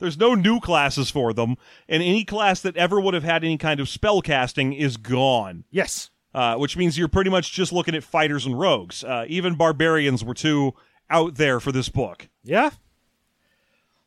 There's 0.00 0.18
no 0.18 0.34
new 0.34 0.58
classes 0.60 1.10
for 1.10 1.32
them, 1.32 1.56
and 1.88 2.02
any 2.02 2.24
class 2.24 2.60
that 2.62 2.76
ever 2.76 3.00
would 3.00 3.14
have 3.14 3.22
had 3.22 3.44
any 3.44 3.56
kind 3.56 3.78
of 3.80 3.88
spell 3.88 4.22
casting 4.22 4.72
is 4.72 4.96
gone. 4.96 5.64
Yes. 5.70 6.10
Uh, 6.34 6.56
which 6.56 6.76
means 6.76 6.98
you're 6.98 7.06
pretty 7.06 7.30
much 7.30 7.52
just 7.52 7.72
looking 7.72 7.94
at 7.94 8.02
fighters 8.02 8.44
and 8.44 8.58
rogues. 8.58 9.04
Uh, 9.04 9.24
even 9.28 9.54
barbarians 9.54 10.24
were 10.24 10.34
too 10.34 10.74
out 11.08 11.36
there 11.36 11.60
for 11.60 11.70
this 11.70 11.88
book. 11.88 12.28
Yeah. 12.42 12.70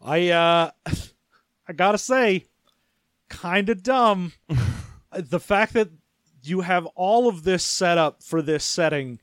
I 0.02 0.30
uh 0.30 0.72
I 1.68 1.74
gotta 1.74 1.97
say, 1.97 2.45
kinda 3.30 3.76
dumb. 3.76 4.34
the 5.11 5.39
fact 5.39 5.74
that 5.74 5.89
you 6.43 6.61
have 6.61 6.86
all 6.95 7.28
of 7.28 7.43
this 7.43 7.63
set 7.63 7.97
up 7.97 8.24
for 8.24 8.41
this 8.41 8.63
setting, 8.63 9.20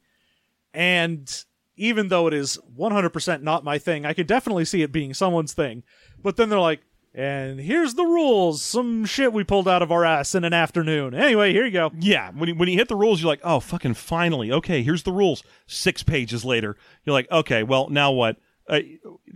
and 0.72 1.44
even 1.76 2.08
though 2.08 2.26
it 2.26 2.34
is 2.34 2.58
100% 2.78 3.42
not 3.42 3.64
my 3.64 3.78
thing, 3.78 4.04
I 4.04 4.12
could 4.12 4.26
definitely 4.26 4.64
see 4.64 4.82
it 4.82 4.92
being 4.92 5.14
someone's 5.14 5.52
thing. 5.52 5.82
But 6.22 6.36
then 6.36 6.48
they're 6.48 6.60
like, 6.60 6.80
and 7.14 7.60
here's 7.60 7.94
the 7.94 8.04
rules. 8.04 8.60
Some 8.60 9.04
shit 9.04 9.32
we 9.32 9.44
pulled 9.44 9.68
out 9.68 9.82
of 9.82 9.92
our 9.92 10.04
ass 10.04 10.34
in 10.34 10.42
an 10.42 10.52
afternoon. 10.52 11.14
Anyway, 11.14 11.52
here 11.52 11.64
you 11.64 11.70
go. 11.70 11.92
Yeah, 11.96 12.32
when 12.32 12.48
you, 12.48 12.54
when 12.56 12.68
you 12.68 12.76
hit 12.76 12.88
the 12.88 12.96
rules, 12.96 13.20
you're 13.20 13.28
like, 13.28 13.40
oh, 13.44 13.60
fucking 13.60 13.94
finally. 13.94 14.50
Okay, 14.50 14.82
here's 14.82 15.04
the 15.04 15.12
rules. 15.12 15.44
Six 15.66 16.02
pages 16.02 16.44
later, 16.44 16.76
you're 17.04 17.12
like, 17.12 17.30
okay, 17.30 17.62
well, 17.62 17.88
now 17.88 18.10
what? 18.10 18.36
Uh, 18.66 18.80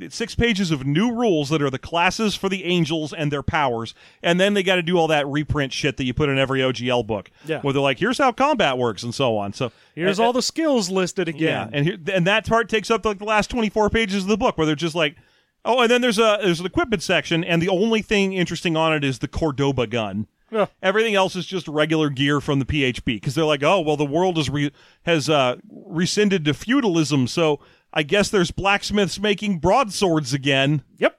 six 0.09 0.35
pages 0.35 0.71
of 0.71 0.87
new 0.87 1.13
rules 1.13 1.51
that 1.51 1.61
are 1.61 1.69
the 1.69 1.79
classes 1.79 2.35
for 2.35 2.49
the 2.49 2.65
angels 2.65 3.13
and 3.13 3.31
their 3.31 3.43
powers, 3.43 3.95
and 4.23 4.41
then 4.41 4.55
they 4.55 4.63
got 4.63 4.77
to 4.77 4.83
do 4.83 4.97
all 4.97 5.07
that 5.09 5.27
reprint 5.27 5.71
shit 5.73 5.99
that 5.99 6.05
you 6.05 6.15
put 6.15 6.31
in 6.31 6.39
every 6.39 6.61
OGL 6.61 7.07
book. 7.07 7.31
Yeah. 7.45 7.61
where 7.61 7.75
they're 7.75 7.83
like, 7.83 7.99
here's 7.99 8.17
how 8.17 8.33
combat 8.33 8.79
works 8.79 9.03
and 9.03 9.15
so 9.15 9.37
on. 9.37 9.53
So 9.53 9.71
Here's 9.95 10.19
and- 10.19 10.25
all 10.27 10.33
the 10.33 10.41
skills 10.41 10.89
listed 10.89 11.29
Yeah, 11.29 11.65
again. 11.67 11.71
and 11.75 11.87
here, 11.87 11.99
and 12.17 12.27
that 12.27 12.47
part 12.47 12.71
takes 12.71 12.91
up 12.91 13.05
like 13.05 13.19
the 13.19 13.25
last 13.27 13.51
twenty 13.51 13.69
four 13.69 13.91
pages 13.91 14.23
of 14.23 14.29
the 14.29 14.39
book, 14.39 14.57
where 14.57 14.67
they're 14.67 14.75
just 14.75 14.95
like, 14.95 15.17
oh, 15.65 15.81
and 15.83 15.91
then 15.91 16.01
there's 16.01 16.19
a 16.19 16.39
there's 16.43 16.61
an 16.61 16.67
equipment 16.67 17.03
section, 17.03 17.45
and 17.45 17.61
the 17.61 17.69
only 17.69 18.01
thing 18.01 18.33
interesting 18.33 18.77
on 18.79 18.95
it 18.95 19.05
is 19.05 19.19
the 19.19 19.29
Cordoba 19.29 19.87
gun. 19.87 20.27
Yeah. 20.51 20.65
Everything 20.83 21.15
else 21.15 21.37
is 21.37 21.45
just 21.45 21.69
regular 21.69 22.09
gear 22.09 22.41
from 22.41 22.59
the 22.61 22.65
PHB 22.65 23.05
because 23.05 23.35
they're 23.35 23.45
like, 23.45 23.63
oh, 23.63 23.81
well, 23.83 23.99
the 23.99 24.07
world 24.07 24.39
is 24.39 24.49
re- 24.49 24.73
has 25.03 25.29
uh, 25.29 25.57
rescinded 25.71 26.47
to 26.47 26.55
feudalism, 26.55 27.27
so 27.27 27.61
I 27.93 28.03
guess 28.03 28.29
there's 28.31 28.51
blacksmiths 28.51 29.19
making 29.19 29.59
broadswords 29.59 30.33
again. 30.33 30.83
Yep. 30.99 31.19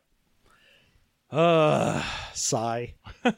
Uh, 1.32 2.03
sigh. 2.34 2.95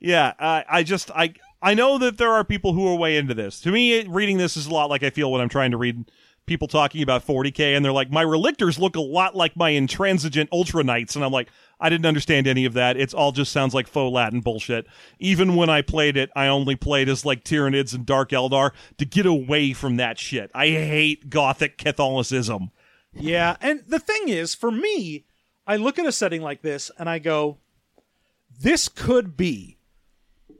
Yeah, 0.00 0.32
I 0.38 0.64
I 0.68 0.82
just 0.82 1.10
I 1.10 1.34
I 1.60 1.74
know 1.74 1.98
that 1.98 2.18
there 2.18 2.30
are 2.30 2.44
people 2.44 2.72
who 2.72 2.86
are 2.86 2.94
way 2.94 3.16
into 3.16 3.34
this. 3.34 3.60
To 3.62 3.72
me, 3.72 4.04
reading 4.06 4.38
this 4.38 4.56
is 4.56 4.66
a 4.66 4.70
lot 4.70 4.90
like 4.90 5.02
I 5.02 5.10
feel 5.10 5.30
when 5.32 5.40
I'm 5.40 5.48
trying 5.48 5.72
to 5.72 5.76
read 5.76 6.10
people 6.48 6.66
talking 6.66 7.02
about 7.02 7.26
40k, 7.26 7.76
and 7.76 7.84
they're 7.84 7.92
like, 7.92 8.10
my 8.10 8.24
relictors 8.24 8.78
look 8.78 8.96
a 8.96 9.00
lot 9.00 9.36
like 9.36 9.56
my 9.56 9.70
intransigent 9.70 10.48
ultra 10.50 10.82
knights, 10.82 11.14
and 11.14 11.24
I'm 11.24 11.30
like, 11.30 11.48
I 11.80 11.88
didn't 11.88 12.06
understand 12.06 12.48
any 12.48 12.64
of 12.64 12.72
that. 12.74 12.96
It's 12.96 13.14
all 13.14 13.30
just 13.30 13.52
sounds 13.52 13.74
like 13.74 13.86
faux 13.86 14.12
Latin 14.12 14.40
bullshit. 14.40 14.86
Even 15.20 15.54
when 15.54 15.70
I 15.70 15.82
played 15.82 16.16
it, 16.16 16.30
I 16.34 16.48
only 16.48 16.74
played 16.74 17.08
as 17.08 17.24
like 17.24 17.44
Tyranids 17.44 17.94
and 17.94 18.04
Dark 18.04 18.30
Eldar 18.30 18.72
to 18.96 19.04
get 19.04 19.26
away 19.26 19.72
from 19.72 19.96
that 19.96 20.18
shit. 20.18 20.50
I 20.54 20.66
hate 20.66 21.30
Gothic 21.30 21.78
Catholicism. 21.78 22.70
Yeah, 23.12 23.56
and 23.60 23.84
the 23.86 24.00
thing 24.00 24.28
is, 24.28 24.54
for 24.54 24.70
me, 24.70 25.24
I 25.66 25.76
look 25.76 25.98
at 25.98 26.06
a 26.06 26.12
setting 26.12 26.42
like 26.42 26.62
this 26.62 26.90
and 26.98 27.08
I 27.08 27.18
go, 27.18 27.58
this 28.60 28.88
could 28.88 29.36
be 29.36 29.77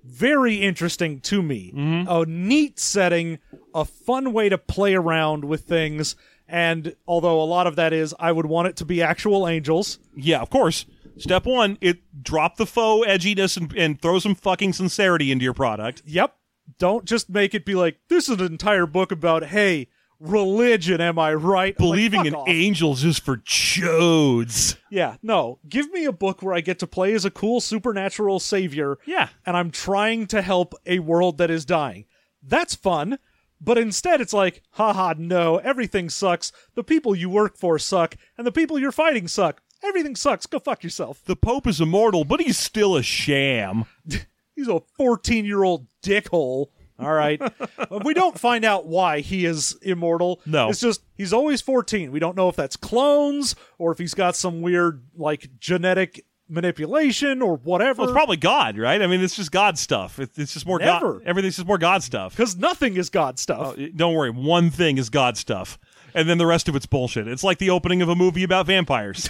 very 0.05 0.57
interesting 0.57 1.20
to 1.20 1.42
me. 1.42 1.72
Mm-hmm. 1.74 2.09
A 2.09 2.24
neat 2.26 2.78
setting, 2.78 3.38
a 3.74 3.84
fun 3.84 4.32
way 4.32 4.49
to 4.49 4.59
play 4.59 4.94
around 4.94 5.44
with 5.44 5.62
things, 5.62 6.16
and 6.46 6.96
although 7.07 7.40
a 7.40 7.44
lot 7.44 7.66
of 7.66 7.76
that 7.76 7.92
is, 7.92 8.14
I 8.18 8.32
would 8.32 8.46
want 8.46 8.68
it 8.68 8.76
to 8.76 8.84
be 8.84 9.03
actual 9.03 9.46
angels. 9.46 9.99
Yeah, 10.16 10.40
of 10.40 10.51
course. 10.51 10.86
Step 11.18 11.46
one, 11.46 11.78
it 11.80 11.99
drop 12.22 12.57
the 12.57 12.66
faux 12.66 13.07
edginess 13.07 13.57
and, 13.57 13.74
and 13.76 14.01
throw 14.01 14.18
some 14.18 14.34
fucking 14.34 14.72
sincerity 14.72 15.32
into 15.32 15.42
your 15.42 15.53
product. 15.53 16.03
Yep. 16.07 16.34
Don't 16.78 17.05
just 17.05 17.28
make 17.28 17.55
it 17.55 17.64
be 17.64 17.74
like, 17.74 17.99
this 18.09 18.28
is 18.28 18.40
an 18.40 18.46
entire 18.46 18.86
book 18.86 19.11
about, 19.11 19.46
hey, 19.46 19.88
religion, 20.20 21.00
am 21.00 21.18
I 21.18 21.34
right? 21.34 21.74
I'm 21.78 21.86
like, 21.86 21.92
Believing 21.96 22.26
in 22.26 22.34
off. 22.34 22.48
angels 22.48 23.04
is 23.04 23.18
for 23.18 23.36
chodes. 23.38 24.76
Yeah, 24.90 25.16
no. 25.22 25.58
Give 25.68 25.90
me 25.92 26.04
a 26.04 26.12
book 26.12 26.42
where 26.42 26.54
I 26.54 26.60
get 26.60 26.78
to 26.80 26.86
play 26.86 27.12
as 27.14 27.24
a 27.24 27.30
cool 27.30 27.60
supernatural 27.60 28.40
savior. 28.40 28.98
Yeah. 29.06 29.28
And 29.46 29.56
I'm 29.56 29.70
trying 29.70 30.26
to 30.28 30.42
help 30.42 30.74
a 30.86 30.98
world 31.00 31.38
that 31.38 31.50
is 31.50 31.64
dying. 31.64 32.06
That's 32.42 32.74
fun. 32.74 33.18
But 33.60 33.76
instead, 33.78 34.20
it's 34.20 34.32
like, 34.32 34.62
haha, 34.72 35.14
no, 35.18 35.56
everything 35.58 36.08
sucks. 36.10 36.52
The 36.74 36.84
people 36.84 37.14
you 37.16 37.28
work 37.28 37.56
for 37.56 37.78
suck, 37.78 38.14
and 38.36 38.46
the 38.46 38.52
people 38.52 38.78
you're 38.78 38.92
fighting 38.92 39.26
suck. 39.26 39.62
Everything 39.82 40.14
sucks. 40.16 40.46
Go 40.46 40.58
fuck 40.58 40.82
yourself. 40.84 41.22
The 41.24 41.36
Pope 41.36 41.66
is 41.66 41.80
immortal, 41.80 42.24
but 42.24 42.40
he's 42.40 42.58
still 42.58 42.96
a 42.96 43.02
sham. 43.02 43.84
He's 44.56 44.66
a 44.68 44.80
14 44.96 45.44
year 45.44 45.62
old 45.62 45.86
dickhole. 46.02 46.66
All 46.99 47.12
right. 47.12 47.40
Uh, 47.40 48.01
we 48.05 48.12
don't 48.12 48.38
find 48.38 48.64
out 48.64 48.86
why 48.86 49.20
he 49.20 49.44
is 49.44 49.76
immortal. 49.82 50.40
No. 50.44 50.68
It's 50.68 50.80
just 50.80 51.03
he's 51.14 51.32
always 51.32 51.61
14. 51.61 52.11
We 52.11 52.18
don't 52.18 52.36
know 52.36 52.49
if 52.49 52.57
that's 52.57 52.76
clones 52.76 53.55
or 53.78 53.92
if 53.92 53.99
he's 53.99 54.14
got 54.14 54.34
some 54.34 54.62
weird, 54.62 55.05
like, 55.16 55.49
genetic 55.61 56.24
manipulation 56.49 57.42
or 57.42 57.57
whatever. 57.57 58.01
Well, 58.01 58.09
it's 58.09 58.14
probably 58.16 58.36
God, 58.36 58.78
right? 58.78 59.01
I 59.01 59.07
mean, 59.07 59.20
it's 59.20 59.36
just 59.36 59.53
God 59.53 59.78
stuff. 59.78 60.18
It, 60.18 60.30
it's 60.36 60.55
just 60.55 60.66
more 60.66 60.78
Never. 60.78 61.14
God. 61.14 61.22
Everything's 61.26 61.57
just 61.57 61.68
more 61.68 61.78
God 61.78 62.03
stuff. 62.03 62.36
Because 62.36 62.57
nothing 62.57 62.96
is 62.96 63.11
God 63.11 63.38
stuff. 63.38 63.76
Oh, 63.78 63.88
Don't 63.94 64.14
worry, 64.14 64.30
one 64.30 64.70
thing 64.70 64.99
is 64.99 65.11
God 65.11 65.36
stuff, 65.36 65.78
and 66.14 66.28
then 66.28 66.38
the 66.38 66.46
rest 66.46 66.68
of 66.68 66.74
it's 66.76 66.86
bullshit. 66.86 67.28
It's 67.28 67.44
like 67.44 67.59
the 67.59 67.70
opening 67.70 68.03
of 68.03 68.09
a 68.09 68.14
movie 68.16 68.42
about 68.44 68.66
vampires. 68.66 69.28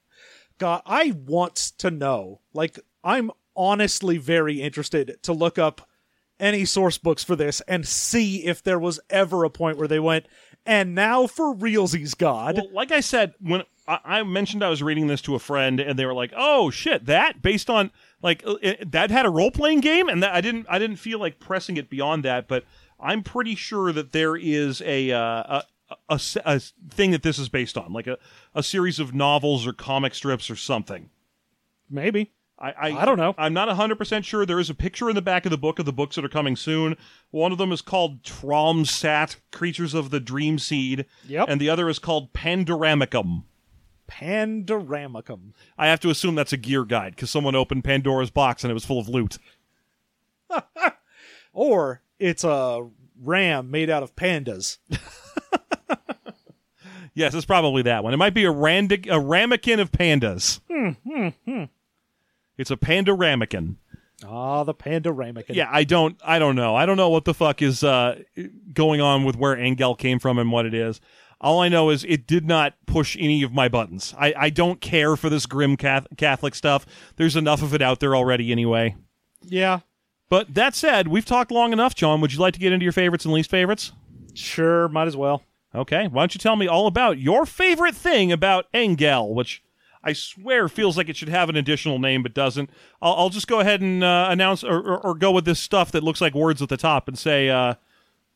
God, 0.58 0.82
I 0.86 1.12
want 1.26 1.56
to 1.78 1.90
know. 1.90 2.40
Like, 2.52 2.78
I'm 3.02 3.30
honestly 3.56 4.16
very 4.18 4.60
interested 4.60 5.18
to 5.22 5.32
look 5.32 5.58
up 5.58 5.88
any 6.40 6.64
source 6.64 6.98
books 6.98 7.22
for 7.22 7.36
this 7.36 7.60
and 7.62 7.86
see 7.86 8.44
if 8.44 8.62
there 8.62 8.78
was 8.78 9.00
ever 9.10 9.44
a 9.44 9.50
point 9.50 9.78
where 9.78 9.88
they 9.88 10.00
went, 10.00 10.26
and 10.66 10.94
now 10.94 11.26
for 11.26 11.54
realsies, 11.54 12.16
God. 12.16 12.56
well, 12.56 12.70
like 12.72 12.90
I 12.90 13.00
said, 13.00 13.34
when 13.40 13.62
I, 13.86 13.98
I 14.04 14.22
mentioned 14.22 14.64
I 14.64 14.70
was 14.70 14.82
reading 14.82 15.06
this 15.06 15.22
to 15.22 15.34
a 15.34 15.38
friend, 15.38 15.80
and 15.80 15.98
they 15.98 16.06
were 16.06 16.14
like, 16.14 16.32
"Oh 16.36 16.70
shit, 16.70 17.06
that 17.06 17.42
based 17.42 17.68
on 17.68 17.90
like 18.22 18.42
uh, 18.46 18.56
it, 18.62 18.92
that 18.92 19.10
had 19.10 19.26
a 19.26 19.30
role 19.30 19.50
playing 19.50 19.80
game," 19.80 20.08
and 20.08 20.22
that 20.22 20.34
I 20.34 20.40
didn't 20.40 20.66
I 20.68 20.78
didn't 20.78 20.96
feel 20.96 21.18
like 21.18 21.38
pressing 21.38 21.76
it 21.76 21.90
beyond 21.90 22.24
that, 22.24 22.48
but 22.48 22.64
I'm 22.98 23.22
pretty 23.22 23.54
sure 23.54 23.92
that 23.92 24.12
there 24.12 24.36
is 24.36 24.82
a 24.82 25.10
uh, 25.12 25.18
a, 25.20 25.62
a, 25.90 25.96
a, 26.08 26.20
a 26.46 26.60
thing 26.90 27.10
that 27.10 27.22
this 27.22 27.38
is 27.38 27.48
based 27.48 27.76
on, 27.76 27.92
like 27.92 28.06
a, 28.06 28.18
a 28.54 28.62
series 28.62 28.98
of 28.98 29.14
novels 29.14 29.66
or 29.66 29.72
comic 29.72 30.14
strips 30.14 30.50
or 30.50 30.56
something. 30.56 31.10
Maybe. 31.90 32.32
I, 32.58 32.70
I, 32.70 33.02
I 33.02 33.04
don't 33.04 33.18
know. 33.18 33.34
I'm 33.36 33.52
not 33.52 33.68
100% 33.68 34.24
sure. 34.24 34.46
There 34.46 34.60
is 34.60 34.70
a 34.70 34.74
picture 34.74 35.08
in 35.08 35.16
the 35.16 35.22
back 35.22 35.44
of 35.44 35.50
the 35.50 35.58
book 35.58 35.78
of 35.78 35.86
the 35.86 35.92
books 35.92 36.16
that 36.16 36.24
are 36.24 36.28
coming 36.28 36.54
soon. 36.56 36.96
One 37.30 37.52
of 37.52 37.58
them 37.58 37.72
is 37.72 37.82
called 37.82 38.22
Traumsaat, 38.22 39.36
Creatures 39.50 39.92
of 39.92 40.10
the 40.10 40.20
Dream 40.20 40.58
Seed. 40.58 41.06
Yep. 41.26 41.46
And 41.48 41.60
the 41.60 41.68
other 41.68 41.88
is 41.88 41.98
called 41.98 42.32
Pandoramicum. 42.32 43.42
Pandoramicum. 44.08 45.52
I 45.76 45.88
have 45.88 46.00
to 46.00 46.10
assume 46.10 46.34
that's 46.36 46.52
a 46.52 46.58
gear 46.58 46.84
guide 46.84 47.16
because 47.16 47.30
someone 47.30 47.56
opened 47.56 47.84
Pandora's 47.84 48.30
box 48.30 48.62
and 48.62 48.70
it 48.70 48.74
was 48.74 48.84
full 48.84 49.00
of 49.00 49.08
loot. 49.08 49.38
Or 51.56 52.02
it's 52.18 52.42
a 52.42 52.84
ram 53.22 53.70
made 53.70 53.88
out 53.88 54.02
of 54.02 54.16
pandas. 54.16 54.78
Yes, 57.16 57.32
it's 57.32 57.44
probably 57.44 57.82
that 57.82 58.02
one. 58.02 58.12
It 58.12 58.16
might 58.16 58.34
be 58.34 58.44
a, 58.44 58.50
randic, 58.50 59.06
a 59.06 59.20
ramekin 59.20 59.78
of 59.78 59.92
pandas. 59.92 60.58
Hmm, 60.68 61.28
It's 62.56 62.70
a 62.70 62.76
panda 62.76 63.12
ramekin. 63.12 63.76
Ah, 64.26 64.64
the 64.64 64.74
Pandoramicum. 64.74 65.54
Yeah, 65.54 65.68
I 65.70 65.84
don't 65.84 66.18
I 66.24 66.38
don't 66.38 66.56
know. 66.56 66.76
I 66.76 66.86
don't 66.86 66.96
know 66.96 67.10
what 67.10 67.24
the 67.24 67.34
fuck 67.34 67.60
is 67.60 67.82
uh, 67.82 68.22
going 68.72 69.00
on 69.00 69.24
with 69.24 69.36
where 69.36 69.56
Engel 69.56 69.94
came 69.94 70.18
from 70.18 70.38
and 70.38 70.52
what 70.52 70.66
it 70.66 70.74
is. 70.74 71.00
All 71.40 71.60
I 71.60 71.68
know 71.68 71.90
is 71.90 72.04
it 72.04 72.26
did 72.26 72.46
not 72.46 72.74
push 72.86 73.16
any 73.20 73.42
of 73.42 73.52
my 73.52 73.68
buttons. 73.68 74.14
I, 74.18 74.32
I 74.36 74.50
don't 74.50 74.80
care 74.80 75.16
for 75.16 75.28
this 75.28 75.46
grim 75.46 75.76
Cath- 75.76 76.06
Catholic 76.16 76.54
stuff. 76.54 76.86
There's 77.16 77.36
enough 77.36 77.60
of 77.60 77.74
it 77.74 77.82
out 77.82 78.00
there 78.00 78.16
already 78.16 78.50
anyway. 78.50 78.96
Yeah. 79.42 79.80
But 80.30 80.54
that 80.54 80.74
said, 80.74 81.08
we've 81.08 81.24
talked 81.24 81.50
long 81.50 81.72
enough, 81.72 81.94
John. 81.94 82.20
Would 82.22 82.32
you 82.32 82.38
like 82.38 82.54
to 82.54 82.60
get 82.60 82.72
into 82.72 82.84
your 82.84 82.92
favorites 82.92 83.26
and 83.26 83.34
least 83.34 83.50
favorites? 83.50 83.92
Sure, 84.32 84.88
might 84.88 85.06
as 85.08 85.16
well. 85.16 85.42
Okay, 85.74 86.06
why 86.06 86.22
don't 86.22 86.34
you 86.34 86.38
tell 86.38 86.56
me 86.56 86.68
all 86.68 86.86
about 86.86 87.18
your 87.18 87.44
favorite 87.44 87.96
thing 87.96 88.32
about 88.32 88.66
Engel, 88.72 89.34
which 89.34 89.62
I 90.04 90.12
swear 90.12 90.68
feels 90.68 90.96
like 90.96 91.08
it 91.08 91.16
should 91.16 91.30
have 91.30 91.48
an 91.48 91.56
additional 91.56 91.98
name 91.98 92.22
but 92.22 92.34
doesn't. 92.34 92.70
I'll, 93.00 93.14
I'll 93.14 93.30
just 93.30 93.48
go 93.48 93.60
ahead 93.60 93.80
and 93.80 94.04
uh, 94.04 94.26
announce 94.30 94.62
or, 94.62 94.78
or, 94.78 94.98
or 95.06 95.14
go 95.14 95.32
with 95.32 95.46
this 95.46 95.58
stuff 95.58 95.90
that 95.92 96.04
looks 96.04 96.20
like 96.20 96.34
words 96.34 96.60
at 96.60 96.68
the 96.68 96.76
top 96.76 97.08
and 97.08 97.18
say, 97.18 97.48
uh, 97.48 97.74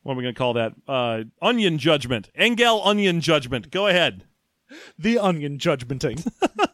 what 0.02 0.14
are 0.14 0.16
we 0.16 0.22
going 0.22 0.34
to 0.34 0.38
call 0.38 0.54
that? 0.54 0.72
Uh, 0.88 1.24
onion 1.42 1.78
Judgment. 1.78 2.30
Engel 2.34 2.82
Onion 2.84 3.20
Judgment. 3.20 3.70
Go 3.70 3.86
ahead. 3.86 4.24
The 4.98 5.18
onion 5.18 5.58
judgmenting. 5.58 6.26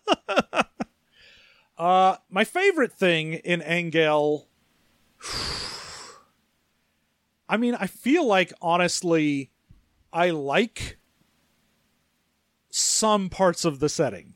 Uh, 1.77 2.17
my 2.31 2.45
favorite 2.45 2.93
thing 2.93 3.35
in 3.35 3.61
Engel. 3.61 4.49
I 7.49 7.57
mean, 7.57 7.75
I 7.75 7.87
feel 7.87 8.27
like 8.27 8.53
honestly, 8.63 9.51
I 10.13 10.31
like 10.31 10.99
some 12.71 13.29
parts 13.29 13.65
of 13.65 13.81
the 13.81 13.89
setting, 13.89 14.35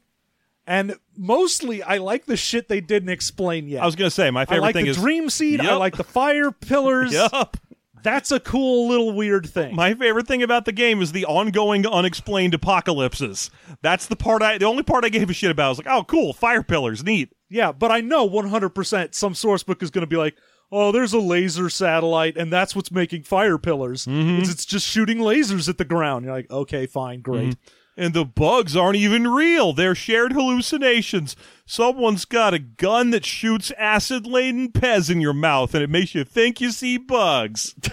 and 0.68 0.94
mostly 1.16 1.82
I 1.82 1.96
like 1.96 2.26
the 2.26 2.36
shit 2.36 2.68
they 2.68 2.80
didn't 2.80 3.08
explain 3.08 3.66
yet. 3.66 3.82
I 3.82 3.86
was 3.86 3.96
gonna 3.96 4.10
say 4.10 4.30
my 4.30 4.42
I 4.42 4.44
favorite 4.44 4.60
like 4.60 4.74
thing 4.74 4.84
the 4.84 4.90
is 4.92 4.98
dream 4.98 5.30
seed. 5.30 5.60
I 5.60 5.64
Yup. 5.64 5.80
like 5.80 5.96
the 5.96 6.04
fire 6.04 6.52
pillars. 6.52 7.12
Yup. 7.32 7.56
That's 8.02 8.30
a 8.30 8.38
cool 8.38 8.88
little 8.88 9.12
weird 9.12 9.48
thing. 9.48 9.74
My 9.74 9.92
favorite 9.94 10.28
thing 10.28 10.42
about 10.42 10.66
the 10.66 10.72
game 10.72 11.02
is 11.02 11.10
the 11.10 11.26
ongoing 11.26 11.84
unexplained 11.84 12.54
apocalypses. 12.54 13.50
That's 13.82 14.06
the 14.06 14.14
part 14.14 14.42
I 14.42 14.58
the 14.58 14.66
only 14.66 14.82
part 14.82 15.04
I 15.04 15.08
gave 15.08 15.30
a 15.30 15.32
shit 15.32 15.50
about. 15.50 15.66
I 15.66 15.68
was 15.70 15.78
like, 15.78 15.88
oh 15.88 16.04
cool, 16.04 16.32
fire 16.32 16.62
pillars, 16.62 17.02
neat. 17.02 17.32
Yeah, 17.48 17.72
but 17.72 17.90
I 17.90 18.02
know 18.02 18.28
100% 18.28 19.14
some 19.14 19.34
source 19.34 19.62
book 19.62 19.82
is 19.82 19.90
going 19.90 20.02
to 20.02 20.06
be 20.06 20.18
like, 20.18 20.36
oh, 20.70 20.92
there's 20.92 21.14
a 21.14 21.18
laser 21.18 21.70
satellite, 21.70 22.36
and 22.36 22.52
that's 22.52 22.76
what's 22.76 22.92
making 22.92 23.22
fire 23.22 23.56
pillars. 23.56 24.04
Mm-hmm. 24.04 24.42
It's, 24.42 24.50
it's 24.50 24.66
just 24.66 24.86
shooting 24.86 25.16
lasers 25.16 25.66
at 25.66 25.78
the 25.78 25.86
ground. 25.86 26.26
You're 26.26 26.34
like, 26.34 26.50
okay, 26.50 26.84
fine, 26.84 27.22
great. 27.22 27.56
And 27.98 28.14
the 28.14 28.24
bugs 28.24 28.76
aren't 28.76 28.96
even 28.96 29.26
real. 29.26 29.72
They're 29.72 29.96
shared 29.96 30.32
hallucinations. 30.32 31.34
Someone's 31.66 32.24
got 32.24 32.54
a 32.54 32.60
gun 32.60 33.10
that 33.10 33.26
shoots 33.26 33.72
acid 33.76 34.24
laden 34.24 34.70
pez 34.70 35.10
in 35.10 35.20
your 35.20 35.32
mouth 35.32 35.74
and 35.74 35.82
it 35.82 35.90
makes 35.90 36.14
you 36.14 36.22
think 36.22 36.60
you 36.60 36.70
see 36.70 36.96
bugs. 36.96 37.74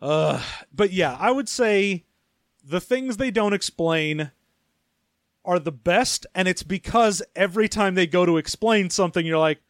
Uh, 0.00 0.40
but 0.72 0.92
yeah, 0.92 1.16
I 1.18 1.30
would 1.30 1.48
say 1.48 2.04
the 2.64 2.80
things 2.80 3.16
they 3.16 3.30
don't 3.30 3.52
explain 3.52 4.30
are 5.44 5.58
the 5.58 5.72
best, 5.72 6.26
and 6.34 6.46
it's 6.46 6.62
because 6.62 7.22
every 7.34 7.68
time 7.68 7.94
they 7.94 8.06
go 8.06 8.26
to 8.26 8.36
explain 8.36 8.90
something, 8.90 9.24
you're 9.24 9.38
like, 9.38 9.60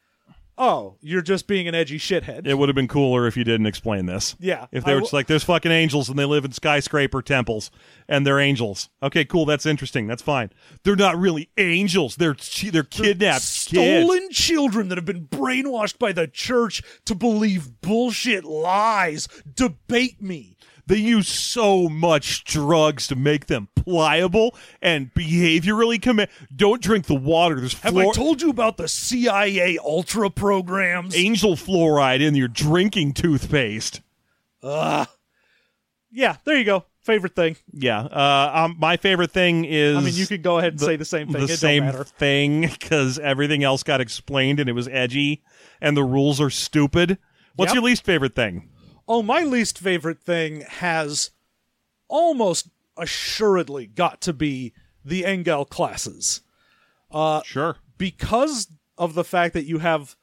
oh, 0.59 0.97
you're 1.01 1.23
just 1.23 1.47
being 1.47 1.69
an 1.69 1.75
edgy 1.75 1.99
shithead. 1.99 2.47
It 2.47 2.55
would 2.55 2.69
have 2.69 2.77
been 2.77 2.89
cooler 2.89 3.27
if 3.27 3.37
you 3.37 3.45
didn't 3.45 3.67
explain 3.67 4.07
this. 4.07 4.37
Yeah, 4.41 4.67
If 4.73 4.85
they 4.85 4.91
I 4.91 4.95
were 4.95 5.01
w- 5.01 5.05
just 5.05 5.13
like, 5.13 5.27
there's 5.29 5.45
fucking 5.45 5.73
angels 5.73 6.09
and 6.09 6.19
they 6.19 6.25
live 6.25 6.45
in 6.45 6.53
skyscraper 6.53 7.23
temples 7.23 7.71
and 8.09 8.27
they're 8.27 8.41
angels. 8.41 8.91
Okay, 9.03 9.25
cool. 9.25 9.47
That's 9.47 9.65
interesting. 9.67 10.07
That's 10.07 10.23
fine. 10.23 10.51
They're 10.83 10.97
not 10.97 11.17
really 11.17 11.49
angels. 11.57 12.17
They're 12.17 12.37
they're 12.71 12.83
kidnapped 12.83 13.41
kids. 13.41 13.45
stolen 13.45 14.29
children 14.31 14.89
that 14.89 14.99
have 14.99 15.05
been 15.05 15.27
brainwashed 15.29 15.99
by 15.99 16.13
the 16.13 16.27
church 16.27 16.83
to 17.07 17.15
believe 17.15 17.81
bullshit 17.81 18.45
lies. 18.45 19.29
Debate 19.55 20.21
me. 20.21 20.57
They 20.89 20.97
use 20.97 21.28
so 21.28 21.89
much 21.89 22.45
drugs 22.45 23.07
to 23.09 23.14
make 23.16 23.47
them 23.47 23.68
pliable 23.76 24.57
and 24.82 25.12
behaviorally 25.14 26.01
commit. 26.01 26.30
Don't 26.55 26.80
drink 26.82 27.07
the 27.07 27.14
water. 27.14 27.57
There's 27.61 27.74
Have 27.80 27.93
fluor- 27.95 28.11
I 28.11 28.12
told 28.14 28.41
you 28.43 28.49
about 28.51 28.78
the 28.78 28.89
CIA 28.89 29.78
Ultra 29.78 30.30
programs? 30.30 31.14
angel 31.14 31.57
fluoride 31.57 32.20
in 32.22 32.34
your 32.34 32.49
drinking 32.49 33.12
toothpaste. 33.12 34.01
Yeah, 36.11 36.36
there 36.45 36.57
you 36.57 36.64
go. 36.64 36.84
Favorite 37.03 37.34
thing. 37.36 37.57
Yeah. 37.72 38.01
Uh, 38.01 38.51
um, 38.64 38.76
my 38.78 38.97
favorite 38.97 39.30
thing 39.30 39.64
is. 39.64 39.97
I 39.97 40.01
mean, 40.01 40.14
you 40.14 40.26
could 40.26 40.43
go 40.43 40.59
ahead 40.59 40.72
and 40.72 40.80
say 40.80 40.97
the 40.97 41.05
same 41.05 41.28
thing. 41.32 41.47
the 41.47 41.53
it 41.53 41.59
same 41.59 41.91
thing 42.18 42.62
because 42.62 43.18
everything 43.18 43.62
else 43.64 43.82
got 43.82 44.01
explained 44.01 44.61
and 44.61 44.68
it 44.68 44.72
was 44.72 44.89
edgy 44.89 45.43
and 45.80 45.97
the 45.97 46.05
rules 46.05 46.41
are 46.41 46.51
stupid. 46.51 47.18
What's 47.57 47.70
Yep. 47.70 47.74
your 47.74 47.82
least 47.84 48.05
favorite 48.05 48.34
thing? 48.34 48.68
Oh, 49.09 49.23
my 49.23 49.43
least 49.43 49.79
favorite 49.79 50.23
thing 50.23 50.61
has 50.69 51.31
almost 52.09 52.69
assuredly 52.97 53.87
got 53.87 54.21
to 54.21 54.33
be 54.35 54.75
the 55.05 55.25
Engel 55.25 55.65
classes. 55.65 56.43
Uh, 57.11 57.41
sure. 57.43 57.77
because 57.97 58.69
of 58.99 59.15
the 59.15 59.25
fact 59.25 59.55
that 59.55 59.65
you 59.65 59.79
have 59.79 60.15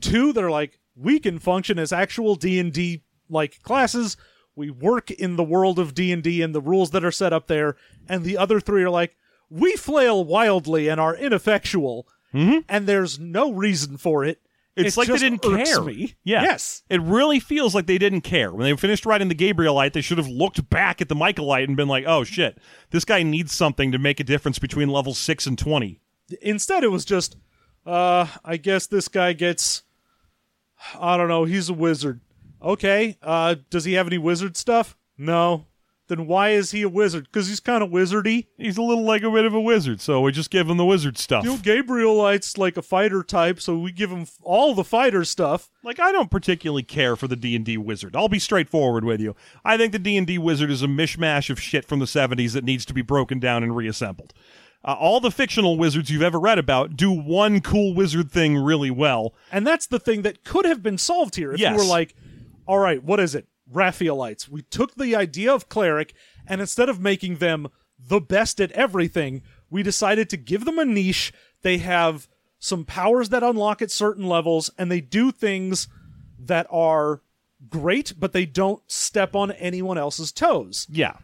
two 0.00 0.32
that 0.32 0.44
are 0.44 0.50
like 0.50 0.78
we 0.94 1.18
can 1.18 1.40
function 1.40 1.76
as 1.76 1.92
actual 1.92 2.36
D&D 2.36 3.02
like 3.28 3.60
classes 3.62 4.16
we 4.54 4.70
work 4.70 5.10
in 5.10 5.34
the 5.34 5.42
world 5.42 5.80
of 5.80 5.94
D&D 5.94 6.40
and 6.40 6.54
the 6.54 6.60
rules 6.60 6.90
that 6.90 7.04
are 7.04 7.10
set 7.10 7.32
up 7.32 7.48
there 7.48 7.76
and 8.08 8.22
the 8.22 8.36
other 8.36 8.60
three 8.60 8.84
are 8.84 8.90
like 8.90 9.16
we 9.48 9.72
flail 9.72 10.24
wildly 10.24 10.88
and 10.88 11.00
are 11.00 11.16
ineffectual 11.16 12.06
mm-hmm. 12.32 12.58
and 12.68 12.86
there's 12.86 13.18
no 13.18 13.52
reason 13.52 13.96
for 13.96 14.24
it 14.24 14.40
Mm-hmm. 14.76 14.86
It's 14.86 14.96
like 14.96 15.08
they 15.08 15.18
didn't 15.18 15.42
care. 15.42 15.82
me. 15.82 16.14
Yeah. 16.24 16.42
yes 16.42 16.82
It 16.88 17.00
really 17.02 17.40
feels 17.40 17.74
like 17.74 17.86
they 17.86 17.98
didn't 17.98 18.20
care. 18.20 18.52
When 18.52 18.64
they 18.64 18.76
finished 18.76 19.04
writing 19.04 19.28
the 19.28 19.34
Gabrielite, 19.34 19.92
they 19.92 20.00
should 20.00 20.18
have 20.18 20.28
looked 20.28 20.70
back 20.70 21.00
at 21.02 21.08
the 21.08 21.14
Michaelite 21.14 21.66
and 21.68 21.76
been 21.76 21.88
like, 21.88 22.04
oh 22.06 22.22
shit, 22.24 22.58
this 22.90 23.04
guy 23.04 23.22
needs 23.22 23.52
something 23.52 23.90
to 23.92 23.98
make 23.98 24.20
a 24.20 24.24
difference 24.24 24.58
between 24.58 24.88
level 24.88 25.12
6 25.12 25.46
and 25.46 25.58
20. 25.58 26.00
instead 26.40 26.84
it 26.84 26.88
was 26.88 27.04
just 27.04 27.36
uh 27.86 28.26
i 28.44 28.56
guess 28.56 28.86
this 28.86 29.08
guy 29.08 29.32
gets 29.32 29.82
i 31.00 31.16
don't 31.16 31.28
know 31.28 31.44
he's 31.44 31.68
a 31.68 31.74
wizard 31.74 32.20
okay 32.62 33.16
uh 33.22 33.54
does 33.70 33.84
he 33.84 33.94
have 33.94 34.06
any 34.06 34.18
wizard 34.18 34.56
stuff 34.56 34.96
no 35.18 35.66
then 36.10 36.26
why 36.26 36.50
is 36.50 36.72
he 36.72 36.82
a 36.82 36.88
wizard 36.90 37.24
because 37.32 37.48
he's 37.48 37.60
kind 37.60 37.82
of 37.82 37.88
wizardy 37.88 38.48
He's 38.58 38.76
a 38.76 38.82
little 38.82 39.04
like 39.04 39.22
a 39.22 39.30
bit 39.30 39.46
of 39.46 39.54
a 39.54 39.60
wizard, 39.60 40.02
so 40.02 40.20
we 40.20 40.32
just 40.32 40.50
give 40.50 40.68
him 40.68 40.76
the 40.76 40.84
wizard 40.84 41.16
stuff. 41.16 41.44
you 41.44 41.52
know 41.52 41.56
gabrielite's 41.56 42.58
like 42.58 42.76
a 42.76 42.82
fighter 42.82 43.22
type 43.22 43.60
so 43.60 43.78
we 43.78 43.92
give 43.92 44.10
him 44.10 44.26
all 44.42 44.74
the 44.74 44.84
fighter 44.84 45.24
stuff 45.24 45.70
Like 45.82 45.98
I 45.98 46.12
don't 46.12 46.30
particularly 46.30 46.82
care 46.82 47.16
for 47.16 47.26
the 47.28 47.36
D&D 47.36 47.76
wizard. 47.78 48.14
I'll 48.14 48.28
be 48.28 48.38
straightforward 48.38 49.04
with 49.04 49.20
you. 49.20 49.34
I 49.64 49.76
think 49.78 49.92
the 49.92 49.98
D&D 49.98 50.36
wizard 50.38 50.70
is 50.70 50.82
a 50.82 50.86
mishmash 50.86 51.48
of 51.50 51.60
shit 51.60 51.84
from 51.86 51.98
the 52.00 52.04
70s 52.06 52.52
that 52.52 52.64
needs 52.64 52.84
to 52.84 52.92
be 52.94 53.02
broken 53.02 53.38
down 53.40 53.62
and 53.62 53.74
reassembled. 53.74 54.34
Uh, 54.84 54.92
all 54.98 55.20
the 55.20 55.30
fictional 55.30 55.76
wizards 55.76 56.10
you've 56.10 56.22
ever 56.22 56.40
read 56.40 56.58
about 56.58 56.96
do 56.96 57.10
one 57.12 57.60
cool 57.60 57.94
wizard 57.94 58.30
thing 58.30 58.56
really 58.56 58.90
well. 58.90 59.34
and 59.52 59.66
that's 59.66 59.86
the 59.86 59.98
thing 60.00 60.22
that 60.22 60.42
could 60.44 60.64
have 60.64 60.82
been 60.82 60.96
solved 60.98 61.36
here 61.36 61.52
if 61.52 61.60
Yes. 61.60 61.72
you 61.72 61.76
were 61.76 61.84
like 61.84 62.14
all 62.66 62.78
right 62.78 63.02
what 63.04 63.18
is 63.20 63.34
it 63.34 63.46
raphaelites 63.72 64.48
we 64.48 64.62
took 64.62 64.94
the 64.96 65.14
idea 65.14 65.52
of 65.52 65.68
cleric 65.68 66.12
and 66.46 66.60
instead 66.60 66.88
of 66.88 67.00
making 67.00 67.36
them 67.36 67.68
the 67.98 68.20
best 68.20 68.60
at 68.60 68.72
everything 68.72 69.42
we 69.68 69.82
decided 69.82 70.28
to 70.28 70.36
give 70.36 70.64
them 70.64 70.78
a 70.78 70.84
niche 70.84 71.32
they 71.62 71.78
have 71.78 72.28
some 72.58 72.84
powers 72.84 73.28
that 73.28 73.42
unlock 73.42 73.80
at 73.80 73.90
certain 73.90 74.26
levels 74.26 74.70
and 74.76 74.90
they 74.90 75.00
do 75.00 75.30
things 75.30 75.88
that 76.38 76.66
are 76.70 77.22
great 77.68 78.14
but 78.18 78.32
they 78.32 78.44
don't 78.46 78.82
step 78.90 79.34
on 79.36 79.50
anyone 79.52 79.96
else's 79.98 80.32
toes 80.32 80.86
Yeah. 80.90 81.16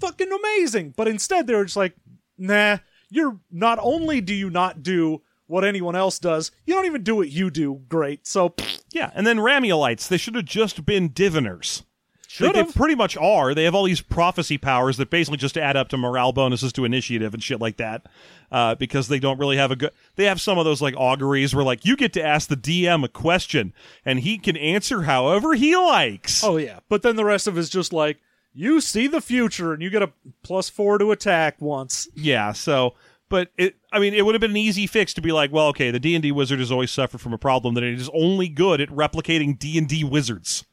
fucking 0.00 0.30
amazing. 0.32 0.94
But 0.96 1.08
instead, 1.08 1.46
they're 1.46 1.64
just 1.64 1.76
like, 1.76 1.94
nah, 2.36 2.78
you're 3.10 3.38
not 3.50 3.78
only 3.82 4.20
do 4.20 4.32
you 4.34 4.48
not 4.50 4.82
do 4.82 5.22
what 5.48 5.64
anyone 5.64 5.96
else 5.96 6.18
does, 6.20 6.52
you 6.64 6.74
don't 6.74 6.86
even 6.86 7.02
do 7.02 7.16
what 7.16 7.30
you 7.30 7.50
do 7.50 7.80
great. 7.88 8.26
So, 8.26 8.54
Yeah, 8.92 9.10
and 9.14 9.26
then 9.26 9.38
Ramielites, 9.38 10.06
they 10.06 10.16
should 10.18 10.36
have 10.36 10.44
just 10.44 10.86
been 10.86 11.08
diviners. 11.12 11.82
should 12.28 12.54
Like, 12.54 12.66
they 12.66 12.72
pretty 12.72 12.94
much 12.94 13.16
are. 13.16 13.54
They 13.54 13.64
have 13.64 13.74
all 13.74 13.84
these 13.84 14.02
prophecy 14.02 14.58
powers 14.58 14.98
that 14.98 15.10
basically 15.10 15.38
just 15.38 15.56
add 15.56 15.76
up 15.76 15.88
to 15.88 15.96
morale 15.96 16.32
bonuses 16.32 16.72
to 16.74 16.84
initiative 16.84 17.34
and 17.34 17.42
shit 17.42 17.60
like 17.60 17.78
that. 17.78 18.06
Uh, 18.52 18.74
because 18.74 19.08
they 19.08 19.18
don't 19.18 19.38
really 19.38 19.56
have 19.58 19.70
a 19.70 19.76
good. 19.76 19.90
They 20.16 20.24
have 20.24 20.40
some 20.40 20.58
of 20.58 20.64
those 20.64 20.80
like 20.80 20.94
auguries 20.96 21.54
where 21.54 21.64
like 21.64 21.84
you 21.84 21.96
get 21.96 22.14
to 22.14 22.24
ask 22.24 22.48
the 22.48 22.56
DM 22.56 23.04
a 23.04 23.08
question 23.08 23.74
and 24.06 24.20
he 24.20 24.38
can 24.38 24.56
answer 24.56 25.02
however 25.02 25.54
he 25.54 25.76
likes. 25.76 26.42
Oh, 26.44 26.56
yeah. 26.56 26.78
But 26.88 27.02
then 27.02 27.16
the 27.16 27.26
rest 27.26 27.46
of 27.46 27.56
it 27.58 27.60
is 27.60 27.68
just 27.68 27.92
like, 27.92 28.18
you 28.54 28.80
see 28.80 29.06
the 29.06 29.20
future 29.20 29.72
and 29.72 29.82
you 29.82 29.90
get 29.90 30.02
a 30.02 30.12
plus 30.42 30.68
four 30.68 30.98
to 30.98 31.12
attack 31.12 31.60
once. 31.60 32.08
Yeah, 32.14 32.52
so 32.52 32.94
but 33.28 33.50
it 33.56 33.76
I 33.92 33.98
mean 33.98 34.14
it 34.14 34.24
would 34.24 34.34
have 34.34 34.40
been 34.40 34.52
an 34.52 34.56
easy 34.56 34.86
fix 34.86 35.14
to 35.14 35.20
be 35.20 35.32
like, 35.32 35.52
well, 35.52 35.66
okay, 35.68 35.90
the 35.90 36.00
D&D 36.00 36.32
wizard 36.32 36.58
has 36.58 36.72
always 36.72 36.90
suffered 36.90 37.20
from 37.20 37.32
a 37.32 37.38
problem 37.38 37.74
that 37.74 37.84
it 37.84 37.98
is 37.98 38.10
only 38.12 38.48
good 38.48 38.80
at 38.80 38.88
replicating 38.88 39.58
D&D 39.58 40.04
wizards. 40.04 40.64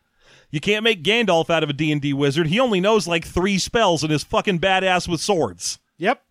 You 0.52 0.60
can't 0.60 0.84
make 0.84 1.04
Gandalf 1.04 1.50
out 1.50 1.64
of 1.64 1.70
a 1.70 1.74
D&D 1.74 2.14
wizard. 2.14 2.48
He 2.48 2.60
only 2.60 2.80
knows 2.80 3.08
like 3.08 3.26
3 3.26 3.58
spells 3.58 4.04
and 4.04 4.12
is 4.12 4.24
fucking 4.24 4.60
badass 4.60 5.08
with 5.08 5.20
swords. 5.20 5.80
Yep. 5.98 6.22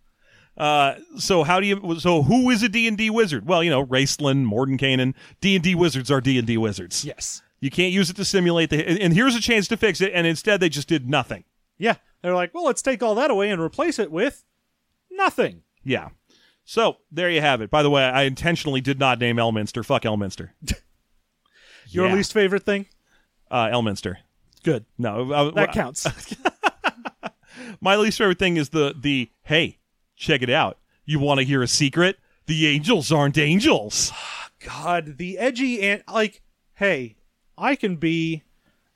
Uh, 0.57 0.95
so 1.19 1.43
how 1.43 1.59
do 1.59 1.67
you 1.67 1.99
so 1.99 2.23
who 2.23 2.49
is 2.51 2.63
a 2.63 2.69
D&D 2.69 3.11
wizard? 3.11 3.47
Well, 3.47 3.63
you 3.63 3.71
know, 3.71 3.85
Raistlin, 3.85 4.47
Mordenkainen, 4.47 5.15
D&D 5.41 5.75
wizards 5.75 6.11
are 6.11 6.21
D&D 6.21 6.57
wizards. 6.57 7.05
Yes. 7.05 7.43
You 7.61 7.71
can't 7.71 7.93
use 7.93 8.11
it 8.11 8.17
to 8.17 8.25
simulate 8.25 8.71
the 8.71 8.87
and 8.87 8.99
and 8.99 9.15
here's 9.15 9.35
a 9.35 9.41
chance 9.41 9.69
to 9.69 9.77
fix 9.77 10.01
it 10.01 10.13
and 10.15 10.27
instead 10.27 10.61
they 10.61 10.69
just 10.69 10.89
did 10.89 11.09
nothing. 11.09 11.45
Yeah. 11.77 11.97
They're 12.23 12.35
like, 12.35 12.55
well, 12.55 12.65
let's 12.65 12.83
take 12.83 13.03
all 13.03 13.15
that 13.17 13.31
away 13.31 13.51
and 13.51 13.61
replace 13.61 13.99
it 13.99 14.11
with 14.11 14.45
nothing. 15.11 15.63
Yeah. 15.85 16.09
So 16.65 16.97
there 17.13 17.31
you 17.31 17.41
have 17.43 17.61
it. 17.61 17.71
By 17.71 17.83
the 17.83 17.91
way, 17.91 18.03
I 18.05 18.23
intentionally 18.23 18.81
did 18.81 18.99
not 18.99 19.19
name 19.19 19.37
Elminster. 19.37 19.85
Fuck 19.85 20.03
Elminster. 20.03 20.51
Your 21.89 22.07
Yeah. 22.09 22.15
least 22.15 22.33
favorite 22.33 22.65
thing? 22.65 22.87
Uh, 23.51 23.67
Elminster. 23.69 24.17
Good. 24.63 24.87
No, 24.97 25.31
uh, 25.31 25.51
That 25.51 25.73
counts. 25.73 26.07
My 27.81 27.97
least 27.97 28.19
favorite 28.19 28.39
thing 28.39 28.57
is 28.57 28.71
the 28.71 28.95
the 28.99 29.31
hey, 29.43 29.79
check 30.17 30.43
it 30.43 30.51
out. 30.51 30.79
You 31.05 31.19
want 31.19 31.41
to 31.41 31.45
hear 31.45 31.63
a 31.63 31.69
secret? 31.69 32.19
The 32.47 32.67
angels 32.67 33.13
aren't 33.13 33.37
angels. 33.39 34.11
God, 34.61 35.19
the 35.19 35.39
edgy 35.39 35.83
and 35.83 36.03
like, 36.11 36.41
hey, 36.75 37.17
I 37.59 37.77
can 37.77 37.97
be 37.97 38.43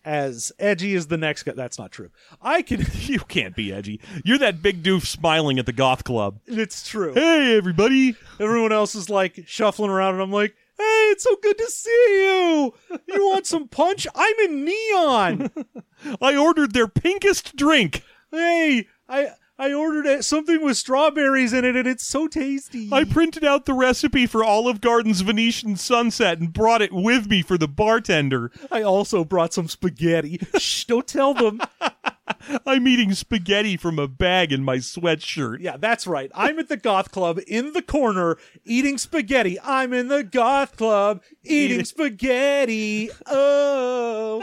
as 0.08 0.50
edgy 0.58 0.94
as 0.94 1.08
the 1.08 1.18
next 1.18 1.42
guy. 1.42 1.52
That's 1.52 1.78
not 1.78 1.92
true. 1.92 2.10
I 2.40 2.62
can. 2.62 2.86
You 3.08 3.20
can't 3.20 3.56
be 3.56 3.72
edgy. 3.72 4.00
You're 4.24 4.38
that 4.38 4.60
big 4.60 4.82
doof 4.82 5.06
smiling 5.06 5.58
at 5.58 5.64
the 5.66 5.72
goth 5.72 6.04
club. 6.04 6.40
It's 6.46 6.86
true. 6.86 7.14
Hey, 7.14 7.56
everybody. 7.56 8.16
Everyone 8.38 8.72
else 8.72 8.94
is 8.94 9.08
like 9.08 9.44
shuffling 9.46 9.90
around, 9.90 10.14
and 10.14 10.22
I'm 10.22 10.32
like, 10.32 10.54
"Hey, 10.76 11.08
it's 11.10 11.24
so 11.24 11.36
good 11.42 11.56
to 11.56 11.70
see 11.70 12.06
you. 12.10 12.74
You 13.06 13.28
want 13.28 13.46
some 13.46 13.66
punch? 13.68 14.06
I'm 14.14 14.34
in 14.44 14.64
neon. 14.64 15.50
I 16.20 16.36
ordered 16.36 16.74
their 16.74 16.88
pinkest 16.88 17.56
drink. 17.56 18.02
Hey, 18.30 18.88
I 19.08 19.28
I 19.60 19.72
ordered 19.72 20.06
it, 20.06 20.24
something 20.24 20.62
with 20.62 20.76
strawberries 20.76 21.52
in 21.52 21.64
it, 21.64 21.74
and 21.74 21.88
it's 21.88 22.06
so 22.06 22.28
tasty. 22.28 22.88
I 22.92 23.02
printed 23.02 23.44
out 23.44 23.66
the 23.66 23.74
recipe 23.74 24.24
for 24.26 24.44
Olive 24.44 24.80
Garden's 24.80 25.22
Venetian 25.22 25.74
sunset 25.74 26.38
and 26.38 26.52
brought 26.52 26.80
it 26.80 26.92
with 26.92 27.28
me 27.28 27.42
for 27.42 27.58
the 27.58 27.66
bartender. 27.66 28.52
I 28.70 28.82
also 28.82 29.24
brought 29.24 29.52
some 29.52 29.66
spaghetti. 29.66 30.40
Shh, 30.58 30.84
don't 30.84 31.08
tell 31.08 31.34
them. 31.34 31.60
I'm 32.66 32.86
eating 32.86 33.14
spaghetti 33.14 33.76
from 33.76 33.98
a 33.98 34.06
bag 34.06 34.52
in 34.52 34.62
my 34.62 34.76
sweatshirt. 34.76 35.58
Yeah, 35.60 35.76
that's 35.76 36.06
right. 36.06 36.30
I'm 36.34 36.58
at 36.58 36.68
the 36.68 36.76
goth 36.76 37.10
club 37.10 37.40
in 37.46 37.72
the 37.72 37.82
corner 37.82 38.38
eating 38.64 38.96
spaghetti. 38.96 39.58
I'm 39.60 39.92
in 39.92 40.08
the 40.08 40.22
goth 40.22 40.76
club 40.76 41.22
eating 41.42 41.84
spaghetti. 41.84 43.10
Oh. 43.26 44.42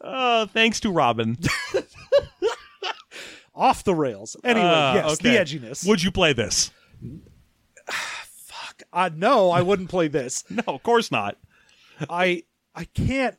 Uh, 0.00 0.46
thanks 0.52 0.78
to 0.80 0.90
Robin. 0.90 1.36
Off 3.54 3.84
the 3.84 3.94
rails. 3.94 4.36
Anyway, 4.44 4.64
Uh, 4.66 4.94
yes, 4.94 5.12
okay. 5.20 5.36
the 5.36 5.36
edginess. 5.36 5.86
Would 5.86 6.02
you 6.02 6.10
play 6.10 6.32
this? 6.32 6.70
Fuck. 7.90 8.82
Uh, 8.92 9.10
no, 9.14 9.50
I 9.50 9.62
wouldn't 9.62 9.90
play 9.90 10.08
this. 10.08 10.44
No, 10.50 10.62
of 10.66 10.82
course 10.82 11.10
not. 11.10 11.36
I 12.08 12.44
I 12.74 12.84
can't 12.84 13.36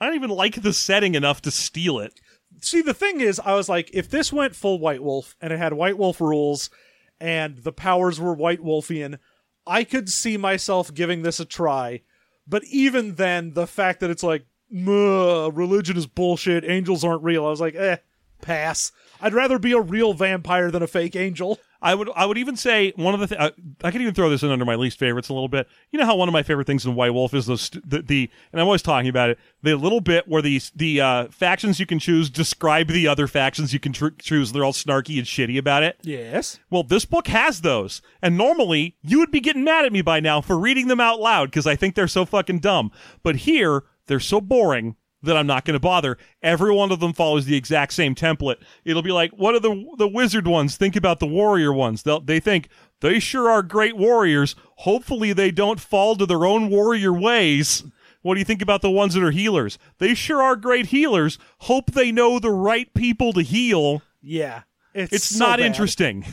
I 0.00 0.06
don't 0.06 0.14
even 0.16 0.30
like 0.30 0.60
the 0.62 0.72
setting 0.74 1.14
enough 1.14 1.40
to 1.42 1.50
steal 1.50 1.98
it. 1.98 2.20
see 2.60 2.82
the 2.82 2.94
thing 2.94 3.20
is 3.20 3.40
i 3.44 3.52
was 3.54 3.68
like 3.68 3.90
if 3.92 4.08
this 4.10 4.32
went 4.32 4.54
full 4.54 4.78
white 4.78 5.02
wolf 5.02 5.34
and 5.40 5.52
it 5.52 5.58
had 5.58 5.72
white 5.72 5.98
wolf 5.98 6.20
rules 6.20 6.70
and 7.18 7.58
the 7.58 7.72
powers 7.72 8.20
were 8.20 8.32
white 8.34 8.60
wolfian 8.60 9.18
i 9.66 9.82
could 9.82 10.08
see 10.08 10.36
myself 10.36 10.94
giving 10.94 11.22
this 11.22 11.40
a 11.40 11.44
try 11.44 12.00
but 12.46 12.62
even 12.70 13.16
then 13.16 13.54
the 13.54 13.66
fact 13.66 13.98
that 14.00 14.10
it's 14.10 14.22
like 14.22 14.44
"Muh, 14.70 15.50
religion 15.52 15.96
is 15.96 16.06
bullshit 16.06 16.64
angels 16.64 17.02
aren't 17.02 17.24
real 17.24 17.44
i 17.44 17.50
was 17.50 17.60
like 17.60 17.74
eh 17.74 17.96
pass 18.40 18.92
i'd 19.20 19.34
rather 19.34 19.58
be 19.58 19.72
a 19.72 19.80
real 19.80 20.12
vampire 20.14 20.70
than 20.70 20.82
a 20.82 20.86
fake 20.86 21.16
angel 21.16 21.58
I 21.82 21.94
would 21.94 22.08
I 22.16 22.24
would 22.24 22.38
even 22.38 22.56
say 22.56 22.94
one 22.96 23.12
of 23.12 23.20
the 23.20 23.26
th- 23.26 23.38
uh, 23.38 23.50
I 23.82 23.90
could 23.90 24.00
even 24.00 24.14
throw 24.14 24.30
this 24.30 24.42
in 24.42 24.48
under 24.50 24.64
my 24.64 24.74
least 24.74 24.98
favorites 24.98 25.28
a 25.28 25.34
little 25.34 25.50
bit. 25.50 25.68
You 25.90 25.98
know 25.98 26.06
how 26.06 26.16
one 26.16 26.30
of 26.30 26.32
my 26.32 26.42
favorite 26.42 26.66
things 26.66 26.86
in 26.86 26.94
White 26.94 27.12
Wolf 27.12 27.34
is 27.34 27.44
those 27.44 27.68
the, 27.68 28.00
the 28.00 28.30
and 28.52 28.60
I'm 28.60 28.66
always 28.66 28.80
talking 28.80 29.10
about 29.10 29.28
it 29.28 29.38
the 29.62 29.74
little 29.76 30.00
bit 30.00 30.26
where 30.26 30.40
the 30.40 30.62
the 30.74 31.02
uh, 31.02 31.26
factions 31.28 31.78
you 31.78 31.84
can 31.84 31.98
choose 31.98 32.30
describe 32.30 32.88
the 32.88 33.06
other 33.06 33.26
factions 33.26 33.74
you 33.74 33.80
can 33.80 33.92
tr- 33.92 34.08
choose. 34.18 34.50
They're 34.52 34.64
all 34.64 34.72
snarky 34.72 35.18
and 35.18 35.26
shitty 35.26 35.58
about 35.58 35.82
it. 35.82 35.98
yes 36.02 36.58
Well, 36.70 36.84
this 36.84 37.04
book 37.04 37.26
has 37.26 37.60
those, 37.60 38.00
and 38.22 38.38
normally 38.38 38.96
you 39.02 39.18
would 39.18 39.30
be 39.30 39.40
getting 39.40 39.62
mad 39.62 39.84
at 39.84 39.92
me 39.92 40.00
by 40.00 40.20
now 40.20 40.40
for 40.40 40.58
reading 40.58 40.88
them 40.88 41.00
out 41.00 41.20
loud 41.20 41.50
because 41.50 41.66
I 41.66 41.76
think 41.76 41.96
they're 41.96 42.08
so 42.08 42.24
fucking 42.24 42.60
dumb. 42.60 42.92
But 43.22 43.36
here 43.36 43.82
they're 44.06 44.20
so 44.20 44.40
boring 44.40 44.96
that 45.24 45.36
I'm 45.36 45.46
not 45.46 45.64
going 45.64 45.74
to 45.74 45.80
bother. 45.80 46.16
Every 46.42 46.72
one 46.72 46.92
of 46.92 47.00
them 47.00 47.12
follows 47.12 47.44
the 47.46 47.56
exact 47.56 47.92
same 47.92 48.14
template. 48.14 48.56
It'll 48.84 49.02
be 49.02 49.12
like, 49.12 49.32
what 49.32 49.54
are 49.54 49.60
the 49.60 49.84
the 49.98 50.08
wizard 50.08 50.46
ones 50.46 50.76
think 50.76 50.96
about 50.96 51.20
the 51.20 51.26
warrior 51.26 51.72
ones? 51.72 52.02
They'll, 52.02 52.20
they 52.20 52.40
think 52.40 52.68
they 53.00 53.18
sure 53.18 53.50
are 53.50 53.62
great 53.62 53.96
warriors. 53.96 54.54
Hopefully, 54.78 55.32
they 55.32 55.50
don't 55.50 55.80
fall 55.80 56.16
to 56.16 56.26
their 56.26 56.44
own 56.46 56.70
warrior 56.70 57.12
ways. 57.12 57.84
What 58.22 58.34
do 58.34 58.38
you 58.40 58.44
think 58.46 58.62
about 58.62 58.80
the 58.80 58.90
ones 58.90 59.12
that 59.14 59.22
are 59.22 59.30
healers? 59.30 59.78
They 59.98 60.14
sure 60.14 60.42
are 60.42 60.56
great 60.56 60.86
healers. 60.86 61.38
Hope 61.58 61.90
they 61.92 62.10
know 62.10 62.38
the 62.38 62.50
right 62.50 62.92
people 62.94 63.32
to 63.34 63.42
heal. 63.42 64.00
yeah 64.22 64.62
it's, 64.94 65.12
It's 65.12 65.24
so 65.26 65.44
not 65.44 65.58
bad. 65.58 65.66
interesting. 65.66 66.24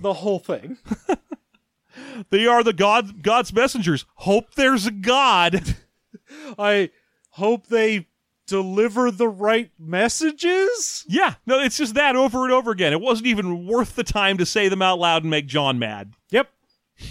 the 0.00 0.14
whole 0.14 0.38
thing 0.38 0.78
They 2.30 2.46
are 2.46 2.62
the 2.64 2.72
God 2.72 3.22
God's 3.22 3.52
messengers. 3.52 4.04
Hope 4.16 4.54
there's 4.54 4.86
a 4.86 4.90
God. 4.90 5.74
i 6.58 6.90
hope 7.30 7.66
they 7.66 8.06
deliver 8.46 9.10
the 9.10 9.28
right 9.28 9.70
messages 9.78 11.04
yeah, 11.08 11.34
no, 11.46 11.58
it's 11.60 11.76
just 11.78 11.94
that 11.94 12.16
over 12.16 12.44
and 12.44 12.52
over 12.52 12.70
again. 12.70 12.92
It 12.92 13.00
wasn't 13.00 13.26
even 13.26 13.66
worth 13.66 13.96
the 13.96 14.04
time 14.04 14.38
to 14.38 14.46
say 14.46 14.68
them 14.68 14.82
out 14.82 14.98
loud 14.98 15.22
and 15.22 15.30
make 15.30 15.46
John 15.46 15.78
mad. 15.78 16.12
Yep. 16.30 16.50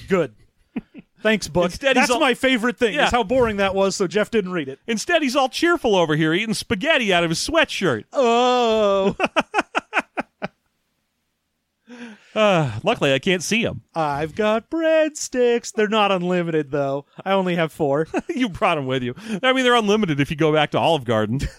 Good. 0.08 0.34
Thanks, 1.22 1.48
book. 1.48 1.66
Instead, 1.66 1.96
That's 1.96 2.10
all- 2.10 2.20
my 2.20 2.34
favorite 2.34 2.78
thing. 2.78 2.96
Yeah. 2.96 3.06
Is 3.06 3.12
how 3.12 3.24
boring 3.24 3.58
that 3.58 3.74
was. 3.74 3.96
So 3.96 4.08
Jeff 4.08 4.30
didn't 4.30 4.52
read 4.52 4.68
it. 4.68 4.80
Instead, 4.88 5.22
he's 5.24 5.36
all 5.38 5.48
cheerful 5.48 5.96
over 5.96 6.16
here 6.18 6.34
eating 6.34 6.54
spaghetti 6.54 7.14
out 7.14 7.24
of 7.24 7.30
his 7.30 7.40
sweatshirt. 7.40 8.04
Oh, 8.12 9.16
Uh, 12.36 12.80
luckily, 12.84 13.14
I 13.14 13.20
can't 13.20 13.44
see 13.44 13.64
them. 13.64 13.84
I've 13.94 14.36
got 14.36 14.70
breadsticks. 14.70 15.72
They're 15.72 15.88
not 15.88 16.12
unlimited 16.12 16.72
though. 16.72 17.06
I 17.24 17.34
only 17.34 17.56
have 17.56 17.72
four. 17.72 18.08
you 18.30 18.50
brought 18.50 18.76
them 18.76 18.88
with 18.88 19.04
you. 19.04 19.16
I 19.42 19.54
mean, 19.54 19.64
they're 19.64 19.76
unlimited 19.76 20.20
if 20.20 20.32
you 20.32 20.38
go 20.38 20.52
back 20.52 20.72
to 20.72 20.80
Olive 20.80 21.06
Garden. 21.06 21.42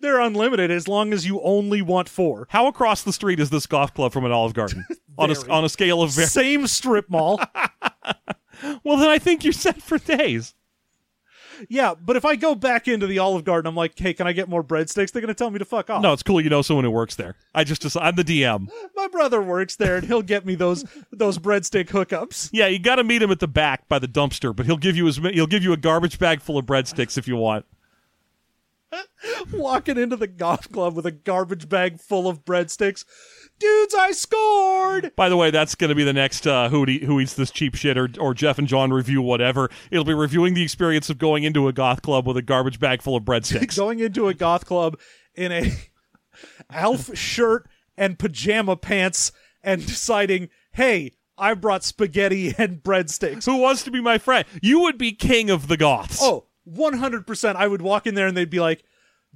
They're 0.00 0.20
unlimited 0.20 0.70
as 0.70 0.88
long 0.88 1.12
as 1.12 1.26
you 1.26 1.42
only 1.42 1.82
want 1.82 2.08
four. 2.08 2.46
How 2.50 2.68
across 2.68 3.02
the 3.02 3.12
street 3.12 3.38
is 3.38 3.50
this 3.50 3.66
golf 3.66 3.92
club 3.92 4.12
from 4.12 4.24
an 4.24 4.32
Olive 4.32 4.54
Garden? 4.54 4.86
on 5.18 5.30
a 5.30 5.34
on 5.50 5.64
a 5.64 5.68
scale 5.68 6.02
of 6.02 6.10
very 6.10 6.26
Same 6.26 6.66
strip 6.66 7.10
mall. 7.10 7.38
well, 8.82 8.96
then 8.96 9.10
I 9.10 9.18
think 9.18 9.44
you're 9.44 9.52
set 9.52 9.82
for 9.82 9.98
days. 9.98 10.54
Yeah, 11.68 11.94
but 11.94 12.16
if 12.16 12.24
I 12.24 12.36
go 12.36 12.54
back 12.54 12.88
into 12.88 13.06
the 13.06 13.18
Olive 13.18 13.44
Garden, 13.44 13.68
I'm 13.68 13.74
like, 13.74 13.98
hey, 13.98 14.14
can 14.14 14.26
I 14.26 14.32
get 14.32 14.48
more 14.48 14.62
breadsticks? 14.62 15.12
They're 15.12 15.22
gonna 15.22 15.34
tell 15.34 15.50
me 15.50 15.58
to 15.58 15.64
fuck 15.64 15.90
off. 15.90 16.02
No, 16.02 16.12
it's 16.12 16.22
cool. 16.22 16.40
You 16.40 16.50
know 16.50 16.62
someone 16.62 16.84
who 16.84 16.90
works 16.90 17.14
there. 17.16 17.36
I 17.54 17.64
just, 17.64 17.82
just 17.82 17.96
I'm 17.96 18.16
the 18.16 18.24
DM. 18.24 18.68
My 18.94 19.08
brother 19.08 19.42
works 19.42 19.76
there, 19.76 19.96
and 19.96 20.06
he'll 20.06 20.22
get 20.22 20.44
me 20.46 20.54
those 20.54 20.84
those 21.12 21.38
breadstick 21.38 21.88
hookups. 21.88 22.50
Yeah, 22.52 22.66
you 22.66 22.78
got 22.78 22.96
to 22.96 23.04
meet 23.04 23.22
him 23.22 23.30
at 23.30 23.40
the 23.40 23.48
back 23.48 23.88
by 23.88 23.98
the 23.98 24.08
dumpster, 24.08 24.54
but 24.54 24.66
he'll 24.66 24.76
give 24.76 24.96
you 24.96 25.06
his 25.06 25.16
he'll 25.18 25.46
give 25.46 25.62
you 25.62 25.72
a 25.72 25.76
garbage 25.76 26.18
bag 26.18 26.40
full 26.40 26.58
of 26.58 26.66
breadsticks 26.66 27.18
if 27.18 27.28
you 27.28 27.36
want. 27.36 27.66
Walking 29.52 29.98
into 29.98 30.16
the 30.16 30.26
golf 30.26 30.70
club 30.70 30.94
with 30.94 31.06
a 31.06 31.10
garbage 31.10 31.68
bag 31.68 32.00
full 32.00 32.28
of 32.28 32.44
breadsticks. 32.44 33.04
Dudes, 33.58 33.94
I 33.94 34.12
scored. 34.12 35.14
By 35.16 35.28
the 35.28 35.36
way, 35.36 35.50
that's 35.50 35.74
going 35.74 35.88
to 35.88 35.94
be 35.94 36.04
the 36.04 36.12
next 36.12 36.46
uh, 36.46 36.68
who, 36.68 36.86
Eat- 36.86 37.04
who 37.04 37.20
eats 37.20 37.34
this 37.34 37.50
cheap 37.50 37.74
shit 37.74 37.96
or, 37.96 38.08
or 38.18 38.34
Jeff 38.34 38.58
and 38.58 38.66
John 38.66 38.92
review 38.92 39.22
whatever. 39.22 39.70
It'll 39.90 40.04
be 40.04 40.14
reviewing 40.14 40.54
the 40.54 40.62
experience 40.62 41.08
of 41.08 41.18
going 41.18 41.44
into 41.44 41.68
a 41.68 41.72
goth 41.72 42.02
club 42.02 42.26
with 42.26 42.36
a 42.36 42.42
garbage 42.42 42.80
bag 42.80 43.00
full 43.02 43.16
of 43.16 43.24
breadsticks. 43.24 43.76
going 43.76 44.00
into 44.00 44.28
a 44.28 44.34
goth 44.34 44.66
club 44.66 44.98
in 45.34 45.52
a 45.52 45.72
Alf 46.70 47.16
shirt 47.16 47.68
and 47.96 48.18
pajama 48.18 48.76
pants 48.76 49.32
and 49.62 49.86
deciding, 49.86 50.48
hey, 50.72 51.12
I 51.38 51.54
brought 51.54 51.84
spaghetti 51.84 52.54
and 52.58 52.82
breadsticks. 52.82 53.44
who 53.46 53.56
wants 53.56 53.82
to 53.84 53.90
be 53.90 54.00
my 54.00 54.18
friend? 54.18 54.44
You 54.62 54.80
would 54.80 54.98
be 54.98 55.12
king 55.12 55.50
of 55.50 55.68
the 55.68 55.76
goths. 55.76 56.18
Oh, 56.20 56.46
100%. 56.68 57.56
I 57.56 57.66
would 57.66 57.82
walk 57.82 58.06
in 58.06 58.14
there 58.14 58.26
and 58.26 58.36
they'd 58.36 58.50
be 58.50 58.60
like, 58.60 58.84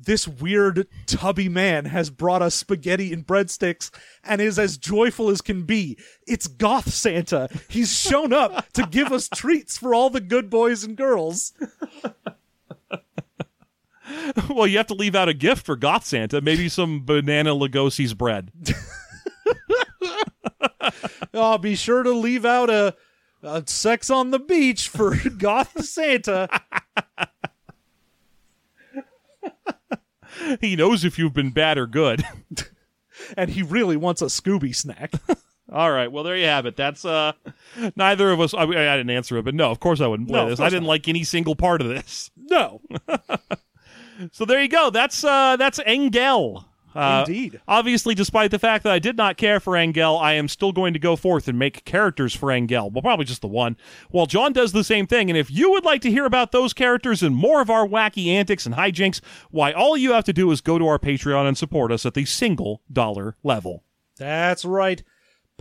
this 0.01 0.29
weird 0.29 0.87
tubby 1.07 1.49
man 1.49 1.87
has 1.87 2.09
brought 2.09 2.41
us 2.41 2.55
spaghetti 2.55 3.13
and 3.13 3.27
breadsticks 3.27 3.91
and 4.23 4.41
is 4.41 4.57
as 4.59 4.79
joyful 4.79 5.29
as 5.29 5.41
can 5.41 5.65
be. 5.65 5.99
It's 6.27 6.47
Goth 6.47 6.93
Santa. 6.93 7.49
He's 7.69 7.93
shown 7.93 8.33
up 8.33 8.73
to 8.75 8.87
give 8.87 9.11
us 9.13 9.29
treats 9.35 9.77
for 9.77 9.95
all 9.95 10.09
the 10.09 10.21
good 10.21 10.51
boys 10.51 10.85
and 10.85 10.97
girls. 10.97 11.53
well, 14.49 14.69
you 14.69 14.77
have 14.77 14.87
to 14.87 14.95
leave 14.95 15.17
out 15.17 15.29
a 15.29 15.35
gift 15.35 15.67
for 15.67 15.75
goth 15.75 16.05
Santa. 16.05 16.41
Maybe 16.41 16.69
some 16.69 17.05
banana 17.05 17.51
Lugosi's 17.51 18.15
bread. 18.15 18.53
Oh, 21.35 21.59
be 21.59 21.77
sure 21.77 22.03
to 22.03 22.11
leave 22.11 22.45
out 22.45 22.71
a, 22.71 22.97
a 23.43 23.63
sex 23.67 24.11
on 24.11 24.31
the 24.31 24.39
beach 24.39 24.89
for 24.89 25.15
Goth 25.39 25.85
Santa. 25.85 26.49
he 30.61 30.77
knows 30.77 31.05
if 31.05 31.19
you've 31.19 31.35
been 31.35 31.51
bad 31.51 31.79
or 31.79 31.87
good. 31.87 32.25
And 33.37 33.51
he 33.51 33.65
really 33.65 33.97
wants 33.97 34.23
a 34.23 34.27
Scooby 34.27 34.73
snack. 34.73 35.11
All 35.73 35.91
right. 35.91 36.11
Well, 36.11 36.23
there 36.23 36.37
you 36.37 36.47
have 36.47 36.67
it. 36.67 36.77
That's 36.77 37.05
uh, 37.05 37.33
neither 37.97 38.31
of 38.31 38.41
us. 38.41 38.55
I, 38.55 38.63
I 38.63 38.67
didn't 38.97 39.11
answer 39.11 39.37
it, 39.39 39.45
but 39.45 39.57
no, 39.57 39.73
of 39.73 39.81
course 39.81 40.01
I 40.01 40.07
wouldn't 40.07 40.29
play 40.29 40.41
No, 40.41 40.49
this. 40.49 40.61
I 40.61 40.69
didn't 40.69 40.85
not. 40.85 40.91
like 40.91 41.09
any 41.09 41.25
single 41.25 41.57
part 41.57 41.81
of 41.81 41.89
this. 41.89 42.31
No. 42.37 42.81
So 44.31 44.45
there 44.45 44.63
you 44.63 44.69
go. 44.69 44.91
That's 44.91 45.25
uh, 45.25 45.57
that's 45.57 45.81
Engel. 45.85 46.65
Uh, 46.99 47.25
Indeed. 47.27 47.61
Obviously, 47.69 48.13
despite 48.13 48.51
the 48.51 48.59
fact 48.59 48.83
that 48.83 48.93
I 48.93 48.99
did 48.99 49.17
not 49.17 49.37
care 49.37 49.61
for 49.61 49.77
Engel, 49.77 50.19
I 50.19 50.33
am 50.33 50.49
still 50.49 50.73
going 50.73 50.93
to 50.95 50.99
go 50.99 51.15
forth 51.15 51.47
and 51.47 51.57
make 51.57 51.85
characters 51.85 52.35
for 52.35 52.51
Engel. 52.51 52.91
Well, 52.91 53.03
probably 53.03 53.25
just 53.25 53.41
the 53.41 53.47
one. 53.47 53.77
Well, 54.11 54.27
John 54.27 54.53
does 54.53 54.73
the 54.73 54.83
same 54.83 55.07
thing, 55.07 55.31
and 55.31 55.37
if 55.39 55.49
you 55.49 55.71
would 55.71 55.85
like 55.85 56.01
to 56.03 56.11
hear 56.11 56.25
about 56.25 56.51
those 56.51 56.73
characters 56.73 57.23
and 57.23 57.37
more 57.37 57.61
of 57.61 57.71
our 57.71 57.87
wacky 57.87 58.27
antics 58.27 58.67
and 58.67 58.75
hijinks, 58.75 59.21
why, 59.53 59.71
all 59.71 59.97
you 59.97 60.11
have 60.13 60.25
to 60.25 60.33
do 60.33 60.51
is 60.51 60.61
go 60.61 60.77
to 60.77 60.89
our 60.89 60.99
Patreon 60.99 61.47
and 61.47 61.57
support 61.57 61.93
us 61.93 62.05
at 62.05 62.15
the 62.15 62.25
single 62.25 62.83
dollar 62.93 63.37
level. 63.45 63.85
That's 64.17 64.65
right. 64.65 65.01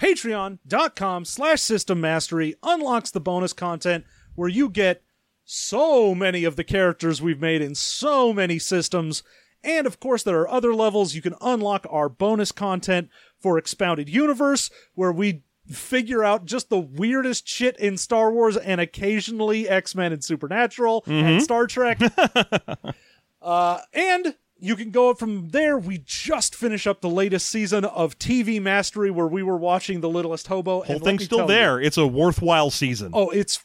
Patreon.com 0.01 1.25
slash 1.25 1.61
system 1.61 2.01
mastery 2.01 2.55
unlocks 2.63 3.11
the 3.11 3.19
bonus 3.19 3.53
content 3.53 4.05
where 4.33 4.49
you 4.49 4.69
get 4.69 5.03
so 5.45 6.15
many 6.15 6.43
of 6.43 6.55
the 6.55 6.63
characters 6.63 7.21
we've 7.21 7.39
made 7.39 7.61
in 7.61 7.75
so 7.75 8.33
many 8.33 8.57
systems. 8.57 9.21
And 9.63 9.85
of 9.87 9.99
course, 9.99 10.23
there 10.23 10.39
are 10.39 10.49
other 10.49 10.73
levels. 10.73 11.15
You 11.15 11.21
can 11.21 11.35
unlock 11.41 11.85
our 11.89 12.09
bonus 12.09 12.51
content 12.51 13.09
for 13.39 13.57
Expounded 13.57 14.07
Universe, 14.09 14.69
where 14.93 15.11
we 15.11 15.43
figure 15.67 16.23
out 16.23 16.45
just 16.45 16.69
the 16.69 16.79
weirdest 16.79 17.47
shit 17.47 17.77
in 17.77 17.97
Star 17.97 18.31
Wars 18.31 18.55
and 18.55 18.79
occasionally 18.79 19.67
X 19.67 19.93
Men 19.95 20.13
and 20.13 20.23
Supernatural 20.23 21.03
and 21.07 21.41
Star 21.43 21.67
Trek. 21.67 21.99
uh, 23.41 23.79
and 23.93 24.35
you 24.59 24.75
can 24.75 24.91
go 24.91 25.09
up 25.09 25.19
from 25.19 25.49
there. 25.49 25.77
We 25.77 25.99
just 26.05 26.55
finished 26.55 26.87
up 26.87 27.01
the 27.01 27.09
latest 27.09 27.47
season 27.47 27.85
of 27.85 28.17
TV 28.17 28.61
Mastery, 28.61 29.11
where 29.11 29.27
we 29.27 29.43
were 29.43 29.57
watching 29.57 30.01
The 30.01 30.09
Littlest 30.09 30.47
Hobo. 30.47 30.83
Whole 30.83 30.99
thing's 30.99 31.25
still 31.25 31.39
tell 31.39 31.47
you- 31.49 31.53
there. 31.55 31.79
It's 31.81 31.97
a 31.97 32.07
worthwhile 32.07 32.69
season. 32.69 33.11
oh, 33.13 33.29
it's 33.29 33.63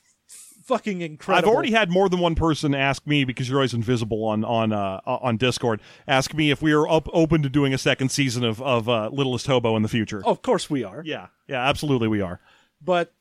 fucking 0.64 1.00
incredible. 1.00 1.48
I've 1.48 1.54
already 1.54 1.72
had 1.72 1.90
more 1.90 2.08
than 2.08 2.20
one 2.20 2.34
person 2.34 2.74
ask 2.74 3.06
me 3.06 3.24
because 3.24 3.48
you're 3.48 3.58
always 3.58 3.74
invisible 3.74 4.24
on 4.24 4.44
on 4.44 4.72
uh, 4.72 5.00
on 5.06 5.36
Discord. 5.36 5.80
Ask 6.08 6.34
me 6.34 6.50
if 6.50 6.62
we 6.62 6.72
are 6.72 6.88
up, 6.88 7.08
open 7.12 7.42
to 7.42 7.48
doing 7.48 7.74
a 7.74 7.78
second 7.78 8.10
season 8.10 8.44
of 8.44 8.60
of 8.62 8.88
uh, 8.88 9.10
Littlest 9.12 9.46
Hobo 9.46 9.76
in 9.76 9.82
the 9.82 9.88
future. 9.88 10.22
Of 10.24 10.42
course 10.42 10.68
we 10.70 10.84
are. 10.84 11.02
yeah, 11.04 11.28
yeah, 11.48 11.66
absolutely, 11.68 12.08
we 12.08 12.20
are. 12.20 12.40
but 12.80 13.12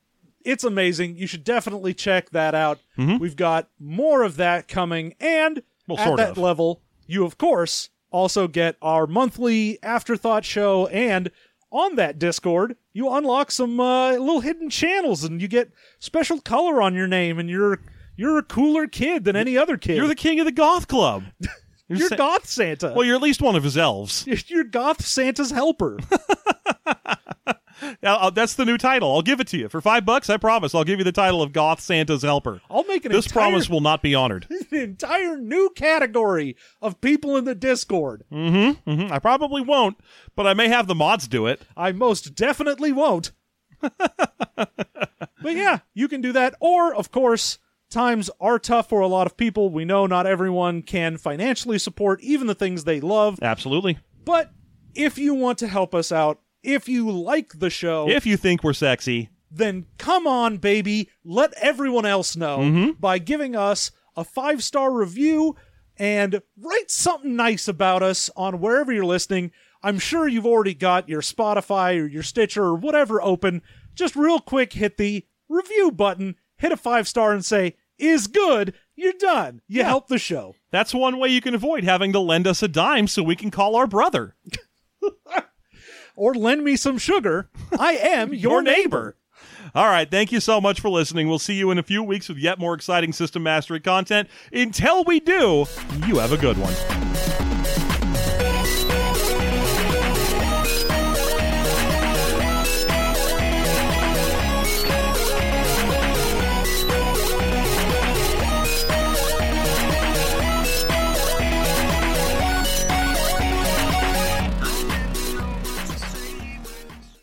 it's 0.44 0.64
amazing. 0.64 1.16
You 1.16 1.28
should 1.28 1.44
definitely 1.44 1.94
check 1.94 2.30
that 2.30 2.54
out. 2.54 2.80
Mm-hmm. 2.98 3.18
We've 3.18 3.36
got 3.36 3.68
more 3.78 4.22
of 4.24 4.36
that 4.36 4.66
coming, 4.66 5.14
and 5.20 5.62
Well, 5.86 5.98
at 5.98 6.06
sort 6.06 6.16
that 6.18 6.30
of. 6.30 6.38
level, 6.38 6.82
you 7.06 7.24
of 7.24 7.38
course 7.38 7.90
also 8.10 8.48
get 8.48 8.76
our 8.82 9.06
monthly 9.06 9.78
afterthought 9.84 10.44
show, 10.44 10.86
and 10.88 11.30
on 11.72 11.96
that 11.96 12.18
Discord, 12.18 12.76
you 12.92 13.10
unlock 13.10 13.50
some 13.50 13.80
uh, 13.80 14.12
little 14.12 14.40
hidden 14.40 14.70
channels, 14.70 15.24
and 15.24 15.40
you 15.40 15.48
get 15.48 15.72
special 15.98 16.40
color 16.40 16.80
on 16.82 16.94
your 16.94 17.08
name, 17.08 17.38
and 17.38 17.48
you're 17.50 17.80
you're 18.16 18.38
a 18.38 18.42
cooler 18.42 18.86
kid 18.86 19.24
than 19.24 19.34
any 19.36 19.56
other 19.56 19.76
kid. 19.76 19.96
You're 19.96 20.06
the 20.06 20.14
king 20.14 20.38
of 20.38 20.46
the 20.46 20.52
goth 20.52 20.86
club. 20.86 21.24
you're 21.88 22.08
sa- 22.08 22.16
goth 22.16 22.46
Santa. 22.46 22.92
well, 22.94 23.04
you're 23.04 23.16
at 23.16 23.22
least 23.22 23.42
one 23.42 23.56
of 23.56 23.64
his 23.64 23.76
elves. 23.76 24.26
you're 24.46 24.64
goth 24.64 25.04
Santa's 25.04 25.50
helper. 25.50 25.98
That's 28.00 28.54
the 28.54 28.64
new 28.64 28.78
title. 28.78 29.12
I'll 29.12 29.22
give 29.22 29.40
it 29.40 29.46
to 29.48 29.58
you 29.58 29.68
for 29.68 29.80
five 29.80 30.04
bucks. 30.04 30.30
I 30.30 30.36
promise. 30.36 30.74
I'll 30.74 30.84
give 30.84 30.98
you 30.98 31.04
the 31.04 31.12
title 31.12 31.42
of 31.42 31.52
Goth 31.52 31.80
Santa's 31.80 32.22
Helper. 32.22 32.60
I'll 32.70 32.84
make 32.84 33.04
an 33.04 33.12
This 33.12 33.26
entire- 33.26 33.48
promise 33.50 33.68
will 33.70 33.80
not 33.80 34.02
be 34.02 34.14
honored. 34.14 34.46
an 34.70 34.78
entire 34.78 35.36
new 35.36 35.70
category 35.74 36.56
of 36.80 37.00
people 37.00 37.36
in 37.36 37.44
the 37.44 37.54
Discord. 37.54 38.24
Mhm, 38.32 39.10
I 39.10 39.18
probably 39.18 39.62
won't, 39.62 39.96
but 40.36 40.46
I 40.46 40.54
may 40.54 40.68
have 40.68 40.86
the 40.86 40.94
mods 40.94 41.28
do 41.28 41.46
it. 41.46 41.62
I 41.76 41.92
most 41.92 42.34
definitely 42.34 42.92
won't. 42.92 43.32
but 43.80 44.68
yeah, 45.44 45.80
you 45.94 46.08
can 46.08 46.20
do 46.20 46.32
that. 46.32 46.54
Or, 46.60 46.94
of 46.94 47.10
course, 47.10 47.58
times 47.90 48.30
are 48.40 48.58
tough 48.58 48.88
for 48.88 49.00
a 49.00 49.06
lot 49.08 49.26
of 49.26 49.36
people. 49.36 49.70
We 49.70 49.84
know 49.84 50.06
not 50.06 50.26
everyone 50.26 50.82
can 50.82 51.16
financially 51.16 51.78
support 51.78 52.20
even 52.22 52.46
the 52.46 52.54
things 52.54 52.84
they 52.84 53.00
love. 53.00 53.38
Absolutely. 53.42 53.98
But 54.24 54.52
if 54.94 55.18
you 55.18 55.34
want 55.34 55.58
to 55.58 55.68
help 55.68 55.94
us 55.94 56.12
out, 56.12 56.40
if 56.62 56.88
you 56.88 57.10
like 57.10 57.58
the 57.58 57.70
show, 57.70 58.08
If 58.08 58.26
you 58.26 58.36
think 58.36 58.62
we're 58.62 58.72
sexy, 58.72 59.30
then 59.50 59.86
come 59.98 60.26
on, 60.26 60.58
baby. 60.58 61.10
Let 61.24 61.52
everyone 61.54 62.06
else 62.06 62.36
know 62.36 62.58
mm-hmm. 62.58 62.90
by 62.92 63.18
giving 63.18 63.54
us 63.54 63.90
a 64.16 64.24
five 64.24 64.62
star 64.62 64.92
review 64.92 65.56
and 65.96 66.40
write 66.56 66.90
something 66.90 67.36
nice 67.36 67.68
about 67.68 68.02
us 68.02 68.30
on 68.36 68.60
wherever 68.60 68.92
you're 68.92 69.04
listening. 69.04 69.52
I'm 69.82 69.98
sure 69.98 70.28
you've 70.28 70.46
already 70.46 70.74
got 70.74 71.08
your 71.08 71.20
Spotify 71.20 72.00
or 72.00 72.06
your 72.06 72.22
Stitcher 72.22 72.64
or 72.64 72.74
whatever 72.74 73.20
open. 73.20 73.62
Just 73.94 74.16
real 74.16 74.38
quick, 74.38 74.72
hit 74.72 74.96
the 74.96 75.26
review 75.48 75.90
button, 75.92 76.36
hit 76.56 76.72
a 76.72 76.76
five 76.76 77.06
star, 77.08 77.32
and 77.32 77.44
say, 77.44 77.76
is 77.98 78.26
good. 78.26 78.74
You're 78.96 79.12
done. 79.12 79.60
You 79.68 79.84
help 79.84 80.08
the 80.08 80.18
show. 80.18 80.54
that's 80.70 80.94
one 80.94 81.18
way 81.18 81.28
you 81.28 81.40
can 81.40 81.54
avoid 81.54 81.84
having 81.84 82.12
to 82.12 82.20
lend 82.20 82.46
us 82.46 82.62
a 82.62 82.68
dime 82.68 83.06
so 83.06 83.22
we 83.22 83.36
can 83.36 83.50
call 83.50 83.76
our 83.76 83.86
brother. 83.86 84.34
Or 86.14 86.34
lend 86.34 86.64
me 86.64 86.76
some 86.76 86.98
sugar. 86.98 87.48
I 87.78 87.94
am 87.94 88.34
your, 88.34 88.62
neighbor. 88.62 89.16
All 89.74 89.86
right. 89.86 90.10
Thank 90.10 90.32
you 90.32 90.40
so 90.40 90.60
much 90.60 90.80
for 90.80 90.90
listening. 90.90 91.28
We'll 91.28 91.38
see 91.38 91.54
you 91.54 91.70
in 91.70 91.78
a 91.78 91.82
few 91.82 92.02
weeks 92.02 92.28
with 92.28 92.38
yet 92.38 92.58
more 92.58 92.74
exciting 92.74 93.12
system 93.12 93.42
mastery 93.42 93.80
content. 93.80 94.28
Until 94.52 95.04
we 95.04 95.20
do, 95.20 95.66
you 96.06 96.18
have 96.18 96.32
a 96.32 96.36
good 96.36 96.56
one. 96.58 97.41